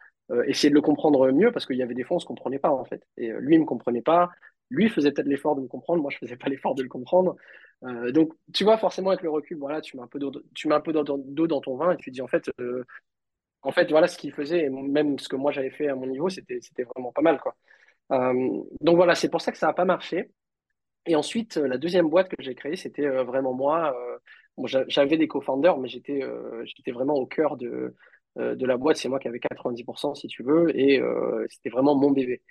essayer 0.46 0.70
de 0.70 0.74
le 0.74 0.80
comprendre 0.80 1.30
mieux 1.32 1.52
parce 1.52 1.66
qu'il 1.66 1.76
y 1.76 1.82
avait 1.82 1.94
des 1.94 2.04
fois 2.04 2.16
on 2.16 2.20
se 2.20 2.26
comprenait 2.26 2.58
pas 2.58 2.70
en 2.70 2.84
fait. 2.84 3.06
Et 3.16 3.30
euh, 3.30 3.40
lui 3.40 3.56
il 3.56 3.60
me 3.60 3.66
comprenait 3.66 4.02
pas. 4.02 4.30
Lui 4.70 4.88
faisait 4.88 5.12
peut-être 5.12 5.28
l'effort 5.28 5.54
de 5.56 5.60
me 5.60 5.68
comprendre, 5.68 6.02
moi 6.02 6.10
je 6.10 6.18
faisais 6.18 6.36
pas 6.36 6.48
l'effort 6.48 6.74
de 6.74 6.82
le 6.82 6.88
comprendre. 6.88 7.36
Euh, 7.84 8.12
donc, 8.12 8.32
tu 8.52 8.64
vois, 8.64 8.78
forcément, 8.78 9.10
avec 9.10 9.22
le 9.22 9.30
recul, 9.30 9.58
voilà, 9.58 9.80
tu 9.80 9.96
mets 9.96 10.02
un 10.02 10.06
peu 10.06 10.18
d'eau, 10.18 10.32
tu 10.54 10.68
mets 10.68 10.74
un 10.74 10.80
peu 10.80 10.92
d'eau 10.92 11.46
dans 11.46 11.60
ton 11.60 11.76
vin 11.76 11.92
et 11.92 11.96
tu 11.98 12.10
dis, 12.10 12.22
en 12.22 12.26
fait, 12.28 12.50
euh, 12.60 12.84
en 13.62 13.72
fait, 13.72 13.90
voilà 13.90 14.08
ce 14.08 14.18
qu'il 14.18 14.32
faisait, 14.32 14.64
et 14.64 14.70
même 14.70 15.18
ce 15.18 15.28
que 15.28 15.36
moi 15.36 15.52
j'avais 15.52 15.70
fait 15.70 15.88
à 15.88 15.94
mon 15.94 16.06
niveau, 16.06 16.28
c'était, 16.28 16.60
c'était 16.60 16.84
vraiment 16.84 17.12
pas 17.12 17.22
mal, 17.22 17.40
quoi. 17.40 17.56
Euh, 18.12 18.62
donc 18.80 18.96
voilà, 18.96 19.14
c'est 19.14 19.30
pour 19.30 19.40
ça 19.40 19.52
que 19.52 19.58
ça 19.58 19.66
n'a 19.68 19.72
pas 19.74 19.84
marché. 19.86 20.30
Et 21.06 21.16
ensuite, 21.16 21.58
euh, 21.58 21.68
la 21.68 21.78
deuxième 21.78 22.08
boîte 22.08 22.28
que 22.28 22.42
j'ai 22.42 22.54
créée, 22.54 22.76
c'était 22.76 23.06
euh, 23.06 23.24
vraiment 23.24 23.54
moi. 23.54 23.94
Euh, 23.96 24.18
j'avais 24.88 25.16
des 25.18 25.28
co-founders, 25.28 25.78
mais 25.78 25.88
j'étais 25.88 26.22
euh, 26.22 26.64
j'étais 26.64 26.92
vraiment 26.92 27.14
au 27.14 27.26
cœur 27.26 27.56
de, 27.56 27.66
euh, 27.68 27.96
de 28.36 28.66
la 28.66 28.76
boîte. 28.76 28.96
C'est 28.96 29.08
moi 29.08 29.18
qui 29.18 29.28
avais 29.28 29.40
90%, 29.40 30.14
si 30.14 30.26
tu 30.28 30.42
veux, 30.42 30.76
et 30.78 31.00
euh, 31.00 31.46
c'était 31.50 31.70
vraiment 31.70 31.94
mon 31.96 32.10
bébé. 32.10 32.42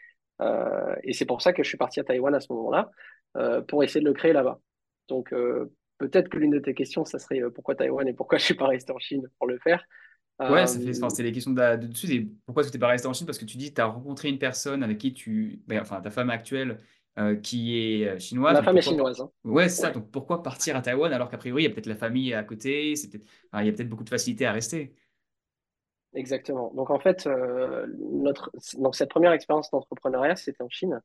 Euh, 0.42 0.96
et 1.04 1.14
c'est 1.14 1.26
pour 1.26 1.42
ça 1.42 1.54
que 1.54 1.64
je 1.64 1.68
suis 1.70 1.78
parti 1.78 2.00
à 2.00 2.04
Taïwan 2.04 2.34
à 2.36 2.40
ce 2.40 2.52
moment-là, 2.54 2.92
euh, 3.38 3.62
pour 3.62 3.84
essayer 3.84 4.02
de 4.02 4.06
le 4.08 4.14
créer 4.14 4.34
là-bas. 4.34 4.60
Donc, 5.08 5.34
euh, 5.34 5.72
peut-être 5.98 6.30
que 6.30 6.38
l'une 6.38 6.52
de 6.52 6.60
tes 6.60 6.74
questions, 6.74 7.06
ça 7.06 7.20
serait 7.20 7.42
euh, 7.42 7.50
pourquoi 7.50 7.76
Taïwan 7.76 8.08
et 8.08 8.14
pourquoi 8.14 8.38
je 8.38 8.46
suis 8.46 8.56
pas 8.56 8.68
resté 8.68 8.92
en 8.92 9.00
Chine 9.00 9.28
pour 9.38 9.48
le 9.48 9.60
faire? 9.60 9.84
Ouais, 10.48 10.66
Euh, 10.66 10.68
c'est 10.68 11.24
les 11.24 11.32
questions 11.32 11.52
de, 11.54 11.76
de 11.78 11.88
dessus. 11.88 12.12
Et 12.14 12.22
pourquoi 12.46 12.62
est-ce 12.64 12.70
que 12.70 12.74
tu 12.74 12.78
n'es 12.78 12.82
pas 12.82 12.88
resté 12.90 13.08
en 13.08 13.14
Chine? 13.14 13.26
Parce 13.26 13.38
que 13.38 13.46
tu 13.46 13.58
dis 13.58 13.74
tu 13.74 13.80
as 13.80 13.86
rencontré 13.86 14.28
une 14.30 14.40
personne 14.40 14.84
avec 14.84 14.98
qui 14.98 15.14
tu. 15.14 15.62
ben, 15.68 15.80
enfin, 15.82 16.02
ta 16.02 16.10
femme 16.12 16.30
actuelle 16.30 16.80
euh, 17.18 17.36
qui 17.38 17.78
est 17.80 18.08
euh, 18.10 18.20
chinoise. 18.20 18.54
ma 18.54 18.60
Donc 18.60 18.66
femme 18.66 18.78
est 18.78 18.82
pourquoi 18.84 18.94
chinoise, 18.94 19.20
hein. 19.22 19.30
Ouais, 19.46 19.70
c'est 19.70 19.82
ça. 19.82 19.92
Donc 19.92 20.12
pourquoi 20.12 20.44
partir 20.44 20.76
à 20.76 20.82
Taïwan 20.82 21.14
alors 21.14 21.30
qu'a 21.30 21.38
priori, 21.38 21.64
il 21.64 21.66
y 21.68 21.70
a 21.70 21.74
peut-être 21.74 21.86
la 21.88 21.96
famille 21.96 22.34
à 22.34 22.44
côté, 22.44 22.94
enfin, 23.52 23.64
il 23.64 23.68
y 23.68 23.70
a 23.70 23.74
peut-être 23.74 23.90
beaucoup 23.90 24.04
de 24.04 24.10
facilité 24.10 24.46
à 24.46 24.52
rester? 24.52 24.94
Exactement. 26.16 26.72
Donc 26.76 26.90
en 26.92 27.00
fait, 27.00 27.26
euh, 27.26 27.88
notre, 28.00 28.52
donc 28.78 28.96
cette 28.96 29.10
première 29.10 29.32
expérience 29.32 29.72
d'entrepreneuriat, 29.72 30.36
c'était 30.36 30.62
en 30.62 30.70
Chine. 30.70 31.02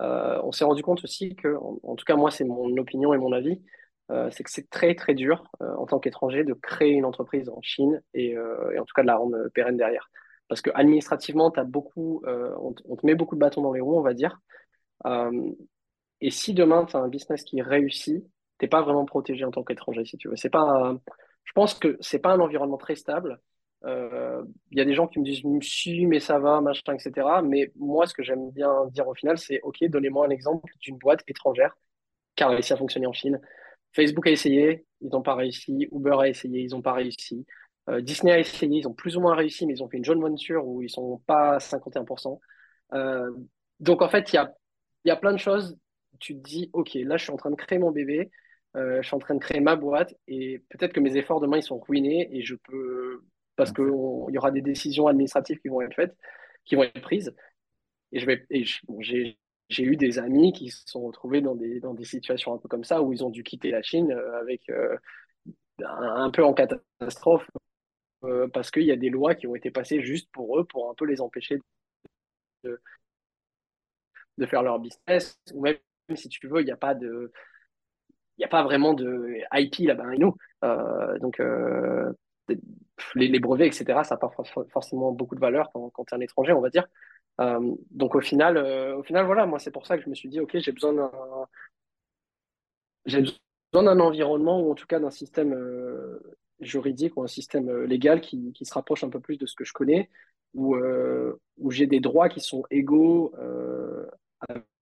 Euh, 0.00 0.40
on 0.44 0.52
s'est 0.52 0.64
rendu 0.64 0.82
compte 0.82 1.04
aussi 1.04 1.34
que, 1.34 1.56
en, 1.82 1.96
tout 1.96 2.04
cas 2.04 2.16
moi, 2.16 2.30
c'est 2.30 2.44
mon 2.44 2.76
opinion 2.76 3.12
et 3.12 3.18
mon 3.18 3.32
avis, 3.32 3.60
euh, 4.10 4.30
c'est 4.30 4.42
que 4.42 4.50
c'est 4.50 4.68
très 4.70 4.94
très 4.94 5.14
dur 5.14 5.44
euh, 5.62 5.74
en 5.76 5.86
tant 5.86 5.98
qu'étranger 5.98 6.44
de 6.44 6.54
créer 6.54 6.92
une 6.92 7.04
entreprise 7.04 7.48
en 7.48 7.60
Chine 7.62 8.02
et, 8.14 8.36
en 8.38 8.84
tout 8.84 8.94
cas 8.94 9.02
de 9.02 9.06
la 9.06 9.16
rendre 9.16 9.48
pérenne 9.54 9.76
derrière. 9.76 10.10
Parce 10.48 10.62
que 10.62 10.70
administrativement, 10.74 11.50
t'as 11.50 11.64
beaucoup, 11.64 12.22
on, 12.26 12.72
te 12.72 13.06
met 13.06 13.14
beaucoup 13.14 13.36
de 13.36 13.40
bâtons 13.40 13.62
dans 13.62 13.72
les 13.72 13.80
roues, 13.80 13.98
on 13.98 14.02
va 14.02 14.14
dire. 14.14 14.40
Et 16.20 16.30
si 16.30 16.54
demain, 16.54 16.84
tu 16.86 16.96
as 16.96 17.00
un 17.00 17.08
business 17.08 17.44
qui 17.44 17.62
réussit, 17.62 18.24
t'es 18.58 18.68
pas 18.68 18.82
vraiment 18.82 19.04
protégé 19.04 19.44
en 19.44 19.50
tant 19.50 19.62
qu'étranger, 19.62 20.04
si 20.04 20.16
tu 20.16 20.28
veux. 20.28 20.36
C'est 20.36 20.50
pas, 20.50 20.96
je 21.44 21.52
pense 21.52 21.74
que 21.74 21.96
c'est 22.00 22.18
pas 22.18 22.32
un 22.32 22.40
environnement 22.40 22.78
très 22.78 22.96
stable. 22.96 23.40
Euh, 23.84 24.44
Il 24.70 24.78
y 24.78 24.80
a 24.80 24.84
des 24.84 24.94
gens 24.94 25.06
qui 25.06 25.18
me 25.20 25.24
disent, 25.24 25.42
si, 25.62 26.06
mais 26.06 26.20
ça 26.20 26.38
va, 26.38 26.60
machin, 26.60 26.94
etc. 26.94 27.26
Mais 27.44 27.72
moi, 27.76 28.06
ce 28.06 28.14
que 28.14 28.22
j'aime 28.22 28.50
bien 28.50 28.86
dire 28.88 29.08
au 29.08 29.14
final, 29.14 29.38
c'est, 29.38 29.60
OK, 29.62 29.82
donnez-moi 29.84 30.26
un 30.26 30.30
exemple 30.30 30.72
d'une 30.80 30.98
boîte 30.98 31.22
étrangère 31.28 31.76
qui 32.36 32.44
a 32.44 32.48
réussi 32.48 32.72
à 32.72 32.76
fonctionner 32.76 33.06
en 33.06 33.12
Chine. 33.12 33.40
Facebook 33.92 34.26
a 34.26 34.30
essayé, 34.30 34.86
ils 35.00 35.10
n'ont 35.10 35.22
pas 35.22 35.34
réussi. 35.34 35.88
Uber 35.92 36.16
a 36.20 36.28
essayé, 36.28 36.62
ils 36.62 36.70
n'ont 36.70 36.82
pas 36.82 36.92
réussi. 36.92 37.46
Euh, 37.88 38.00
Disney 38.00 38.32
a 38.32 38.38
essayé, 38.38 38.78
ils 38.78 38.88
ont 38.88 38.94
plus 38.94 39.16
ou 39.16 39.20
moins 39.20 39.34
réussi, 39.34 39.66
mais 39.66 39.74
ils 39.74 39.82
ont 39.82 39.88
fait 39.88 39.96
une 39.98 40.04
joint 40.04 40.18
venture 40.18 40.66
où 40.66 40.82
ils 40.82 40.90
sont 40.90 41.18
pas 41.26 41.56
à 41.56 41.58
51%. 41.60 42.40
Euh, 42.94 43.30
donc 43.80 44.02
en 44.02 44.08
fait, 44.08 44.32
il 44.32 44.36
y 44.36 44.38
a, 44.38 44.54
y 45.04 45.10
a 45.10 45.16
plein 45.16 45.32
de 45.32 45.38
choses. 45.38 45.78
Tu 46.20 46.36
te 46.36 46.42
dis, 46.42 46.70
OK, 46.72 46.94
là, 46.94 47.16
je 47.16 47.24
suis 47.24 47.32
en 47.32 47.36
train 47.36 47.50
de 47.50 47.56
créer 47.56 47.78
mon 47.78 47.90
bébé, 47.92 48.30
je 48.74 49.00
suis 49.02 49.14
en 49.16 49.18
train 49.18 49.34
de 49.34 49.40
créer 49.40 49.60
ma 49.60 49.74
boîte, 49.76 50.14
et 50.28 50.62
peut-être 50.68 50.92
que 50.92 51.00
mes 51.00 51.16
efforts 51.16 51.40
demain, 51.40 51.56
ils 51.56 51.62
sont 51.62 51.78
ruinés, 51.78 52.28
et 52.32 52.42
je 52.42 52.56
peux, 52.56 53.22
parce 53.60 53.72
qu'il 53.72 53.84
y 53.84 54.38
aura 54.38 54.50
des 54.50 54.62
décisions 54.62 55.06
administratives 55.06 55.60
qui 55.60 55.68
vont 55.68 55.82
être 55.82 55.94
faites, 55.94 56.16
qui 56.64 56.76
vont 56.76 56.84
être 56.84 57.02
prises, 57.02 57.34
et 58.12 58.18
et 58.50 58.64
bon, 58.88 59.02
j'ai, 59.02 59.36
eu 59.78 59.96
des 59.96 60.18
amis 60.18 60.52
qui 60.54 60.70
se 60.70 60.82
sont 60.86 61.02
retrouvés 61.02 61.42
dans 61.42 61.54
des, 61.54 61.78
dans 61.78 61.92
des 61.92 62.06
situations 62.06 62.54
un 62.54 62.58
peu 62.58 62.68
comme 62.68 62.84
ça, 62.84 63.02
où 63.02 63.12
ils 63.12 63.22
ont 63.22 63.28
dû 63.28 63.42
quitter 63.42 63.70
la 63.70 63.82
Chine 63.82 64.12
euh, 64.12 64.40
avec 64.40 64.70
euh, 64.70 64.96
un, 65.84 66.24
un 66.24 66.30
peu 66.30 66.42
en 66.42 66.54
catastrophe, 66.54 67.46
euh, 68.24 68.48
parce 68.48 68.70
qu'il 68.70 68.84
y 68.84 68.92
a 68.92 68.96
des 68.96 69.10
lois 69.10 69.34
qui 69.34 69.46
ont 69.46 69.54
été 69.54 69.70
passées 69.70 70.00
juste 70.00 70.30
pour 70.32 70.58
eux, 70.58 70.64
pour 70.64 70.88
un 70.90 70.94
peu 70.94 71.04
les 71.04 71.20
empêcher 71.20 71.58
de, 72.64 72.80
de 74.38 74.46
faire 74.46 74.62
leur 74.62 74.78
business, 74.78 75.38
ou 75.52 75.60
même 75.62 75.76
si 76.14 76.30
tu 76.30 76.48
veux, 76.48 76.62
il 76.62 76.64
n'y 76.64 76.70
a 76.72 76.78
pas 76.78 76.94
de, 76.94 77.30
il 78.38 78.42
y 78.42 78.44
a 78.46 78.48
pas 78.48 78.62
vraiment 78.62 78.94
de 78.94 79.34
IP 79.52 79.86
là-bas, 79.86 80.16
nous. 80.16 80.34
Euh, 80.64 81.18
donc, 81.18 81.40
euh, 81.40 82.10
les, 83.14 83.40
brevets, 83.40 83.66
etc., 83.66 84.04
ça 84.04 84.14
n'a 84.14 84.18
pas 84.18 84.30
for- 84.30 84.66
forcément 84.70 85.12
beaucoup 85.12 85.34
de 85.34 85.40
valeur 85.40 85.70
quand, 85.72 86.04
tu 86.04 86.14
es 86.14 86.16
un 86.16 86.20
étranger, 86.20 86.52
on 86.52 86.60
va 86.60 86.70
dire. 86.70 86.86
Euh, 87.40 87.74
donc, 87.90 88.14
au 88.14 88.20
final, 88.20 88.56
euh, 88.56 88.96
au 88.96 89.02
final, 89.02 89.26
voilà, 89.26 89.46
moi, 89.46 89.58
c'est 89.58 89.70
pour 89.70 89.86
ça 89.86 89.96
que 89.96 90.04
je 90.04 90.10
me 90.10 90.14
suis 90.14 90.28
dit, 90.28 90.40
OK, 90.40 90.56
j'ai 90.58 90.72
besoin 90.72 90.92
d'un, 90.92 91.10
j'ai 93.06 93.22
besoin 93.72 93.94
d'un 93.94 94.00
environnement 94.00 94.60
ou 94.60 94.70
en 94.70 94.74
tout 94.74 94.86
cas 94.86 95.00
d'un 95.00 95.10
système 95.10 95.52
euh, 95.54 96.18
juridique 96.60 97.16
ou 97.16 97.22
un 97.22 97.28
système 97.28 97.84
légal 97.84 98.20
qui, 98.20 98.52
qui 98.52 98.64
se 98.64 98.74
rapproche 98.74 99.04
un 99.04 99.10
peu 99.10 99.20
plus 99.20 99.38
de 99.38 99.46
ce 99.46 99.54
que 99.54 99.64
je 99.64 99.72
connais, 99.72 100.10
où, 100.54 100.76
où 101.58 101.70
j'ai 101.70 101.86
des 101.86 102.00
droits 102.00 102.28
qui 102.28 102.40
sont 102.40 102.64
égaux 102.70 103.32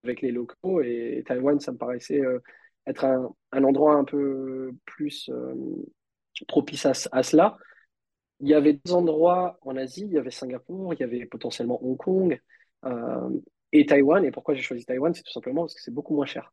avec 0.02 0.22
les 0.22 0.32
locaux. 0.32 0.80
Et 0.80 1.22
Taïwan, 1.26 1.60
ça 1.60 1.72
me 1.72 1.78
paraissait 1.78 2.22
être 2.86 3.04
un, 3.04 3.32
un 3.52 3.64
endroit 3.64 3.94
un 3.94 4.04
peu 4.04 4.72
plus 4.86 5.30
propice 6.46 6.86
à, 6.86 7.22
cela. 7.22 7.56
Il 8.40 8.48
y 8.48 8.54
avait 8.54 8.74
des 8.74 8.92
endroits 8.92 9.58
en 9.62 9.76
Asie, 9.76 10.04
il 10.06 10.12
y 10.12 10.18
avait 10.18 10.30
Singapour, 10.30 10.94
il 10.94 11.00
y 11.00 11.02
avait 11.02 11.26
potentiellement 11.26 11.82
Hong 11.84 11.96
Kong 11.96 12.40
euh, 12.84 13.30
et 13.72 13.86
Taïwan. 13.86 14.24
Et 14.24 14.30
pourquoi 14.30 14.54
j'ai 14.54 14.62
choisi 14.62 14.84
Taïwan, 14.84 15.12
c'est 15.14 15.22
tout 15.22 15.32
simplement 15.32 15.62
parce 15.62 15.74
que 15.74 15.80
c'est 15.80 15.94
beaucoup 15.94 16.14
moins 16.14 16.26
cher, 16.26 16.52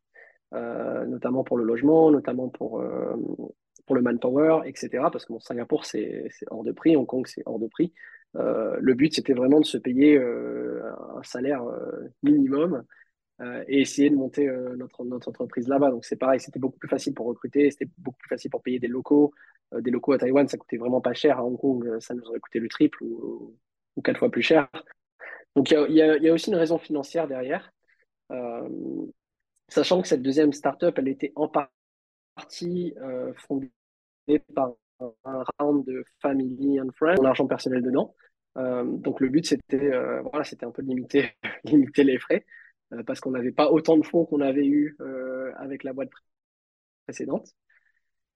euh, 0.54 1.04
notamment 1.06 1.44
pour 1.44 1.56
le 1.56 1.64
logement, 1.64 2.10
notamment 2.10 2.48
pour, 2.48 2.80
euh, 2.80 3.14
pour 3.86 3.94
le 3.94 4.02
manpower, 4.02 4.62
etc. 4.64 5.04
Parce 5.12 5.24
que 5.24 5.32
bon, 5.32 5.40
Singapour, 5.40 5.84
c'est 5.84 6.28
hors 6.50 6.64
de 6.64 6.72
prix, 6.72 6.96
Hong 6.96 7.06
Kong, 7.06 7.26
c'est 7.26 7.42
hors 7.46 7.58
de 7.58 7.68
prix. 7.68 7.92
Le 8.34 8.92
but, 8.92 9.14
c'était 9.14 9.32
vraiment 9.32 9.60
de 9.60 9.64
se 9.64 9.78
payer 9.78 10.18
un 10.18 11.22
salaire 11.22 11.62
minimum 12.22 12.84
euh, 13.42 13.64
et 13.68 13.82
essayer 13.82 14.08
de 14.08 14.14
monter 14.14 14.48
euh, 14.48 14.76
notre, 14.76 15.02
entreprise 15.28 15.68
là-bas. 15.68 15.90
Donc 15.90 16.06
c'est 16.06 16.16
pareil, 16.16 16.40
c'était 16.40 16.58
beaucoup 16.58 16.78
plus 16.78 16.88
facile 16.88 17.12
pour 17.12 17.26
recruter, 17.26 17.70
c'était 17.70 17.88
beaucoup 17.98 18.16
plus 18.18 18.28
facile 18.28 18.50
pour 18.50 18.62
payer 18.62 18.78
des 18.78 18.88
locaux. 18.88 19.32
Euh, 19.74 19.80
des 19.82 19.90
locaux 19.90 20.12
à 20.12 20.18
Taïwan, 20.18 20.48
ça 20.48 20.56
coûtait 20.56 20.78
vraiment 20.78 21.02
pas 21.02 21.12
cher. 21.12 21.38
À 21.38 21.44
Hong 21.44 21.58
Kong, 21.58 22.00
ça 22.00 22.14
nous 22.14 22.24
aurait 22.24 22.40
coûté 22.40 22.60
le 22.60 22.68
triple 22.68 23.02
ou, 23.02 23.54
quatre 24.02 24.18
fois 24.18 24.30
plus 24.30 24.42
cher. 24.42 24.68
Donc 25.54 25.70
il 25.70 25.94
y 25.94 26.02
a, 26.02 26.32
aussi 26.32 26.50
une 26.50 26.56
raison 26.56 26.78
financière 26.78 27.26
derrière. 27.28 27.72
Sachant 29.68 30.02
que 30.02 30.08
cette 30.08 30.22
deuxième 30.22 30.52
startup, 30.52 30.94
elle 30.98 31.08
était 31.08 31.32
en 31.34 31.48
partie 31.48 32.94
fondée 33.48 33.70
par 34.54 34.74
un 35.24 35.44
round 35.58 35.86
de 35.86 36.04
family 36.20 36.78
and 36.78 36.90
friends, 36.94 37.16
mon 37.16 37.24
argent 37.24 37.46
personnel 37.46 37.82
dedans. 37.82 38.14
Donc 38.54 39.20
le 39.20 39.30
but, 39.30 39.46
c'était 39.46 39.88
voilà, 40.24 40.44
un 40.60 40.70
peu 40.70 40.82
de 40.82 40.88
limiter, 40.88 41.32
limiter 41.64 42.04
les 42.04 42.18
frais 42.18 42.44
parce 43.06 43.20
qu'on 43.20 43.32
n'avait 43.32 43.52
pas 43.52 43.70
autant 43.70 43.96
de 43.96 44.04
fonds 44.04 44.24
qu'on 44.24 44.40
avait 44.40 44.66
eu 44.66 44.96
euh, 45.00 45.52
avec 45.56 45.84
la 45.84 45.92
boîte 45.92 46.10
précédente. 47.04 47.48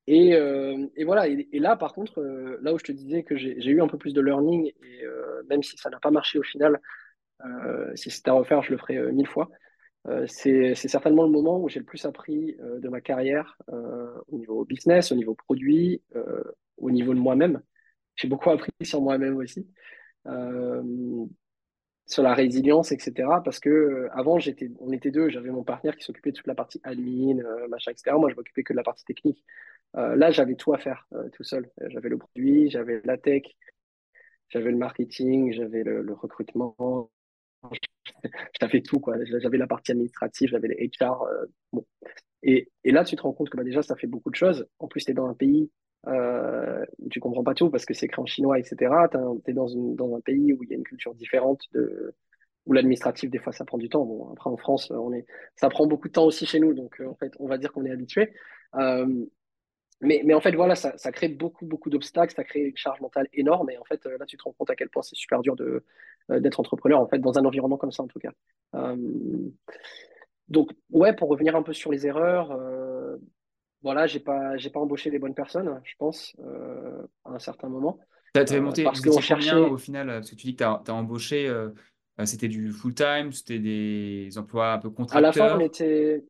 Et, 0.07 0.35
euh, 0.35 0.87
voilà, 1.05 1.29
et, 1.29 1.47
là 1.53 1.77
par 1.77 1.93
contre, 1.93 2.21
euh, 2.21 2.59
là 2.63 2.73
où 2.73 2.79
je 2.79 2.85
te 2.85 2.93
disais 2.93 3.23
que 3.23 3.37
j'ai 3.37 3.71
eu 3.71 3.81
un 3.81 3.87
peu 3.87 3.99
plus 3.99 4.13
de 4.13 4.21
learning, 4.21 4.73
et 4.83 5.05
euh, 5.05 5.43
même 5.49 5.63
si 5.63 5.77
ça 5.77 5.91
n'a 5.91 6.01
pas 6.01 6.11
marché 6.11 6.39
au 6.39 6.43
final, 6.43 6.81
euh, 7.45 7.95
si 7.95 8.11
c'était 8.11 8.31
à 8.31 8.35
refaire, 8.35 8.63
je 8.63 8.73
le 8.73 8.79
ferais 8.79 8.97
euh, 8.97 9.13
mille 9.13 9.27
fois. 9.27 9.49
Euh, 10.09 10.27
c'est 10.27 10.75
certainement 10.75 11.25
le 11.25 11.31
moment 11.31 11.61
où 11.61 11.69
j'ai 11.69 11.79
le 11.79 11.85
plus 11.85 12.05
appris 12.07 12.57
euh, 12.61 12.81
de 12.81 12.89
ma 12.89 13.01
carrière 13.01 13.57
euh, 13.71 14.19
au 14.29 14.39
niveau 14.39 14.65
business, 14.65 15.13
au 15.13 15.15
niveau 15.15 15.35
produit, 15.35 16.03
euh, 16.17 16.43
au 16.79 16.91
niveau 16.91 17.13
de 17.15 17.19
moi-même. 17.19 17.61
J'ai 18.17 18.29
beaucoup 18.29 18.51
appris 18.51 18.73
sur 18.83 19.03
moi-même 19.03 19.37
aussi, 19.37 19.69
euh, 20.27 20.83
sur 22.11 22.23
la 22.25 22.35
résilience, 22.35 22.93
etc. 22.93 23.29
Parce 23.45 23.61
que 23.61 23.71
euh, 23.71 24.09
avant, 24.13 24.39
j'étais, 24.39 24.71
on 24.81 24.93
était 24.93 25.11
deux, 25.11 25.31
j'avais 25.31 25.51
mon 25.51 25.63
partenaire 25.63 25.97
qui 25.97 26.05
s'occupait 26.05 26.33
de 26.33 26.37
toute 26.37 26.47
la 26.47 26.55
partie 26.57 26.81
admin, 26.83 27.39
euh, 27.39 27.69
machin, 27.69 27.93
etc. 27.93 28.17
Moi, 28.19 28.31
je 28.31 28.37
m'occupais 28.37 28.65
que 28.65 28.73
de 28.73 28.77
la 28.77 28.83
partie 28.83 29.05
technique. 29.05 29.45
Euh, 29.97 30.17
là, 30.17 30.31
j'avais 30.31 30.57
tout 30.57 30.73
à 30.75 30.79
faire 30.79 31.07
tout 31.33 31.45
seul. 31.45 31.71
J'avais 31.89 32.09
le 32.09 32.19
produit, 32.19 32.69
j'avais 32.69 33.01
la 33.05 33.17
tech, 33.17 33.43
j'avais 34.49 34.71
le 34.71 34.77
marketing, 34.77 35.53
j'avais 35.53 35.85
le, 35.85 36.13
recrutement, 36.13 37.11
j'avais 38.61 38.83
tout, 38.83 39.01
quoi. 39.01 39.17
J'avais 39.25 39.59
la 39.59 39.67
partie 39.69 39.93
administrative, 39.93 40.51
j'avais 40.51 40.69
les 40.69 40.91
HR. 41.01 41.29
Bon. 41.73 41.87
et, 42.43 42.71
et, 42.85 42.93
là, 42.93 43.05
tu 43.05 43.15
te 43.17 43.23
rends 43.23 43.33
compte 43.33 43.51
que 43.51 43.57
bah, 43.57 43.65
déjà, 43.65 43.83
ça 43.83 43.95
fait 43.97 44.09
beaucoup 44.09 44.31
de 44.31 44.37
choses. 44.37 44.67
En 44.81 44.89
plus, 44.89 45.05
tu 45.05 45.13
es 45.13 45.15
dans 45.15 45.27
un 45.27 45.35
pays 45.35 45.71
euh, 46.07 46.85
tu 47.11 47.21
comprends 47.21 47.45
pas 47.45 47.55
tout 47.55 47.71
parce 47.71 47.85
que 47.85 47.95
c'est 47.95 48.07
écrit 48.07 48.23
en 48.23 48.27
chinois, 48.27 48.59
etc. 48.59 48.93
Tu 49.13 49.51
es 49.51 49.53
dans, 49.53 50.17
un 50.17 50.21
pays 50.21 50.53
où 50.53 50.63
il 50.63 50.71
y 50.71 50.73
a 50.73 50.77
une 50.77 50.85
culture 50.85 51.15
différente, 51.15 51.63
où 52.67 52.73
l'administratif, 52.73 53.31
des 53.31 53.39
fois, 53.39 53.53
ça 53.53 53.65
prend 53.65 53.79
du 53.79 53.89
temps. 53.89 54.05
Bon, 54.05 54.31
après, 54.33 54.51
en 54.51 54.57
France, 54.57 54.93
est, 55.15 55.27
ça 55.57 55.69
prend 55.69 55.87
beaucoup 55.87 56.09
de 56.09 56.13
temps 56.13 56.25
aussi 56.25 56.47
chez 56.47 56.61
nous. 56.61 56.75
Donc, 56.75 57.01
euh, 57.01 57.07
en 57.07 57.15
fait, 57.15 57.33
on 57.39 57.47
va 57.47 57.59
dire 57.59 57.73
qu'on 57.73 57.85
est 57.85 57.91
habitué. 57.91 58.33
Euh, 58.77 59.07
mais, 60.03 60.33
en 60.33 60.41
fait, 60.41 60.53
voilà, 60.53 60.75
ça, 60.75 61.13
crée 61.13 61.29
beaucoup, 61.29 61.67
beaucoup 61.67 61.91
d'obstacles, 61.91 62.35
ça 62.35 62.43
crée 62.43 62.61
une 62.61 62.77
charge 62.77 63.01
mentale 63.03 63.29
énorme. 63.35 63.71
Et 63.71 63.77
en 63.77 63.85
fait, 63.85 64.03
là, 64.07 64.25
tu 64.25 64.39
te 64.39 64.45
rends 64.45 64.53
compte 64.53 64.71
à 64.71 64.77
quel 64.77 64.89
point 64.89 65.03
c'est 65.03 65.17
super 65.17 65.43
dur 65.43 65.57
d'être 66.31 66.61
entrepreneur, 66.61 67.01
en 67.01 67.07
fait, 67.07 67.19
dans 67.19 67.39
un 67.39 67.45
environnement 67.45 67.77
comme 67.77 67.93
ça, 67.93 68.03
en 68.03 68.07
tout 68.07 68.19
cas. 68.19 68.33
Euh, 68.77 68.97
donc, 70.49 70.71
ouais, 70.91 71.15
pour 71.15 71.29
revenir 71.29 71.55
un 71.55 71.63
peu 71.63 71.73
sur 71.73 71.93
les 71.93 72.07
erreurs, 72.07 72.51
euh, 72.53 73.17
voilà, 73.83 74.07
j'ai 74.07 74.21
pas, 74.21 74.57
j'ai 74.59 74.71
pas 74.71 74.81
embauché 74.81 75.11
les 75.11 75.19
bonnes 75.19 75.35
personnes, 75.35 75.81
je 75.85 75.95
pense, 75.99 76.37
euh, 76.41 77.07
à 77.25 77.31
un 77.33 77.39
certain 77.39 77.69
moment. 77.69 77.99
Tu 78.35 78.41
avais 78.41 78.61
monté, 78.61 78.85
parce 78.85 79.01
qu'on 79.01 79.21
combien 79.23 79.59
au 79.59 79.77
cherchait. 79.77 79.79
final? 79.79 80.07
Parce 80.07 80.31
que 80.31 80.37
tu 80.37 80.47
dis 80.47 80.57
que 80.57 80.59
tu 80.65 80.65
as, 80.91 80.95
embauché, 80.95 81.49
euh, 81.49 81.71
c'était 82.25 82.49
du 82.49 82.73
full-time, 82.73 83.33
c'était 83.33 83.59
des 83.59 84.31
emplois 84.39 84.73
un 84.75 84.79
peu 84.79 84.91
À 85.11 85.21
la 85.21 85.33
fin, 85.33 85.55
on 85.57 85.61
contracteurs. 85.61 85.61
était, 85.61 86.25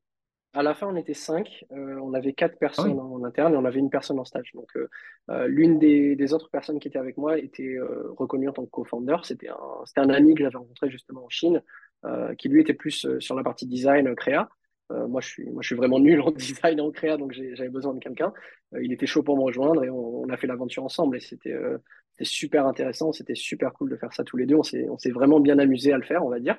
À 0.54 0.62
la 0.62 0.74
fin, 0.74 0.88
on 0.88 0.96
était 0.96 1.14
cinq. 1.14 1.64
Euh, 1.72 1.98
on 2.02 2.14
avait 2.14 2.32
quatre 2.34 2.56
Ah 2.76 2.84
personnes 2.84 2.90
oui, 2.90 3.00
en 3.00 3.24
interne 3.24 3.54
et 3.54 3.56
on 3.58 3.64
avait 3.66 3.78
une 3.80 3.90
personne 3.90 4.18
en 4.20 4.24
stage. 4.24 4.52
Donc, 4.54 4.68
euh, 4.76 4.88
euh, 5.30 5.46
l'une 5.48 5.78
des, 5.78 6.16
des 6.16 6.32
autres 6.34 6.50
personnes 6.50 6.80
qui 6.80 6.88
était 6.88 6.98
avec 6.98 7.18
moi 7.18 7.38
était 7.38 7.76
euh, 7.76 8.10
reconnue 8.18 8.48
en 8.48 8.52
tant 8.54 8.64
que 8.66 8.70
co-founder. 8.70 9.18
C'était 9.24 9.48
un, 9.50 9.56
c'était 9.86 10.00
un 10.02 10.10
ami 10.10 10.34
que 10.34 10.42
j'avais 10.44 10.58
rencontré 10.58 10.90
justement 10.90 11.24
en 11.26 11.28
Chine, 11.30 11.62
euh, 12.06 12.34
qui 12.36 12.48
lui 12.48 12.60
était 12.62 12.74
plus 12.74 13.06
euh, 13.06 13.20
sur 13.20 13.36
la 13.36 13.44
partie 13.44 13.66
design, 13.66 14.08
euh, 14.90 15.06
moi, 15.08 15.20
je 15.20 15.28
suis, 15.28 15.44
moi, 15.50 15.62
je 15.62 15.68
suis 15.68 15.76
vraiment 15.76 15.98
nul 15.98 16.20
en 16.20 16.30
design 16.32 16.80
en 16.80 16.90
créa, 16.90 17.16
donc 17.16 17.32
j'avais 17.32 17.70
besoin 17.70 17.94
de 17.94 18.00
quelqu'un. 18.00 18.32
il 18.80 18.92
était 18.92 19.06
chaud 19.06 19.22
pour 19.22 19.36
me 19.36 19.42
rejoindre 19.42 19.84
et 19.84 19.90
on, 19.90 20.28
a 20.28 20.36
fait 20.36 20.46
l'aventure 20.46 20.84
ensemble. 20.84 21.16
Et 21.16 21.20
c'était 21.20 21.54
super 22.22 22.66
intéressant, 22.66 23.12
c'était 23.12 23.34
super 23.34 23.72
cool 23.72 23.90
de 23.90 23.96
faire 23.96 24.12
ça 24.12 24.24
tous 24.24 24.36
les 24.36 24.46
deux. 24.46 24.56
On 24.56 24.62
s'est 24.62 25.10
vraiment 25.10 25.40
bien 25.40 25.58
amusé 25.58 25.92
à 25.92 25.96
le 25.96 26.04
faire, 26.04 26.24
on 26.24 26.30
va 26.30 26.40
dire. 26.40 26.58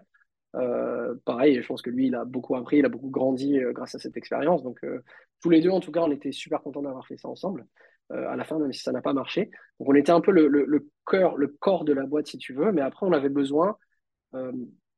Euh, 0.56 1.16
pareil, 1.26 1.62
je 1.62 1.68
pense 1.68 1.82
que 1.82 1.90
lui, 1.90 2.08
il 2.08 2.16
a 2.16 2.26
beaucoup 2.26 2.56
appris, 2.56 2.78
il 2.80 2.86
a 2.86 2.90
beaucoup 2.90 3.10
grandi 3.10 3.58
euh, 3.60 3.72
grâce 3.72 3.96
à 3.96 4.00
cette 4.00 4.18
expérience. 4.18 4.64
Donc, 4.64 4.80
euh, 4.84 5.02
tous 5.42 5.50
les 5.50 5.62
deux, 5.62 5.70
en 5.70 5.80
tout 5.80 5.92
cas, 5.92 6.02
on 6.02 6.12
était 6.12 6.32
super 6.32 6.62
contents 6.62 6.82
d'avoir 6.82 7.08
fait 7.08 7.18
ça 7.18 7.28
ensemble. 7.28 7.66
à 8.10 8.36
la 8.36 8.44
fin, 8.44 8.60
même 8.60 8.74
si 8.74 8.82
ça 8.82 8.92
n'a 8.92 9.02
pas 9.02 9.14
marché. 9.14 9.50
Donc, 9.80 9.90
on 9.90 9.96
était 9.96 10.12
un 10.12 10.20
peu 10.22 10.32
le, 10.32 10.48
le, 10.48 10.90
cœur, 11.08 11.38
le 11.38 11.48
corps 11.48 11.86
de 11.86 11.94
la 11.94 12.06
boîte, 12.06 12.28
si 12.28 12.38
tu 12.38 12.54
veux. 12.54 12.72
Mais 12.74 12.82
après, 12.82 13.06
on 13.06 13.14
avait 13.14 13.30
besoin. 13.30 13.78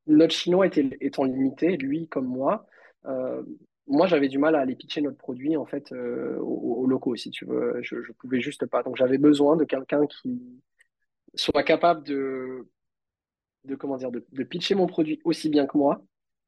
notre 0.06 0.34
chinois 0.34 0.66
était, 0.66 0.96
étant 1.00 1.24
limité, 1.24 1.76
lui 1.76 2.08
comme 2.08 2.26
moi. 2.26 2.66
Moi, 3.86 4.06
j'avais 4.06 4.28
du 4.28 4.38
mal 4.38 4.54
à 4.54 4.60
aller 4.60 4.76
pitcher 4.76 5.02
notre 5.02 5.18
produit 5.18 5.56
en 5.56 5.66
fait 5.66 5.92
aux, 5.92 6.86
locaux, 6.86 7.16
si 7.16 7.30
tu 7.30 7.44
veux. 7.44 7.78
Je, 7.82 8.12
pouvais 8.18 8.40
juste 8.40 8.66
pas. 8.66 8.82
Donc, 8.82 8.96
j'avais 8.96 9.18
besoin 9.18 9.56
de 9.56 9.64
quelqu'un 9.64 10.06
qui 10.06 10.40
soit 11.34 11.62
capable 11.62 12.02
de 12.04 12.66
de 13.64 13.74
comment 13.74 13.96
dire, 13.96 14.10
de, 14.10 14.20
pitcher 14.44 14.74
mon 14.74 14.86
produit 14.86 15.20
aussi 15.24 15.48
bien 15.48 15.66
que 15.66 15.76
moi, 15.76 16.04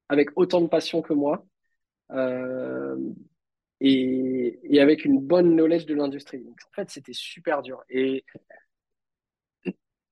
avec 0.08 0.30
autant 0.36 0.60
de 0.60 0.68
passion 0.68 1.02
que 1.02 1.12
moi, 1.12 1.44
euh, 2.12 2.96
et, 3.80 4.58
avec 4.80 5.04
une 5.04 5.20
bonne 5.20 5.54
knowledge 5.54 5.86
de 5.86 5.94
l'industrie. 5.94 6.44
En 6.46 6.74
fait, 6.74 6.90
c'était 6.90 7.12
super 7.12 7.62
dur. 7.62 7.82
Et 7.88 8.24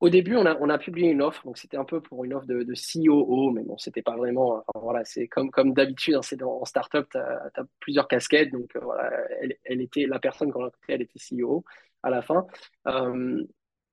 au 0.05 0.11
début, 0.11 0.37
on 0.37 0.45
a, 0.45 0.79
publié 0.79 1.09
une 1.09 1.23
offre, 1.23 1.43
donc 1.47 1.57
c'était 1.57 1.79
un 1.79 1.85
peu 1.87 2.03
pour 2.03 2.27
une 2.27 2.35
offre 2.35 2.47
de, 2.47 2.63
de 2.63 2.75
COO, 2.75 3.51
mais 3.53 3.63
bon, 3.63 3.79
c'était 3.79 4.03
pas 4.03 4.17
vraiment. 4.17 4.63
voilà, 4.75 5.03
c'est 5.07 5.29
comme, 5.29 5.51
d'habitude, 5.73 6.17
hein, 6.17 6.21
c'est 6.23 6.43
en 6.43 6.63
startup, 6.67 7.09
tu 7.11 7.19
as, 7.19 7.65
plusieurs 7.81 8.07
casquettes, 8.07 8.53
donc 8.53 8.77
euh, 8.77 8.81
voilà, 8.83 9.11
elle, 9.65 9.81
était 9.81 10.05
la 10.05 10.19
personne 10.19 10.53
qu'on 10.53 10.67
a 10.67 10.71
elle 10.89 11.01
était 11.01 11.19
CEO 11.19 11.65
à 12.03 12.11
la 12.11 12.21
fin. 12.21 12.47
Euh, 12.87 13.43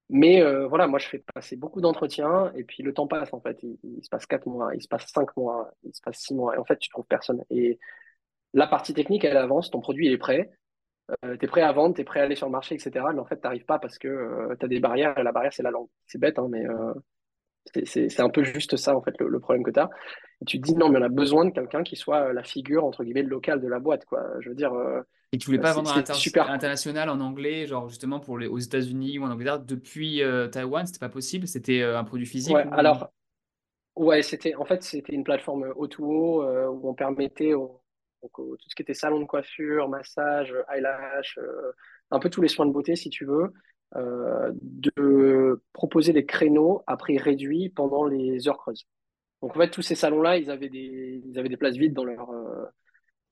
mais 0.10 0.42
euh, 0.42 0.68
voilà, 0.68 0.88
moi, 0.88 1.00
je 1.00 1.08
fais 1.08 1.24
passer 1.34 1.56
beaucoup 1.56 1.80
d'entretiens 1.80 2.52
et 2.58 2.66
puis 2.66 2.84
le 2.84 2.94
temps 2.94 3.08
passe, 3.08 3.34
en 3.34 3.40
fait. 3.40 3.58
Il, 3.64 4.04
se 4.04 4.10
passe 4.10 4.26
quatre 4.26 4.48
mois, 4.48 4.76
il 4.76 4.82
se 4.82 4.90
passe 4.90 5.06
cinq 5.08 5.38
mois, 5.38 5.72
il 5.84 5.96
se 5.96 6.02
passe 6.02 6.18
six 6.18 6.34
mois. 6.34 6.56
Et 6.56 6.58
en 6.58 6.66
fait, 6.66 6.78
tu 6.78 6.90
trouves 6.90 7.06
personne. 7.08 7.46
Et 7.50 7.80
la 8.54 8.68
partie 8.68 8.94
technique, 8.94 9.24
elle 9.24 9.38
avance, 9.38 9.72
ton 9.72 9.80
produit, 9.80 10.12
est 10.12 10.18
prêt. 10.18 10.52
Euh, 11.26 11.38
tu 11.38 11.46
es 11.46 11.48
prêt 11.48 11.62
à 11.62 11.72
vendre, 11.72 11.96
tu 11.96 12.02
es 12.02 12.04
prêt 12.04 12.20
à 12.20 12.24
aller 12.24 12.36
sur 12.36 12.48
le 12.48 12.52
marché, 12.52 12.76
etc. 12.76 13.06
Mais 13.14 13.20
en 13.20 13.26
fait, 13.26 13.36
tu 13.36 13.44
n'arrives 13.44 13.66
pas 13.66 13.80
parce 13.80 13.98
que 13.98 14.08
euh, 14.08 14.56
tu 14.60 14.66
as 14.66 14.70
des 14.70 14.80
barrières 14.80 15.18
et 15.18 15.24
la 15.24 15.32
barrière, 15.32 15.54
c'est 15.54 15.64
la 15.64 15.72
langue. 15.72 15.88
C'est 16.08 16.20
bête, 16.20 16.40
hein, 16.40 16.48
mais 16.50 16.66
c'est 17.86 18.20
un 18.20 18.30
peu 18.30 18.44
juste 18.44 18.76
ça, 18.76 18.96
en 18.96 19.02
fait, 19.02 19.14
le, 19.20 19.40
problème 19.40 19.64
que 19.64 19.72
tu 19.72 19.80
as. 19.80 19.90
Et 20.42 20.46
tu 20.46 20.60
te 20.60 20.66
dis, 20.66 20.76
non, 20.76 20.90
mais 20.90 21.00
on 21.00 21.04
a 21.04 21.10
besoin 21.10 21.46
de 21.46 21.52
quelqu'un 21.52 21.84
qui 21.84 21.96
soit 21.96 22.34
la 22.34 22.44
figure, 22.44 22.86
entre 22.86 23.04
guillemets, 23.04 23.24
locale 23.24 23.62
de 23.62 23.68
la 23.68 23.80
boîte, 23.80 24.06
quoi. 24.06 24.24
Je 24.40 24.50
veux 24.50 24.56
dire, 24.56 24.74
et 25.34 25.38
tu 25.38 25.46
voulais 25.46 25.60
pas 25.60 25.72
vendre 25.72 25.96
à 25.96 26.14
super... 26.14 26.48
l'international 26.48 27.10
en 27.10 27.22
anglais, 27.22 27.66
genre 27.66 27.88
justement 27.88 28.20
pour 28.20 28.38
les, 28.38 28.48
aux 28.48 28.58
États-Unis 28.58 29.18
ou 29.18 29.24
en 29.24 29.32
Angleterre 29.32 29.60
depuis 29.60 30.22
euh, 30.22 30.48
Taïwan, 30.48 30.86
c'était 30.86 31.00
pas 31.00 31.10
possible? 31.10 31.48
C'était 31.48 31.82
euh, 31.82 31.98
un 31.98 32.04
produit 32.04 32.26
physique 32.26 32.54
Ouais, 32.54 32.66
alors, 32.72 33.08
ouais, 33.96 34.24
c'était 34.24 34.56
en 34.56 34.66
fait 34.66 34.84
c'était 34.84 35.14
une 35.14 35.24
plateforme 35.24 35.72
O2O 35.72 36.44
euh, 36.44 36.68
où 36.68 36.90
on 36.90 36.94
permettait 36.94 37.54
tout 38.34 38.58
ce 38.68 38.76
qui 38.76 38.82
était 38.82 38.94
salon 38.94 39.20
de 39.20 39.26
coiffure, 39.26 39.90
massage, 39.90 40.54
eyelash, 40.74 41.40
un 42.12 42.20
peu 42.20 42.30
tous 42.30 42.42
les 42.42 42.48
soins 42.48 42.66
de 42.66 42.72
beauté 42.72 42.96
si 42.96 43.10
tu 43.10 43.26
veux, 43.26 43.54
de 43.96 45.62
proposer 45.74 46.14
des 46.14 46.26
créneaux 46.26 46.84
à 46.88 46.98
prix 46.98 47.18
réduit 47.18 47.70
pendant 47.70 48.06
les 48.06 48.48
heures 48.48 48.58
creuses. 48.58 48.86
Donc 49.42 49.56
en 49.56 49.60
fait 49.60 49.70
tous 49.72 49.82
ces 49.82 49.96
salons-là, 49.96 50.38
ils 50.38 50.52
avaient 50.52 50.70
des 50.70 51.22
ils 51.26 51.40
avaient 51.40 51.50
des 51.50 51.58
places 51.58 51.76
vides 51.76 51.94
dans 51.94 52.06
leur 52.06 52.30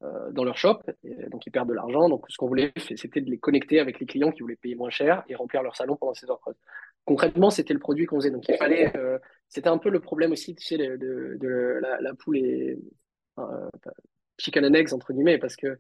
euh, 0.02 0.32
dans 0.32 0.46
leur 0.46 0.58
shop, 0.58 0.80
donc 1.30 1.46
ils 1.46 1.52
perdent 1.52 1.68
de 1.68 1.74
l'argent. 1.74 2.08
Donc 2.08 2.26
ce 2.30 2.38
qu'on 2.38 2.48
voulait, 2.48 2.72
c'était 2.96 3.20
de 3.20 3.30
les 3.30 3.38
connecter 3.38 3.82
avec 3.82 4.00
les 4.00 4.06
clients 4.06 4.32
qui 4.32 4.42
voulaient 4.42 4.56
payer 4.56 4.76
moins 4.76 4.90
cher 4.90 5.24
et 5.28 5.36
remplir 5.36 5.62
leur 5.62 5.76
salon 5.76 5.98
pendant 5.98 6.14
ces 6.14 6.30
heures 6.30 6.40
creuses. 6.40 6.56
Concrètement, 7.04 7.50
c'était 7.50 7.74
le 7.74 7.82
produit 7.82 8.06
qu'on 8.06 8.16
faisait. 8.16 8.32
Donc 8.32 8.48
il 8.48 8.56
fallait, 8.56 8.96
euh, 8.96 9.20
c'était 9.50 9.68
un 9.68 9.78
peu 9.78 9.90
le 9.90 10.00
problème 10.00 10.32
aussi, 10.32 10.56
tu 10.56 10.66
sais, 10.66 10.78
de, 10.78 11.80
la, 11.82 12.14
poule 12.14 12.38
et 12.38 12.80
euh, 13.40 13.70
chicken 14.40 14.66
and 14.66 14.74
eggs 14.74 14.94
entre 14.94 15.14
guillemets, 15.14 15.38
parce 15.38 15.56
que 15.56 15.78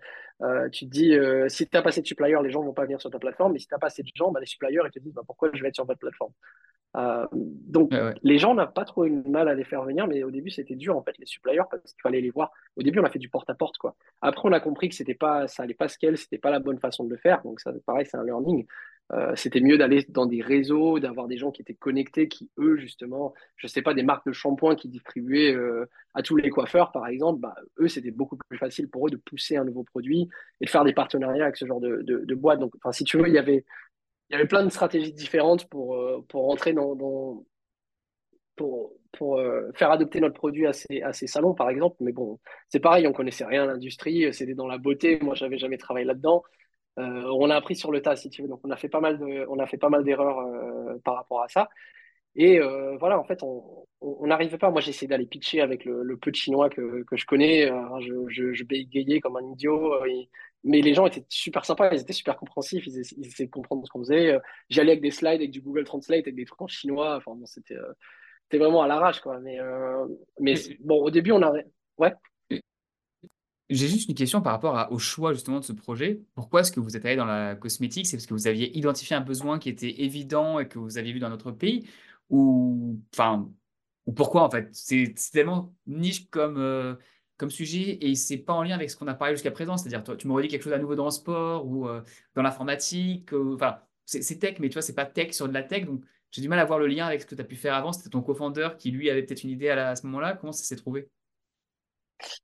tu 0.71 0.85
te 0.85 0.91
dis, 0.91 1.17
si 1.49 1.67
tu 1.67 1.75
n'as 1.75 1.81
pas 1.81 1.89
assez 1.89 2.01
de 2.01 2.07
suppliers, 2.07 2.37
les 2.43 2.51
gens 2.51 2.61
vont 2.61 2.73
pas 2.73 2.83
venir 2.83 3.01
sur 3.01 3.09
ta 3.09 3.19
plateforme, 3.19 3.53
mais 3.53 3.59
si 3.59 3.67
tu 3.67 3.73
n'as 3.73 3.79
pas 3.79 3.87
assez 3.87 4.03
de 4.03 4.09
gens, 4.13 4.31
bah, 4.31 4.39
les 4.39 4.45
suppliers 4.45 4.79
ils 4.85 4.91
te 4.91 4.99
disent, 4.99 5.13
bah, 5.13 5.23
pourquoi 5.25 5.49
je 5.53 5.61
vais 5.61 5.69
être 5.69 5.75
sur 5.75 5.85
votre 5.85 5.99
plateforme? 5.99 6.31
Euh, 6.97 7.27
donc, 7.31 7.93
les 8.23 8.37
gens 8.39 8.55
n'ont 8.55 8.67
pas 8.67 8.85
trop 8.85 9.05
eu 9.05 9.11
mal 9.11 9.47
à 9.47 9.53
les 9.53 9.63
faire 9.63 9.83
venir, 9.83 10.07
mais 10.07 10.23
au 10.23 10.31
début, 10.31 10.49
c'était 10.49 10.75
dur, 10.75 10.97
en 10.97 11.03
fait, 11.03 11.17
les 11.19 11.25
suppliers, 11.25 11.61
parce 11.69 11.93
qu'il 11.93 12.01
fallait 12.01 12.21
les 12.21 12.31
voir. 12.31 12.51
Au 12.75 12.81
début, 12.81 12.99
on 12.99 13.03
a 13.03 13.09
fait 13.09 13.19
du 13.19 13.29
porte-à-porte, 13.29 13.77
quoi. 13.77 13.95
Après, 14.21 14.47
on 14.47 14.51
a 14.51 14.59
compris 14.59 14.89
que 14.89 14.95
c'était 14.95 15.13
pas, 15.13 15.47
ça 15.47 15.63
allait 15.63 15.73
pas 15.73 15.87
scale, 15.87 16.17
c'était 16.17 16.39
pas 16.39 16.49
la 16.49 16.59
bonne 16.59 16.79
façon 16.79 17.03
de 17.03 17.09
le 17.09 17.17
faire. 17.17 17.41
Donc, 17.43 17.59
ça, 17.59 17.71
pareil, 17.85 18.05
c'est 18.09 18.17
un 18.17 18.23
learning. 18.23 18.65
Euh, 19.11 19.35
c'était 19.35 19.59
mieux 19.59 19.77
d'aller 19.77 20.05
dans 20.09 20.27
des 20.27 20.41
réseaux, 20.41 20.99
d'avoir 20.99 21.27
des 21.27 21.37
gens 21.37 21.49
qui 21.51 21.63
étaient 21.63 21.73
connectés, 21.73 22.27
qui, 22.27 22.51
eux, 22.59 22.77
justement, 22.77 23.33
je 23.55 23.65
sais 23.65 23.81
pas, 23.81 23.95
des 23.95 24.03
marques 24.03 24.27
de 24.27 24.31
shampoing 24.31 24.75
qui 24.75 24.87
distribuaient 24.87 25.53
euh, 25.55 25.89
à 26.13 26.21
tous 26.21 26.35
les 26.35 26.49
coiffeurs, 26.51 26.91
par 26.91 27.07
exemple, 27.07 27.39
bah, 27.41 27.55
eux, 27.79 27.87
c'était 27.87 28.11
beaucoup 28.11 28.37
plus 28.37 28.59
facile 28.59 28.87
pour 28.87 29.07
eux 29.07 29.09
de 29.09 29.17
pousser 29.17 29.57
un 29.57 29.65
nouveau 29.65 29.83
produit 29.83 30.29
et 30.61 30.65
de 30.65 30.69
faire 30.69 30.83
des 30.83 30.93
partenariats 30.93 31.45
avec 31.45 31.57
ce 31.57 31.65
genre 31.65 31.79
de, 31.79 32.03
de, 32.03 32.35
boîte. 32.35 32.59
Donc, 32.59 32.73
si 32.91 33.03
tu 33.03 33.17
veux, 33.17 33.27
il 33.27 33.33
y 33.33 33.39
avait, 33.39 33.65
y 34.29 34.35
avait 34.35 34.47
plein 34.47 34.63
de 34.63 34.69
stratégies 34.69 35.13
différentes 35.13 35.67
pour, 35.69 35.95
euh, 35.95 36.23
pour 36.29 36.45
rentrer 36.45 36.73
dans, 36.73 36.95
pour, 38.55 38.93
pour 39.11 39.41
faire 39.73 39.89
adopter 39.89 40.19
notre 40.19 40.35
produit 40.35 40.67
à 40.67 40.73
ces, 40.73 41.01
à 41.01 41.13
ces 41.13 41.25
salons, 41.25 41.55
par 41.55 41.69
exemple. 41.71 41.97
Mais 42.01 42.11
bon, 42.11 42.39
c'est 42.67 42.79
pareil, 42.79 43.07
on 43.07 43.13
connaissait 43.13 43.45
rien 43.45 43.63
à 43.63 43.67
l'industrie, 43.67 44.31
c'était 44.33 44.53
dans 44.53 44.67
la 44.67 44.77
beauté. 44.77 45.19
Moi, 45.21 45.33
j'avais 45.33 45.57
jamais 45.57 45.77
travaillé 45.77 46.05
là-dedans. 46.05 46.43
Euh, 46.99 47.23
on 47.39 47.49
a 47.49 47.55
appris 47.55 47.75
sur 47.75 47.91
le 47.91 48.01
tas, 48.01 48.15
si 48.15 48.29
tu 48.29 48.41
veux. 48.41 48.47
Donc, 48.47 48.61
on 48.63 48.71
a 48.71 48.77
fait 48.77 48.89
pas 48.89 48.99
mal 48.99 49.17
de, 49.17 49.45
on 49.49 49.59
a 49.59 49.67
fait 49.67 49.77
pas 49.77 49.89
mal 49.89 50.03
d'erreurs 50.03 50.45
par 51.03 51.15
rapport 51.15 51.41
à 51.41 51.47
ça. 51.47 51.69
Et 52.35 52.59
voilà, 52.99 53.19
en 53.19 53.23
fait, 53.23 53.41
on 53.43 53.87
n'arrivait 54.25 54.57
pas. 54.57 54.69
Moi, 54.69 54.81
j'essayais 54.81 55.07
d'aller 55.07 55.25
pitcher 55.25 55.61
avec 55.61 55.85
le, 55.85 56.17
peu 56.17 56.31
de 56.31 56.35
chinois 56.35 56.69
que, 56.69 57.03
que 57.03 57.17
je 57.17 57.25
connais. 57.25 57.67
je, 58.01 58.13
je, 58.27 58.53
je, 58.53 58.63
bégayais 58.63 59.19
comme 59.19 59.37
un 59.37 59.51
idiot. 59.51 59.93
Mais 60.63 60.81
les 60.81 60.93
gens 60.93 61.05
étaient 61.07 61.25
super 61.29 61.63
sympas, 61.63 61.89
ils 61.93 62.01
étaient 62.01 62.13
super 62.13 62.35
compréhensifs, 62.35 62.85
ils, 62.85 62.99
essayaient 62.99 63.47
de 63.47 63.51
comprendre 63.51 63.85
ce 63.85 63.91
qu'on 63.91 63.99
faisait. 63.99 64.33
Euh, 64.33 64.39
j'allais 64.69 64.91
avec 64.91 65.01
des 65.01 65.11
slides, 65.11 65.39
avec 65.39 65.51
du 65.51 65.61
Google 65.61 65.85
Translate, 65.85 66.21
avec 66.21 66.35
des 66.35 66.45
trucs 66.45 66.61
en 66.61 66.67
chinois. 66.67 67.15
Enfin, 67.15 67.33
bon, 67.33 67.45
c'était 67.45 67.75
euh, 67.75 67.93
vraiment 68.57 68.81
à 68.81 68.87
l'arrache, 68.87 69.21
quoi. 69.21 69.39
Mais, 69.39 69.59
euh, 69.59 70.05
mais 70.39 70.55
bon, 70.81 71.01
au 71.01 71.09
début, 71.09 71.31
on 71.31 71.41
a. 71.41 71.53
Ouais. 71.97 72.13
J'ai 73.69 73.87
juste 73.87 74.09
une 74.09 74.15
question 74.15 74.41
par 74.41 74.53
rapport 74.53 74.91
au 74.91 74.97
choix 74.97 75.33
justement 75.33 75.59
de 75.59 75.65
ce 75.65 75.73
projet. 75.73 76.21
Pourquoi 76.33 76.61
est-ce 76.61 76.71
que 76.71 76.79
vous 76.79 76.97
êtes 76.97 77.05
allé 77.05 77.15
dans 77.15 77.25
la 77.25 77.55
cosmétique? 77.55 78.07
C'est 78.07 78.17
parce 78.17 78.25
que 78.25 78.33
vous 78.33 78.47
aviez 78.47 78.75
identifié 78.77 79.15
un 79.15 79.21
besoin 79.21 79.59
qui 79.59 79.69
était 79.69 80.01
évident 80.01 80.59
et 80.59 80.67
que 80.67 80.79
vous 80.79 80.97
aviez 80.97 81.13
vu 81.13 81.19
dans 81.19 81.29
notre 81.29 81.51
pays? 81.51 81.87
Ou, 82.29 82.99
ou 84.05 84.13
pourquoi 84.13 84.43
en 84.43 84.49
fait? 84.49 84.69
C'est 84.73 85.13
tellement 85.31 85.73
niche 85.85 86.29
comme, 86.29 86.97
comme 87.39 87.49
sujet 87.49 87.97
et 88.01 88.15
c'est 88.15 88.37
pas 88.37 88.53
en 88.53 88.63
lien 88.63 88.75
avec 88.75 88.89
ce 88.91 88.97
qu'on 88.97 89.07
a 89.07 89.13
parlé 89.15 89.33
jusqu'à 89.33 89.49
présent. 89.49 89.77
C'est-à-dire, 89.77 90.03
tu 90.17 90.27
m'aurais 90.27 90.43
dit 90.43 90.49
quelque 90.49 90.63
chose 90.63 90.73
à 90.73 90.77
nouveau 90.77 90.95
dans 90.95 91.05
le 91.05 91.11
sport 91.11 91.65
ou 91.65 91.87
euh, 91.87 92.01
dans 92.35 92.41
l'informatique. 92.41 93.31
Enfin, 93.33 93.79
c'est 94.05 94.39
tech, 94.39 94.57
mais 94.59 94.67
tu 94.69 94.73
vois, 94.73 94.81
c'est 94.81 94.93
pas 94.93 95.05
tech 95.05 95.31
sur 95.33 95.47
de 95.47 95.53
la 95.53 95.63
tech. 95.63 95.85
J'ai 96.31 96.41
du 96.41 96.49
mal 96.49 96.59
à 96.59 96.65
voir 96.65 96.79
le 96.79 96.87
lien 96.87 97.07
avec 97.07 97.21
ce 97.21 97.25
que 97.25 97.35
tu 97.35 97.41
as 97.41 97.45
pu 97.45 97.55
faire 97.55 97.73
avant. 97.73 97.93
C'était 97.93 98.09
ton 98.09 98.21
co-founder 98.21 98.69
qui, 98.77 98.91
lui, 98.91 99.09
avait 99.09 99.23
peut-être 99.23 99.43
une 99.43 99.51
idée 99.51 99.69
à, 99.69 99.95
ce 99.95 100.05
moment-là. 100.05 100.35
Comment 100.35 100.51
ça 100.51 100.63
s'est 100.65 100.75
trouvé? 100.75 101.09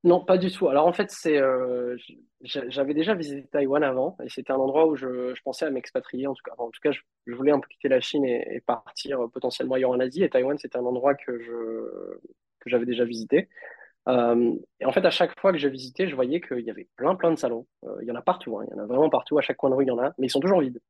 Non, 0.04 0.24
pas 0.24 0.38
du 0.38 0.50
tout. 0.50 0.68
Alors, 0.68 0.86
en 0.86 0.92
fait, 0.92 1.10
c'est 1.10 1.38
euh, 1.38 1.96
j'avais 2.42 2.94
déjà 2.94 3.14
visité 3.14 3.46
Taïwan 3.48 3.82
avant 3.82 4.16
et 4.22 4.28
c'était 4.28 4.52
un 4.52 4.56
endroit 4.56 4.86
où 4.86 4.96
je, 4.96 5.34
pensais 5.42 5.66
à 5.66 5.70
m'expatrier. 5.70 6.26
En 6.26 6.34
tout 6.34 6.42
cas, 6.44 6.52
en 6.58 6.70
tout 6.70 6.80
cas 6.82 6.92
je, 6.92 7.34
voulais 7.34 7.52
un 7.52 7.60
peu 7.60 7.68
quitter 7.68 7.88
la 7.88 8.00
Chine 8.00 8.24
et, 8.24 8.62
partir 8.66 9.24
euh, 9.24 9.28
potentiellement 9.28 9.74
ailleurs 9.74 9.90
en 9.90 10.00
Asie. 10.00 10.22
Et 10.22 10.30
Taïwan, 10.30 10.56
c'était 10.58 10.78
un 10.78 10.84
endroit 10.84 11.14
que 11.14 11.38
je 11.40 11.52
que 12.60 12.70
j'avais 12.70 12.86
déjà 12.86 13.04
visité. 13.04 13.48
Euh, 14.08 14.54
et 14.80 14.86
en 14.86 14.92
fait, 14.92 15.04
à 15.04 15.10
chaque 15.10 15.38
fois 15.40 15.52
que 15.52 15.58
je 15.58 15.68
visitais, 15.68 16.08
je 16.08 16.14
voyais 16.14 16.40
qu'il 16.40 16.60
y 16.60 16.70
avait 16.70 16.88
plein, 16.96 17.14
plein 17.16 17.32
de 17.32 17.38
salons. 17.38 17.66
Il 18.00 18.08
y 18.08 18.12
en 18.12 18.14
a 18.16 18.22
partout, 18.22 18.58
hein. 18.58 18.64
il 18.68 18.76
y 18.76 18.80
en 18.80 18.82
a 18.82 18.86
vraiment 18.86 19.10
partout. 19.10 19.38
À 19.38 19.42
chaque 19.42 19.56
coin 19.56 19.70
de 19.70 19.74
rue, 19.74 19.84
il 19.84 19.88
y 19.88 19.90
en 19.90 19.98
a, 19.98 20.14
mais 20.18 20.26
ils 20.28 20.30
sont 20.30 20.40
toujours 20.40 20.60
vides. 20.60 20.80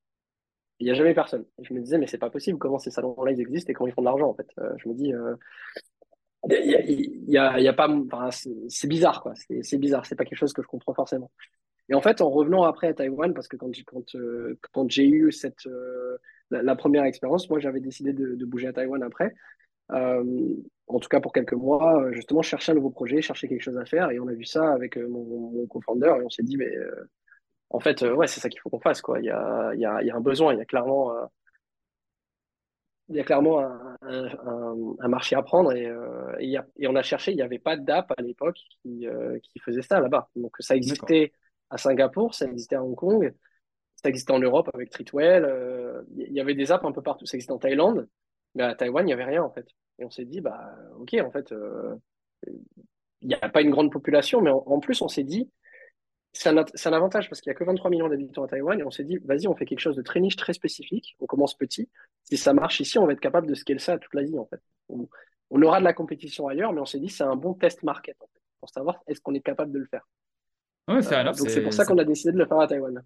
Il 0.79 0.85
n'y 0.85 0.91
a 0.91 0.95
jamais 0.95 1.15
personne. 1.15 1.47
Et 1.59 1.65
je 1.65 1.73
me 1.73 1.81
disais, 1.81 1.99
mais 1.99 2.07
c'est 2.07 2.19
pas 2.19 2.31
possible. 2.31 2.59
Comment 2.59 2.79
ces 2.79 2.91
salons-là, 2.91 3.33
ils 3.33 3.41
existent 3.41 3.71
et 3.71 3.75
comment 3.75 3.89
ils 3.89 3.95
font 3.95 4.03
de 4.03 4.07
l'argent, 4.07 4.29
en 4.29 4.35
fait? 4.35 4.49
Je 4.77 4.89
me 4.89 4.95
dis, 4.95 5.13
il 6.51 7.25
y 7.29 7.39
a, 7.39 7.73
pas, 7.73 7.89
c'est 8.69 8.89
bizarre, 8.89 9.23
quoi. 9.23 9.35
C'est 9.63 9.79
bizarre. 9.79 10.07
C'est 10.07 10.17
pas 10.17 10.25
quelque 10.25 10.39
chose 10.39 10.53
que 10.53 10.63
je 10.63 10.69
comprends 10.69 10.95
forcément. 10.95 11.31
Et 11.89 11.95
en 11.95 12.01
fait, 12.01 12.21
en 12.21 12.31
revenant 12.31 12.65
après 12.65 12.89
à 12.89 12.95
Taïwan, 12.95 13.33
parce 13.33 13.49
que 13.49 13.57
quand, 13.57 13.71
quand, 13.87 14.17
quand 14.73 14.91
j'ai 14.91 15.07
eu 15.07 15.31
cette, 15.31 15.69
la, 16.51 16.77
première 16.77 17.05
expérience, 17.05 17.49
moi, 17.51 17.59
j'avais 17.59 17.81
décidé 17.81 18.13
de, 18.13 18.45
bouger 18.45 18.69
à 18.69 18.73
Taïwan 18.73 19.03
après. 19.03 19.35
Euh, 19.93 20.55
en 20.89 20.99
tout 20.99 21.09
cas 21.09 21.21
pour 21.21 21.33
quelques 21.33 21.53
mois, 21.53 22.03
euh, 22.03 22.13
justement 22.13 22.43
chercher 22.43 22.73
un 22.73 22.75
nouveau 22.75 22.91
projet, 22.91 23.23
chercher 23.23 23.49
quelque 23.49 23.63
chose 23.63 23.79
à 23.79 23.85
faire. 23.85 24.11
Et 24.11 24.19
on 24.19 24.29
a 24.29 24.33
vu 24.33 24.45
ça 24.45 24.73
avec 24.73 24.97
euh, 24.97 25.07
mon, 25.09 25.25
mon 25.25 25.67
co-founder 25.67 26.15
et 26.21 26.25
on 26.25 26.31
s'est 26.31 26.43
dit, 26.43 26.57
mais 26.57 26.71
en 27.71 27.81
fait, 27.81 28.03
ouais, 28.03 28.27
c'est 28.27 28.41
ça 28.41 28.49
qu'il 28.49 28.61
faut 28.61 28.71
qu'on 28.71 28.81
fasse. 28.81 29.01
Quoi. 29.01 29.21
Il, 29.21 29.27
y 29.27 29.31
a, 29.31 29.73
il, 29.75 29.81
y 29.81 29.85
a, 29.85 30.03
il 30.03 30.07
y 30.07 30.11
a 30.11 30.17
un 30.17 30.21
besoin, 30.21 30.53
il 30.55 30.59
y 30.59 30.63
a 30.63 30.65
clairement. 30.65 31.13
Il 33.09 33.17
y 33.17 33.21
a 33.21 33.25
clairement 33.25 33.61
un, 33.61 33.97
un, 34.03 34.97
un, 34.99 35.09
marché 35.09 35.37
à 35.37 35.43
prendre 35.43 35.73
et, 35.73 35.87
euh, 35.87 36.35
et, 36.41 36.47
y 36.47 36.57
a, 36.57 36.67
et, 36.77 36.89
on 36.89 36.97
a 36.97 37.03
cherché, 37.03 37.31
il 37.31 37.37
n'y 37.37 37.43
avait 37.43 37.59
pas 37.59 37.77
d'app 37.77 38.13
à 38.17 38.23
l'époque 38.23 38.59
qui, 38.83 39.07
euh, 39.07 39.39
qui, 39.41 39.59
faisait 39.61 39.83
ça 39.83 40.01
là-bas. 40.01 40.29
Donc 40.35 40.57
ça 40.59 40.75
existait 40.75 41.33
à 41.71 41.79
Singapour, 41.79 42.35
ça 42.35 42.47
existait 42.47 42.77
à 42.77 42.83
Hong 42.83 42.97
Kong, 42.97 43.33
ça 43.95 44.09
existait 44.09 44.33
en 44.33 44.41
Europe 44.41 44.71
avec 44.75 44.91
Treatwell, 44.91 45.45
euh, 45.45 46.03
il 46.17 46.33
y 46.33 46.41
avait 46.41 46.55
des 46.55 46.73
apps 46.73 46.85
un 46.85 46.93
peu 46.93 47.03
partout, 47.03 47.27
ça 47.27 47.37
existait 47.37 47.53
en 47.53 47.59
Thaïlande, 47.59 48.09
mais 48.55 48.65
à 48.65 48.75
Taïwan, 48.75 49.05
il 49.05 49.07
n'y 49.07 49.13
avait 49.13 49.25
rien 49.25 49.43
en 49.43 49.51
fait. 49.51 49.67
Et 49.99 50.05
on 50.05 50.11
s'est 50.11 50.25
dit, 50.25 50.41
bah 50.41 50.75
ok, 50.99 51.17
en 51.25 51.31
fait, 51.31 51.55
il 53.23 53.29
n'y 53.29 53.35
a 53.35 53.49
pas 53.49 53.63
une 53.63 53.71
grande 53.71 53.93
population, 53.93 54.41
mais 54.41 54.51
en, 54.51 54.63
en 54.67 54.81
plus, 54.81 55.01
on 55.01 55.09
s'est 55.09 55.25
dit, 55.25 55.51
c'est 56.37 56.49
un, 56.51 56.57
un, 56.57 56.93
avantage 56.93 57.29
parce 57.29 57.41
qu'il 57.41 57.51
n'y 57.51 57.57
a 57.57 57.59
que 57.59 57.65
23 57.65 57.91
millions 57.91 58.09
d'habitants 58.09 58.45
à 58.45 58.49
Taïwan 58.49 58.79
et 58.79 58.85
on 58.85 58.91
s'est 58.91 59.05
dit, 59.05 59.19
vas-y, 59.25 59.49
on 59.49 59.55
fait 59.55 59.65
quelque 59.65 59.81
chose 59.81 59.97
de 59.97 60.03
très 60.03 60.21
niche, 60.21 60.37
très 60.37 60.53
spécifique. 60.53 61.17
On 61.21 61.27
commence 61.27 61.57
petit. 61.57 61.89
Si 62.25 62.37
ça 62.37 62.53
marche 62.53 62.81
ici, 62.81 62.99
on 62.99 63.07
va 63.07 63.13
être 63.13 63.21
capable 63.21 63.47
de 63.47 63.55
scaler 63.55 63.79
ça 63.79 63.95
à 63.95 63.99
toute 63.99 64.13
l'Asie, 64.15 64.39
en 64.39 64.45
fait. 64.47 64.61
On, 64.89 65.09
on, 65.51 65.63
aura 65.63 65.79
de 65.79 65.85
la 65.85 65.93
compétition 65.93 66.49
ailleurs, 66.49 66.73
mais 66.73 66.81
on 66.81 66.87
s'est 66.87 67.01
dit, 67.01 67.09
c'est 67.09 67.25
un 67.25 67.37
bon 67.37 67.55
test 67.55 67.83
market, 67.83 68.17
en 68.21 68.27
fait, 68.27 68.43
pour 68.61 68.69
savoir 68.69 69.01
est-ce 69.07 69.21
qu'on 69.21 69.35
est 69.35 69.41
capable 69.41 69.73
de 69.73 69.79
le 69.79 69.87
faire. 69.87 70.07
Ouais, 70.89 71.05
euh, 71.07 71.17
alors, 71.17 71.35
donc 71.35 71.49
c'est 71.49 71.63
pour 71.63 71.73
ça 71.73 71.85
qu'on 71.85 71.99
a 71.99 72.05
décidé 72.05 72.33
de 72.33 72.39
le 72.39 72.47
faire 72.47 72.61
à 72.61 72.67
Taïwan. 72.67 73.03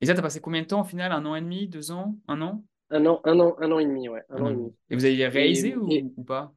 Et 0.00 0.06
ça, 0.06 0.14
t'as 0.14 0.22
passé 0.22 0.40
combien 0.40 0.62
de 0.62 0.66
temps 0.66 0.80
au 0.80 0.84
final? 0.84 1.12
Un 1.12 1.24
an 1.26 1.34
et 1.34 1.40
demi? 1.40 1.68
Deux 1.68 1.92
ans? 1.92 2.16
Un 2.28 2.40
an? 2.42 2.64
Un 2.90 3.06
an, 3.06 3.20
un 3.24 3.40
an, 3.40 3.56
un 3.58 3.72
an 3.72 3.78
et 3.78 3.86
demi, 3.86 4.08
ouais. 4.08 4.22
Un, 4.30 4.42
an, 4.42 4.50
et 4.50 4.54
demi. 4.54 4.74
Et 4.90 4.96
vous 4.96 5.04
avez 5.04 5.26
réalisé 5.28 5.70
et, 5.70 5.76
ou, 5.76 5.88
et... 5.90 6.04
ou 6.16 6.24
pas? 6.24 6.52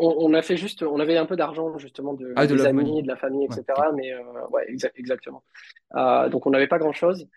On, 0.00 0.34
a 0.34 0.42
fait 0.42 0.56
juste, 0.56 0.82
on 0.82 0.98
avait 0.98 1.16
un 1.16 1.26
peu 1.26 1.36
d'argent 1.36 1.76
justement 1.78 2.14
de, 2.14 2.32
ah, 2.36 2.46
de 2.46 2.56
des 2.56 2.66
amis, 2.66 3.02
de 3.02 3.08
la 3.08 3.16
famille, 3.16 3.44
etc. 3.44 3.64
Ouais. 3.68 3.86
Mais 3.94 4.12
euh, 4.12 4.22
ouais, 4.50 4.64
exa 4.68 4.88
exactement. 4.96 5.44
Euh, 5.96 6.28
donc 6.28 6.46
on 6.46 6.50
n'avait 6.50 6.66
pas 6.66 6.78
grand 6.78 6.92
chose. 6.92 7.28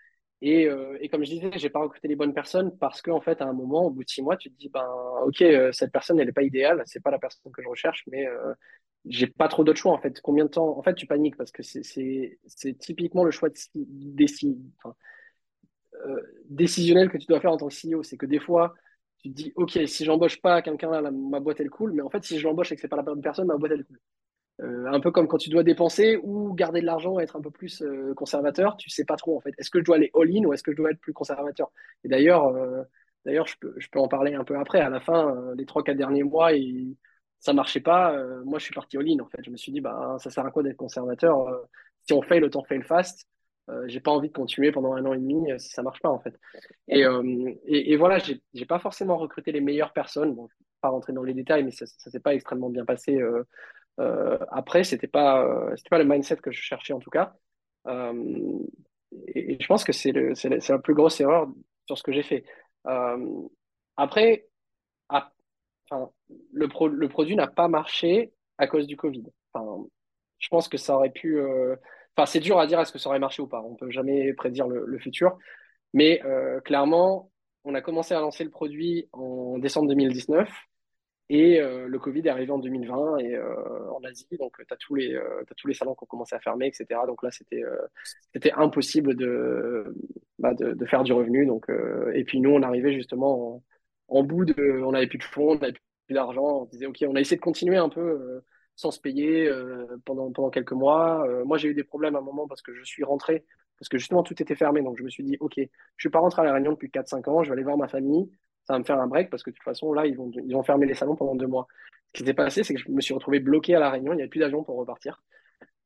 Et, 0.42 0.66
euh, 0.68 0.98
et, 1.00 1.08
comme 1.08 1.24
je 1.24 1.30
disais, 1.30 1.50
j'ai 1.54 1.70
pas 1.70 1.80
recruté 1.80 2.06
les 2.06 2.16
bonnes 2.16 2.34
personnes 2.34 2.76
parce 2.78 3.00
qu'en 3.00 3.16
en 3.16 3.20
fait, 3.20 3.40
à 3.40 3.46
un 3.46 3.52
moment, 3.52 3.86
au 3.86 3.90
bout 3.90 4.04
de 4.04 4.08
six 4.08 4.20
mois, 4.20 4.36
tu 4.36 4.50
te 4.50 4.58
dis, 4.58 4.68
ben, 4.68 4.86
ok, 5.24 5.42
cette 5.72 5.90
personne, 5.90 6.20
elle 6.20 6.26
n'est 6.26 6.32
pas 6.32 6.42
idéale, 6.42 6.82
c'est 6.84 7.02
pas 7.02 7.10
la 7.10 7.18
personne 7.18 7.50
que 7.50 7.62
je 7.62 7.68
recherche, 7.68 8.04
mais 8.10 8.26
j'ai 9.06 9.26
pas 9.26 9.48
trop 9.48 9.64
d'autres 9.64 9.78
choix. 9.78 9.92
En 9.92 9.98
fait, 9.98 10.20
combien 10.20 10.44
de 10.44 10.50
temps 10.50 10.76
En 10.76 10.82
fait, 10.82 10.94
tu 10.94 11.06
paniques 11.06 11.36
parce 11.36 11.50
que 11.50 11.62
c'est 11.62 12.38
typiquement 12.78 13.24
le 13.24 13.30
choix 13.30 13.48
de, 13.48 13.56
enfin, 14.82 14.94
décisionnel 16.50 17.08
que 17.08 17.16
tu 17.16 17.26
dois 17.26 17.40
faire 17.40 17.52
en 17.52 17.56
tant 17.56 17.68
que 17.68 17.74
CEO. 17.74 18.02
C'est 18.02 18.18
que 18.18 18.26
des 18.26 18.40
fois, 18.40 18.74
tu 19.24 19.30
te 19.30 19.36
dis, 19.36 19.52
OK, 19.56 19.78
si 19.86 20.04
j'embauche 20.04 20.42
pas 20.42 20.60
quelqu'un 20.60 21.00
ma 21.10 21.40
boîte 21.40 21.58
elle 21.58 21.70
coule, 21.70 21.92
mais 21.92 22.02
en 22.02 22.10
fait, 22.10 22.22
si 22.24 22.38
je 22.38 22.44
l'embauche 22.44 22.72
et 22.72 22.74
que 22.74 22.82
c'est 22.82 22.88
pas 22.88 22.96
la 22.96 23.02
bonne 23.02 23.22
personne, 23.22 23.46
ma 23.46 23.56
boîte 23.56 23.72
elle 23.72 23.84
coule. 23.84 23.98
Euh, 24.60 24.86
un 24.86 25.00
peu 25.00 25.10
comme 25.10 25.28
quand 25.28 25.38
tu 25.38 25.48
dois 25.48 25.62
dépenser 25.62 26.18
ou 26.22 26.52
garder 26.52 26.82
de 26.82 26.86
l'argent 26.86 27.18
être 27.18 27.34
un 27.34 27.40
peu 27.40 27.50
plus 27.50 27.80
euh, 27.80 28.12
conservateur, 28.14 28.76
tu 28.76 28.90
sais 28.90 29.06
pas 29.06 29.16
trop 29.16 29.34
en 29.34 29.40
fait. 29.40 29.54
Est-ce 29.56 29.70
que 29.70 29.78
je 29.78 29.84
dois 29.84 29.96
aller 29.96 30.10
all-in 30.14 30.44
ou 30.44 30.52
est-ce 30.52 30.62
que 30.62 30.72
je 30.72 30.76
dois 30.76 30.90
être 30.90 31.00
plus 31.00 31.14
conservateur? 31.14 31.72
Et 32.04 32.08
d'ailleurs, 32.08 32.48
euh, 32.48 32.82
d'ailleurs, 33.24 33.46
je 33.46 33.56
peux, 33.58 33.74
je 33.78 33.88
peux 33.88 33.98
en 33.98 34.08
parler 34.08 34.34
un 34.34 34.44
peu 34.44 34.58
après. 34.58 34.80
À 34.80 34.90
la 34.90 35.00
fin, 35.00 35.34
les 35.56 35.64
trois 35.64 35.82
quatre 35.82 35.96
derniers 35.96 36.22
mois, 36.22 36.52
et 36.54 36.94
ça 37.40 37.54
marchait 37.54 37.80
pas. 37.80 38.14
Moi, 38.44 38.58
je 38.58 38.64
suis 38.64 38.74
parti 38.74 38.98
all-in 38.98 39.20
en 39.20 39.28
fait. 39.28 39.42
Je 39.42 39.50
me 39.50 39.56
suis 39.56 39.72
dit, 39.72 39.80
bah, 39.80 40.16
ça 40.18 40.28
sert 40.28 40.44
à 40.44 40.50
quoi 40.50 40.62
d'être 40.62 40.76
conservateur? 40.76 41.66
Si 42.02 42.12
on 42.12 42.20
temps 42.20 42.64
fait 42.64 42.76
le 42.76 42.84
fast. 42.84 43.26
Euh, 43.70 43.84
j'ai 43.86 44.00
pas 44.00 44.10
envie 44.10 44.28
de 44.28 44.34
continuer 44.34 44.72
pendant 44.72 44.92
un 44.92 45.04
an 45.06 45.14
et 45.14 45.18
demi 45.18 45.48
si 45.58 45.70
ça 45.70 45.82
marche 45.82 46.00
pas 46.00 46.10
en 46.10 46.20
fait. 46.20 46.38
Et, 46.88 47.04
euh, 47.04 47.52
et, 47.64 47.92
et 47.92 47.96
voilà, 47.96 48.18
j'ai 48.18 48.66
pas 48.66 48.78
forcément 48.78 49.16
recruté 49.16 49.52
les 49.52 49.60
meilleures 49.60 49.92
personnes. 49.92 50.34
Bon, 50.34 50.48
je 50.48 50.54
vais 50.54 50.66
pas 50.82 50.90
rentrer 50.90 51.12
dans 51.12 51.22
les 51.22 51.34
détails, 51.34 51.64
mais 51.64 51.70
ça, 51.70 51.86
ça 51.86 52.10
s'est 52.10 52.20
pas 52.20 52.34
extrêmement 52.34 52.68
bien 52.68 52.84
passé. 52.84 53.16
Euh, 53.16 53.42
euh, 54.00 54.38
après, 54.50 54.84
c'était 54.84 55.06
pas 55.08 55.70
c'était 55.76 55.88
pas 55.88 55.98
le 55.98 56.04
mindset 56.04 56.36
que 56.36 56.52
je 56.52 56.60
cherchais 56.60 56.92
en 56.92 56.98
tout 56.98 57.10
cas. 57.10 57.34
Et, 59.28 59.52
et, 59.52 59.56
je 59.60 59.66
pense 59.66 59.84
que 59.84 59.92
c'est 59.92 60.12
la 60.12 60.78
plus 60.78 60.94
grosse 60.94 61.20
erreur 61.20 61.48
sur 61.86 61.96
ce 61.96 62.02
que 62.02 62.12
j'ai 62.12 62.22
fait. 62.22 62.44
après, 63.96 64.46
à, 65.08 65.32
enfin, 65.88 66.10
le, 66.52 66.68
pro, 66.68 66.88
le 66.88 67.08
produit 67.08 67.36
n'a 67.36 67.46
pas 67.46 67.68
marché 67.68 68.32
à 68.58 68.66
cause 68.66 68.86
du 68.86 68.96
Covid. 68.96 69.24
Enfin, 69.52 69.86
je 70.38 70.48
pense 70.48 70.68
que 70.68 70.76
ça 70.76 70.96
aurait 70.96 71.10
pu 71.12 71.40
Enfin, 72.16 72.26
c'est 72.26 72.40
dur 72.40 72.58
à 72.58 72.66
dire 72.66 72.80
est-ce 72.80 72.92
que 72.92 72.98
ça 72.98 73.08
aurait 73.08 73.18
marché 73.18 73.42
ou 73.42 73.48
pas. 73.48 73.60
On 73.62 73.74
peut 73.74 73.90
jamais 73.90 74.32
prédire 74.34 74.68
le, 74.68 74.98
futur. 74.98 75.36
Mais 75.92 76.22
euh, 76.24 76.60
clairement, 76.60 77.30
on 77.64 77.74
a 77.74 77.80
commencé 77.80 78.14
à 78.14 78.20
lancer 78.20 78.44
le 78.44 78.50
produit 78.50 79.08
en 79.12 79.58
décembre 79.58 79.88
2019 79.88 80.48
et 81.30 81.60
euh, 81.60 81.88
le 81.88 81.98
Covid 81.98 82.20
est 82.20 82.28
arrivé 82.28 82.52
en 82.52 82.58
2020 82.58 83.18
et 83.18 83.34
euh, 83.34 83.90
en 83.90 84.04
Asie. 84.04 84.28
Donc, 84.38 84.56
tu 84.58 84.72
as, 84.72 84.76
tous 84.76 84.94
les, 84.94 85.16
as 85.16 85.54
tous 85.56 85.66
les 85.66 85.74
salons 85.74 85.94
qui 85.94 86.04
ont 86.04 86.06
commencé 86.06 86.36
à 86.36 86.40
fermer, 86.40 86.66
etc. 86.68 87.00
Donc 87.06 87.22
là, 87.22 87.30
c'était 87.32 88.52
impossible 88.52 89.16
de, 89.16 89.94
bah, 90.38 90.54
de, 90.54 90.84
faire 90.86 91.02
du 91.02 91.12
revenu. 91.12 91.46
Donc, 91.46 91.66
et 92.14 92.24
puis 92.24 92.40
nous, 92.40 92.50
on 92.50 92.62
arrivait 92.62 92.92
justement 92.94 93.56
en, 93.56 94.18
en 94.20 94.22
bout 94.22 94.44
de. 94.44 94.82
On 94.84 94.92
n'avait 94.92 95.08
plus 95.08 95.18
de 95.18 95.24
fonds, 95.24 95.52
on 95.52 95.58
n'avait 95.58 95.74
plus 96.06 96.14
d'argent. 96.14 96.62
On 96.62 96.64
disait, 96.66 96.86
OK, 96.86 97.02
on 97.08 97.16
a 97.16 97.20
essayé 97.20 97.36
de 97.36 97.42
continuer 97.42 97.78
un 97.78 97.88
peu 97.88 98.42
sans 98.76 98.90
se 98.90 99.00
payer 99.00 99.46
euh, 99.46 99.86
pendant, 100.04 100.30
pendant 100.32 100.50
quelques 100.50 100.72
mois. 100.72 101.26
Euh, 101.26 101.44
moi, 101.44 101.58
j'ai 101.58 101.68
eu 101.68 101.74
des 101.74 101.84
problèmes 101.84 102.16
à 102.16 102.18
un 102.18 102.22
moment 102.22 102.48
parce 102.48 102.62
que 102.62 102.74
je 102.74 102.82
suis 102.84 103.04
rentré, 103.04 103.44
parce 103.78 103.88
que 103.88 103.98
justement, 103.98 104.22
tout 104.22 104.40
était 104.42 104.54
fermé. 104.54 104.82
Donc, 104.82 104.98
je 104.98 105.04
me 105.04 105.10
suis 105.10 105.24
dit, 105.24 105.36
OK, 105.40 105.54
je 105.56 105.62
ne 105.62 105.68
suis 105.98 106.10
pas 106.10 106.18
rentré 106.18 106.42
à 106.42 106.44
La 106.44 106.52
Réunion 106.54 106.72
depuis 106.72 106.88
4-5 106.88 107.28
ans, 107.30 107.42
je 107.42 107.50
vais 107.50 107.54
aller 107.54 107.64
voir 107.64 107.76
ma 107.76 107.88
famille, 107.88 108.30
ça 108.64 108.74
va 108.74 108.78
me 108.78 108.84
faire 108.84 108.98
un 108.98 109.06
break 109.06 109.30
parce 109.30 109.42
que 109.42 109.50
de 109.50 109.54
toute 109.54 109.64
façon, 109.64 109.92
là, 109.92 110.06
ils 110.06 110.16
vont, 110.16 110.30
ils 110.32 110.54
vont 110.54 110.62
fermer 110.62 110.86
les 110.86 110.94
salons 110.94 111.16
pendant 111.16 111.34
deux 111.34 111.46
mois. 111.46 111.66
Ce 112.12 112.20
qui 112.20 112.26
s'est 112.26 112.34
passé, 112.34 112.62
c'est 112.62 112.74
que 112.74 112.80
je 112.80 112.90
me 112.90 113.00
suis 113.00 113.14
retrouvé 113.14 113.40
bloqué 113.40 113.74
à 113.74 113.80
La 113.80 113.90
Réunion, 113.90 114.12
il 114.12 114.16
n'y 114.16 114.22
avait 114.22 114.30
plus 114.30 114.40
d'avion 114.40 114.64
pour 114.64 114.76
repartir. 114.76 115.22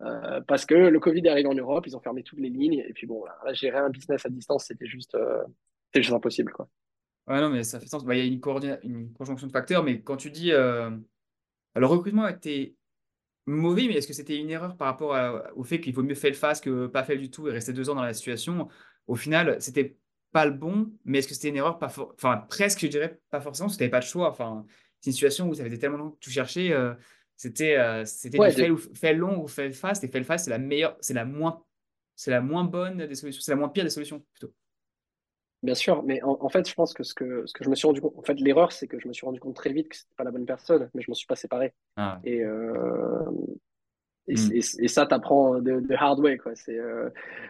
Euh, 0.01 0.41
parce 0.43 0.65
que 0.65 0.75
le 0.75 1.01
Covid 1.01 1.23
est 1.25 1.29
arrivé 1.29 1.49
en 1.49 1.55
Europe, 1.55 1.87
ils 1.87 1.97
ont 1.97 2.01
fermé 2.01 2.23
toutes 2.23 2.39
les 2.39 2.51
lignes, 2.51 2.85
et 2.87 2.93
puis 2.93 3.07
bon, 3.07 3.25
là, 3.25 3.53
gérer 3.53 3.79
un 3.79 3.91
business 3.91 4.25
à 4.25 4.29
distance, 4.29 4.67
c'était 4.67 4.87
juste, 4.87 5.15
euh, 5.17 5.43
juste 5.95 6.13
impossible. 6.13 6.53
Quoi. 6.53 6.69
Ouais, 7.27 7.41
non, 7.41 7.51
mais 7.51 7.65
ça 7.65 7.81
fait 7.81 7.87
sens. 7.87 8.05
Bah, 8.05 8.15
il 8.15 8.19
y 8.19 8.23
a 8.23 8.79
une, 8.83 9.13
conjonction 9.13 9.47
de 9.47 9.53
facteurs, 9.53 9.83
mais 9.83 10.01
quand 10.01 10.17
tu 10.17 10.31
dis 10.31 10.53
euh, 10.53 10.91
le 11.75 11.87
recrutement 11.87 12.25
a 12.25 12.31
été 12.31 12.77
mauvais, 13.51 13.87
mais 13.89 13.95
est-ce 13.95 14.07
que 14.07 14.13
c'était 14.13 14.37
une 14.39 14.51
erreur 14.51 14.77
par 14.77 14.89
rapport 14.89 15.17
au 15.57 15.65
fait 15.65 15.81
qu'il 15.81 15.95
vaut 15.95 16.03
mieux 16.03 16.15
faire 16.15 16.31
le 16.31 16.37
face 16.37 16.61
que 16.61 16.87
pas 16.87 17.05
faire 17.05 17.19
du 17.19 17.31
tout 17.31 17.49
et 17.49 17.53
rester 17.53 17.73
deux 17.73 17.91
ans 17.91 17.95
dans 17.95 18.03
la 18.03 18.15
situation? 18.15 18.69
Au 19.07 19.17
final, 19.17 19.61
c'était 19.61 19.97
pas 20.33 20.45
le 20.47 20.53
bon, 20.53 20.93
mais 21.05 21.19
est-ce 21.19 21.29
que 21.29 21.35
c'était 21.35 21.49
une 21.49 21.57
erreur? 21.57 21.79
Pas 21.79 21.87
enfin 22.15 22.39
presque, 22.49 22.81
je 22.81 22.87
dirais 22.89 23.21
pas 23.31 23.41
forcément, 23.41 23.69
parce 23.69 23.79
que 23.79 23.87
pas 23.87 24.01
de 24.01 24.05
choix. 24.05 24.31
Enfin, 24.31 24.65
c'est 25.01 25.11
une 25.11 25.15
situation 25.15 25.49
où 25.49 25.55
ça 25.55 25.65
faisait 25.65 25.79
tellement 25.79 25.99
longtemps 25.99 26.17
que 26.17 26.21
tu 26.21 26.31
cherchais, 26.31 26.73
euh, 26.73 26.95
c'était 27.37 27.77
euh, 27.77 28.05
c'était 28.05 28.39
Ouais, 28.39 28.51
fail 28.95 29.17
long 29.17 29.43
ou 29.43 29.49
fail 29.49 29.73
fast, 29.73 30.05
et 30.05 30.09
fail 30.09 30.25
fast, 30.25 30.45
c'est 30.47 30.51
la 30.51 30.59
meilleure, 30.59 30.97
c'est 31.01 31.15
la 31.15 31.25
moins, 31.25 31.65
c'est 32.17 32.31
la 32.31 32.41
moins 32.41 32.65
bonne 32.65 33.07
des 33.07 33.15
solutions, 33.15 33.41
c'est 33.43 33.53
la 33.53 33.57
moins 33.57 33.69
pire 33.69 33.85
des 33.85 33.91
solutions 33.91 34.21
plutôt. 34.33 34.53
Bien 35.63 35.75
sûr, 35.75 36.03
mais 36.05 36.23
en, 36.23 36.39
en 36.41 36.49
fait, 36.49 36.69
je 36.69 36.75
pense 36.75 36.95
que 36.95 37.03
ce 37.03 37.15
que, 37.15 37.47
ce 37.47 37.53
que 37.53 37.65
je 37.65 37.71
me 37.71 37.75
suis 37.75 37.87
rendu 37.87 38.01
compte, 38.01 38.15
en 38.17 38.23
fait, 38.23 38.35
l'erreur, 38.35 38.73
c'est 38.73 38.87
que 38.89 38.99
je 39.01 39.09
me 39.09 39.13
suis 39.13 39.27
rendu 39.27 39.41
compte 39.41 39.57
très 39.57 39.73
vite 39.73 39.89
que 39.89 39.97
c'était 39.97 40.15
pas 40.17 40.25
la 40.25 40.31
bonne 40.31 40.47
personne, 40.47 40.91
mais 40.95 41.03
je 41.03 41.11
m'en 41.11 41.15
suis 41.15 41.27
pas 41.27 41.37
séparé. 41.37 41.75
Ah, 41.97 42.25
Et, 42.25 42.43
euh, 42.45 43.25
Et, 44.29 44.35
hmm. 44.35 44.53
et, 44.53 44.59
et 44.85 44.89
ça, 44.89 45.07
t'apprends 45.07 45.59
de, 45.61 45.81
de 45.81 45.95
hard 45.95 46.21
way, 46.21 46.37
quoi. 46.37 46.55
C'est, 46.55 46.79
euh, 46.79 47.09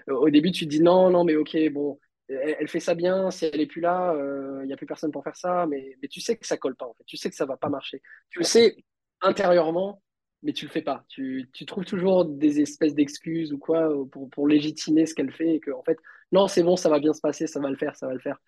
au 0.09 0.31
début, 0.31 0.53
tu 0.53 0.65
te 0.65 0.71
dis 0.71 0.81
non, 0.83 1.11
non, 1.11 1.25
mais 1.25 1.35
ok, 1.37 1.57
bon, 1.73 1.99
elle, 2.29 2.57
elle 2.61 2.69
fait 2.69 2.81
ça 2.81 2.95
bien. 2.95 3.31
Si 3.33 3.47
elle 3.47 3.61
est 3.61 3.67
plus 3.67 3.81
là, 3.81 4.15
il 4.63 4.67
n'y 4.67 4.73
a 4.73 4.77
plus 4.77 4.87
personne 4.87 5.11
pour 5.11 5.25
faire 5.25 5.37
ça. 5.37 5.67
Mais, 5.67 5.97
mais 6.03 6.09
tu 6.09 6.21
sais 6.21 6.37
que 6.37 6.47
ça 6.47 6.57
colle 6.57 6.77
pas, 6.77 6.87
en 6.87 6.95
fait. 6.95 7.05
Tu 7.05 7.17
sais 7.17 7.31
que 7.31 7.37
ça 7.37 7.47
va 7.47 7.57
pas 7.57 7.69
marcher. 7.69 8.01
Tu 8.31 8.39
le 8.39 8.45
sais 8.45 8.77
intérieurement, 9.21 10.03
mais 10.43 10.53
tu 10.53 10.67
le 10.67 10.71
fais 10.71 10.83
pas. 10.83 11.05
Tu, 11.09 11.49
tu 11.53 11.67
trouves 11.67 11.85
toujours 11.85 12.25
des 12.25 12.61
espèces 12.61 12.95
d'excuses 12.95 13.53
ou 13.53 13.59
quoi 13.59 13.91
pour, 14.11 14.31
pour 14.31 14.49
légitimer 14.49 15.07
ce 15.07 15.15
qu'elle 15.15 15.33
fait 15.33 15.57
et 15.57 15.61
que, 15.61 15.71
en 15.71 15.83
fait, 15.83 15.99
non, 16.33 16.49
c'est 16.49 16.63
bon, 16.63 16.77
ça 16.77 16.89
va 16.89 17.01
bien 17.01 17.13
se 17.13 17.21
passer, 17.21 17.47
ça 17.47 17.61
va 17.61 17.71
le 17.71 17.77
faire, 17.77 17.97
ça 17.97 18.07
va 18.07 18.15
le 18.15 18.21
faire. 18.21 18.39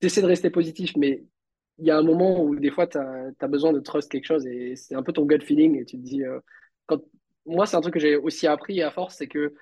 Tu 0.00 0.06
essaies 0.06 0.22
de 0.22 0.26
rester 0.26 0.50
positif, 0.50 0.92
mais 0.96 1.24
il 1.78 1.86
y 1.86 1.90
a 1.90 1.98
un 1.98 2.02
moment 2.02 2.42
où 2.42 2.56
des 2.56 2.70
fois, 2.70 2.86
tu 2.86 2.98
as, 2.98 3.48
besoin 3.48 3.72
de 3.72 3.80
trust 3.80 4.10
quelque 4.10 4.26
chose 4.26 4.46
et 4.46 4.76
c'est 4.76 4.94
un 4.94 5.02
peu 5.02 5.12
ton 5.12 5.24
gut 5.26 5.40
feeling 5.44 5.78
et 5.80 5.84
tu 5.84 5.96
te 5.96 6.02
dis, 6.02 6.24
euh, 6.24 6.40
quand, 6.86 7.00
moi, 7.46 7.66
c'est 7.66 7.76
un 7.76 7.80
truc 7.80 7.94
que 7.94 8.00
j'ai 8.00 8.16
aussi 8.16 8.46
appris 8.46 8.82
à 8.82 8.90
force, 8.90 9.16
c'est 9.16 9.28
que 9.28 9.54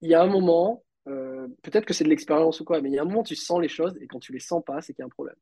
il 0.00 0.10
y 0.10 0.14
a 0.14 0.22
un 0.22 0.26
moment, 0.26 0.84
euh, 1.08 1.48
peut-être 1.62 1.84
que 1.84 1.94
c'est 1.94 2.04
de 2.04 2.08
l'expérience 2.08 2.60
ou 2.60 2.64
quoi, 2.64 2.80
mais 2.80 2.90
il 2.90 2.94
y 2.94 2.98
a 2.98 3.02
un 3.02 3.04
moment, 3.04 3.22
tu 3.22 3.34
sens 3.34 3.60
les 3.60 3.68
choses 3.68 3.96
et 4.00 4.06
quand 4.06 4.20
tu 4.20 4.32
les 4.32 4.40
sens 4.40 4.62
pas, 4.64 4.80
c'est 4.80 4.92
qu'il 4.94 5.02
y 5.02 5.04
a 5.04 5.06
un 5.06 5.10
problème. 5.10 5.36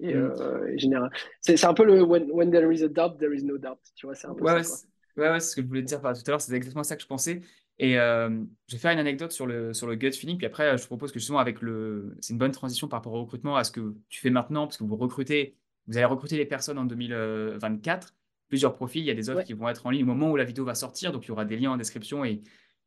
Et, 0.00 0.14
Hmm. 0.14 0.32
euh, 0.40 0.66
et 0.68 0.78
général, 0.78 1.10
c'est 1.40 1.62
un 1.64 1.74
peu 1.74 1.84
le 1.84 2.02
when, 2.02 2.30
when 2.32 2.50
there 2.50 2.72
is 2.72 2.82
a 2.84 2.88
doubt, 2.88 3.18
there 3.18 3.34
is 3.34 3.42
no 3.44 3.58
doubt. 3.58 3.78
Tu 3.96 4.06
vois, 4.06 4.14
c'est 4.14 4.28
un 4.28 4.34
peu 4.34 4.46
Ouais, 4.46 4.52
ça, 4.52 4.60
ouais, 4.60 4.62
c'est 4.62 4.86
ouais, 5.16 5.30
ouais, 5.30 5.40
c'est 5.40 5.50
ce 5.50 5.56
que 5.56 5.62
je 5.62 5.66
voulais 5.66 5.82
te 5.82 5.86
dire 5.88 6.00
par- 6.00 6.14
tout 6.14 6.22
à 6.26 6.30
l'heure, 6.30 6.40
c'est 6.40 6.54
exactement 6.54 6.84
ça 6.84 6.96
que 6.96 7.02
je 7.02 7.06
pensais. 7.06 7.40
Et 7.78 7.98
euh, 7.98 8.28
je 8.68 8.74
vais 8.76 8.78
faire 8.80 8.92
une 8.92 8.98
anecdote 8.98 9.32
sur 9.32 9.46
le, 9.46 9.72
sur 9.72 9.86
le 9.86 9.94
gut 9.96 10.12
feeling, 10.12 10.36
puis 10.36 10.46
après, 10.46 10.76
je 10.78 10.86
propose 10.86 11.12
que 11.12 11.18
justement, 11.18 11.38
avec 11.38 11.60
le, 11.62 12.16
c'est 12.20 12.32
une 12.32 12.38
bonne 12.38 12.50
transition 12.52 12.88
par 12.88 12.98
rapport 12.98 13.12
au 13.14 13.20
recrutement, 13.22 13.56
à 13.56 13.64
ce 13.64 13.70
que 13.72 13.94
tu 14.08 14.20
fais 14.20 14.30
maintenant, 14.30 14.66
parce 14.66 14.76
que 14.76 14.84
vous 14.84 14.96
recrutez, 14.96 15.56
vous 15.86 15.96
allez 15.96 16.04
recruter 16.06 16.36
les 16.36 16.46
personnes 16.46 16.78
en 16.78 16.84
2024, 16.84 18.14
plusieurs 18.48 18.74
profils, 18.74 19.02
il 19.02 19.06
y 19.06 19.10
a 19.10 19.14
des 19.14 19.30
offres 19.30 19.42
Ouais, 19.42 19.44
qui 19.44 19.52
vont 19.52 19.68
être 19.68 19.86
en 19.86 19.90
ligne 19.90 20.02
au 20.02 20.06
moment 20.06 20.30
où 20.30 20.36
la 20.36 20.44
vidéo 20.44 20.64
va 20.64 20.74
sortir, 20.74 21.12
donc 21.12 21.24
il 21.26 21.28
y 21.28 21.30
aura 21.30 21.44
des 21.44 21.56
liens 21.56 21.72
en 21.72 21.76
description 21.76 22.24
et, 22.24 22.30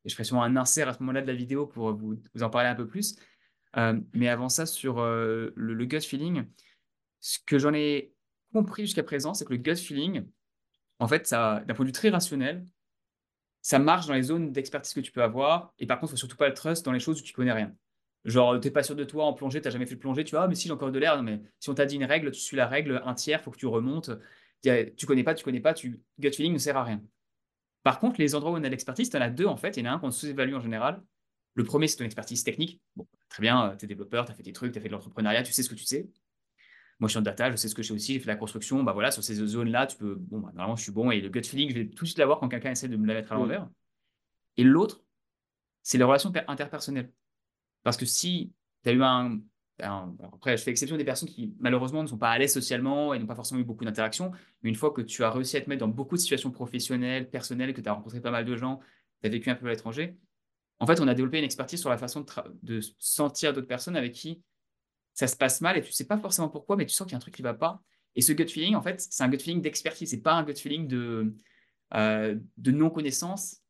et 0.06 0.10
je 0.10 0.14
ferai 0.14 0.24
sûrement 0.26 0.44
un 0.44 0.58
insert 0.58 0.88
à 0.90 0.94
ce 0.94 1.00
moment-là 1.00 1.22
de 1.22 1.28
la 1.28 1.34
vidéo 1.34 1.68
pour 1.68 1.94
vous, 1.94 2.16
vous 2.34 2.44
en 2.44 2.50
parler 2.50 2.70
un 2.70 2.76
peu 2.76 2.88
plus. 2.88 3.16
Euh, 3.78 4.00
mais 4.14 4.28
avant 4.28 4.50
ça, 4.50 4.66
sur 4.66 5.00
euh, 5.00 5.52
le, 5.56 5.74
le 5.74 5.86
gut 5.86 6.02
feeling, 6.02 6.44
ce 7.22 7.40
que 7.46 7.58
j'en 7.58 7.74
ai 7.74 8.14
compris 8.54 8.84
jusqu'à 8.84 9.04
présent, 9.04 9.34
c'est 9.34 9.46
que 9.46 9.54
le 9.54 9.58
gut 9.58 9.76
feeling, 9.76 10.26
en 11.00 11.08
fait, 11.08 11.30
d'un 11.32 11.64
point 11.68 11.86
de 11.86 11.90
vue 11.90 11.94
très 11.94 12.10
rationnel, 12.10 12.66
ça 13.62 13.80
marche 13.80 14.08
dans 14.08 14.14
les 14.14 14.24
zones 14.24 14.52
d'expertise 14.52 14.94
que 14.94 15.00
tu 15.00 15.12
peux 15.12 15.24
avoir. 15.24 15.74
Et 15.80 15.86
par 15.86 16.00
contre, 16.00 16.12
faut 16.12 16.18
surtout 16.18 16.36
pas 16.36 16.50
le 16.50 16.54
trust 16.54 16.84
dans 16.84 16.92
les 16.92 17.00
choses 17.00 17.22
où 17.22 17.24
tu 17.24 17.34
connais 17.34 17.54
rien. 17.54 17.74
Genre, 18.26 18.60
t'es 18.60 18.72
pas 18.72 18.84
sûr 18.84 18.96
de 18.96 19.04
toi 19.04 19.26
en 19.26 19.34
plongée, 19.34 19.62
t'as 19.62 19.70
jamais 19.70 19.86
fait 19.86 19.96
de 19.96 20.00
plongée, 20.00 20.24
tu 20.24 20.32
vois, 20.32 20.44
ah, 20.44 20.48
mais 20.48 20.56
si 20.56 20.68
j'ai 20.68 20.74
encore 20.74 20.92
de 20.92 21.00
l'air, 21.00 21.22
mais 21.24 21.42
si 21.60 21.70
on 21.70 21.74
t'a 21.74 21.86
dit 21.86 21.96
une 21.96 22.04
règle, 22.06 22.32
tu 22.32 22.40
suis 22.40 22.58
la 22.58 22.68
règle, 22.68 23.02
un 23.06 23.14
tiers, 23.14 23.42
faut 23.42 23.52
que 23.52 23.58
tu 23.58 23.66
remontes. 23.68 24.12
Tu 24.62 25.06
connais 25.08 25.24
pas, 25.24 25.34
tu 25.34 25.44
connais 25.44 25.60
pas, 25.60 25.74
tu 25.74 26.02
gut 26.20 26.32
feeling 26.32 26.54
ne 26.54 26.60
sert 26.60 26.78
à 26.78 26.84
rien. 26.84 27.02
Par 27.84 28.00
contre, 28.00 28.20
les 28.20 28.36
endroits 28.36 28.52
où 28.52 28.58
on 28.58 28.64
a 28.64 28.70
l'expertise, 28.70 29.10
tu 29.10 29.18
en 29.18 29.22
as 29.22 29.32
deux 29.32 29.48
en 29.48 29.58
fait. 29.58 29.76
Il 29.78 29.84
y 29.84 29.88
en 29.88 29.92
a 29.92 29.96
un 29.96 30.00
qu'on 30.00 30.12
sous-évalue 30.12 30.54
en 30.54 30.60
général. 30.60 31.02
Le 31.56 31.64
premier, 31.64 31.88
c'est 31.88 31.98
ton 31.98 32.06
expertise 32.06 32.44
technique. 32.44 32.80
Très 33.28 33.42
bien, 33.42 33.76
tu 33.78 33.86
es 33.86 33.88
développeur, 33.88 34.26
tu 34.26 34.32
as 34.32 34.36
fait 34.36 34.44
des 34.44 34.54
trucs, 34.54 34.72
tu 34.72 34.78
as 34.78 34.82
fait 34.82 34.88
de 34.88 34.94
l'entrepreneuriat, 34.94 35.42
tu 35.42 35.52
sais 35.52 35.64
ce 35.64 35.70
que 35.70 35.76
tu 35.76 35.86
sais. 35.86 36.08
Moi, 37.02 37.08
je 37.08 37.14
suis 37.14 37.20
en 37.20 37.24
data, 37.24 37.50
je 37.50 37.56
sais 37.56 37.68
ce 37.68 37.74
que 37.74 37.82
je 37.82 37.88
sais 37.88 37.94
aussi, 37.96 38.14
j'ai 38.14 38.20
fait 38.20 38.28
la 38.28 38.36
construction. 38.36 38.84
Bah 38.84 38.94
voilà, 38.94 39.10
sur 39.10 39.24
ces 39.24 39.34
zones-là, 39.34 39.88
tu 39.88 39.98
peux. 39.98 40.16
Bon, 40.16 40.40
bah, 40.40 40.52
normalement, 40.54 40.76
je 40.76 40.84
suis 40.84 40.92
bon 40.92 41.10
et 41.10 41.20
le 41.20 41.30
gut 41.30 41.44
feeling, 41.44 41.70
je 41.72 41.76
vais 41.76 41.88
tout 41.88 42.04
de 42.04 42.08
suite 42.08 42.20
l'avoir 42.20 42.40
quand 42.40 42.48
quelqu'un 42.48 42.72
essaie 42.72 42.88
de 42.88 42.96
me 42.96 43.08
la 43.08 43.16
mettre 43.16 43.32
à 43.32 43.36
l'envers. 43.36 43.68
Et 44.56 44.64
l'autre, 44.64 45.04
c'est 45.82 45.98
les 45.98 46.04
relations 46.04 46.32
interpersonnelles. 46.48 47.12
Parce 47.82 47.98
que 47.98 48.06
si 48.06 48.54
tu 48.84 48.90
as 48.90 48.94
eu 48.94 49.02
un, 49.02 49.40
Après, 49.80 50.58
je 50.58 50.64
fais 50.64 50.70
exception 50.70 50.96
des 50.96 51.04
personnes 51.04 51.28
qui, 51.30 51.56
malheureusement, 51.60 52.04
ne 52.04 52.08
sont 52.08 52.20
pas 52.20 52.30
à 52.30 52.38
l'aise 52.38 52.54
socialement 52.54 53.16
et 53.16 53.20
n'ont 53.20 53.26
pas 53.26 53.34
forcément 53.36 53.60
eu 53.62 53.64
beaucoup 53.64 53.84
d'interactions. 53.84 54.32
Mais 54.62 54.70
une 54.70 54.76
fois 54.76 54.92
que 54.92 55.02
tu 55.02 55.24
as 55.24 55.32
réussi 55.32 55.58
à 55.58 55.62
te 55.62 55.70
mettre 55.70 55.80
dans 55.80 55.88
beaucoup 55.88 56.16
de 56.16 56.22
situations 56.22 56.52
professionnelles, 56.52 57.32
personnelles, 57.32 57.74
que 57.74 57.82
tu 57.82 57.90
as 57.90 57.94
rencontré 57.94 58.22
pas 58.22 58.30
mal 58.30 58.46
de 58.46 58.56
gens, 58.56 58.80
tu 59.22 59.28
as 59.28 59.32
vécu 59.32 59.50
un 59.50 59.56
peu 59.56 59.66
à 59.66 59.72
l'étranger, 59.72 60.18
en 60.80 60.86
fait, 60.88 61.00
on 61.00 61.08
a 61.08 61.16
développé 61.16 61.40
une 61.40 61.46
expertise 61.46 61.80
sur 61.80 61.90
la 61.90 61.98
façon 61.98 62.22
de, 62.22 62.28
de 62.64 62.80
sentir 63.00 63.54
d'autres 63.54 63.68
personnes 63.68 63.96
avec 63.96 64.14
qui 64.14 64.44
ça 65.14 65.28
se 65.28 65.36
passe 65.36 65.62
mal 65.62 65.78
et 65.78 65.82
tu 65.82 65.92
sais 65.92 66.06
pas 66.06 66.18
forcément 66.18 66.50
pourquoi, 66.50 66.76
mais 66.76 66.86
tu 66.86 66.94
sens 66.94 67.06
qu'il 67.06 67.14
y 67.14 67.16
a 67.16 67.18
un 67.18 67.22
truc 67.22 67.36
qui 67.36 67.42
va 67.42 67.54
pas. 67.54 67.82
Et 68.16 68.22
ce 68.22 68.34
gut 68.34 68.48
feeling, 68.48 68.76
en 68.76 68.82
fait, 68.82 69.00
c'est 69.00 69.24
un 69.24 69.30
gut 69.30 69.40
feeling 69.40 69.62
d'expertise, 69.62 70.10
c'est 70.10 70.22
pas 70.22 70.34
un 70.34 70.44
gut 70.44 70.56
feeling 70.56 70.88
de, 70.88 71.34
euh, 71.94 72.36
de 72.58 72.72
non-connaissance 72.72 73.62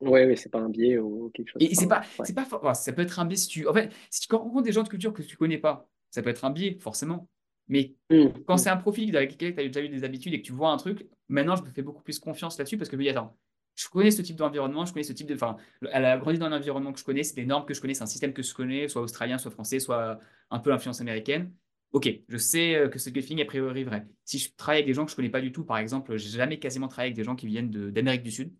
Ouais, 0.00 0.26
mais 0.26 0.36
c'est 0.36 0.50
pas 0.50 0.58
un 0.60 0.68
biais 0.68 0.98
ou 0.98 1.30
quelque 1.32 1.48
chose. 1.48 1.62
Et 1.62 1.74
c'est 1.74 1.88
pas, 1.88 2.02
c'est 2.24 2.34
pas, 2.34 2.74
ça 2.74 2.92
peut 2.92 3.02
être 3.02 3.18
un 3.18 3.24
biais 3.24 3.36
si 3.36 3.48
tu, 3.48 3.66
en 3.66 3.72
fait, 3.72 3.92
si 4.10 4.20
tu 4.26 4.34
rencontres 4.34 4.64
des 4.64 4.72
gens 4.72 4.82
de 4.82 4.88
culture 4.88 5.12
que 5.12 5.22
tu 5.22 5.36
connais 5.36 5.58
pas, 5.58 5.88
ça 6.10 6.22
peut 6.22 6.30
être 6.30 6.44
un 6.44 6.50
biais, 6.50 6.76
forcément. 6.80 7.28
Mais 7.68 7.94
mmh, 8.10 8.26
quand 8.46 8.54
mmh. 8.54 8.58
c'est 8.58 8.70
un 8.70 8.76
profil 8.76 9.16
avec 9.16 9.32
lequel 9.32 9.54
tu 9.54 9.60
as 9.60 9.66
déjà 9.66 9.80
eu 9.82 9.88
des 9.88 10.04
habitudes 10.04 10.34
et 10.34 10.42
que 10.42 10.46
tu 10.46 10.52
vois 10.52 10.70
un 10.70 10.76
truc, 10.76 11.08
maintenant 11.28 11.56
je 11.56 11.62
me 11.62 11.70
fais 11.70 11.82
beaucoup 11.82 12.02
plus 12.02 12.18
confiance 12.18 12.58
là-dessus 12.58 12.76
parce 12.76 12.90
que 12.90 12.96
je 12.96 12.98
me 12.98 13.04
dis, 13.04 13.10
attends, 13.10 13.36
je 13.74 13.88
connais 13.88 14.10
ce 14.10 14.22
type 14.22 14.36
d'environnement, 14.36 14.84
je 14.84 14.92
connais 14.92 15.04
ce 15.04 15.12
type 15.12 15.26
de. 15.26 15.34
Enfin, 15.34 15.56
elle 15.92 16.04
a 16.04 16.16
grandi 16.18 16.38
dans 16.38 16.46
un 16.46 16.52
environnement 16.52 16.92
que 16.92 16.98
je 16.98 17.04
connais, 17.04 17.22
c'est 17.22 17.34
des 17.34 17.46
normes 17.46 17.66
que 17.66 17.74
je 17.74 17.80
connais, 17.80 17.94
c'est 17.94 18.02
un 18.02 18.06
système 18.06 18.32
que 18.32 18.42
je 18.42 18.54
connais, 18.54 18.88
soit 18.88 19.02
australien, 19.02 19.38
soit 19.38 19.50
français, 19.50 19.80
soit 19.80 20.20
un 20.50 20.58
peu 20.58 20.72
influence 20.72 21.00
américaine. 21.00 21.52
Ok, 21.92 22.08
je 22.28 22.36
sais 22.36 22.74
euh, 22.74 22.88
que 22.88 22.98
ce 22.98 23.08
gut 23.08 23.22
feeling 23.22 23.38
est 23.38 23.42
a 23.42 23.46
priori 23.46 23.84
vrai. 23.84 24.04
Si 24.24 24.38
je 24.38 24.50
travaille 24.56 24.78
avec 24.78 24.86
des 24.86 24.94
gens 24.94 25.04
que 25.04 25.12
je 25.12 25.16
connais 25.16 25.28
pas 25.28 25.40
du 25.40 25.52
tout, 25.52 25.64
par 25.64 25.78
exemple, 25.78 26.16
j'ai 26.16 26.28
jamais 26.28 26.58
quasiment 26.58 26.88
travaillé 26.88 27.10
avec 27.10 27.16
des 27.16 27.22
gens 27.22 27.36
qui 27.36 27.46
viennent 27.46 27.70
d'Amérique 27.70 28.24
du 28.24 28.32
Sud. 28.32 28.52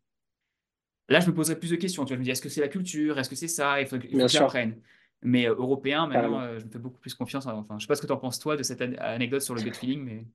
Là, 1.08 1.18
je 1.18 1.26
me 1.26 1.34
poserais 1.34 1.58
plus 1.58 1.70
de 1.70 1.76
questions. 1.76 2.04
Tu 2.04 2.10
vois, 2.10 2.16
je 2.16 2.20
me 2.20 2.24
dis, 2.24 2.30
est-ce 2.30 2.40
que 2.40 2.48
c'est 2.48 2.60
la 2.60 2.68
culture? 2.68 3.18
Est-ce 3.18 3.28
que 3.28 3.34
c'est 3.34 3.48
ça? 3.48 3.80
Il 3.80 3.88
faut, 3.88 3.98
que 3.98 4.28
j'apprenne. 4.28 4.80
Mais 5.22 5.48
euh, 5.48 5.54
européen, 5.54 6.06
maintenant, 6.06 6.40
euh, 6.40 6.60
je 6.60 6.64
me 6.64 6.70
fais 6.70 6.78
beaucoup 6.78 7.00
plus 7.00 7.12
confiance. 7.14 7.46
Enfin, 7.46 7.76
je 7.78 7.82
sais 7.82 7.88
pas 7.88 7.96
ce 7.96 8.02
que 8.02 8.06
tu 8.06 8.12
en 8.12 8.18
penses, 8.18 8.38
toi, 8.38 8.56
de 8.56 8.62
cette 8.62 8.80
anecdote 8.80 9.42
sur 9.42 9.54
le 9.54 9.62
gut 9.62 9.74
feeling, 9.74 10.04
mais. 10.04 10.26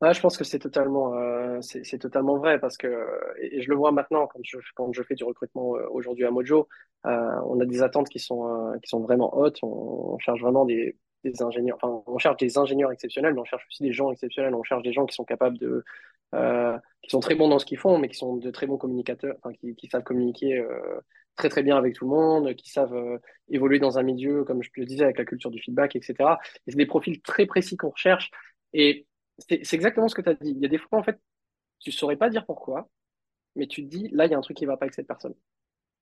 Ah, 0.00 0.12
je 0.12 0.20
pense 0.20 0.36
que 0.36 0.44
c'est 0.44 0.58
totalement, 0.58 1.14
euh, 1.14 1.60
totalement 2.00 2.36
vrai 2.36 2.58
parce 2.58 2.76
que, 2.76 3.06
et 3.40 3.62
je 3.62 3.70
le 3.70 3.76
vois 3.76 3.92
maintenant 3.92 4.26
quand 4.26 4.40
je, 4.42 4.58
quand 4.74 4.92
je 4.92 5.02
fais 5.02 5.14
du 5.14 5.24
recrutement 5.24 5.70
aujourd'hui 5.90 6.24
à 6.24 6.30
Mojo, 6.30 6.68
on 7.04 7.60
a 7.60 7.64
des 7.64 7.82
attentes 7.82 8.08
qui 8.08 8.18
sont, 8.18 8.72
qui 8.82 8.88
sont 8.88 9.00
vraiment 9.00 9.34
hautes. 9.36 9.58
On, 9.62 10.18
cherche 10.18 10.40
vraiment 10.40 10.64
des, 10.64 10.96
des, 11.22 11.42
ingénieurs, 11.42 11.78
enfin, 11.80 12.02
on 12.06 12.18
cherche 12.18 12.36
des 12.36 12.58
ingénieurs 12.58 12.92
exceptionnels, 12.92 13.34
mais 13.34 13.40
on 13.40 13.44
cherche 13.44 13.66
aussi 13.70 13.82
des 13.82 13.92
gens 13.92 14.10
exceptionnels. 14.10 14.54
On 14.54 14.62
cherche 14.62 14.82
des 14.82 14.92
gens 14.92 15.06
qui 15.06 15.14
sont 15.14 15.24
capables 15.24 15.58
de, 15.58 15.84
euh, 16.34 16.78
qui 17.02 17.10
sont 17.10 17.20
très 17.20 17.34
bons 17.34 17.48
dans 17.48 17.58
ce 17.58 17.66
qu'ils 17.66 17.78
font, 17.78 17.98
mais 17.98 18.08
qui 18.08 18.16
sont 18.16 18.36
de 18.36 18.50
très 18.50 18.66
bons 18.66 18.78
communicateurs, 18.78 19.36
qui, 19.60 19.88
savent 19.88 20.02
communiquer 20.02 20.58
euh, 20.58 21.00
très 21.36 21.48
très 21.48 21.62
bien 21.62 21.76
avec 21.76 21.94
tout 21.94 22.06
le 22.06 22.10
monde, 22.10 22.54
qui 22.54 22.70
savent 22.70 22.94
euh, 22.94 23.18
évoluer 23.48 23.78
dans 23.78 23.98
un 23.98 24.02
milieu, 24.02 24.44
comme 24.44 24.62
je 24.62 24.70
le 24.76 24.86
disais, 24.86 25.04
avec 25.04 25.18
la 25.18 25.24
culture 25.24 25.50
du 25.50 25.60
feedback, 25.60 25.94
etc. 25.96 26.14
Et 26.66 26.72
c'est 26.72 26.78
des 26.78 26.86
profils 26.86 27.20
très 27.22 27.46
précis 27.46 27.76
qu'on 27.76 27.90
recherche. 27.90 28.30
Et 28.72 29.06
c'est 29.38 29.74
exactement 29.74 30.08
ce 30.08 30.14
que 30.14 30.22
tu 30.22 30.28
as 30.30 30.34
dit. 30.34 30.50
Il 30.50 30.58
y 30.60 30.66
a 30.66 30.68
des 30.68 30.78
fois, 30.78 30.98
en 30.98 31.02
fait, 31.02 31.18
tu 31.80 31.92
saurais 31.92 32.16
pas 32.16 32.30
dire 32.30 32.46
pourquoi, 32.46 32.88
mais 33.56 33.66
tu 33.66 33.84
te 33.84 33.88
dis, 33.88 34.08
là, 34.12 34.26
il 34.26 34.32
y 34.32 34.34
a 34.34 34.38
un 34.38 34.42
truc 34.42 34.56
qui 34.56 34.66
va 34.66 34.76
pas 34.76 34.86
avec 34.86 34.94
cette 34.94 35.08
personne. 35.08 35.34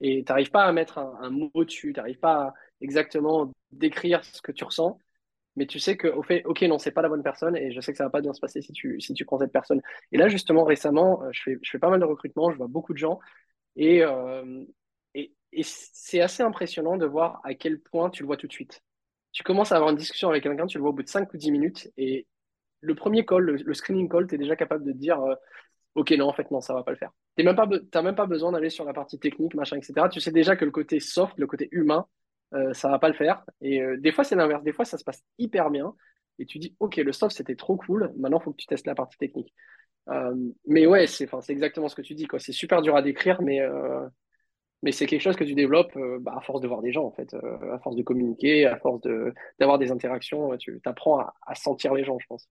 Et 0.01 0.25
tu 0.25 0.33
n'arrives 0.33 0.51
pas 0.51 0.65
à 0.65 0.73
mettre 0.73 0.99
un, 0.99 1.17
un 1.21 1.31
mot 1.31 1.51
dessus, 1.65 1.93
tu 1.93 2.01
n'arrives 2.01 2.19
pas 2.19 2.49
à 2.49 2.55
exactement 2.81 3.53
décrire 3.73 4.25
ce 4.25 4.43
que 4.43 4.53
tu 4.53 4.65
ressens, 4.65 4.99
mais 5.57 5.67
tu 5.67 5.79
sais 5.79 5.97
que 5.97 6.09
au 6.09 6.23
fait, 6.23 6.45
ok, 6.47 6.63
non, 6.63 6.79
c'est 6.79 6.93
pas 6.93 7.03
la 7.03 7.09
bonne 7.09 7.23
personne 7.23 7.57
et 7.57 7.73
je 7.73 7.81
sais 7.81 7.93
que 7.93 7.99
ça 7.99 8.05
va 8.05 8.11
pas 8.11 8.21
bien 8.23 8.33
se 8.33 8.41
passer 8.41 8.63
si 8.63 8.73
tu, 8.73 9.01
si 9.01 9.15
tu 9.15 9.25
prends 9.25 9.39
cette 9.39 9.53
personne. 9.53 9.83
Et 10.13 10.19
là, 10.19 10.29
justement, 10.29 10.65
récemment, 10.65 11.23
euh, 11.25 11.29
je 11.33 11.43
fais, 11.43 11.59
je 11.63 11.71
fais 11.71 11.79
pas 11.79 11.91
mal 11.91 12.01
de 12.01 12.05
recrutement, 12.07 12.51
je 12.51 12.57
vois 12.57 12.69
beaucoup 12.69 12.93
de 12.95 12.99
gens 12.99 13.21
et, 13.77 14.03
euh, 14.05 14.65
et, 15.15 15.33
et 15.53 15.63
c'est 15.65 16.21
assez 16.21 16.43
impressionnant 16.43 16.97
de 16.97 17.07
voir 17.07 17.41
à 17.45 17.55
quel 17.55 17.81
point 17.81 18.11
tu 18.11 18.23
le 18.23 18.27
vois 18.27 18.37
tout 18.37 18.47
de 18.47 18.53
suite. 18.53 18.83
Tu 19.33 19.43
commences 19.43 19.73
à 19.73 19.77
avoir 19.77 19.91
une 19.91 19.97
discussion 19.97 20.29
avec 20.31 20.43
quelqu'un, 20.43 20.67
tu 20.67 20.79
le 20.79 20.83
vois 20.83 20.91
au 20.91 20.95
bout 20.95 21.03
de 21.03 21.09
5 21.09 21.33
ou 21.33 21.37
10 21.37 21.51
minutes 21.53 21.91
et 21.97 22.27
le 22.83 22.95
premier 22.95 23.25
call, 23.25 23.45
le, 23.45 23.75
screening 23.75 24.09
call, 24.09 24.27
tu 24.27 24.35
es 24.35 24.39
déjà 24.39 24.57
capable 24.57 24.85
de 24.85 24.93
dire 24.93 25.21
euh, 25.23 25.35
ok, 25.95 26.11
non, 26.13 26.29
en 26.29 26.33
fait, 26.33 26.51
non, 26.51 26.61
ça 26.61 26.75
va 26.75 26.83
pas 26.83 26.91
le 26.91 26.97
faire. 26.97 27.11
Tu 27.37 27.45
n'as 27.45 28.03
même, 28.03 28.15
pas 28.15 28.27
besoin 28.27 28.53
d'aller 28.53 28.71
sur 28.71 28.85
la 28.85 28.93
partie 28.93 29.19
technique, 29.19 29.55
machin, 29.55 29.77
etc. 29.77 30.09
Tu 30.11 30.21
sais 30.21 30.33
déjà 30.33 30.57
que 30.57 30.65
le 30.65 30.71
côté 30.71 31.01
soft, 31.01 31.39
le 31.39 31.47
côté 31.47 31.69
humain, 31.73 32.07
euh, 32.55 32.75
ça 32.75 32.89
va 32.89 32.99
pas 32.99 33.09
le 33.09 33.15
faire. 33.15 33.45
Et 33.61 33.81
euh, 33.81 33.97
des 33.99 34.13
fois, 34.13 34.25
c'est 34.25 34.35
l'inverse. 34.35 34.63
Des 34.63 34.73
fois, 34.73 34.85
ça 34.85 34.99
se 34.99 35.05
passe 35.05 35.23
hyper 35.39 35.71
bien. 35.71 35.95
Et 36.39 36.47
tu 36.47 36.59
dis, 36.59 36.77
OK, 36.81 36.97
le 36.97 37.13
soft, 37.13 37.37
c'était 37.37 37.57
trop 37.57 37.77
cool. 37.77 38.13
Maintenant, 38.19 38.41
il 38.41 38.45
faut 38.45 38.53
que 38.53 38.57
tu 38.57 38.67
testes 38.67 38.87
la 38.87 38.95
partie 38.95 39.19
technique. 39.19 39.55
Euh, 40.09 40.35
mais 40.67 40.87
ouais, 40.87 41.07
c'est 41.07 41.29
exactement 41.49 41.89
ce 41.89 41.95
que 41.95 42.03
tu 42.03 42.15
dis. 42.15 42.27
C'est 42.39 42.53
super 42.53 42.83
dur 42.83 42.97
à 42.97 43.03
décrire, 43.03 43.41
mais, 43.43 43.61
mais 44.83 44.93
c'est 44.93 45.07
quelque 45.07 45.21
chose 45.21 45.37
que 45.37 45.45
tu 45.45 45.55
développes 45.55 45.97
bah, 46.21 46.35
à 46.37 46.41
force 46.41 46.61
de 46.61 46.69
voir 46.69 46.83
des 46.83 46.93
gens, 46.93 47.05
en 47.05 47.13
fait. 47.13 47.33
à 47.35 47.79
force 47.79 47.97
de 47.97 48.03
communiquer, 48.03 48.67
à 48.67 48.77
force 48.79 49.01
d'avoir 49.61 49.79
des 49.79 49.93
interactions. 49.93 50.57
Tu 50.59 50.81
apprends 50.85 51.21
à, 51.21 51.55
sentir 51.55 51.95
les 51.95 52.05
gens, 52.05 52.19
je 52.19 52.27
pense. 52.27 52.49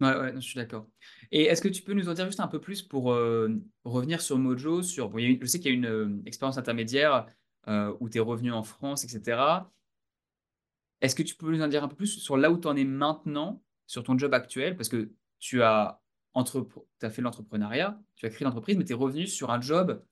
Ouais, 0.00 0.16
ouais, 0.16 0.32
je 0.34 0.40
suis 0.40 0.56
d'accord. 0.56 0.88
Et 1.30 1.44
est-ce 1.44 1.62
que 1.62 1.68
tu 1.68 1.82
peux 1.82 1.92
nous 1.92 2.08
en 2.08 2.14
dire 2.14 2.26
juste 2.26 2.40
un 2.40 2.48
peu 2.48 2.60
plus 2.60 2.82
pour 2.82 3.14
revenir 3.84 4.20
sur 4.20 4.38
Mojo 4.38 4.82
sur, 4.82 5.16
Je 5.16 5.46
sais 5.46 5.60
qu'il 5.60 5.70
y 5.70 5.86
a 5.86 5.92
une 5.92 6.22
expérience 6.26 6.58
intermédiaire 6.58 7.26
euh, 7.68 7.94
où 8.00 8.08
tu 8.08 8.18
es 8.18 8.20
revenu 8.20 8.50
en 8.50 8.64
France, 8.64 9.04
etc. 9.04 9.70
Est-ce 11.00 11.14
que 11.14 11.22
tu 11.22 11.36
peux 11.36 11.50
nous 11.50 11.62
en 11.62 11.68
dire 11.68 11.84
un 11.84 11.88
peu 11.88 11.94
plus 11.94 12.18
sur 12.18 12.36
là 12.36 12.50
où 12.50 12.58
tu 12.58 12.66
en 12.66 12.74
es 12.76 12.84
maintenant, 12.84 13.62
sur 13.86 14.02
ton 14.02 14.18
job 14.18 14.34
actuel? 14.34 14.76
Parce 14.76 14.88
que 14.88 15.12
tu 15.38 15.62
as, 15.62 16.00
as 16.34 17.10
fait 17.10 17.22
l'entrepreneuriat, 17.22 18.00
tu 18.16 18.26
as 18.26 18.30
créé 18.30 18.44
l'entreprise, 18.44 18.76
mais 18.76 18.84
tu 18.84 18.92
es 18.92 18.96
revenu 18.96 19.28
sur 19.28 19.50
un 19.50 19.60
job 19.60 20.02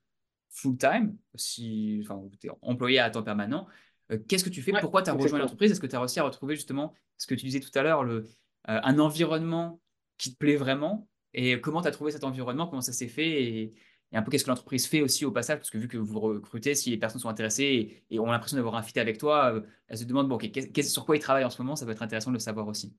full-time, 0.51 1.17
si, 1.35 2.01
enfin, 2.05 2.23
tu 2.41 2.47
es 2.47 2.51
employé 2.63 3.01
à 3.01 3.11
temps 3.11 3.23
permanent. 3.25 3.67
Euh, 4.13 4.19
qu'est-ce 4.29 4.45
que 4.45 4.51
tu 4.51 4.63
fais? 4.63 4.73
Pourquoi 4.81 5.03
tu 5.03 5.11
as 5.11 5.15
rejoint 5.15 5.41
l'entreprise? 5.41 5.73
Est-ce 5.73 5.81
que 5.81 5.87
tu 5.89 5.97
as 5.97 6.01
réussi 6.01 6.21
à 6.21 6.25
retrouver 6.25 6.55
justement 6.55 6.95
ce 7.19 7.27
que 7.27 7.35
tu 7.35 7.47
disais 7.47 7.61
tout 7.61 7.77
à 7.77 7.83
l'heure, 7.83 8.05
le, 8.05 8.29
euh, 8.69 8.81
un 8.83 8.99
environnement 8.99 9.81
qui 10.19 10.33
te 10.33 10.39
plaît 10.39 10.57
vraiment 10.57 11.09
Et 11.33 11.61
comment 11.61 11.83
tu 11.83 11.89
as 11.89 11.93
trouvé 11.93 12.13
cet 12.13 12.25
environnement 12.25 12.67
Comment 12.67 12.83
ça 12.83 12.93
s'est 12.93 13.09
fait 13.09 13.43
et, 13.43 13.75
un 14.13 14.23
peu 14.23 14.31
qu'est-ce 14.33 14.45
que 14.45 14.51
l'entreprise 14.51 14.89
fait 14.89 15.03
aussi 15.03 15.25
au 15.25 15.31
passage, 15.31 15.59
parce 15.59 15.71
que 15.71 15.79
vu 15.79 15.87
que 15.87 15.97
vous 15.97 16.19
recrutez, 16.19 16.75
si 16.75 16.91
les 16.91 16.97
personnes 16.97 17.21
sont 17.21 17.29
intéressées 17.29 18.03
et, 18.11 18.19
ont 18.19 18.27
l'impression 18.27 18.57
d'avoir 18.57 18.75
un 18.75 18.83
fit 18.83 18.99
avec 18.99 19.19
toi, 19.19 19.55
euh, 19.55 19.61
elles 19.87 19.99
se 19.99 20.05
demandent 20.05 20.29
bon, 20.29 20.39
sur 20.83 21.07
quoi 21.07 21.17
ils 21.17 21.21
travaillent 21.21 21.45
en 21.45 21.51
ce 21.51 21.63
moment, 21.63 21.77
ça 21.77 21.87
peut 21.87 21.93
être 21.93 22.03
intéressant 22.03 22.31
de 22.31 22.35
le 22.35 22.41
savoir 22.41 22.67
aussi. 22.67 22.93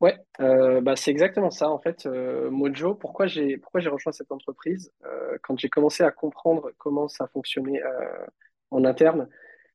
Ouais, 0.00 0.18
euh, 0.40 0.82
bah 0.82 0.96
c'est 0.96 1.12
exactement 1.12 1.50
ça 1.50 1.70
en 1.70 1.78
fait. 1.78 2.06
Mojo, 2.06 2.94
pourquoi 2.94 3.26
j'ai 3.26 3.56
pourquoi 3.56 3.80
j'ai 3.80 3.88
rejoint 3.88 4.12
cette 4.12 4.32
entreprise 4.32 4.92
Quand 5.42 5.56
j'ai 5.58 5.68
commencé 5.70 6.02
à 6.02 6.10
comprendre 6.10 6.72
comment 6.76 7.08
ça 7.08 7.26
fonctionnait 7.28 7.80
en 8.70 8.84
interne, 8.84 9.28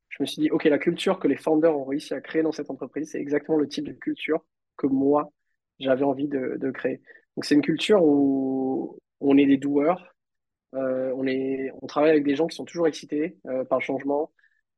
je 0.10 0.24
me 0.24 0.26
suis 0.26 0.42
dit 0.42 0.50
ok, 0.52 0.66
la 0.66 0.80
culture 0.80 1.20
que 1.20 1.28
les 1.28 1.38
founders 1.38 1.78
ont 1.78 1.86
réussi 1.86 2.14
à 2.14 2.22
créer 2.22 2.44
dans 2.44 2.52
cette 2.52 2.70
entreprise, 2.70 3.12
c'est 3.12 3.20
exactement 3.20 3.58
le 3.58 3.68
type 3.68 3.88
de 3.88 3.94
culture 3.94 4.44
que 4.78 4.88
moi 4.88 5.32
j'avais 5.80 6.04
envie 6.04 6.28
de, 6.28 6.72
créer. 6.72 7.02
Donc 7.36 7.46
c'est 7.46 7.56
une 7.56 7.62
culture 7.62 8.04
où 8.04 8.98
on 9.20 9.38
est 9.38 9.46
des 9.46 9.58
doueurs, 9.58 10.16
euh, 10.76 11.12
on, 11.16 11.26
est, 11.28 11.72
on 11.82 11.88
travaille 11.88 12.12
avec 12.12 12.24
des 12.24 12.36
gens 12.36 12.48
qui 12.48 12.56
sont 12.56 12.66
toujours 12.66 12.88
excités 12.88 13.38
euh, 13.48 13.64
par 13.64 13.80
le 13.80 13.84
changement. 13.84 14.32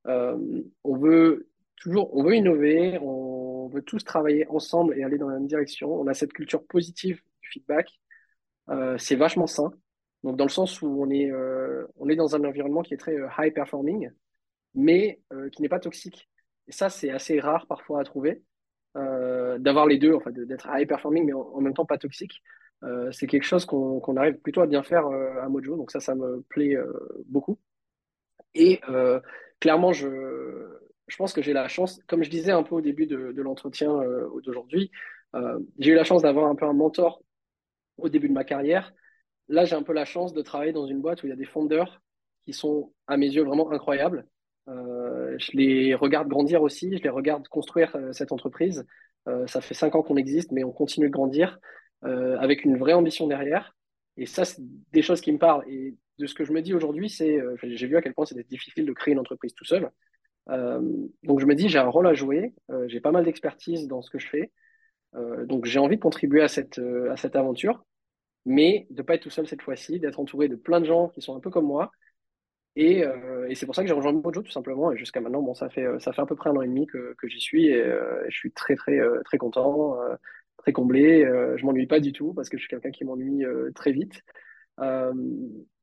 Euh, 0.07 0.37
on 0.83 0.97
veut 0.97 1.49
toujours, 1.77 2.15
on 2.15 2.23
veut 2.23 2.35
innover, 2.35 2.97
on 3.01 3.67
veut 3.67 3.81
tous 3.81 4.03
travailler 4.03 4.47
ensemble 4.49 4.97
et 4.97 5.03
aller 5.03 5.17
dans 5.17 5.29
la 5.29 5.35
même 5.35 5.47
direction. 5.47 5.93
On 5.93 6.07
a 6.07 6.13
cette 6.13 6.33
culture 6.33 6.65
positive 6.65 7.21
du 7.41 7.49
feedback. 7.49 7.89
c'est 8.97 9.15
vachement 9.15 9.47
sain. 9.47 9.71
Donc 10.23 10.37
dans 10.37 10.45
le 10.45 10.49
sens 10.49 10.81
où 10.81 10.87
on 10.87 11.09
est, 11.09 11.31
on 11.97 12.09
est 12.09 12.15
dans 12.15 12.35
un 12.35 12.43
environnement 12.43 12.81
qui 12.81 12.93
est 12.93 12.97
très 12.97 13.15
high 13.37 13.53
performing, 13.53 14.09
mais 14.75 15.19
qui 15.51 15.61
n'est 15.61 15.69
pas 15.69 15.79
toxique. 15.79 16.29
Et 16.67 16.71
ça, 16.71 16.89
c'est 16.89 17.09
assez 17.09 17.39
rare 17.39 17.65
parfois 17.67 18.01
à 18.01 18.03
trouver. 18.03 18.43
d'avoir 18.95 19.87
les 19.87 19.97
deux, 19.97 20.17
d'être 20.27 20.67
high 20.71 20.87
performing 20.87 21.25
mais 21.25 21.33
en, 21.33 21.61
même 21.61 21.73
temps 21.73 21.85
pas 21.85 21.97
toxique. 21.97 22.41
Euh, 22.83 23.11
c'est 23.11 23.27
quelque 23.27 23.43
chose 23.43 23.65
qu'on 23.65 24.15
arrive 24.17 24.37
plutôt 24.39 24.61
à 24.61 24.67
bien 24.67 24.83
faire 24.83 25.05
euh, 25.07 25.41
à 25.41 25.49
Mojo, 25.49 25.75
donc 25.75 25.91
ça, 25.91 25.99
ça 25.99 26.15
me 26.15 26.41
plaît 26.49 26.75
euh, 26.75 26.91
beaucoup. 27.25 27.59
Et 28.55 28.81
clairement, 29.59 29.93
je, 29.93 30.07
je 31.07 31.15
pense 31.17 31.33
que 31.33 31.41
j'ai 31.41 31.53
la 31.53 31.67
chance, 31.67 32.01
comme 32.07 32.23
je 32.23 32.29
disais 32.29 32.51
un 32.51 32.63
peu 32.63 32.75
au 32.75 32.81
début 32.81 33.05
de, 33.05 33.31
de 33.31 33.41
l'entretien 33.41 33.89
d'aujourd'hui, 34.43 34.91
j'ai 35.77 35.91
eu 35.91 35.95
la 35.95 36.03
chance 36.03 36.23
d'avoir 36.23 36.47
un 36.47 36.55
peu 36.55 36.65
un 36.65 36.73
mentor 36.73 37.21
au 37.97 38.09
début 38.09 38.27
de 38.27 38.33
ma 38.33 38.43
carrière. 38.43 38.91
Là, 39.49 39.65
j'ai 39.65 39.75
un 39.75 39.83
peu 39.83 39.93
la 39.93 40.05
chance 40.05 40.33
de 40.33 40.41
travailler 40.41 40.73
dans 40.73 40.87
une 40.87 40.99
boîte 40.99 41.21
où 41.21 41.27
il 41.27 41.29
y 41.29 41.33
a 41.33 41.35
des 41.35 41.45
fondeurs 41.45 42.01
qui 42.45 42.53
sont, 42.53 42.91
à 43.05 43.17
mes 43.17 43.27
yeux, 43.27 43.43
vraiment 43.43 43.71
incroyables. 43.71 44.27
Je 45.37 45.51
les 45.53 45.95
regarde 45.95 46.27
grandir 46.27 46.61
aussi, 46.61 46.97
je 46.97 47.03
les 47.03 47.09
regarde 47.09 47.47
construire 47.47 47.95
cette 48.11 48.31
entreprise. 48.31 48.85
ça 49.47 49.61
fait 49.61 49.73
cinq 49.73 49.95
ans 49.95 50.03
qu'on 50.03 50.15
existe, 50.15 50.51
mais 50.51 50.63
on 50.63 50.71
continue 50.71 51.07
de 51.07 51.11
grandir 51.11 51.59
avec 52.03 52.63
une 52.63 52.77
vraie 52.77 52.93
ambition 52.93 53.27
derrière. 53.27 53.75
Et 54.17 54.25
ça, 54.25 54.45
c'est 54.45 54.61
des 54.91 55.01
choses 55.01 55.21
qui 55.21 55.31
me 55.31 55.37
parlent. 55.37 55.63
Et 55.69 55.95
de 56.17 56.25
ce 56.25 56.33
que 56.33 56.43
je 56.43 56.51
me 56.51 56.61
dis 56.61 56.73
aujourd'hui, 56.73 57.09
c'est, 57.09 57.39
j'ai 57.63 57.87
vu 57.87 57.95
à 57.97 58.01
quel 58.01 58.13
point 58.13 58.25
c'était 58.25 58.43
difficile 58.43 58.85
de 58.85 58.93
créer 58.93 59.13
une 59.13 59.19
entreprise 59.19 59.53
tout 59.53 59.65
seul. 59.65 59.89
donc 60.47 61.39
je 61.39 61.45
me 61.45 61.55
dis, 61.55 61.69
j'ai 61.69 61.79
un 61.79 61.89
rôle 61.89 62.07
à 62.07 62.13
jouer, 62.13 62.53
j'ai 62.87 62.99
pas 62.99 63.11
mal 63.11 63.25
d'expertise 63.25 63.87
dans 63.87 64.01
ce 64.01 64.09
que 64.09 64.19
je 64.19 64.27
fais. 64.27 64.51
donc 65.45 65.65
j'ai 65.65 65.79
envie 65.79 65.95
de 65.97 66.01
contribuer 66.01 66.41
à 66.41 66.47
cette, 66.47 66.79
à 67.09 67.17
cette 67.17 67.35
aventure 67.35 67.83
mais 68.45 68.87
de 68.89 69.01
ne 69.01 69.05
pas 69.05 69.15
être 69.15 69.23
tout 69.23 69.29
seul 69.29 69.47
cette 69.47 69.61
fois-ci, 69.61 69.99
d'être 69.99 70.19
entouré 70.19 70.47
de 70.47 70.55
plein 70.55 70.79
de 70.79 70.85
gens 70.85 71.09
qui 71.09 71.21
sont 71.21 71.35
un 71.35 71.39
peu 71.39 71.49
comme 71.49 71.65
moi. 71.65 71.91
Et, 72.79 73.03
euh, 73.03 73.45
et 73.49 73.55
c'est 73.55 73.65
pour 73.65 73.75
ça 73.75 73.81
que 73.81 73.89
j'ai 73.89 73.93
rejoint 73.93 74.13
Mojo 74.13 74.41
tout 74.41 74.51
simplement. 74.51 74.93
Et 74.93 74.97
jusqu'à 74.97 75.19
maintenant, 75.19 75.41
bon, 75.41 75.53
ça 75.53 75.69
fait, 75.69 75.83
euh, 75.83 75.99
ça 75.99 76.13
fait 76.13 76.21
à 76.21 76.25
peu 76.25 76.37
près 76.37 76.49
un 76.49 76.55
an 76.55 76.61
et 76.61 76.67
demi 76.67 76.87
que, 76.87 77.13
j'y 77.27 77.41
suis 77.41 77.67
et 77.67 77.81
euh, 77.83 78.23
je 78.29 78.37
suis 78.37 78.53
très, 78.53 78.75
très, 78.75 78.97
très 79.25 79.37
content, 79.37 79.97
très 80.57 80.71
comblé. 80.71 81.25
je 81.57 81.65
m'ennuie 81.65 81.87
pas 81.87 81.99
du 81.99 82.13
tout 82.13 82.33
parce 82.33 82.47
que 82.47 82.55
je 82.57 82.61
suis 82.61 82.69
quelqu'un 82.69 82.91
qui 82.91 83.03
m'ennuie 83.03 83.43
très 83.75 83.91
vite. 83.91 84.21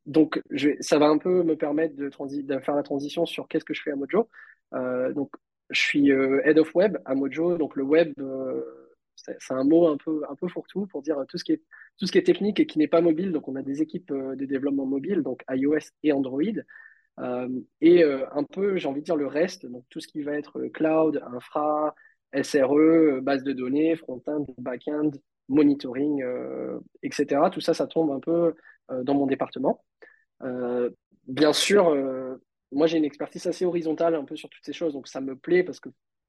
donc, 0.06 0.40
ça 0.80 0.98
va 0.98 1.08
un 1.08 1.18
peu 1.18 1.42
me 1.42 1.54
permettre 1.54 1.96
de, 1.96 2.08
de 2.08 2.58
faire 2.60 2.74
la 2.74 2.82
transition 2.82 3.26
sur 3.26 3.46
qu'est-ce 3.46 3.66
que 3.66 3.74
je 3.74 3.82
fais 3.82 3.90
à 3.92 3.96
Mojo. 3.96 4.30
donc, 5.14 5.30
je 5.68 5.80
suis 5.80 6.08
head 6.08 6.58
of 6.58 6.74
web 6.74 6.96
à 7.04 7.14
Mojo. 7.14 7.58
Donc, 7.58 7.76
le 7.76 7.82
web, 7.82 8.14
c'est 9.16 9.54
un 9.54 9.64
mot 9.64 9.88
un 9.88 9.96
peu, 9.96 10.22
un 10.28 10.34
peu 10.34 10.48
fourre-tout 10.48 10.86
pour 10.86 11.02
dire 11.02 11.16
tout 11.28 11.38
ce, 11.38 11.44
qui 11.44 11.52
est, 11.52 11.62
tout 11.98 12.06
ce 12.06 12.12
qui 12.12 12.18
est 12.18 12.22
technique 12.22 12.60
et 12.60 12.66
qui 12.66 12.78
n'est 12.78 12.88
pas 12.88 13.00
mobile. 13.00 13.32
Donc, 13.32 13.48
on 13.48 13.56
a 13.56 13.62
des 13.62 13.82
équipes 13.82 14.10
euh, 14.10 14.36
de 14.36 14.44
développement 14.44 14.86
mobile, 14.86 15.22
donc 15.22 15.42
iOS 15.50 15.90
et 16.02 16.12
Android. 16.12 16.42
Euh, 17.18 17.48
et 17.80 18.04
euh, 18.04 18.26
un 18.32 18.44
peu, 18.44 18.76
j'ai 18.76 18.88
envie 18.88 19.00
de 19.00 19.06
dire 19.06 19.16
le 19.16 19.26
reste, 19.26 19.66
donc 19.66 19.84
tout 19.88 20.00
ce 20.00 20.08
qui 20.08 20.22
va 20.22 20.34
être 20.34 20.60
cloud, 20.68 21.22
infra, 21.34 21.94
SRE, 22.42 23.20
base 23.22 23.42
de 23.42 23.52
données, 23.52 23.96
front-end, 23.96 24.44
back-end, 24.58 25.10
monitoring, 25.48 26.22
etc. 27.02 27.40
Tout 27.52 27.60
ça, 27.60 27.72
ça 27.72 27.86
tombe 27.86 28.10
un 28.10 28.20
peu 28.20 28.52
dans 29.04 29.14
mon 29.14 29.26
département. 29.26 29.82
bien 31.26 31.52
sûr, 31.52 31.94
moi 32.72 32.88
j'ai 32.88 32.98
une 32.98 33.04
expertise 33.04 33.46
assez 33.46 33.64
horizontale 33.64 34.16
un 34.16 34.24
peu 34.24 34.36
sur 34.36 34.50
toutes 34.50 34.64
ces 34.64 34.72
choses, 34.72 34.92
donc 34.92 35.08
ça 35.08 35.20
me 35.20 35.36
plaît 35.36 35.62
parce 35.62 35.80
que 35.80 35.88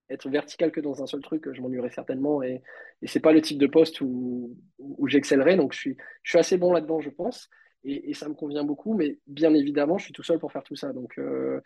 être 0.10 0.30
vertical 0.30 0.72
que 0.72 0.80
dans 0.80 1.04
un 1.04 1.08
seul 1.08 1.22
truc, 1.22 1.52
je 1.52 1.62
m'ennuierais 1.62 1.90
certainement. 1.90 2.42
Et, 2.44 2.62
et 3.02 3.08
c'est 3.08 3.20
pas 3.20 3.32
le 3.32 3.42
type 3.42 3.58
de 3.58 3.68
poste 3.68 4.02
où, 4.02 4.56
où 4.80 5.08
j'excellerais. 5.08 5.56
Donc, 5.58 5.74
je 5.74 5.80
suis, 5.80 5.98
assez 6.34 6.58
bon 6.58 6.74
là-dedans, 6.74 7.02
je 7.02 7.10
pense. 7.10 7.50
Et, 7.84 8.14
ça 8.14 8.28
me 8.28 8.34
convient 8.34 8.64
beaucoup. 8.64 8.94
Mais 8.94 9.20
bien 9.28 9.54
évidemment, 9.54 9.98
je 9.98 10.06
suis 10.06 10.14
tout 10.14 10.24
seul 10.24 10.40
pour 10.40 10.52
faire 10.52 10.64
tout 10.64 10.76
ça. 10.76 10.94
Donc, 10.94 11.18
euh, 11.18 11.62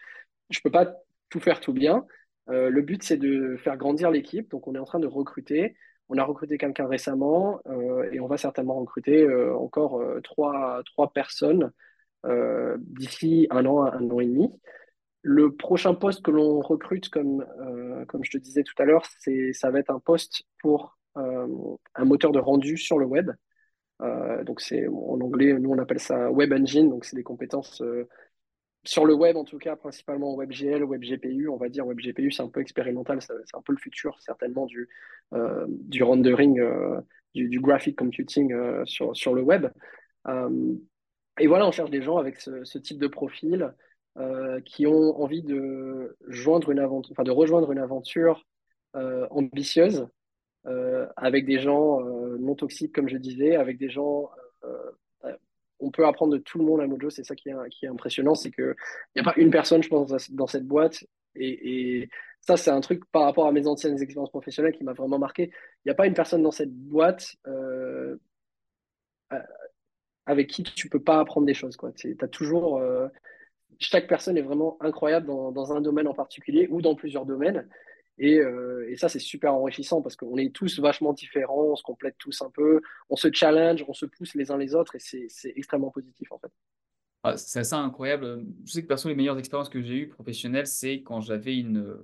je 0.49 0.59
peux 0.61 0.71
pas 0.71 0.93
tout 1.29 1.39
faire 1.39 1.59
tout 1.59 1.73
bien. 1.73 2.05
Euh, 2.49 2.69
le 2.69 2.81
but, 2.81 3.03
c'est 3.03 3.17
de 3.17 3.57
faire 3.57 3.77
grandir 3.77 4.11
l'équipe. 4.11 4.49
Donc, 4.49 4.67
on 4.67 4.75
est 4.75 4.79
en 4.79 4.85
train 4.85 4.99
de 4.99 5.07
recruter. 5.07 5.75
On 6.09 6.17
a 6.17 6.23
recruté 6.23 6.57
quelqu'un 6.57 6.87
récemment 6.87 7.61
euh, 7.67 8.09
et 8.11 8.19
on 8.19 8.27
va 8.27 8.37
certainement 8.37 8.79
recruter 8.79 9.25
encore 9.53 10.03
trois, 10.23 10.81
trois 10.85 11.13
personnes 11.13 11.71
d'ici 12.77 13.47
un 13.49 13.65
an, 13.65 13.83
un 13.83 14.09
an 14.09 14.19
et 14.19 14.25
demi. 14.25 14.51
Le 15.23 15.53
prochain 15.55 15.93
poste 15.93 16.23
que 16.23 16.31
l'on 16.31 16.61
recrute, 16.61 17.09
comme, 17.09 17.45
euh, 17.59 18.05
comme 18.05 18.23
je 18.23 18.31
te 18.31 18.37
disais 18.37 18.63
tout 18.63 18.73
à 18.81 18.85
l'heure, 18.85 19.05
ça 19.05 19.71
va 19.71 19.79
être 19.79 19.91
un 19.91 19.99
poste 19.99 20.43
pour 20.59 20.97
euh, 21.17 21.47
un 21.93 22.05
moteur 22.05 22.31
de 22.31 22.39
rendu 22.39 22.75
sur 22.77 22.97
le 22.97 23.05
web. 23.05 23.29
Euh, 24.01 24.43
donc 24.43 24.61
c'est 24.61 24.87
en 24.87 25.21
anglais, 25.21 25.53
nous 25.53 25.69
on 25.69 25.77
appelle 25.77 25.99
ça 25.99 26.31
Web 26.31 26.51
Engine, 26.53 26.89
donc 26.89 27.05
c'est 27.05 27.15
des 27.15 27.23
compétences 27.23 27.83
sur 28.83 29.05
le 29.05 29.13
web 29.13 29.37
en 29.37 29.43
tout 29.43 29.59
cas, 29.59 29.75
principalement 29.75 30.35
WebGL, 30.35 30.83
WebGPU. 30.83 31.47
On 31.49 31.57
va 31.57 31.69
dire 31.69 31.85
WebGPU, 31.85 32.31
c'est 32.31 32.41
un 32.41 32.49
peu 32.49 32.61
expérimental, 32.61 33.21
c'est 33.21 33.33
un 33.53 33.61
peu 33.61 33.73
le 33.73 33.77
futur 33.77 34.19
certainement 34.21 34.65
du, 34.65 34.89
du 35.67 36.01
rendering, 36.01 36.59
du, 37.35 37.59
graphic 37.59 37.95
computing 37.95 38.55
sur, 38.85 39.15
sur 39.15 39.35
le 39.35 39.43
web. 39.43 39.67
et 40.27 41.45
voilà, 41.45 41.67
on 41.67 41.71
cherche 41.71 41.91
des 41.91 42.01
gens 42.01 42.17
avec 42.17 42.37
ce 42.37 42.77
type 42.79 42.97
de 42.97 43.07
profil. 43.07 43.71
Euh, 44.17 44.59
qui 44.59 44.85
ont 44.87 45.21
envie 45.21 45.41
de, 45.41 46.17
joindre 46.27 46.69
une 46.71 46.79
aventure, 46.79 47.23
de 47.23 47.31
rejoindre 47.31 47.71
une 47.71 47.79
aventure 47.79 48.45
euh, 48.97 49.25
ambitieuse 49.29 50.05
euh, 50.65 51.07
avec 51.15 51.45
des 51.45 51.59
gens 51.59 52.01
non 52.01 52.55
toxiques, 52.55 52.93
comme 52.93 53.07
je 53.07 53.15
disais, 53.15 53.55
avec 53.55 53.77
des 53.77 53.89
gens 53.89 54.29
on 55.83 55.89
peut 55.89 56.05
apprendre 56.05 56.33
de 56.33 56.37
tout 56.37 56.59
le 56.59 56.65
monde 56.65 56.79
à 56.81 56.85
Mojo, 56.85 57.09
c'est 57.09 57.23
ça 57.23 57.35
qui 57.35 57.49
est, 57.49 57.69
qui 57.71 57.85
est 57.85 57.87
impressionnant, 57.87 58.35
c'est 58.35 58.51
qu'il 58.51 58.75
n'y 59.15 59.21
a 59.21 59.23
pas 59.23 59.33
une 59.37 59.49
personne, 59.49 59.81
je 59.81 59.89
pense, 59.89 60.13
dans 60.29 60.45
cette 60.45 60.67
boîte, 60.67 61.03
et, 61.33 62.07
ça, 62.41 62.57
c'est 62.57 62.71
un 62.71 62.81
truc 62.81 63.03
par 63.11 63.23
rapport 63.23 63.47
à 63.47 63.51
mes 63.51 63.67
anciennes 63.67 63.99
expériences 64.01 64.31
professionnelles 64.31 64.73
qui 64.73 64.83
m'a 64.83 64.93
vraiment 64.93 65.19
marqué. 65.19 65.51
Il 65.53 65.87
n'y 65.87 65.91
a 65.91 65.95
pas 65.95 66.07
une 66.07 66.15
personne 66.15 66.41
dans 66.41 66.51
cette 66.51 66.73
boîte 66.73 67.35
avec 70.25 70.47
qui 70.47 70.63
tu 70.63 70.89
peux 70.89 71.01
pas 71.01 71.19
apprendre 71.19 71.47
des 71.47 71.53
choses. 71.53 71.77
Tu 71.95 72.17
as 72.19 72.27
toujours 72.27 72.81
chaque 73.81 74.07
personne 74.07 74.37
est 74.37 74.43
vraiment 74.43 74.77
incroyable 74.79 75.27
dans, 75.27 75.73
un 75.73 75.81
domaine 75.81 76.07
en 76.07 76.13
particulier 76.13 76.67
ou 76.69 76.81
dans 76.81 76.95
plusieurs 76.95 77.25
domaines. 77.25 77.67
Euh, 78.21 78.87
et, 78.87 78.95
ça, 78.95 79.09
c'est 79.09 79.19
super 79.19 79.55
enrichissant 79.55 80.01
parce 80.01 80.15
qu'on 80.15 80.37
est 80.37 80.53
tous 80.53 80.79
vachement 80.79 81.13
différents, 81.13 81.63
on 81.63 81.75
se 81.75 81.81
complète 81.81 82.15
tous 82.19 82.41
un 82.43 82.51
peu, 82.51 82.81
on 83.09 83.15
se 83.15 83.29
challenge, 83.33 83.83
on 83.87 83.93
se 83.93 84.05
pousse 84.05 84.35
les 84.35 84.51
uns 84.51 84.57
les 84.57 84.75
autres 84.75 84.95
et 84.95 84.99
c'est 84.99 85.53
extrêmement 85.55 85.89
positif 85.89 86.31
en 86.31 86.37
fait. 86.37 86.51
Ah, 87.23 87.37
c'est 87.37 87.59
assez 87.59 87.73
incroyable. 87.73 88.45
Je 88.65 88.71
sais 88.71 88.81
que 88.83 88.87
perso, 88.87 89.09
les 89.09 89.15
meilleures 89.15 89.39
expériences 89.39 89.69
que 89.69 89.81
j'ai 89.81 89.95
eues 89.95 90.07
professionnelles, 90.07 90.67
c'est 90.67 91.01
quand 91.01 91.21
j'avais 91.21 91.57
une, 91.57 91.97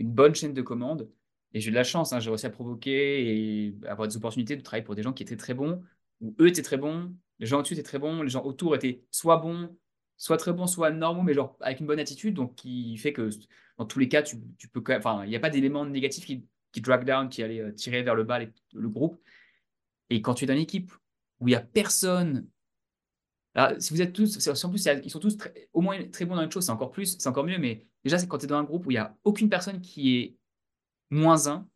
bonne 0.00 0.34
chaîne 0.34 0.54
de 0.54 0.62
commandes. 0.62 1.10
Et 1.52 1.60
j'ai 1.60 1.68
eu 1.68 1.70
de 1.70 1.76
la 1.76 1.84
chance, 1.84 2.12
hein, 2.12 2.20
j'ai 2.20 2.30
réussi 2.30 2.46
à 2.46 2.50
provoquer 2.50 3.66
et 3.66 3.74
avoir 3.86 4.08
des 4.08 4.16
opportunités 4.16 4.56
de 4.56 4.62
travailler 4.62 4.84
pour 4.84 4.94
des 4.94 5.02
gens 5.02 5.12
qui 5.12 5.22
étaient 5.22 5.36
très 5.36 5.54
bons, 5.54 5.82
ou 6.20 6.34
eux 6.40 6.48
étaient 6.48 6.62
très 6.62 6.78
bons, 6.78 7.14
les 7.38 7.46
gens 7.46 7.60
au-dessus 7.60 7.74
étaient 7.74 7.82
très 7.82 7.98
bons, 7.98 8.22
les 8.22 8.28
gens 8.28 8.42
autour 8.42 8.74
étaient 8.74 9.04
soit 9.10 9.36
bons, 9.36 9.70
soit 10.16 10.36
très 10.36 10.52
bon, 10.52 10.66
soit 10.66 10.90
normaux, 10.90 11.22
mais 11.22 11.34
genre 11.34 11.56
avec 11.60 11.80
une 11.80 11.86
bonne 11.86 11.98
attitude, 11.98 12.34
donc 12.34 12.54
qui 12.54 12.96
fait 12.98 13.12
que 13.12 13.30
dans 13.78 13.86
tous 13.86 13.98
les 13.98 14.08
cas, 14.08 14.22
tu, 14.22 14.36
peux 14.72 14.82
enfin, 14.96 15.24
il 15.24 15.30
n'y 15.30 15.36
a 15.36 15.40
pas 15.40 15.50
d'éléments 15.50 15.84
négatifs 15.84 16.24
qui, 16.24 16.46
qui 16.72 16.80
drag 16.80 17.04
down, 17.04 17.28
qui 17.28 17.42
allaient 17.42 17.60
euh, 17.60 17.72
tirer 17.72 18.02
vers 18.02 18.14
le 18.14 18.24
bas 18.24 18.38
le 18.40 18.88
groupe. 18.88 19.20
Et 20.10 20.22
quand 20.22 20.34
tu 20.34 20.44
es 20.44 20.46
dans 20.46 20.54
une 20.54 20.60
équipe 20.60 20.92
où 21.40 21.48
il 21.48 21.52
n'y 21.52 21.56
a 21.56 21.60
personne, 21.60 22.46
si 23.78 23.92
vous 23.92 24.02
êtes 24.02 24.12
tous, 24.12 24.48
en 24.64 24.70
plus, 24.70 24.88
ils 25.04 25.10
sont 25.10 25.20
tous 25.20 25.36
au 25.72 25.80
moins 25.80 26.02
très 26.10 26.24
bons 26.24 26.36
dans 26.36 26.42
une 26.42 26.50
chose, 26.50 26.64
c'est 26.64 26.72
encore 26.72 26.90
plus, 26.90 27.16
c'est 27.18 27.28
encore 27.28 27.44
mieux, 27.44 27.58
mais 27.58 27.86
déjà, 28.02 28.18
c'est 28.18 28.26
quand 28.26 28.38
tu 28.38 28.44
es 28.44 28.48
dans 28.48 28.58
un 28.58 28.64
groupe 28.64 28.86
où 28.86 28.90
il 28.90 28.94
n'y 28.94 28.98
a 28.98 29.16
aucune 29.24 29.48
personne 29.48 29.80
qui 29.80 30.16
est 30.18 30.36
moins 31.10 31.46
un, 31.48 31.68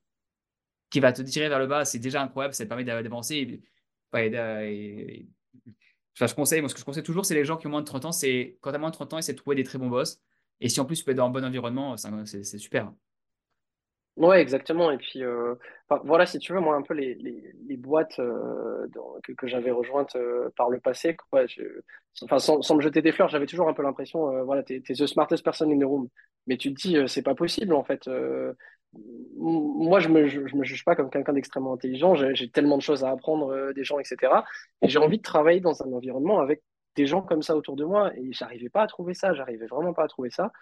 qui 0.91 1.01
va 1.01 1.13
te 1.13 1.23
tirer 1.23 1.49
vers 1.49 1.59
le 1.59 1.67
bas, 1.67 1.85
c'est 1.85 1.99
déjà 1.99 2.23
incroyable, 2.23 2.55
ça 2.55 2.65
te 2.65 2.69
permet 2.69 2.85
d'avancer. 2.85 3.63
Et, 4.15 5.29
je 6.27 6.35
conseille, 6.35 6.61
moi, 6.61 6.69
ce 6.69 6.75
que 6.75 6.81
je 6.81 6.85
conseille 6.85 7.03
toujours, 7.03 7.25
c'est 7.25 7.35
les 7.35 7.45
gens 7.45 7.57
qui 7.57 7.67
ont 7.67 7.71
moins 7.71 7.81
de 7.81 7.87
30 7.87 8.07
ans, 8.07 8.13
c'est 8.13 8.59
quand 8.61 8.71
tu 8.71 8.77
as 8.77 8.79
moins 8.79 8.91
de 8.91 8.95
30 8.95 9.15
ans, 9.15 9.19
essaie 9.19 9.33
de 9.33 9.39
trouver 9.39 9.57
des 9.57 9.65
très 9.65 9.79
bons 9.79 9.89
boss. 9.89 10.21
Et 10.61 10.69
si 10.69 10.81
en 10.81 10.85
plus 10.85 10.97
tu 10.97 11.05
peux 11.05 11.13
être 11.13 11.17
dans 11.19 11.27
un 11.27 11.31
bon 11.31 11.45
environnement, 11.45 11.97
c'est 11.97 12.59
super. 12.59 12.93
Ouais, 14.17 14.41
exactement. 14.41 14.91
Et 14.91 14.99
puis, 14.99 15.23
euh, 15.23 15.55
voilà, 16.03 16.27
si 16.27 16.41
tu 16.41 16.53
veux, 16.53 16.59
moi, 16.59 16.75
un 16.75 16.83
peu 16.83 16.93
les, 16.93 17.77
boîtes 17.77 18.19
euh, 18.19 18.89
que, 19.37 19.47
j'avais 19.47 19.71
rejointes 19.71 20.17
euh, 20.17 20.51
par 20.57 20.71
le 20.71 20.81
passé, 20.81 21.17
quoi, 21.31 21.45
enfin, 22.23 22.41
sans, 22.41 22.61
sans, 22.63 22.75
me 22.75 22.81
jeter 22.81 23.01
des 23.01 23.13
fleurs, 23.13 23.29
j'avais 23.29 23.47
toujours 23.47 23.69
un 23.69 23.75
peu 23.75 23.83
l'impression, 23.83 24.45
voilà, 24.45 24.65
t'es, 24.65 24.83
es 24.89 24.95
the 24.95 25.07
smartest 25.07 25.45
person 25.45 25.71
in 25.71 25.79
the 25.79 25.85
room. 25.85 26.09
Mais 26.49 26.57
tu 26.57 26.75
te 26.75 26.81
dis, 26.81 26.97
c'est 27.07 27.23
pas 27.23 27.37
possible, 27.37 27.75
en 27.75 27.85
fait 27.85 28.09
moi, 28.95 30.01
je 30.01 30.09
je, 30.09 30.57
me 30.57 30.65
juge 30.65 30.85
pas 30.85 30.97
comme 30.97 31.11
quelqu'un 31.11 31.33
d'extrêmement 31.33 31.75
intelligent. 31.75 32.15
J'ai 32.15 32.51
tellement 32.51 32.77
de 32.77 32.83
choses 32.83 33.05
à 33.05 33.11
apprendre 33.11 33.51
euh, 33.51 33.73
des 33.73 33.85
gens, 33.85 33.99
etc. 33.99 34.33
Et 34.83 34.89
j'ai 34.89 34.99
envie 34.99 35.19
de 35.19 35.23
travailler 35.23 35.61
dans 35.61 35.83
un 35.83 35.93
environnement 35.93 36.41
avec 36.41 36.63
des 36.97 37.07
gens 37.07 37.23
comme 37.23 37.43
ça 37.43 37.57
autour 37.57 37.77
de 37.77 37.85
moi. 37.85 38.13
Et 38.17 38.33
j'arrivais 38.33 38.69
pas 38.71 38.83
à 38.83 38.87
trouver 38.87 39.15
ça. 39.15 39.35
J'arrivais 39.35 39.67
vraiment 39.67 39.93
pas 39.93 40.05
à 40.05 40.09
trouver 40.09 40.31
ça. 40.31 40.53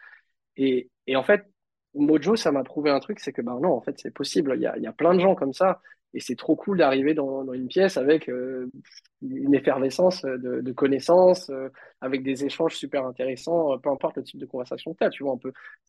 Et 0.56 0.88
en 1.14 1.22
fait, 1.22 1.46
Mojo, 1.96 2.36
ça 2.36 2.52
m'a 2.52 2.62
prouvé 2.62 2.90
un 2.90 3.00
truc, 3.00 3.20
c'est 3.20 3.32
que 3.32 3.42
ben 3.42 3.58
non, 3.60 3.72
en 3.72 3.80
fait, 3.80 3.98
c'est 3.98 4.12
possible. 4.12 4.54
Il 4.56 4.62
y 4.62 4.86
a, 4.86 4.92
plein 4.92 5.14
de 5.14 5.20
gens 5.20 5.34
comme 5.34 5.52
ça. 5.52 5.80
Et 6.14 6.20
c'est 6.20 6.36
trop 6.36 6.56
cool 6.56 6.78
d'arriver 6.78 7.14
dans, 7.14 7.52
une 7.52 7.68
pièce 7.68 7.96
avec 7.96 8.28
euh, 8.30 8.70
une 9.22 9.54
effervescence 9.54 10.22
de, 10.22 10.72
connaissances, 10.72 11.50
euh, 11.50 11.68
avec 12.00 12.22
des 12.22 12.44
échanges 12.44 12.76
super 12.76 13.04
intéressants, 13.06 13.74
euh, 13.74 13.76
peu 13.76 13.90
importe 13.90 14.16
le 14.16 14.22
type 14.22 14.40
de 14.40 14.46
conversation 14.46 14.92
que 14.92 14.98
tu 14.98 15.04
as. 15.04 15.10
Tu 15.10 15.24
vois, 15.24 15.38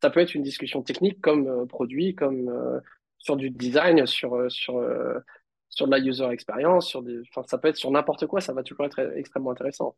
ça 0.01 0.09
peut 0.09 0.19
être 0.19 0.35
une 0.35 0.43
discussion 0.43 0.81
technique 0.81 1.21
comme 1.21 1.67
produit, 1.67 2.15
comme 2.15 2.81
sur 3.19 3.35
du 3.37 3.49
design, 3.49 4.05
sur, 4.05 4.51
sur, 4.51 4.83
sur 5.69 5.85
de 5.87 5.91
la 5.91 5.99
user 5.99 6.29
experience, 6.29 6.87
sur 6.87 7.03
des, 7.03 7.21
ça 7.45 7.57
peut 7.57 7.69
être 7.69 7.77
sur 7.77 7.91
n'importe 7.91 8.27
quoi, 8.27 8.41
ça 8.41 8.53
va 8.53 8.63
toujours 8.63 8.85
être 8.85 8.99
extrêmement 9.15 9.51
intéressant. 9.51 9.95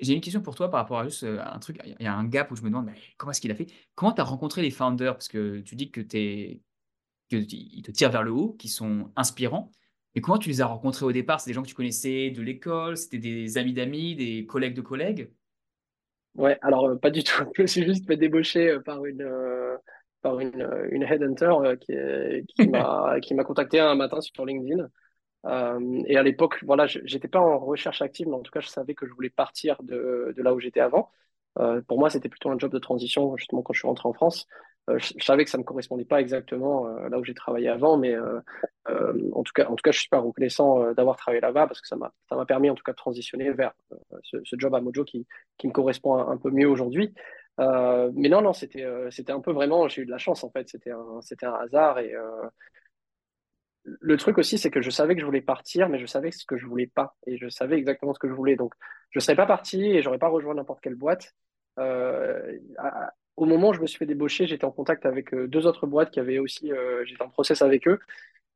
J'ai 0.00 0.14
une 0.14 0.20
question 0.20 0.40
pour 0.42 0.54
toi 0.54 0.70
par 0.70 0.80
rapport 0.80 1.00
à 1.00 1.04
juste 1.04 1.24
un 1.24 1.58
truc. 1.58 1.78
Il 1.84 2.04
y 2.04 2.06
a 2.06 2.14
un 2.14 2.24
gap 2.24 2.50
où 2.50 2.56
je 2.56 2.62
me 2.62 2.68
demande 2.68 2.90
comment 3.16 3.32
est-ce 3.32 3.40
qu'il 3.40 3.50
a 3.50 3.54
fait? 3.54 3.66
Comment 3.94 4.12
tu 4.12 4.20
as 4.20 4.24
rencontré 4.24 4.62
les 4.62 4.70
founders? 4.70 5.14
Parce 5.14 5.28
que 5.28 5.60
tu 5.60 5.74
dis 5.76 5.90
que 5.90 6.00
es 6.16 6.60
ils 7.30 7.82
te 7.82 7.90
tirent 7.90 8.10
vers 8.10 8.22
le 8.22 8.32
haut, 8.32 8.52
qui 8.54 8.68
sont 8.68 9.12
inspirants. 9.16 9.70
Et 10.14 10.20
comment 10.20 10.38
tu 10.38 10.48
les 10.48 10.60
as 10.60 10.66
rencontrés 10.66 11.04
au 11.06 11.12
départ? 11.12 11.40
C'est 11.40 11.50
des 11.50 11.54
gens 11.54 11.62
que 11.62 11.68
tu 11.68 11.74
connaissais 11.74 12.30
de 12.30 12.42
l'école 12.42 12.96
C'était 12.96 13.18
des 13.18 13.58
amis 13.58 13.72
d'amis, 13.72 14.14
des 14.16 14.46
collègues 14.46 14.74
de 14.74 14.82
collègues? 14.82 15.30
Ouais, 16.34 16.58
alors 16.62 16.86
euh, 16.88 16.96
pas 16.96 17.10
du 17.10 17.22
tout. 17.24 17.44
Je 17.56 17.62
me 17.62 17.66
suis 17.66 17.84
juste 17.84 18.06
fait 18.06 18.16
débaucher 18.16 18.70
euh, 18.70 18.80
par 18.80 19.04
une, 19.04 19.22
euh, 19.22 19.76
par 20.22 20.40
une, 20.40 20.60
euh, 20.62 20.88
une 20.90 21.02
headhunter 21.04 21.46
euh, 21.64 21.76
qui, 21.76 21.92
est- 21.92 22.44
qui 22.48 22.66
m'a 22.66 23.18
qui 23.22 23.34
m'a 23.34 23.44
contacté 23.44 23.78
un 23.80 23.94
matin 23.94 24.20
sur 24.20 24.44
LinkedIn. 24.44 24.88
Euh, 25.46 26.02
et 26.06 26.16
à 26.16 26.22
l'époque, 26.22 26.58
voilà, 26.64 26.86
j'étais 26.86 27.28
pas 27.28 27.40
en 27.40 27.58
recherche 27.58 28.02
active, 28.02 28.28
mais 28.28 28.34
en 28.34 28.40
tout 28.40 28.50
cas, 28.50 28.60
je 28.60 28.68
savais 28.68 28.94
que 28.94 29.06
je 29.06 29.12
voulais 29.12 29.30
partir 29.30 29.82
de, 29.82 30.34
là 30.36 30.54
où 30.54 30.60
j'étais 30.60 30.80
avant. 30.80 31.10
Euh, 31.58 31.82
pour 31.82 31.98
moi, 31.98 32.10
c'était 32.10 32.28
plutôt 32.28 32.50
un 32.50 32.58
job 32.58 32.72
de 32.72 32.78
transition, 32.78 33.36
justement, 33.36 33.62
quand 33.62 33.72
je 33.72 33.80
suis 33.80 33.88
rentré 33.88 34.08
en 34.08 34.12
France. 34.12 34.46
Euh, 34.90 34.98
je, 34.98 35.24
savais 35.24 35.44
que 35.44 35.50
ça 35.50 35.58
ne 35.58 35.62
correspondait 35.62 36.04
pas 36.04 36.20
exactement 36.20 36.86
là 36.86 37.18
où 37.18 37.24
j'ai 37.24 37.34
travaillé 37.34 37.68
avant, 37.68 37.96
mais 37.96 38.14
en 38.16 39.42
tout 39.42 39.52
cas, 39.54 39.66
en 39.66 39.76
tout 39.76 39.82
cas, 39.82 39.92
je 39.92 39.98
suis 39.98 40.04
super 40.04 40.22
reconnaissant 40.22 40.92
d'avoir 40.92 41.16
travaillé 41.16 41.40
là-bas 41.40 41.66
parce 41.66 41.80
que 41.80 41.88
ça 41.88 41.96
m'a, 41.96 42.12
permis, 42.46 42.70
en 42.70 42.74
tout 42.74 42.82
cas, 42.82 42.92
de 42.92 42.96
transitionner 42.96 43.50
vers 43.52 43.72
ce, 44.22 44.38
job 44.58 44.74
à 44.74 44.80
Mojo 44.80 45.04
qui, 45.04 45.26
qui 45.58 45.68
me 45.68 45.72
correspond 45.72 46.16
un, 46.16 46.36
peu 46.36 46.50
mieux 46.50 46.68
aujourd'hui. 46.68 47.14
Mais 47.58 48.28
non, 48.28 48.40
non, 48.40 48.52
c'était, 48.52 48.86
c'était 49.10 49.32
un 49.32 49.40
peu 49.40 49.52
vraiment, 49.52 49.88
j'ai 49.88 50.02
eu 50.02 50.06
de 50.06 50.10
la 50.10 50.18
chance 50.18 50.42
en 50.42 50.50
fait, 50.50 50.68
c'était 50.68 50.90
un, 50.90 51.20
un 51.42 51.54
hasard 51.54 51.98
et, 51.98 52.14
le 53.84 54.16
truc 54.16 54.38
aussi, 54.38 54.58
c'est 54.58 54.70
que 54.70 54.80
je 54.80 54.90
savais 54.90 55.14
que 55.14 55.20
je 55.20 55.26
voulais 55.26 55.42
partir, 55.42 55.88
mais 55.88 55.98
je 55.98 56.06
savais 56.06 56.30
ce 56.30 56.44
que 56.46 56.56
je 56.56 56.66
voulais 56.66 56.86
pas. 56.86 57.16
Et 57.26 57.36
je 57.36 57.48
savais 57.48 57.76
exactement 57.76 58.14
ce 58.14 58.18
que 58.18 58.28
je 58.28 58.32
voulais. 58.32 58.56
Donc, 58.56 58.74
je 59.10 59.18
ne 59.18 59.20
serais 59.20 59.36
pas 59.36 59.46
parti 59.46 59.84
et 59.84 60.02
j'aurais 60.02 60.18
pas 60.18 60.28
rejoint 60.28 60.54
n'importe 60.54 60.80
quelle 60.80 60.94
boîte. 60.94 61.34
Euh, 61.78 62.58
au 63.36 63.46
moment 63.46 63.70
où 63.70 63.72
je 63.74 63.80
me 63.80 63.86
suis 63.86 63.98
fait 63.98 64.06
débaucher, 64.06 64.46
j'étais 64.46 64.64
en 64.64 64.70
contact 64.70 65.06
avec 65.06 65.34
euh, 65.34 65.48
deux 65.48 65.66
autres 65.66 65.86
boîtes 65.86 66.10
qui 66.10 66.20
avaient 66.20 66.38
aussi, 66.38 66.72
euh, 66.72 67.04
j'étais 67.04 67.22
en 67.22 67.28
process 67.28 67.62
avec 67.62 67.86
eux. 67.88 67.98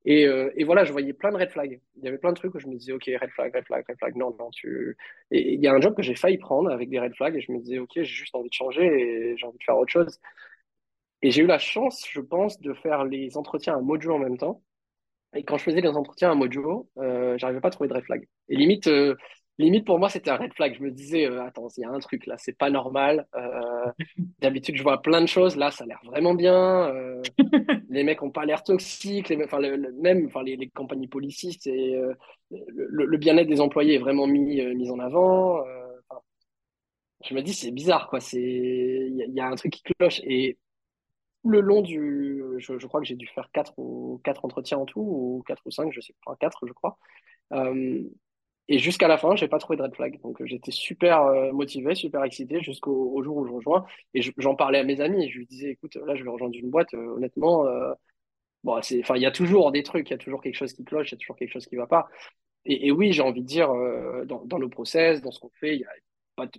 Et, 0.05 0.23
et 0.23 0.65
voilà, 0.65 0.85
je 0.85 0.93
voyais 0.93 1.13
plein 1.13 1.31
de 1.31 1.37
red 1.37 1.51
flags. 1.51 1.81
Il 1.97 2.05
y 2.05 2.09
avait 2.09 2.17
plein 2.19 2.31
de 2.31 2.37
trucs 2.37 2.55
où 2.55 2.59
je 2.59 2.67
me 2.69 2.77
disais, 2.77 2.93
OK, 2.93 3.05
red 3.07 3.31
flag, 3.31 3.55
red 3.55 3.65
flag, 3.67 3.85
red 3.87 3.99
flag. 3.99 4.17
Non, 4.17 4.35
non, 4.39 4.49
tu. 4.51 4.97
Et 5.31 5.55
il 5.55 5.61
y 5.61 5.67
a 5.67 5.75
un 5.75 5.81
job 5.81 5.95
que 5.95 6.03
j'ai 6.03 6.15
failli 6.15 6.39
prendre 6.39 6.71
avec 6.71 6.89
des 6.89 6.99
red 6.99 7.15
flags 7.15 7.37
et 7.37 7.41
je 7.43 7.53
me 7.53 7.59
disais, 7.59 7.79
OK, 7.79 7.91
j'ai 7.95 8.05
juste 8.05 8.35
envie 8.35 8.49
de 8.49 8.55
changer 8.55 8.85
et 8.87 9.37
j'ai 9.37 9.47
envie 9.47 9.59
de 9.59 9.65
faire 9.65 9.77
autre 9.77 9.93
chose. 9.93 10.19
Et 11.23 11.31
j'ai 11.31 11.43
eu 11.43 11.47
la 11.47 11.59
chance, 11.59 12.07
je 12.11 12.21
pense, 12.21 12.61
de 12.61 12.73
faire 12.75 13.05
les 13.05 13.37
entretiens 13.37 13.77
à 13.77 13.81
Mojo 13.81 14.13
en 14.13 14.19
même 14.19 14.39
temps. 14.39 14.63
Et 15.35 15.45
quand 15.45 15.59
je 15.59 15.65
faisais 15.65 15.81
les 15.81 15.89
entretiens 15.89 16.31
à 16.33 16.35
Mojo, 16.35 16.89
euh, 16.99 17.37
j'arrivais 17.39 17.61
pas 17.61 17.69
à 17.69 17.71
trouver 17.71 17.89
de 17.89 17.95
red 17.95 18.05
flag. 18.05 18.27
Et 18.49 18.57
limite, 18.57 18.87
euh, 18.89 19.15
limite 19.59 19.85
pour 19.87 19.99
moi, 19.99 20.09
c'était 20.09 20.31
un 20.31 20.37
red 20.37 20.53
flag. 20.55 20.75
Je 20.79 20.83
me 20.83 20.91
disais, 20.91 21.27
euh, 21.27 21.45
attends, 21.45 21.69
il 21.77 21.83
y 21.83 21.85
a 21.85 21.91
un 21.91 21.99
truc 22.01 22.27
là, 22.27 22.37
c'est 22.39 22.57
pas 22.57 22.71
normal. 22.71 23.27
Euh, 23.37 23.93
d'habitude, 24.41 24.77
je 24.77 24.83
vois 24.83 25.03
plein 25.03 25.21
de 25.21 25.27
choses. 25.27 25.57
Là, 25.57 25.71
ça 25.71 25.85
a 25.85 25.87
l'air 25.87 26.01
vraiment 26.05 26.35
bien. 26.35 26.93
Les 27.91 28.05
mecs 28.05 28.23
ont 28.23 28.31
pas 28.31 28.45
l'air 28.47 28.63
toxiques. 28.63 29.29
Les, 29.29 29.37
me- 29.37 29.45
enfin, 29.45 29.59
le- 29.61 29.77
le- 29.77 29.93
même, 29.93 30.27
enfin, 30.27 30.43
les, 30.43 30.57
les 30.57 30.69
compagnies 30.71 31.09
policistes 31.09 31.67
et 31.67 32.01
le, 32.51 33.05
le 33.07 33.19
bien-être 33.19 33.49
des 33.49 33.61
employés 33.61 33.95
est 33.95 33.99
vraiment 33.99 34.27
mis, 34.27 34.63
mis 34.75 34.91
en 34.91 34.99
avant. 34.99 35.61
Enfin, 36.09 36.21
je 37.29 37.35
me 37.35 37.43
dis, 37.43 37.53
c'est 37.55 37.71
bizarre, 37.73 38.09
quoi. 38.09 38.21
C'est, 38.21 38.41
il 38.41 39.17
y, 39.29 39.33
y 39.35 39.41
a 39.41 39.47
un 39.49 39.55
truc 39.57 39.73
qui 39.73 39.83
cloche. 39.83 40.21
Et 40.25 40.59
le 41.45 41.61
long 41.61 41.83
du, 41.83 42.43
je, 42.59 42.87
crois 42.87 43.01
que 43.01 43.07
j'ai 43.07 43.15
dû 43.15 43.27
faire 43.27 43.51
quatre 43.53 43.73
ou 43.79 44.21
quatre 44.25 44.45
entretiens 44.45 44.79
en 44.79 44.87
tout, 44.87 45.01
ou 45.01 45.43
quatre 45.47 45.63
ou 45.67 45.71
cinq, 45.71 45.93
je 45.93 46.01
sais 46.01 46.15
pas, 46.25 46.37
quatre, 46.37 46.67
je 46.67 46.73
crois. 46.73 46.99
Euh, 47.53 48.03
et 48.69 48.79
jusqu'à 48.79 49.09
la 49.09 49.19
fin, 49.19 49.35
j'ai 49.37 49.49
pas 49.49 49.59
trouvé 49.59 49.77
de 49.77 49.83
red 49.83 49.95
flag. 49.95 50.21
Donc 50.23 50.45
j'étais 50.45 50.73
super 50.73 51.23
euh, 51.23 51.53
motivé, 51.53 51.95
super 51.95 52.23
excité 52.25 52.61
jusqu'au 52.63 53.13
au 53.15 53.23
jour 53.23 53.39
où 53.39 53.47
je 53.47 53.53
rejoins. 53.53 53.87
Et 54.15 54.23
je- 54.23 54.33
j'en 54.39 54.55
parlais 54.57 54.79
à 54.79 54.85
mes 54.85 55.01
amis. 55.01 55.31
Je 55.31 55.39
lui 55.39 55.47
disais, 55.47 55.71
écoute, 55.71 55.97
là, 56.07 56.15
je 56.17 56.25
vais 56.25 56.31
rejoindre 56.31 56.55
une 56.57 56.71
boîte. 56.71 56.93
euh, 56.95 57.17
honnêtement, 57.17 57.65
bon, 58.65 58.81
c'est, 58.83 59.01
enfin, 59.01 59.17
il 59.17 59.23
y 59.23 59.27
a 59.27 59.31
toujours 59.31 59.73
des 59.73 59.83
trucs, 59.83 60.09
il 60.11 60.13
y 60.13 60.15
a 60.15 60.19
toujours 60.19 60.43
quelque 60.43 60.57
chose 60.57 60.73
qui 60.73 60.85
cloche, 60.85 61.11
il 61.11 61.15
y 61.15 61.17
a 61.17 61.19
toujours 61.19 61.37
quelque 61.37 61.53
chose 61.53 61.67
qui 61.67 61.77
va 61.77 61.87
pas. 61.87 62.09
Et, 62.67 62.93
oui, 62.93 63.13
j'ai 63.13 63.23
envie 63.23 63.43
de 63.43 63.47
dire, 63.47 63.73
dans, 64.27 64.59
nos 64.59 64.69
process, 64.69 65.23
dans 65.23 65.31
ce 65.31 65.41
qu'on 65.41 65.51
fait, 65.51 65.79
y 65.79 65.85
a, 65.85 65.89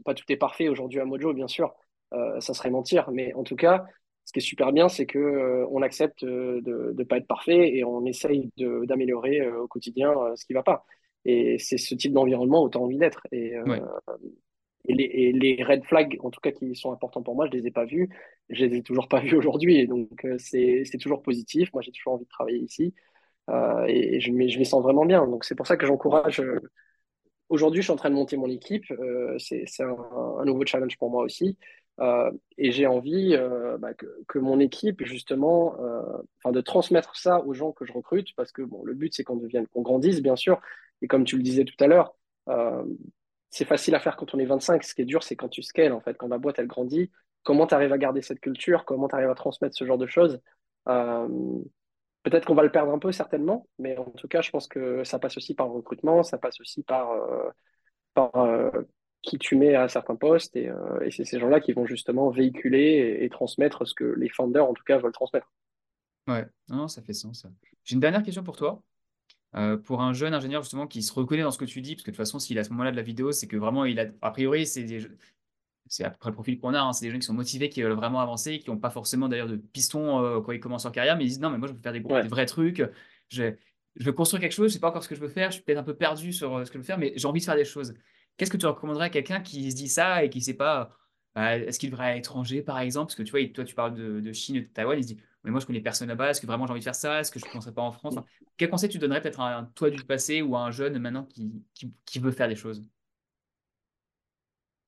pas, 0.06 0.14
tout 0.15 0.26
est 0.30 0.38
parfait 0.38 0.69
aujourd'hui 0.69 0.99
à 0.99 1.06
Mojo, 1.06 1.34
bien 1.34 1.47
sûr. 1.47 1.73
Ça 2.11 2.53
serait 2.53 2.72
mentir. 2.72 3.11
Mais 3.11 3.34
en 3.35 3.43
tout 3.43 3.56
cas, 3.56 3.85
ce 4.30 4.31
qui 4.31 4.39
est 4.39 4.41
super 4.43 4.72
bien, 4.72 4.89
c'est 4.89 5.07
que 5.07 5.18
euh, 5.18 5.65
on 5.72 5.81
accepte 5.81 6.23
euh, 6.23 6.61
de 6.61 6.93
ne 6.95 7.03
pas 7.03 7.18
être 7.18 7.26
parfait 7.26 7.76
et 7.76 7.84
on 7.84 8.06
essaye 8.06 8.51
d'améliorer 8.57 9.41
euh, 9.41 9.64
au 9.64 9.68
quotidien 9.68 10.11
euh, 10.11 10.35
ce 10.35 10.45
qui 10.45 10.53
va 10.53 10.61
pas. 10.61 10.85
Et 11.26 11.57
c'est 11.57 11.80
ce 11.80 11.95
type 11.95 12.14
d'environnement 12.14 12.64
où 12.64 12.69
tu 12.69 12.77
as 12.77 12.81
envie 12.81 12.99
d'être. 12.99 13.26
Et, 13.31 13.57
Ouais. 13.65 13.81
et, 14.88 14.93
les, 14.93 15.03
et 15.06 15.31
les 15.31 15.64
red 15.64 15.84
flags, 15.84 16.19
en 16.22 16.30
tout 16.30 16.39
cas, 16.41 16.51
qui 16.51 16.76
sont 16.76 16.91
importants 16.91 17.23
pour 17.23 17.34
moi, 17.34 17.47
je 17.51 17.57
les 17.57 17.65
ai 17.65 17.72
pas 17.72 17.85
vus. 17.85 18.07
Je 18.49 18.65
les 18.65 18.77
ai 18.77 18.84
toujours 18.84 19.07
pas 19.07 19.19
vus 19.19 19.35
aujourd'hui. 19.35 19.88
Donc, 19.88 20.27
c'est, 20.38 20.84
toujours 21.01 21.23
positif. 21.23 21.73
Moi, 21.73 21.81
j'ai 21.81 21.91
toujours 21.91 22.14
envie 22.14 22.26
de 22.26 22.30
travailler 22.30 22.60
ici. 22.60 22.93
Et 23.88 24.19
je 24.19 24.27
je 24.27 24.31
m'y 24.60 24.65
sens 24.65 24.84
vraiment 24.84 25.06
bien. 25.07 25.26
Donc, 25.26 25.43
c'est 25.43 25.56
pour 25.56 25.65
ça 25.65 25.76
que 25.76 25.88
j'encourage. 25.88 26.39
Aujourd'hui, 27.49 27.81
je 27.81 27.88
suis 27.88 27.93
en 27.93 27.95
train 27.95 28.11
de 28.11 28.15
monter 28.15 28.38
mon 28.38 28.47
équipe. 28.47 28.85
C'est 29.39 29.64
c'est 29.65 29.84
un, 29.84 29.97
un 30.39 30.45
nouveau 30.45 30.64
challenge 30.68 30.97
pour 30.99 31.10
moi 31.10 31.23
aussi. 31.23 31.57
Euh, 31.99 32.31
et 32.57 32.71
j'ai 32.71 32.88
envie 32.88 33.35
euh, 33.35 33.77
bah, 33.77 33.93
que, 33.93 34.39
mon 34.39 34.59
équipe, 34.59 35.03
justement, 35.03 35.76
euh, 35.81 36.51
de 36.51 36.61
transmettre 36.61 37.15
ça 37.17 37.41
aux 37.41 37.53
gens 37.53 37.71
que 37.71 37.85
je 37.85 37.93
recrute, 37.93 38.35
parce 38.35 38.51
que 38.51 38.61
bon, 38.61 38.84
le 38.84 38.93
but, 38.93 39.13
c'est 39.13 39.23
qu'on 39.23 39.35
devienne, 39.35 39.67
qu'on 39.67 39.81
grandisse, 39.81 40.21
bien 40.21 40.35
sûr. 40.35 40.61
Et 41.01 41.07
comme 41.07 41.26
tu 41.26 41.38
le 41.38 41.43
disais 41.43 41.65
tout 41.65 41.76
à 41.80 41.88
l'heure, 41.88 42.15
c'est 43.49 43.65
facile 43.65 43.95
à 43.95 43.99
faire 43.99 44.15
quand 44.15 44.34
on 44.34 44.39
est 44.39 44.45
25. 44.45 44.84
Ce 44.84 44.95
qui 44.95 45.01
est 45.01 45.05
dur, 45.05 45.23
c'est 45.23 45.35
quand 45.35 45.49
tu 45.49 45.61
scales, 45.61 45.93
en 45.93 46.01
fait, 46.01 46.15
quand 46.17 46.27
la 46.27 46.38
boîte, 46.38 46.59
elle 46.59 46.67
grandit. 46.67 47.11
Comment 47.43 47.67
tu 47.67 47.73
arrives 47.73 47.93
à 47.93 47.97
garder 47.97 48.21
cette 48.21 48.39
culture? 48.39 48.85
Comment 48.85 49.07
tu 49.07 49.15
arrives 49.15 49.30
à 49.30 49.35
transmettre 49.35 49.76
ce 49.76 49.85
genre 49.85 49.97
de 49.97 50.07
choses? 50.07 50.41
Peut-être 50.85 52.45
qu'on 52.45 52.55
va 52.55 52.63
le 52.63 52.71
perdre 52.71 52.91
un 52.91 52.99
peu, 52.99 53.11
certainement, 53.11 53.67
mais 53.77 53.97
en 53.97 54.05
tout 54.11 54.27
cas, 54.27 54.41
je 54.41 54.49
pense 54.51 54.67
que 54.67 55.03
ça 55.03 55.19
passe 55.19 55.38
aussi 55.38 55.55
par 55.55 55.67
le 55.67 55.73
recrutement, 55.73 56.23
ça 56.23 56.38
passe 56.38 56.59
aussi 56.59 56.84
par, 56.84 57.11
par 58.13 58.31
qui 59.21 59.37
tu 59.37 59.55
mets 59.55 59.75
à 59.75 59.87
certains 59.89 60.15
postes, 60.15 60.55
et, 60.55 60.69
euh, 60.69 61.01
et 61.01 61.11
c'est 61.11 61.25
ces 61.25 61.39
gens-là 61.39 61.59
qui 61.59 61.73
vont 61.73 61.85
justement 61.85 62.29
véhiculer 62.29 63.17
et, 63.19 63.25
et 63.25 63.29
transmettre 63.29 63.85
ce 63.87 63.93
que 63.93 64.05
les 64.05 64.29
founders, 64.29 64.65
en 64.65 64.73
tout 64.73 64.83
cas, 64.83 64.97
veulent 64.97 65.11
transmettre. 65.11 65.51
Ouais, 66.27 66.45
non, 66.69 66.87
ça 66.87 67.01
fait 67.01 67.13
sens. 67.13 67.45
J'ai 67.83 67.95
une 67.95 67.99
dernière 67.99 68.23
question 68.23 68.43
pour 68.43 68.55
toi. 68.55 68.81
Euh, 69.55 69.77
pour 69.77 70.01
un 70.01 70.13
jeune 70.13 70.35
ingénieur 70.35 70.61
justement 70.61 70.85
qui 70.85 71.01
se 71.01 71.11
reconnaît 71.11 71.41
dans 71.41 71.49
ce 71.49 71.57
que 71.57 71.65
tu 71.65 71.81
dis, 71.81 71.95
parce 71.95 72.03
que 72.03 72.11
de 72.11 72.15
toute 72.15 72.23
façon, 72.23 72.37
s'il 72.37 72.57
est 72.57 72.59
à 72.59 72.63
ce 72.63 72.69
moment-là 72.69 72.91
de 72.91 72.95
la 72.95 73.01
vidéo, 73.01 73.31
c'est 73.31 73.47
que 73.47 73.57
vraiment, 73.57 73.83
il 73.83 73.99
a, 73.99 74.05
a 74.21 74.29
priori, 74.29 74.67
c'est 74.67 74.83
des, 74.83 75.07
c'est 75.87 76.03
à 76.03 76.11
peu 76.11 76.17
près 76.19 76.29
le 76.29 76.35
profil 76.35 76.59
qu'on 76.59 76.75
a, 76.75 76.79
hein, 76.79 76.93
c'est 76.93 77.07
des 77.07 77.11
gens 77.11 77.17
qui 77.17 77.25
sont 77.25 77.33
motivés, 77.33 77.69
qui 77.69 77.81
veulent 77.81 77.93
vraiment 77.93 78.19
avancer, 78.19 78.59
qui 78.59 78.69
n'ont 78.69 78.77
pas 78.77 78.91
forcément 78.91 79.27
d'ailleurs 79.27 79.47
de 79.47 79.55
piston 79.55 80.23
euh, 80.23 80.41
quand 80.41 80.51
ils 80.51 80.59
commencent 80.59 80.83
leur 80.83 80.93
carrière, 80.93 81.17
mais 81.17 81.23
ils 81.25 81.29
disent 81.29 81.39
non, 81.39 81.49
mais 81.49 81.57
moi 81.57 81.67
je 81.67 81.73
veux 81.73 81.79
faire 81.79 81.93
des, 81.93 82.01
gros- 82.01 82.19
des 82.19 82.21
Ouais. 82.21 82.27
vrais 82.27 82.45
trucs, 82.45 82.83
je, 83.29 83.53
je 83.95 84.05
veux 84.05 84.13
construire 84.13 84.41
quelque 84.41 84.51
chose, 84.53 84.69
je 84.69 84.75
sais 84.75 84.79
pas 84.79 84.89
encore 84.89 85.03
ce 85.03 85.09
que 85.09 85.15
je 85.15 85.21
veux 85.21 85.29
faire, 85.29 85.49
je 85.49 85.55
suis 85.55 85.63
peut-être 85.63 85.79
un 85.79 85.83
peu 85.83 85.95
perdu 85.95 86.31
sur 86.31 86.65
ce 86.65 86.69
que 86.71 86.77
je 86.77 86.79
veux 86.79 86.85
faire, 86.85 86.99
mais 86.99 87.13
j'ai 87.15 87.27
envie 87.27 87.39
de 87.39 87.45
faire 87.45 87.55
des 87.55 87.65
choses. 87.65 87.95
Qu'est-ce 88.40 88.52
que 88.52 88.57
tu 88.57 88.66
recommanderais 88.66 89.07
à 89.07 89.10
quelqu'un 89.10 89.41
qui 89.41 89.70
se 89.70 89.76
dit 89.76 89.90
ça 89.90 90.24
et 90.24 90.30
qui 90.30 90.38
ne 90.38 90.44
sait 90.44 90.53
pas, 90.53 90.95
euh, 91.38 91.68
est-ce 91.68 91.78
qu'il 91.78 91.91
devrait 91.91 92.06
aller 92.06 92.14
à 92.14 92.16
l'étranger 92.16 92.61
par 92.61 92.80
exemple, 92.80 93.07
parce 93.07 93.16
que 93.16 93.24
tu 93.24 93.32
vois, 93.32 93.45
toi 93.53 93.66
tu 93.66 93.76
parles 93.76 93.94
de, 93.94 94.32
Chine 94.32 94.56
de 94.56 94.61
Taïwan, 94.61 94.98
il 94.98 95.03
se 95.03 95.10
dit, 95.10 95.22
mais 95.44 95.52
moi 95.52 95.60
je 95.60 95.66
connais 95.66 95.82
personne 95.82 96.07
là-bas, 96.07 96.30
est-ce 96.30 96.40
que 96.40 96.48
vraiment 96.48 96.66
j'ai 96.66 96.72
envie 96.72 96.80
de 96.80 96.86
faire 96.86 96.95
ça, 96.95 97.20
est-ce 97.20 97.34
que 97.34 97.40
je 97.40 97.45
ne 97.45 97.49
commencerai 97.49 97.74
pas 97.74 97.82
en 97.82 97.91
France? 97.91 98.16
Quel 98.56 98.70
conseil 98.70 98.88
tu 98.88 98.98
donnerais 98.98 99.20
peut-être 99.22 99.41
à 99.41 99.57
un 99.57 99.66
toi 99.66 99.90
du 99.90 100.06
passé 100.06 100.41
ou 100.41 100.56
à 100.56 100.61
un 100.61 100.72
jeune 100.72 100.98
maintenant 100.99 101.26
qui, 101.26 101.66
qui, 102.06 102.20
veut 102.20 102.32
faire 102.32 102.48
des 102.48 102.56
choses? 102.56 102.82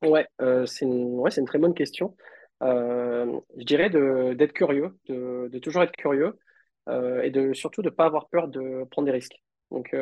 Ouais, 0.02 0.26
euh, 0.40 0.66
c'est 0.66 0.86
une, 0.86 1.22
une 1.38 1.46
très 1.46 1.60
bonne 1.60 1.74
question. 1.74 2.16
Euh, 2.64 3.38
je 3.58 3.66
dirais 3.66 3.90
d'être 3.90 4.54
curieux, 4.54 4.98
de, 5.10 5.50
de 5.52 5.60
toujours 5.60 5.84
être 5.84 5.98
curieux 5.98 6.40
euh, 6.88 7.22
et 7.22 7.32
de 7.32 7.52
surtout 7.52 7.82
de 7.82 7.90
ne 7.90 7.94
pas 7.94 8.06
avoir 8.06 8.30
peur 8.30 8.48
de 8.48 8.86
prendre 8.92 9.08
des 9.08 9.12
risques. 9.12 9.44
Donc, 9.72 9.94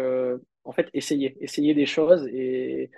en 0.65 0.71
fait, 0.71 0.87
essayer, 0.93 1.35
essayer 1.43 1.73
des 1.73 1.87
choses 1.87 2.27
et, 2.27 2.91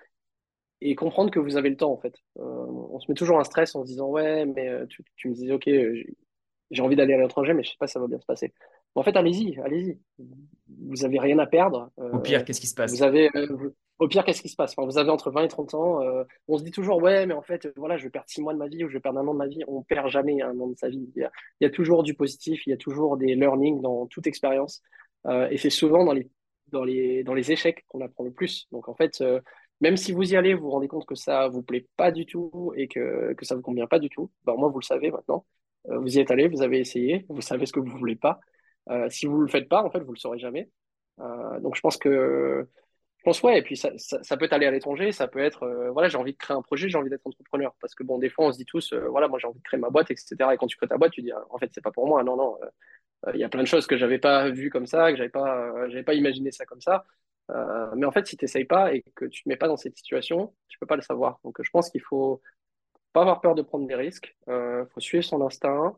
et 0.81 0.95
comprendre 0.95 1.31
que 1.31 1.39
vous 1.39 1.57
avez 1.57 1.69
le 1.69 1.77
temps, 1.77 1.91
en 1.91 1.97
fait. 1.97 2.15
Euh, 2.39 2.41
on 2.43 2.99
se 2.99 3.05
met 3.09 3.15
toujours 3.15 3.39
un 3.39 3.43
stress 3.43 3.75
en 3.75 3.81
se 3.83 3.87
disant, 3.87 4.07
ouais, 4.09 4.45
mais 4.45 4.67
euh, 4.67 4.85
tu, 4.87 5.03
tu 5.15 5.29
me 5.29 5.33
disais, 5.33 5.51
ok, 5.51 5.67
euh, 5.67 6.03
j'ai 6.71 6.81
envie 6.81 6.95
d'aller 6.95 7.13
à 7.13 7.17
l'étranger, 7.21 7.53
mais 7.53 7.63
je 7.63 7.71
sais 7.71 7.77
pas 7.79 7.87
si 7.87 7.93
ça 7.93 7.99
va 7.99 8.07
bien 8.07 8.19
se 8.19 8.25
passer. 8.25 8.53
En 8.95 9.03
fait, 9.03 9.15
allez-y, 9.15 9.59
allez-y. 9.61 9.99
Vous 10.87 11.05
avez 11.05 11.19
rien 11.19 11.39
à 11.39 11.45
perdre. 11.45 11.89
Au 11.97 12.19
pire, 12.19 12.43
qu'est-ce 12.43 12.59
qui 12.61 12.67
se 12.67 12.73
vous 12.73 12.77
passe? 12.77 13.01
avez, 13.01 13.29
euh, 13.35 13.47
vous- 13.51 13.73
au 13.99 14.07
pire, 14.07 14.25
qu'est-ce 14.25 14.41
qui 14.41 14.49
se 14.49 14.55
passe? 14.55 14.73
Enfin, 14.75 14.85
vous 14.85 14.97
avez 14.97 15.11
entre 15.11 15.31
20 15.31 15.43
et 15.43 15.47
30 15.47 15.73
ans. 15.75 15.99
on 16.47 16.57
se 16.57 16.63
dit 16.63 16.71
toujours, 16.71 17.01
ouais, 17.01 17.25
mais 17.25 17.33
en 17.33 17.41
fait, 17.43 17.67
voilà, 17.77 17.97
je 17.97 18.03
vais 18.03 18.09
perdre 18.09 18.27
6 18.29 18.41
mois 18.41 18.53
de 18.53 18.57
ma 18.57 18.67
vie 18.67 18.83
ou 18.83 18.89
je 18.89 18.93
vais 18.93 18.99
perdre 18.99 19.19
un 19.19 19.27
an 19.27 19.33
de 19.33 19.37
ma 19.37 19.47
vie. 19.47 19.63
On 19.67 19.83
perd 19.83 20.09
jamais 20.09 20.41
un 20.41 20.59
an 20.59 20.67
de 20.67 20.77
sa 20.77 20.89
vie. 20.89 21.07
Il 21.15 21.21
y 21.21 21.23
a, 21.23 21.31
il 21.59 21.65
y 21.65 21.67
a 21.67 21.69
toujours 21.69 22.03
du 22.03 22.15
positif, 22.15 22.65
il 22.65 22.71
y 22.71 22.73
a 22.73 22.77
toujours 22.77 23.17
des 23.17 23.35
learnings 23.35 23.81
dans 23.81 24.07
toute 24.07 24.25
expérience. 24.27 24.81
Et 25.51 25.57
c'est 25.57 25.69
souvent 25.69 26.03
dans 26.03 26.13
les, 26.13 26.29
dans 26.69 26.83
les, 26.83 27.23
dans 27.23 27.33
les 27.33 27.51
échecs 27.51 27.85
qu'on 27.87 28.01
apprend 28.01 28.23
le 28.23 28.31
plus. 28.31 28.67
Donc, 28.71 28.89
en 28.89 28.95
fait, 28.95 29.21
euh, 29.21 29.39
même 29.81 29.97
si 29.97 30.11
vous 30.11 30.31
y 30.31 30.37
allez, 30.37 30.53
vous 30.53 30.63
vous 30.63 30.71
rendez 30.71 30.87
compte 30.87 31.05
que 31.05 31.15
ça 31.15 31.47
vous 31.47 31.63
plaît 31.63 31.87
pas 31.97 32.11
du 32.11 32.25
tout 32.25 32.71
et 32.77 32.87
que, 32.87 33.35
ça 33.41 33.55
vous 33.55 33.61
convient 33.61 33.87
pas 33.87 33.99
du 33.99 34.09
tout, 34.09 34.31
ben, 34.45 34.55
moi, 34.55 34.69
vous 34.69 34.79
le 34.79 34.85
savez 34.85 35.11
maintenant. 35.11 35.45
Euh, 35.89 35.97
vous 35.99 36.17
y 36.17 36.19
êtes 36.19 36.31
allé, 36.31 36.47
vous 36.47 36.61
avez 36.61 36.79
essayé, 36.79 37.25
vous 37.29 37.41
savez 37.41 37.65
ce 37.65 37.73
que 37.73 37.79
vous 37.79 37.97
voulez 37.97 38.15
pas. 38.15 38.39
Euh, 38.89 39.09
si 39.09 39.25
vous 39.25 39.39
le 39.41 39.47
faites 39.47 39.67
pas, 39.67 39.83
en 39.83 39.89
fait, 39.89 39.99
vous 39.99 40.13
le 40.13 40.19
saurez 40.19 40.39
jamais. 40.39 40.69
Euh, 41.19 41.59
donc 41.59 41.75
je 41.75 41.81
pense 41.81 41.97
que 41.97 42.67
je 43.17 43.23
pense 43.23 43.43
ouais, 43.43 43.59
et 43.59 43.61
puis 43.61 43.77
ça, 43.77 43.91
peut 44.37 44.47
aller 44.49 44.65
à 44.65 44.71
l'étranger, 44.71 45.11
ça 45.11 45.27
peut 45.27 45.39
être 45.39 45.67
voilà, 45.93 46.09
j'ai 46.09 46.17
envie 46.17 46.33
de 46.33 46.37
créer 46.37 46.57
un 46.57 46.63
projet, 46.63 46.89
j'ai 46.89 46.97
envie 46.97 47.09
d'être 47.09 47.25
entrepreneur. 47.25 47.75
Parce 47.79 47.93
que 47.93 48.03
bon, 48.03 48.17
des 48.17 48.29
fois 48.29 48.47
on 48.47 48.51
se 48.51 48.57
dit 48.57 48.65
tous, 48.65 48.93
voilà, 48.93 49.27
moi 49.27 49.37
j'ai 49.39 49.47
envie 49.47 49.59
de 49.59 49.63
créer 49.63 49.79
ma 49.79 49.89
boîte, 49.91 50.09
etc. 50.09 50.35
Et 50.53 50.57
quand 50.57 50.65
tu 50.67 50.77
crées 50.77 50.87
ta 50.87 50.97
boîte, 50.97 51.11
tu 51.11 51.21
dis 51.21 51.31
ah, 51.31 51.43
en 51.51 51.59
fait 51.59 51.69
c'est 51.73 51.83
pas 51.83 51.91
pour 51.91 52.07
moi. 52.07 52.23
Non, 52.23 52.35
non, 52.35 52.57
il 53.33 53.39
y 53.39 53.43
a 53.43 53.49
plein 53.49 53.61
de 53.61 53.67
choses 53.67 53.85
que 53.85 53.97
j'avais 53.97 54.17
pas 54.17 54.49
vues 54.49 54.71
comme 54.71 54.87
ça, 54.87 55.11
que 55.11 55.17
j'avais 55.17 55.29
pas, 55.29 55.71
pas 56.05 56.13
imaginé 56.15 56.51
ça 56.51 56.65
comme 56.65 56.81
ça. 56.81 57.05
Euh, 57.51 57.91
mais 57.95 58.05
en 58.05 58.11
fait, 58.11 58.27
si 58.27 58.37
tu 58.37 58.45
n'essayes 58.45 58.65
pas 58.65 58.93
et 58.93 59.03
que 59.15 59.25
tu 59.25 59.43
te 59.43 59.49
mets 59.49 59.57
pas 59.57 59.67
dans 59.67 59.77
cette 59.77 59.97
situation, 59.97 60.53
tu 60.67 60.79
peux 60.79 60.85
pas 60.85 60.95
le 60.95 61.01
savoir. 61.01 61.39
Donc 61.43 61.57
je 61.61 61.69
pense 61.69 61.89
qu'il 61.89 62.01
faut 62.01 62.41
pas 63.13 63.21
avoir 63.21 63.41
peur 63.41 63.55
de 63.55 63.61
prendre 63.61 63.87
des 63.87 63.95
risques. 63.95 64.35
Il 64.47 64.85
faut 64.93 64.99
suivre 64.99 65.23
son 65.23 65.41
instinct. 65.41 65.97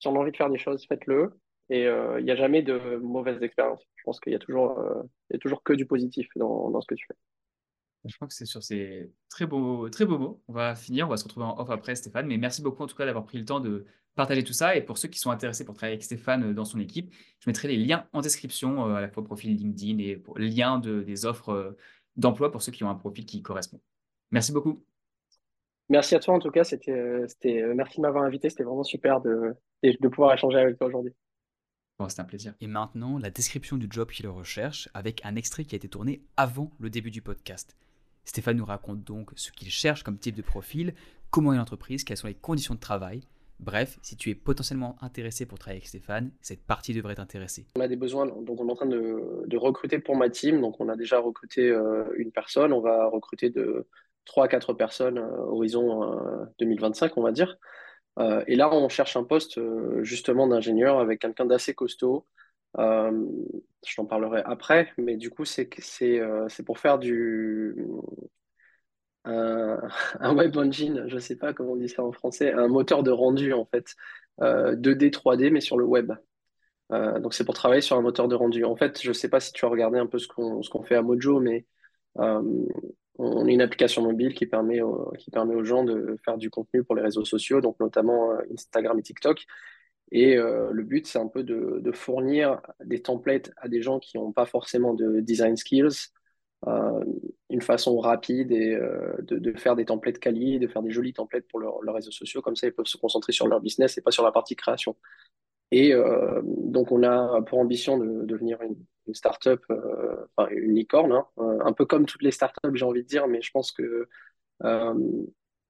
Si 0.00 0.08
on 0.08 0.16
a 0.16 0.18
envie 0.18 0.32
de 0.32 0.36
faire 0.36 0.50
des 0.50 0.58
choses, 0.58 0.84
faites-le. 0.86 1.38
Et 1.70 1.84
il 1.84 2.24
n'y 2.24 2.30
a 2.30 2.36
jamais 2.36 2.62
de 2.62 2.96
mauvaise 2.96 3.42
expérience. 3.42 3.82
Je 3.96 4.02
pense 4.04 4.20
qu'il 4.20 4.32
y 4.32 4.36
a 4.36 4.38
toujours, 4.38 4.78
a 5.32 5.38
toujours 5.38 5.62
que 5.62 5.72
du 5.72 5.86
positif 5.86 6.28
dans, 6.36 6.70
dans 6.70 6.80
ce 6.82 6.86
que 6.86 6.94
tu 6.94 7.06
fais. 7.06 7.14
Je 8.04 8.16
crois 8.16 8.26
que 8.26 8.34
c'est 8.34 8.46
sur 8.46 8.62
ces 8.62 9.10
très 9.28 9.46
beaux, 9.46 9.88
très 9.88 10.04
beaux 10.04 10.18
mots. 10.18 10.42
On 10.48 10.52
va 10.52 10.74
finir, 10.74 11.06
on 11.06 11.10
va 11.10 11.16
se 11.16 11.24
retrouver 11.24 11.46
en 11.46 11.58
off 11.58 11.70
après, 11.70 11.94
Stéphane. 11.94 12.26
Mais 12.26 12.36
merci 12.36 12.60
beaucoup 12.60 12.82
en 12.82 12.86
tout 12.86 12.96
cas 12.96 13.06
d'avoir 13.06 13.24
pris 13.24 13.38
le 13.38 13.44
temps 13.44 13.60
de 13.60 13.86
partager 14.14 14.42
tout 14.44 14.52
ça. 14.52 14.76
Et 14.76 14.82
pour 14.82 14.98
ceux 14.98 15.08
qui 15.08 15.18
sont 15.18 15.30
intéressés 15.30 15.64
pour 15.64 15.74
travailler 15.74 15.94
avec 15.94 16.04
Stéphane 16.04 16.50
euh, 16.50 16.54
dans 16.54 16.64
son 16.64 16.80
équipe, 16.80 17.12
je 17.40 17.48
mettrai 17.48 17.68
les 17.68 17.76
liens 17.76 18.06
en 18.12 18.20
description, 18.20 18.88
euh, 18.88 18.94
à 18.94 19.00
la 19.00 19.08
fois 19.08 19.24
profil 19.24 19.56
LinkedIn 19.56 19.98
et 19.98 20.16
pour, 20.16 20.38
liens 20.38 20.78
de, 20.78 21.02
des 21.02 21.26
offres 21.26 21.50
euh, 21.50 21.76
d'emploi 22.16 22.50
pour 22.50 22.62
ceux 22.62 22.72
qui 22.72 22.84
ont 22.84 22.90
un 22.90 22.94
profil 22.94 23.24
qui 23.24 23.42
correspond. 23.42 23.80
Merci 24.30 24.52
beaucoup. 24.52 24.84
Merci 25.88 26.14
à 26.14 26.20
toi 26.20 26.34
en 26.34 26.38
tout 26.38 26.50
cas. 26.50 26.64
C'était, 26.64 27.26
c'était, 27.26 27.62
merci 27.74 27.98
de 27.98 28.02
m'avoir 28.02 28.24
invité. 28.24 28.48
C'était 28.48 28.64
vraiment 28.64 28.84
super 28.84 29.20
de, 29.20 29.54
de 29.82 30.08
pouvoir 30.08 30.32
échanger 30.32 30.58
avec 30.58 30.78
toi 30.78 30.86
aujourd'hui. 30.86 31.12
Bon, 31.98 32.08
c'était 32.08 32.22
un 32.22 32.26
plaisir. 32.26 32.54
Et 32.60 32.66
maintenant, 32.66 33.18
la 33.18 33.30
description 33.30 33.76
du 33.76 33.88
job 33.90 34.10
qu'il 34.10 34.26
recherche 34.26 34.88
avec 34.94 35.20
un 35.24 35.36
extrait 35.36 35.64
qui 35.64 35.74
a 35.74 35.76
été 35.76 35.88
tourné 35.88 36.22
avant 36.36 36.70
le 36.78 36.88
début 36.88 37.10
du 37.10 37.20
podcast. 37.20 37.76
Stéphane 38.24 38.56
nous 38.56 38.64
raconte 38.64 39.04
donc 39.04 39.32
ce 39.34 39.52
qu'il 39.52 39.70
cherche 39.70 40.02
comme 40.02 40.18
type 40.18 40.36
de 40.36 40.42
profil, 40.42 40.94
comment 41.30 41.52
est 41.52 41.56
l'entreprise, 41.56 42.04
quelles 42.04 42.16
sont 42.16 42.28
les 42.28 42.34
conditions 42.34 42.74
de 42.74 42.80
travail. 42.80 43.22
Bref, 43.62 43.98
si 44.02 44.16
tu 44.16 44.28
es 44.30 44.34
potentiellement 44.34 44.96
intéressé 45.00 45.46
pour 45.46 45.56
travailler 45.56 45.78
avec 45.78 45.88
Stéphane, 45.88 46.32
cette 46.40 46.66
partie 46.66 46.94
devrait 46.94 47.14
t'intéresser. 47.14 47.68
On 47.76 47.80
a 47.80 47.86
des 47.86 47.96
besoins, 47.96 48.26
donc 48.26 48.60
on 48.60 48.68
est 48.68 48.72
en 48.72 48.74
train 48.74 48.86
de, 48.86 49.56
recruter 49.56 50.00
pour 50.00 50.16
ma 50.16 50.28
team. 50.30 50.60
Donc 50.60 50.80
on 50.80 50.88
a 50.88 50.96
déjà 50.96 51.20
recruté 51.20 51.70
euh, 51.70 52.04
une 52.16 52.32
personne, 52.32 52.72
on 52.72 52.80
va 52.80 53.06
recruter 53.06 53.50
de 53.50 53.86
3 54.24 54.46
à 54.46 54.48
4 54.48 54.72
personnes 54.72 55.18
euh, 55.18 55.36
horizon 55.46 56.18
2025, 56.58 57.06
euh, 57.06 57.14
on 57.16 57.22
va 57.22 57.30
dire. 57.30 57.56
et 58.48 58.56
là, 58.56 58.74
on 58.74 58.88
cherche 58.88 59.16
un 59.16 59.22
poste 59.22 59.60
justement 60.02 60.48
d'ingénieur 60.48 60.98
avec 60.98 61.20
quelqu'un 61.20 61.44
d'assez 61.44 61.72
costaud, 61.72 62.26
je 62.76 63.96
t'en 63.96 64.06
parlerai 64.06 64.42
après, 64.44 64.92
mais 64.98 65.16
du 65.16 65.30
coup, 65.30 65.44
c'est 65.44 65.68
pour 66.66 66.78
faire 66.80 66.98
du 66.98 67.76
un, 69.24 70.36
web 70.36 70.56
engine, 70.56 71.04
je 71.06 71.18
sais 71.18 71.36
pas 71.36 71.52
comment 71.52 71.72
on 71.72 71.76
dit 71.76 71.88
ça 71.88 72.02
en 72.02 72.12
français, 72.12 72.52
un 72.52 72.68
moteur 72.68 73.02
de 73.02 73.10
rendu 73.10 73.52
en 73.52 73.64
fait, 73.64 73.94
2D, 74.40 75.06
euh, 75.06 75.10
3D, 75.10 75.50
mais 75.50 75.60
sur 75.60 75.78
le 75.78 75.84
web. 75.84 76.12
donc 76.90 77.34
c'est 77.34 77.44
pour 77.44 77.54
travailler 77.54 77.82
sur 77.82 77.96
un 77.96 78.02
moteur 78.02 78.28
de 78.28 78.34
rendu. 78.34 78.64
En 78.64 78.76
fait, 78.76 79.00
je 79.00 79.12
sais 79.12 79.28
pas 79.28 79.40
si 79.40 79.52
tu 79.52 79.64
as 79.64 79.68
regardé 79.68 79.98
un 79.98 80.06
peu 80.06 80.18
ce 80.18 80.28
qu'on 80.28 80.82
fait 80.82 80.96
à 80.96 81.02
Mojo, 81.02 81.40
mais 81.40 81.66
on 82.16 83.46
a 83.46 83.50
une 83.50 83.62
application 83.62 84.02
mobile 84.02 84.34
qui 84.34 84.46
permet, 84.46 84.80
qui 85.18 85.30
permet 85.30 85.54
aux 85.54 85.64
gens 85.64 85.84
de 85.84 86.16
faire 86.24 86.38
du 86.38 86.50
contenu 86.50 86.82
pour 86.82 86.96
les 86.96 87.02
réseaux 87.02 87.24
sociaux, 87.24 87.60
donc 87.60 87.78
notamment 87.80 88.32
Instagram 88.52 88.98
et 88.98 89.02
TikTok. 89.02 89.46
Et 90.12 90.36
euh, 90.36 90.70
le 90.72 90.82
but, 90.84 91.06
c'est 91.06 91.18
un 91.18 91.26
peu 91.26 91.42
de, 91.42 91.90
fournir 91.92 92.60
des 92.84 93.00
templates 93.00 93.50
à 93.56 93.68
des 93.68 93.80
gens 93.80 93.98
qui 93.98 94.18
n'ont 94.18 94.30
pas 94.30 94.44
forcément 94.44 94.92
de 94.92 95.20
design 95.20 95.56
skills, 95.56 95.88
euh, 95.88 96.21
une 97.50 97.60
façon 97.60 97.98
rapide 97.98 98.52
et 98.52 98.74
euh, 98.74 99.14
de, 99.22 99.52
faire 99.58 99.74
des 99.76 99.84
templates 99.84 100.18
quali, 100.18 100.58
de 100.58 100.68
faire 100.68 100.82
des 100.82 100.90
jolis 100.90 101.12
templates 101.12 101.46
pour 101.48 101.60
leurs 101.60 101.94
réseaux 101.94 102.10
sociaux. 102.10 102.40
Comme 102.40 102.56
ça, 102.56 102.66
ils 102.66 102.72
peuvent 102.72 102.86
se 102.86 102.96
concentrer 102.96 103.32
sur 103.32 103.48
leur 103.48 103.60
business 103.60 103.98
et 103.98 104.00
pas 104.00 104.12
sur 104.12 104.24
la 104.24 104.32
partie 104.32 104.56
création. 104.56 104.96
Et 105.70 105.94
donc, 106.44 106.92
on 106.92 107.02
a 107.02 107.40
pour 107.42 107.58
ambition 107.58 107.96
de, 107.96 108.26
devenir 108.26 108.60
une, 108.60 108.76
une 109.06 109.14
start-up, 109.14 109.64
enfin, 110.36 110.50
une 110.50 110.74
licorne, 110.74 111.12
hein, 111.12 111.26
un 111.38 111.72
peu 111.72 111.86
comme 111.86 112.04
toutes 112.04 112.22
les 112.22 112.30
start-up, 112.30 112.74
j'ai 112.74 112.84
envie 112.84 113.02
de 113.02 113.08
dire, 113.08 113.26
mais 113.26 113.40
je 113.40 113.50
pense 113.52 113.72
que 113.72 114.06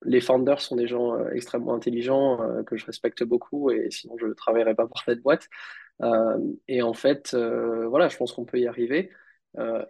les 0.05 0.21
founders 0.21 0.61
sont 0.61 0.77
des 0.77 0.87
gens 0.87 1.15
euh, 1.15 1.31
extrêmement 1.33 1.75
intelligents 1.75 2.43
euh, 2.43 2.63
que 2.63 2.77
je 2.77 2.87
respecte 2.87 3.23
beaucoup 3.25 3.71
et 3.71 3.91
sinon 3.91 4.17
je 4.19 4.27
ne 4.27 4.35
travaillerais 4.35 4.75
pas 4.75 4.87
pour 4.87 5.01
cette 5.01 5.23
boîte. 5.23 5.49
Euh, 6.03 6.39
et 6.69 6.83
en 6.83 6.95
fait, 6.95 7.35
voilà, 7.35 8.09
je 8.09 8.17
pense 8.17 8.33
qu'on 8.33 8.45
peut 8.45 8.59
y 8.59 8.67
arriver. 8.67 9.11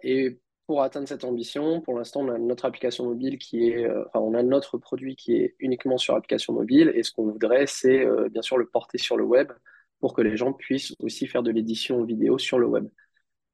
et 0.03 0.39
pour 0.67 0.81
atteindre 0.81 1.07
cette 1.07 1.23
ambition, 1.23 1.81
pour 1.81 1.97
l'instant, 1.97 2.21
on 2.21 2.29
a 2.29 2.37
notre 2.37 2.65
application 2.65 3.05
mobile 3.05 3.37
qui 3.37 3.69
est, 3.69 3.89
enfin, 3.89 4.19
on 4.19 4.33
a 4.33 4.43
notre 4.43 4.77
produit 4.77 5.15
qui 5.15 5.35
est 5.35 5.55
uniquement 5.59 5.97
sur 5.97 6.15
application 6.15 6.53
mobile. 6.53 6.91
Et 6.95 7.03
ce 7.03 7.11
qu'on 7.11 7.29
voudrait, 7.29 7.67
c'est 7.67 8.05
bien 8.29 8.41
sûr 8.41 8.57
le 8.57 8.67
porter 8.67 8.97
sur 8.97 9.17
le 9.17 9.23
web 9.23 9.51
pour 9.99 10.13
que 10.13 10.21
les 10.21 10.37
gens 10.37 10.53
puissent 10.53 10.93
aussi 10.99 11.27
faire 11.27 11.43
de 11.43 11.51
l'édition 11.51 12.03
vidéo 12.03 12.37
sur 12.37 12.59
le 12.59 12.67
web. 12.67 12.87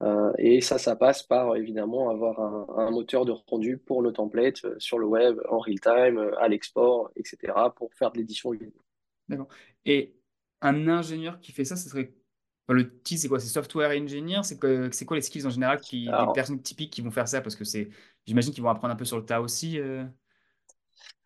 Euh, 0.02 0.31
et 0.38 0.61
ça, 0.61 0.77
ça 0.77 0.95
passe 0.95 1.23
par 1.23 1.56
évidemment 1.56 2.10
avoir 2.10 2.40
un, 2.80 2.90
moteur 2.90 3.26
de 3.26 3.34
rendu 3.48 3.77
pour 3.77 4.02
nos 4.02 4.11
templates 4.11 4.64
euh, 4.64 4.76
sur 4.80 4.98
le 4.98 5.06
web, 5.06 5.38
en 5.49 5.60
real 5.60 5.80
time, 5.80 6.18
euh, 6.18 6.40
à 6.40 6.48
l'export, 6.48 7.11
etc., 7.18 7.53
pour 7.76 7.94
faire 7.94 8.11
de 8.11 8.18
l'édition 8.18 8.52
vidéo. 8.52 8.72
D'accord. 9.27 9.48
Et 9.86 10.15
un 10.61 10.88
ingénieur 10.88 11.40
qui 11.41 11.52
fait 11.52 11.65
ça, 11.65 11.76
ce 11.76 11.90
serait. 11.90 12.14
Le 12.74 13.02
titre, 13.02 13.22
c'est 13.22 13.28
quoi? 13.28 13.40
C'est 13.40 13.48
software 13.48 13.91
engineer? 13.91 14.44
C'est 14.44 14.60
quoi, 14.60 14.90
quoi 15.08 15.18
les 15.18 15.22
skills 15.22 15.46
en 15.46 15.50
général 15.50 15.80
qui, 15.80 16.06
des 16.06 16.34
personnes 16.34 16.62
typiques 16.62 16.91
qui 16.91 17.02
vont 17.02 17.12
faire 17.12 17.28
ça? 17.28 17.41
Parce 17.41 17.56
que 17.56 17.64
c'est, 17.64 17.90
j'imagine 18.26 18.54
qu'ils 18.54 18.64
vont 18.64 18.70
apprendre 18.70 18.94
un 18.94 18.98
peu 18.98 19.06
sur 19.06 19.18
le 19.18 19.26
tas 19.26 19.41
aussi. 19.41 19.80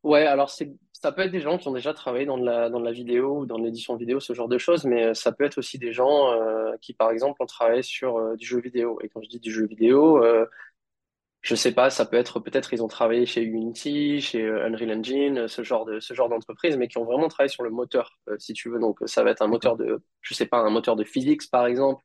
Ouais, 0.03 0.26
alors 0.26 0.49
c'est 0.49 0.74
ça 1.03 1.11
peut 1.11 1.24
être 1.24 1.32
des 1.32 1.41
gens 1.41 1.57
qui 1.57 1.68
ont 1.68 1.74
déjà 1.74 1.94
travaillé 1.94 2.26
dans 2.26 2.38
de 2.38 2.45
la, 2.45 2.70
dans 2.70 2.80
la 2.80 2.94
vidéo 2.94 3.40
ou 3.40 3.45
dans 3.45 3.57
l'édition 3.57 3.98
vidéo, 3.98 4.22
ce 4.22 4.32
genre 4.32 4.48
de 4.48 4.57
choses, 4.57 4.86
mais 4.86 5.07
euh, 5.07 5.14
ça 5.14 5.34
peut 5.34 5.44
être 5.44 5.57
aussi 5.57 5.78
des 5.78 5.91
gens 5.91 6.32
euh, 6.32 6.72
qui, 6.80 6.94
par 6.94 7.11
exemple, 7.11 7.44
ont 7.44 7.45
travaillé 7.45 7.82
sur 7.82 8.15
euh, 8.15 8.38
du 8.38 8.45
jeu 8.45 8.61
vidéo. 8.61 8.98
Et 9.03 9.10
quand 9.10 9.22
je 9.22 9.28
dis 9.28 9.41
du 9.41 9.52
jeu 9.52 9.68
vidéo, 9.68 10.24
je 11.44 11.56
sais 11.56 11.74
pas, 11.74 11.90
ça 11.91 12.06
peut 12.06 12.18
être 12.18 12.40
peut-être 12.40 12.74
ils 12.74 12.84
ont 12.84 12.88
travaillé 12.88 13.26
chez 13.28 13.41
Unity, 13.44 14.22
chez 14.22 14.48
Unreal 14.48 14.91
Engine, 14.99 15.48
ce 15.48 15.64
genre 15.64 15.86
de 15.86 15.99
ce 15.99 16.14
genre 16.15 16.30
d'entreprise, 16.30 16.78
mais 16.78 16.88
qui 16.88 16.98
ont 16.98 17.06
vraiment 17.06 17.28
travaillé 17.28 17.49
sur 17.49 17.64
le 17.64 17.70
moteur, 17.70 18.20
si 18.40 18.53
tu 18.53 18.70
veux. 18.70 18.80
Donc 18.80 18.99
ça 19.06 19.24
va 19.24 19.32
être 19.32 19.41
un 19.41 19.48
moteur 19.48 19.78
de, 19.78 20.02
je 20.22 20.34
sais 20.34 20.45
pas, 20.48 20.60
un 20.60 20.70
moteur 20.72 20.95
de 20.95 21.03
physics 21.03 21.49
par 21.52 21.68
exemple, 21.68 22.03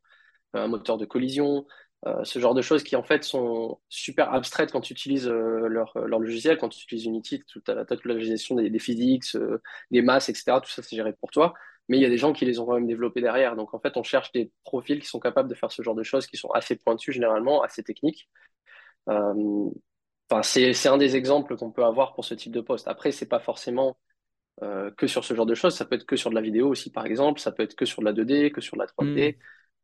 un 0.55 0.69
moteur 0.69 0.98
de 0.98 1.06
collision, 1.06 1.66
euh, 2.06 2.23
ce 2.24 2.39
genre 2.39 2.55
de 2.55 2.62
choses 2.62 2.85
qui 2.85 2.94
en 2.94 3.02
fait 3.02 3.24
sont 3.24 3.81
super 3.89 4.32
abstraites 4.32 4.70
quand 4.70 4.81
tu 4.81 4.93
utilises 4.93 5.27
euh, 5.27 5.66
leur, 5.69 5.93
leur, 5.98 6.20
logiciel, 6.20 6.56
quand 6.56 6.69
tu 6.69 6.81
utilises 6.85 7.06
Unity, 7.06 7.43
toute 7.44 7.69
la, 7.69 8.19
gestion 8.20 8.55
des, 8.55 8.70
des 8.70 8.78
physiques, 8.78 9.24
euh, 9.35 9.60
des 9.90 10.01
masses, 10.02 10.28
etc. 10.28 10.60
Tout 10.62 10.70
ça 10.70 10.82
c'est 10.82 10.94
géré 10.94 11.12
pour 11.12 11.31
toi. 11.31 11.55
Mais 11.89 11.97
il 11.98 12.02
y 12.02 12.06
a 12.06 12.09
des 12.09 12.19
gens 12.19 12.32
qui 12.32 12.44
les 12.44 12.60
ont 12.60 12.66
quand 12.66 12.74
même 12.74 12.86
développés 12.86 13.20
derrière. 13.20 13.56
Donc 13.56 13.74
en 13.74 13.81
fait, 13.81 13.97
on 13.97 14.02
cherche 14.02 14.31
des 14.32 14.52
profils 14.62 15.01
qui 15.01 15.06
sont 15.09 15.20
capables 15.20 15.48
de 15.48 15.55
faire 15.55 15.73
ce 15.73 15.82
genre 15.82 15.94
de 15.94 16.02
choses, 16.02 16.27
qui 16.27 16.36
sont 16.36 16.51
assez 16.51 16.77
pointus 16.77 17.15
généralement, 17.15 17.62
assez 17.62 17.82
techniques. 17.82 18.28
Enfin, 19.07 20.43
c'est 20.43 20.89
un 20.89 20.99
des 20.99 21.16
exemples 21.16 21.57
qu'on 21.57 21.70
peut 21.70 21.85
avoir 21.85 22.15
pour 22.15 22.25
ce 22.25 22.35
type 22.35 22.53
de 22.53 22.61
poste. 22.61 22.89
Après, 22.89 23.12
c'est 23.12 23.29
pas 23.29 23.41
forcément 23.41 23.97
que 24.97 25.07
sur 25.07 25.25
ce 25.25 25.35
genre 25.35 25.47
de 25.47 25.55
choses. 25.55 25.75
Ça 25.75 25.85
peut 25.85 25.95
être 25.95 26.05
que 26.05 26.16
sur 26.16 26.31
de 26.31 26.35
la 26.35 26.41
vidéo 26.41 26.69
aussi, 26.69 26.91
par 26.91 27.07
exemple. 27.07 27.41
Ça 27.41 27.53
peut 27.53 27.62
être 27.62 27.75
que 27.75 27.87
sur 27.87 28.03
de 28.03 28.07
la 28.07 28.12
2D, 28.12 28.51
que 28.51 28.61
sur 28.61 28.77
de 28.77 28.83
la 28.83 28.87
3D. 28.87 29.37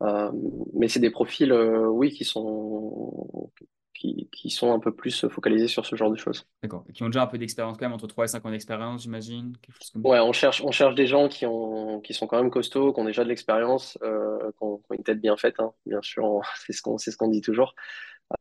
Euh, 0.02 0.30
mais 0.74 0.88
c'est 0.88 1.00
des 1.00 1.10
profils, 1.10 1.52
euh, 1.52 1.86
oui, 1.86 2.12
qui 2.12 2.24
sont, 2.24 3.50
qui, 3.94 4.28
qui, 4.32 4.50
sont 4.50 4.72
un 4.72 4.80
peu 4.80 4.92
plus 4.92 5.26
focalisés 5.28 5.68
sur 5.68 5.86
ce 5.86 5.96
genre 5.96 6.10
de 6.10 6.16
choses. 6.16 6.46
D'accord. 6.62 6.84
Qui 6.92 7.04
ont 7.04 7.06
déjà 7.06 7.22
un 7.22 7.26
peu 7.26 7.38
d'expérience 7.38 7.76
quand 7.78 7.86
même, 7.86 7.92
entre 7.92 8.06
3 8.06 8.24
et 8.24 8.28
5 8.28 8.44
ans 8.44 8.50
d'expérience, 8.50 9.02
j'imagine 9.02 9.56
Ouais, 9.94 10.20
on 10.20 10.32
cherche, 10.32 10.62
on 10.64 10.72
cherche 10.72 10.94
des 10.94 11.06
gens 11.06 11.28
qui, 11.28 11.46
ont, 11.46 12.00
qui 12.00 12.12
sont 12.12 12.26
quand 12.26 12.36
même 12.36 12.50
costauds, 12.50 12.92
qui 12.92 13.00
ont 13.00 13.04
déjà 13.04 13.24
de 13.24 13.28
l'expérience, 13.28 13.96
euh, 14.02 14.50
qui, 14.50 14.64
ont, 14.64 14.82
une 14.90 15.04
tête 15.04 15.20
bien 15.20 15.36
faite, 15.36 15.60
hein, 15.60 15.72
bien 15.86 16.02
sûr, 16.02 16.40
c'est 16.66 16.72
ce 16.72 16.82
qu'on 16.82 16.98
ce 16.98 17.16
qu'on 17.16 17.28
dit 17.28 17.40
toujours. 17.40 17.74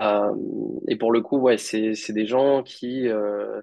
Euh, 0.02 0.34
et 0.88 0.96
pour 0.96 1.12
le 1.12 1.22
coup, 1.22 1.38
ouais, 1.38 1.58
c'est 1.58 2.12
des 2.12 2.26
gens 2.26 2.64
qui, 2.64 3.08
euh, 3.08 3.62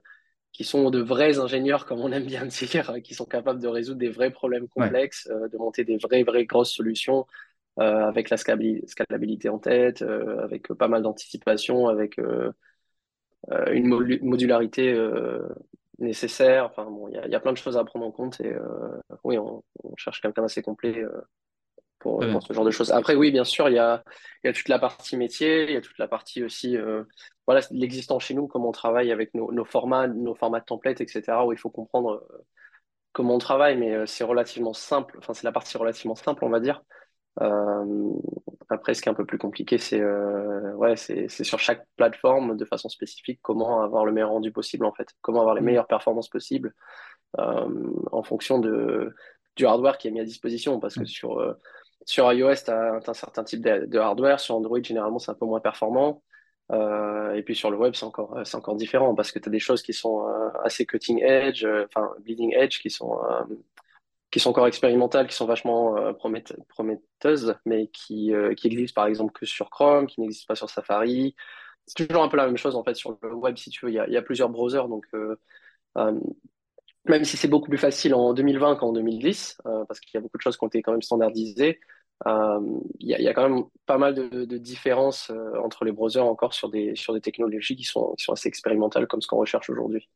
qui 0.53 0.65
sont 0.65 0.91
de 0.91 1.01
vrais 1.01 1.39
ingénieurs, 1.39 1.87
comme 1.87 2.01
on 2.01 2.13
aime 2.13 2.25
bien 2.25 2.47
dire, 2.47 2.95
qui 3.05 3.15
sont 3.15 3.25
capables 3.27 3.61
de 3.61 3.69
résoudre 3.69 3.99
des 3.99 4.11
vrais 4.11 4.31
problèmes 4.31 4.69
complexes, 4.69 5.29
de 5.29 5.57
monter 5.59 5.85
des 5.85 5.97
vraies, 5.99 6.23
vraies 6.23 6.47
grosses 6.47 6.73
solutions. 6.73 7.27
Euh, 7.79 8.09
avec 8.09 8.29
la 8.31 8.37
scalabilité 8.37 9.49
en 9.49 9.59
tête, 9.59 10.03
euh, 10.03 10.43
avec 10.43 10.69
pas 10.75 10.89
mal 10.89 11.03
d'anticipation, 11.03 11.89
avec 11.89 12.19
euh, 12.19 12.53
une 13.73 13.89
modularité 14.23 14.95
nécessaire. 15.99 16.67
Enfin, 16.67 16.85
bon, 16.85 17.09
il 17.09 17.31
y, 17.31 17.35
a 17.35 17.41
plein 17.41 17.53
de 17.53 17.57
choses 17.57 17.77
à 17.79 17.85
prendre 17.85 18.05
en 18.05 18.11
compte 18.11 18.41
et 18.41 18.55
oui, 19.25 19.39
on, 19.39 19.63
cherche 19.97 20.21
quelqu'un 20.21 20.43
d'assez 20.43 20.63
complet 20.63 21.03
pour, 22.01 22.23
ce 22.43 22.53
genre 22.53 22.65
de 22.65 22.71
choses. 22.71 22.91
Après, 22.91 23.15
oui, 23.15 23.31
bien 23.31 23.45
sûr, 23.45 23.69
il 23.69 23.75
y 23.75 23.79
a, 23.79 24.03
y 24.45 24.49
a 24.49 24.53
toute 24.53 24.69
la 24.69 24.79
partie 24.79 25.17
métier, 25.17 25.65
il 25.65 25.73
y 25.73 25.77
a 25.77 25.81
toute 25.81 25.99
la 25.99 26.09
partie 26.09 26.43
aussi, 26.43 26.77
voilà, 27.47 27.61
l'existant 27.71 28.19
chez 28.19 28.35
nous, 28.35 28.49
comment 28.49 28.71
on 28.71 28.73
travaille 28.73 29.13
avec 29.13 29.35
nos, 29.35 29.53
nos, 29.53 29.65
formats, 29.65 30.09
nos 30.09 30.35
formats 30.35 30.61
de 30.61 30.65
templates, 30.65 31.01
etc., 31.01 31.23
où 31.47 31.53
il 31.53 31.59
faut 31.59 31.71
comprendre 31.71 32.27
comment 33.13 33.35
on 33.35 33.39
travaille, 33.39 33.77
mais 33.77 34.07
c'est 34.07 34.25
relativement 34.25 34.73
simple, 34.73 35.17
enfin, 35.19 35.35
c'est 35.35 35.45
la 35.45 35.53
partie 35.53 35.77
relativement 35.79 36.17
simple, 36.17 36.45
on 36.45 36.51
va 36.51 36.61
dire. 36.61 36.83
Euh, 37.41 38.13
après, 38.69 38.95
ce 38.95 39.03
qui 39.03 39.09
est 39.09 39.13
un 39.13 39.15
peu 39.15 39.25
plus 39.25 39.39
compliqué, 39.39 39.79
c'est 39.79 40.01
euh, 40.01 40.75
ouais, 40.75 40.97
c'est 40.97 41.29
sur 41.29 41.59
chaque 41.59 41.87
plateforme 41.97 42.57
de 42.57 42.65
façon 42.65 42.89
spécifique 42.89 43.41
comment 43.43 43.83
avoir 43.83 44.05
le 44.05 44.13
meilleur 44.13 44.31
rendu 44.31 44.53
possible 44.53 44.85
en 44.85 44.93
fait, 44.93 45.09
comment 45.23 45.41
avoir 45.41 45.55
les 45.55 45.61
mm. 45.61 45.65
meilleures 45.65 45.87
performances 45.87 46.29
possibles 46.29 46.75
euh, 47.39 47.93
en 48.13 48.23
fonction 48.23 48.59
de, 48.59 49.15
du 49.57 49.67
hardware 49.67 49.99
qui 49.99 50.09
est 50.09 50.11
mis 50.11 50.21
à 50.21 50.25
disposition. 50.25 50.81
Parce 50.81 50.95
que 50.95 51.03
mm. 51.03 51.07
sur, 51.07 51.57
sur 52.07 52.33
iOS, 52.33 52.55
tu 52.65 52.71
as 52.71 53.01
un 53.07 53.15
certain 53.15 53.45
type 53.45 53.63
de, 53.63 53.99
hardware, 53.99 54.41
sur 54.41 54.57
Android, 54.57 54.83
généralement, 54.83 55.19
c'est 55.19 55.31
un 55.31 55.35
peu 55.35 55.47
moins 55.47 55.61
performant. 55.61 56.23
Euh, 56.73 57.35
et 57.35 57.43
puis 57.43 57.57
sur 57.57 57.71
le 57.71 57.77
web, 57.77 57.95
c'est 57.95 58.05
encore, 58.05 58.39
c'est 58.45 58.57
encore 58.57 58.77
différent 58.77 59.15
parce 59.15 59.33
que 59.33 59.39
tu 59.39 59.49
as 59.49 59.53
des 59.53 59.59
choses 59.59 59.83
qui 59.83 59.93
sont 59.93 60.29
euh, 60.29 60.51
assez 60.65 60.87
cutting 60.87 61.21
edge, 61.21 61.65
euh, 61.65 61.87
enfin 61.87 62.13
bleeding 62.21 62.55
edge, 62.55 62.81
qui 62.81 62.91
sont, 62.91 63.19
qui 64.31 64.41
sont 64.41 64.51
encore 64.51 64.67
expérimentales, 64.67 65.27
qui 65.27 65.35
sont 65.35 65.47
vachement 65.47 66.15
prometteuses, 66.15 67.57
mais 67.67 67.89
qui, 67.89 68.33
qui 68.57 68.67
existent 68.69 69.01
par 69.01 69.09
exemple 69.09 69.33
que 69.33 69.47
sur 69.47 69.71
Chrome, 69.71 70.07
qui 70.07 70.21
n'existent 70.21 70.47
pas 70.49 70.55
sur 70.57 70.71
Safari. 70.71 71.35
C'est 71.87 72.07
toujours 72.07 72.23
un 72.23 72.29
peu 72.29 72.37
la 72.37 72.47
même 72.47 72.57
chose 72.57 72.77
en 72.77 72.85
fait 72.85 72.95
sur 72.95 73.19
le 73.23 73.35
web, 73.35 73.57
si 73.57 73.71
tu 73.71 73.87
veux. 73.87 73.91
Il 73.91 73.95
y 73.95 73.99
a, 73.99 74.07
il 74.07 74.13
y 74.13 74.17
a 74.17 74.23
plusieurs 74.23 74.49
browsers, 74.49 74.89
donc 74.89 75.07
même 77.07 77.25
si 77.25 77.37
c'est 77.37 77.49
beaucoup 77.49 77.69
plus 77.69 77.79
facile 77.79 78.15
en 78.15 78.35
2020 78.35 78.77
qu'en 78.77 78.93
2010, 78.93 79.59
parce 79.89 80.01
qu'il 80.01 80.15
y 80.15 80.19
a 80.19 80.21
beaucoup 80.21 80.37
de 80.37 80.43
choses 80.43 80.57
qui 80.57 80.65
ont 80.65 80.69
été 80.69 80.83
quand 80.83 80.93
même 80.93 81.03
standardisées, 81.03 81.79
euh, 82.27 82.61
il 82.99 83.09
y, 83.09 83.29
a 83.29 83.33
quand 83.33 83.49
même 83.49 83.65
pas 83.87 83.97
mal 83.97 84.15
de, 84.15 84.59
différences 84.59 85.31
euh, 85.31 85.59
entre 85.63 85.87
les 85.87 85.93
browsers 85.93 86.25
encore 86.25 86.53
sur 86.53 86.69
des, 86.69 86.95
sur 86.95 87.15
des 87.15 87.21
technologies 87.23 87.77
qui 87.77 87.85
sont, 87.85 88.15
qui 88.19 88.25
sont 88.25 88.35
assez 88.35 88.49
expérimentales 88.49 89.07
comme 89.07 89.23
ce 89.23 89.27
qu'on 89.27 89.39
recherche 89.39 89.71
aujourd'hui. 89.71 90.09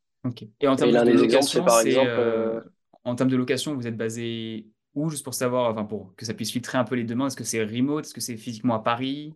Et 0.61 0.67
en 0.67 0.75
termes 0.75 0.91
de, 0.91 1.11
location, 1.11 1.63
par 1.63 1.81
exemple, 1.81 2.07
euh, 2.09 2.61
en 3.03 3.15
termes 3.15 3.29
de 3.29 3.35
location, 3.35 3.73
vous 3.73 3.87
êtes 3.87 3.97
basé 3.97 4.67
où, 4.93 5.09
juste 5.09 5.23
pour 5.23 5.33
savoir, 5.33 5.71
enfin 5.71 5.83
pour 5.83 6.15
que 6.15 6.25
ça 6.25 6.35
puisse 6.35 6.51
filtrer 6.51 6.77
un 6.77 6.83
peu 6.83 6.95
les 6.95 7.03
demandes? 7.03 7.27
Est-ce 7.27 7.35
que 7.35 7.43
c'est 7.43 7.63
remote? 7.63 8.05
Est-ce 8.05 8.13
que 8.13 8.21
c'est 8.21 8.37
physiquement 8.37 8.75
à 8.75 8.79
Paris? 8.79 9.33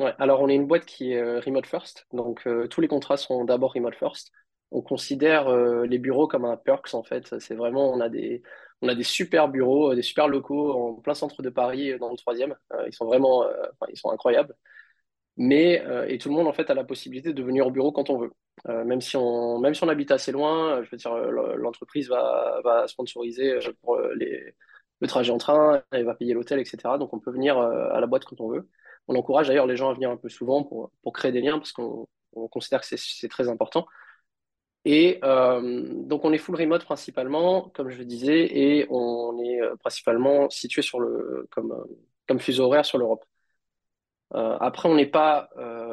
Ouais, 0.00 0.14
alors 0.18 0.40
on 0.40 0.48
est 0.48 0.54
une 0.56 0.66
boîte 0.66 0.84
qui 0.84 1.12
est 1.12 1.38
remote 1.40 1.66
first, 1.66 2.06
donc 2.12 2.46
tous 2.70 2.80
les 2.80 2.88
contrats 2.88 3.16
sont 3.16 3.44
d'abord 3.44 3.72
remote 3.72 3.94
first. 3.94 4.32
On 4.72 4.82
considère 4.82 5.54
les 5.84 5.98
bureaux 5.98 6.26
comme 6.26 6.44
un 6.44 6.56
perks 6.56 6.94
en 6.94 7.02
fait. 7.02 7.38
C'est 7.40 7.54
vraiment, 7.54 7.92
on 7.92 8.00
a 8.00 8.08
des, 8.08 8.42
on 8.82 8.88
a 8.88 8.94
des 8.94 9.04
super 9.04 9.48
bureaux, 9.48 9.92
euh, 9.92 9.94
des 9.94 10.02
super 10.02 10.28
locaux 10.28 10.72
en 10.72 10.94
plein 10.94 11.14
centre 11.14 11.42
de 11.42 11.48
Paris, 11.50 11.92
euh, 11.92 11.98
dans 11.98 12.10
le 12.10 12.16
troisième. 12.16 12.56
Euh, 12.72 12.84
ils 12.86 12.92
sont 12.92 13.06
vraiment, 13.06 13.46
ils 13.88 13.96
sont 13.96 14.10
incroyables. 14.10 14.54
Mais 15.36 15.82
et 16.08 16.18
tout 16.18 16.28
le 16.28 16.34
monde 16.34 16.46
en 16.46 16.52
fait 16.52 16.68
a 16.70 16.74
la 16.74 16.84
possibilité 16.84 17.32
de 17.32 17.42
venir 17.42 17.66
au 17.66 17.70
bureau 17.70 17.90
quand 17.90 18.10
on 18.10 18.18
veut, 18.18 18.32
même 18.66 19.00
si 19.00 19.16
on, 19.16 19.58
même 19.60 19.74
si 19.74 19.82
on 19.82 19.88
habite 19.88 20.10
assez 20.10 20.30
loin. 20.30 20.82
je 20.82 20.90
veux 20.90 20.98
dire, 20.98 21.14
l'entreprise 21.56 22.08
va, 22.10 22.60
va 22.64 22.86
sponsoriser 22.86 23.58
pour 23.82 23.98
les, 24.14 24.54
le 25.00 25.08
trajet 25.08 25.32
en 25.32 25.38
train, 25.38 25.82
elle 25.90 26.04
va 26.04 26.14
payer 26.14 26.34
l'hôtel, 26.34 26.60
etc. 26.60 26.98
Donc 26.98 27.14
on 27.14 27.18
peut 27.18 27.30
venir 27.32 27.58
à 27.58 27.98
la 28.00 28.06
boîte 28.06 28.26
quand 28.26 28.40
on 28.42 28.48
veut. 28.50 28.68
On 29.08 29.14
encourage 29.16 29.48
d'ailleurs 29.48 29.66
les 29.66 29.76
gens 29.76 29.88
à 29.90 29.94
venir 29.94 30.10
un 30.10 30.18
peu 30.18 30.28
souvent 30.28 30.64
pour, 30.64 30.90
pour 31.02 31.14
créer 31.14 31.32
des 31.32 31.40
liens 31.40 31.58
parce 31.58 31.72
qu'on 31.72 32.06
considère 32.50 32.82
que 32.82 32.86
c'est 32.96 33.28
très 33.28 33.48
important. 33.48 33.86
Et 34.84 35.20
euh, 35.22 35.84
donc, 36.04 36.24
on 36.24 36.32
est 36.32 36.38
full 36.38 36.56
remote 36.56 36.84
principalement, 36.84 37.70
comme 37.74 37.90
je 37.90 37.98
le 37.98 38.04
disais, 38.04 38.46
et 38.56 38.86
on 38.90 39.38
est 39.40 39.60
euh, 39.60 39.76
principalement 39.76 40.50
situé 40.50 40.82
sur 40.82 40.98
le, 40.98 41.46
comme, 41.52 41.72
euh, 41.72 41.84
comme 42.26 42.40
fuseau 42.40 42.64
horaire 42.64 42.84
sur 42.84 42.98
l'Europe. 42.98 43.24
après, 44.34 44.88
on 44.88 44.94
n'est 44.94 45.06
pas 45.06 45.50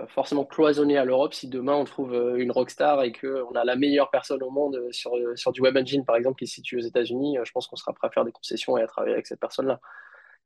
forcément 0.07 0.45
cloisonné 0.45 0.97
à 0.97 1.05
l'Europe 1.05 1.33
si 1.33 1.47
demain 1.49 1.75
on 1.75 1.83
trouve 1.83 2.13
une 2.37 2.51
rockstar 2.51 3.03
et 3.03 3.11
qu'on 3.11 3.51
a 3.53 3.65
la 3.65 3.75
meilleure 3.75 4.09
personne 4.09 4.41
au 4.43 4.49
monde 4.49 4.79
sur, 4.91 5.11
sur 5.35 5.51
du 5.51 5.61
web 5.61 5.75
engine, 5.77 6.05
par 6.05 6.15
exemple, 6.15 6.37
qui 6.37 6.45
est 6.45 6.47
situé 6.47 6.77
aux 6.77 6.87
États-Unis. 6.87 7.37
je 7.43 7.51
pense 7.51 7.67
qu'on 7.67 7.75
sera 7.75 7.93
prêt 7.93 8.07
à 8.07 8.11
faire 8.11 8.25
des 8.25 8.31
concessions 8.31 8.77
et 8.77 8.81
à 8.81 8.87
travailler 8.87 9.13
avec 9.13 9.27
cette 9.27 9.41
personne-là. 9.41 9.79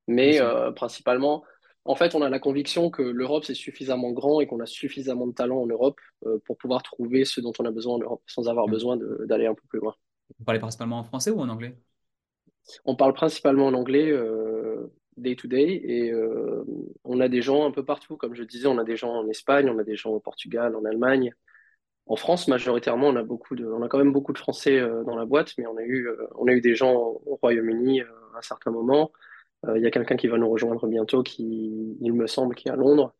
Mais 0.07 0.39
principalement, 0.75 1.43
en 1.85 1.95
fait, 1.95 2.15
on 2.15 2.21
a 2.21 2.29
la 2.29 2.39
conviction 2.39 2.89
que 2.89 3.01
l'Europe, 3.01 3.43
c'est 3.43 3.53
suffisamment 3.53 4.11
grand 4.11 4.39
et 4.39 4.47
qu'on 4.47 4.61
a 4.61 4.65
suffisamment 4.65 5.27
de 5.27 5.33
talent 5.33 5.61
en 5.61 5.67
Europe 5.67 5.99
euh, 6.25 6.39
pour 6.45 6.57
pouvoir 6.57 6.81
trouver 6.81 7.25
ce 7.25 7.41
dont 7.41 7.51
on 7.59 7.65
a 7.65 7.71
besoin 7.71 7.95
en 7.95 7.99
Europe, 7.99 8.21
sans 8.25 8.47
avoir 8.47 8.67
besoin 8.67 8.97
d'aller 9.25 9.47
un 9.47 9.53
peu 9.53 9.63
plus 9.67 9.79
loin. 9.79 9.93
Vous 10.39 10.45
parlez 10.45 10.59
principalement 10.59 10.99
en 10.99 11.03
français 11.03 11.31
ou 11.31 11.41
en 11.41 11.49
anglais? 11.49 11.77
On 12.85 12.95
parle 12.95 13.13
principalement 13.13 13.67
en 13.67 13.73
anglais 13.73 14.09
euh, 14.09 14.93
day 15.17 15.35
to 15.35 15.49
day 15.49 15.81
et 15.83 16.11
euh, 16.11 16.63
on 17.03 17.19
a 17.19 17.27
des 17.27 17.41
gens 17.41 17.65
un 17.65 17.71
peu 17.71 17.83
partout. 17.83 18.15
Comme 18.15 18.33
je 18.33 18.43
disais, 18.43 18.67
on 18.67 18.77
a 18.77 18.85
des 18.85 18.95
gens 18.95 19.11
en 19.11 19.27
Espagne, 19.27 19.69
on 19.69 19.77
a 19.77 19.83
des 19.83 19.97
gens 19.97 20.11
au 20.11 20.21
Portugal, 20.21 20.77
en 20.77 20.85
Allemagne. 20.85 21.33
En 22.05 22.15
France, 22.15 22.47
majoritairement, 22.47 23.07
on 23.07 23.15
a, 23.17 23.23
beaucoup 23.23 23.55
de, 23.55 23.65
on 23.65 23.81
a 23.81 23.89
quand 23.89 23.97
même 23.97 24.13
beaucoup 24.13 24.31
de 24.31 24.37
Français 24.37 24.81
dans 25.05 25.15
la 25.15 25.25
boîte, 25.25 25.53
mais 25.57 25.65
on 25.67 25.77
a 25.77 25.83
eu, 25.83 26.09
on 26.35 26.47
a 26.47 26.51
eu 26.51 26.59
des 26.59 26.75
gens 26.75 26.93
au 26.93 27.39
Royaume-Uni 27.41 28.01
à 28.01 28.07
un 28.37 28.41
certain 28.41 28.71
moment. 28.71 29.11
Euh, 29.67 29.77
il 29.77 29.83
y 29.83 29.87
a 29.87 29.91
quelqu'un 29.91 30.15
qui 30.15 30.27
va 30.27 30.37
nous 30.37 30.49
rejoindre 30.49 30.87
bientôt, 30.87 31.23
qui, 31.23 31.97
il 32.01 32.13
me 32.13 32.27
semble, 32.27 32.55
qui 32.55 32.67
est 32.67 32.71
à 32.71 32.75
Londres. 32.75 33.13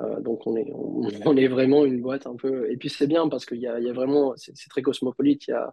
Euh, 0.00 0.20
donc 0.20 0.46
on 0.46 0.56
est, 0.56 0.72
on, 0.74 1.06
est 1.36 1.48
vraiment 1.48 1.84
une 1.84 2.00
boîte 2.00 2.26
un 2.26 2.36
peu. 2.36 2.70
Et 2.70 2.76
puis 2.76 2.90
c'est 2.90 3.06
bien 3.06 3.28
parce 3.28 3.46
qu'il 3.46 3.58
y 3.58 3.62
y 3.62 3.68
a 3.68 3.92
vraiment, 3.92 4.34
c'est 4.36 4.68
très 4.68 4.82
cosmopolite. 4.82 5.46
Il 5.48 5.50
y 5.52 5.54
a, 5.54 5.72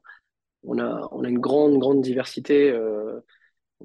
on 0.63 0.77
a, 0.79 1.09
on 1.11 1.23
a 1.23 1.29
une 1.29 1.39
grande, 1.39 1.77
grande 1.79 2.01
diversité. 2.01 2.69
Euh, 2.71 3.19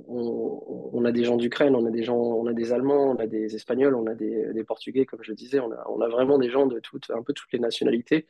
on, 0.09 0.91
on, 0.93 1.05
a 1.07 1.13
des 1.13 1.25
gens 1.25 1.37
d'Ukraine, 1.37 1.75
on 1.75 1.87
a 1.87 1.91
des 1.91 2.03
gens, 2.03 2.19
on 2.19 2.47
a 2.47 2.53
des 2.53 2.73
Allemands, 2.73 3.13
on 3.13 3.17
a 3.17 3.27
des 3.27 3.57
Espagnols, 3.57 3.95
on 3.95 4.07
a 4.07 4.15
des, 4.15 4.53
des 4.53 4.65
Portugais, 4.65 5.07
comme 5.07 5.23
je 5.23 5.33
disais. 5.33 5.59
On 5.61 5.73
a, 5.73 5.87
on 5.89 6.01
a 6.03 6.09
vraiment 6.09 6.39
des 6.39 6.51
gens 6.51 6.67
de 6.67 6.81
toutes, 6.81 7.11
un 7.11 7.23
peu 7.23 7.33
toutes 7.33 7.53
les 7.53 7.59
nationalités. 7.59 8.27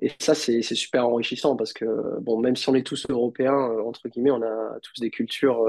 Et 0.00 0.12
ça, 0.20 0.34
c'est 0.34 0.62
super 0.62 1.08
enrichissant 1.08 1.56
parce 1.56 1.72
que, 1.72 2.20
bon, 2.20 2.38
même 2.38 2.56
si 2.56 2.68
on 2.68 2.74
est 2.74 2.86
tous 2.86 3.06
européens, 3.08 3.56
entre 3.84 4.08
guillemets, 4.08 4.30
on 4.30 4.42
a 4.42 4.78
tous 4.80 5.00
des 5.00 5.10
cultures 5.10 5.66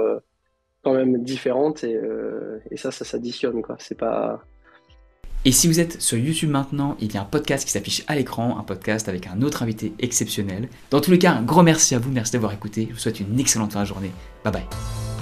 quand 0.83 0.93
même 0.93 1.21
différentes 1.23 1.83
et, 1.83 1.95
euh, 1.95 2.59
ça, 2.75 2.91
ça 2.91 3.05
s'additionne. 3.05 3.61
C'est 3.79 3.97
pas. 3.97 4.43
Et 5.45 5.51
si 5.53 5.67
vous 5.67 5.79
êtes 5.79 6.01
sur 6.01 6.17
YouTube 6.17 6.49
maintenant, 6.49 6.97
il 6.99 7.13
y 7.13 7.17
a 7.17 7.21
un 7.21 7.25
podcast 7.25 7.65
qui 7.65 7.71
s'affiche 7.71 8.03
à 8.07 8.15
l'écran, 8.15 8.57
un 8.59 8.63
podcast 8.63 9.07
avec 9.07 9.27
un 9.27 9.41
autre 9.41 9.63
invité 9.63 9.93
exceptionnel. 9.99 10.67
Dans 10.91 10.99
tous 10.99 11.11
les 11.11 11.19
cas, 11.19 11.31
un 11.31 11.43
grand 11.43 11.63
merci 11.63 11.95
à 11.95 11.99
vous, 11.99 12.11
merci 12.11 12.33
d'avoir 12.33 12.51
écouté. 12.51 12.87
Je 12.89 12.93
vous 12.93 12.99
souhaite 12.99 13.21
une 13.21 13.39
excellente 13.39 13.71
fin 13.71 13.81
de 13.81 13.87
journée. 13.87 14.11
Bye 14.43 14.53
bye. 14.53 15.18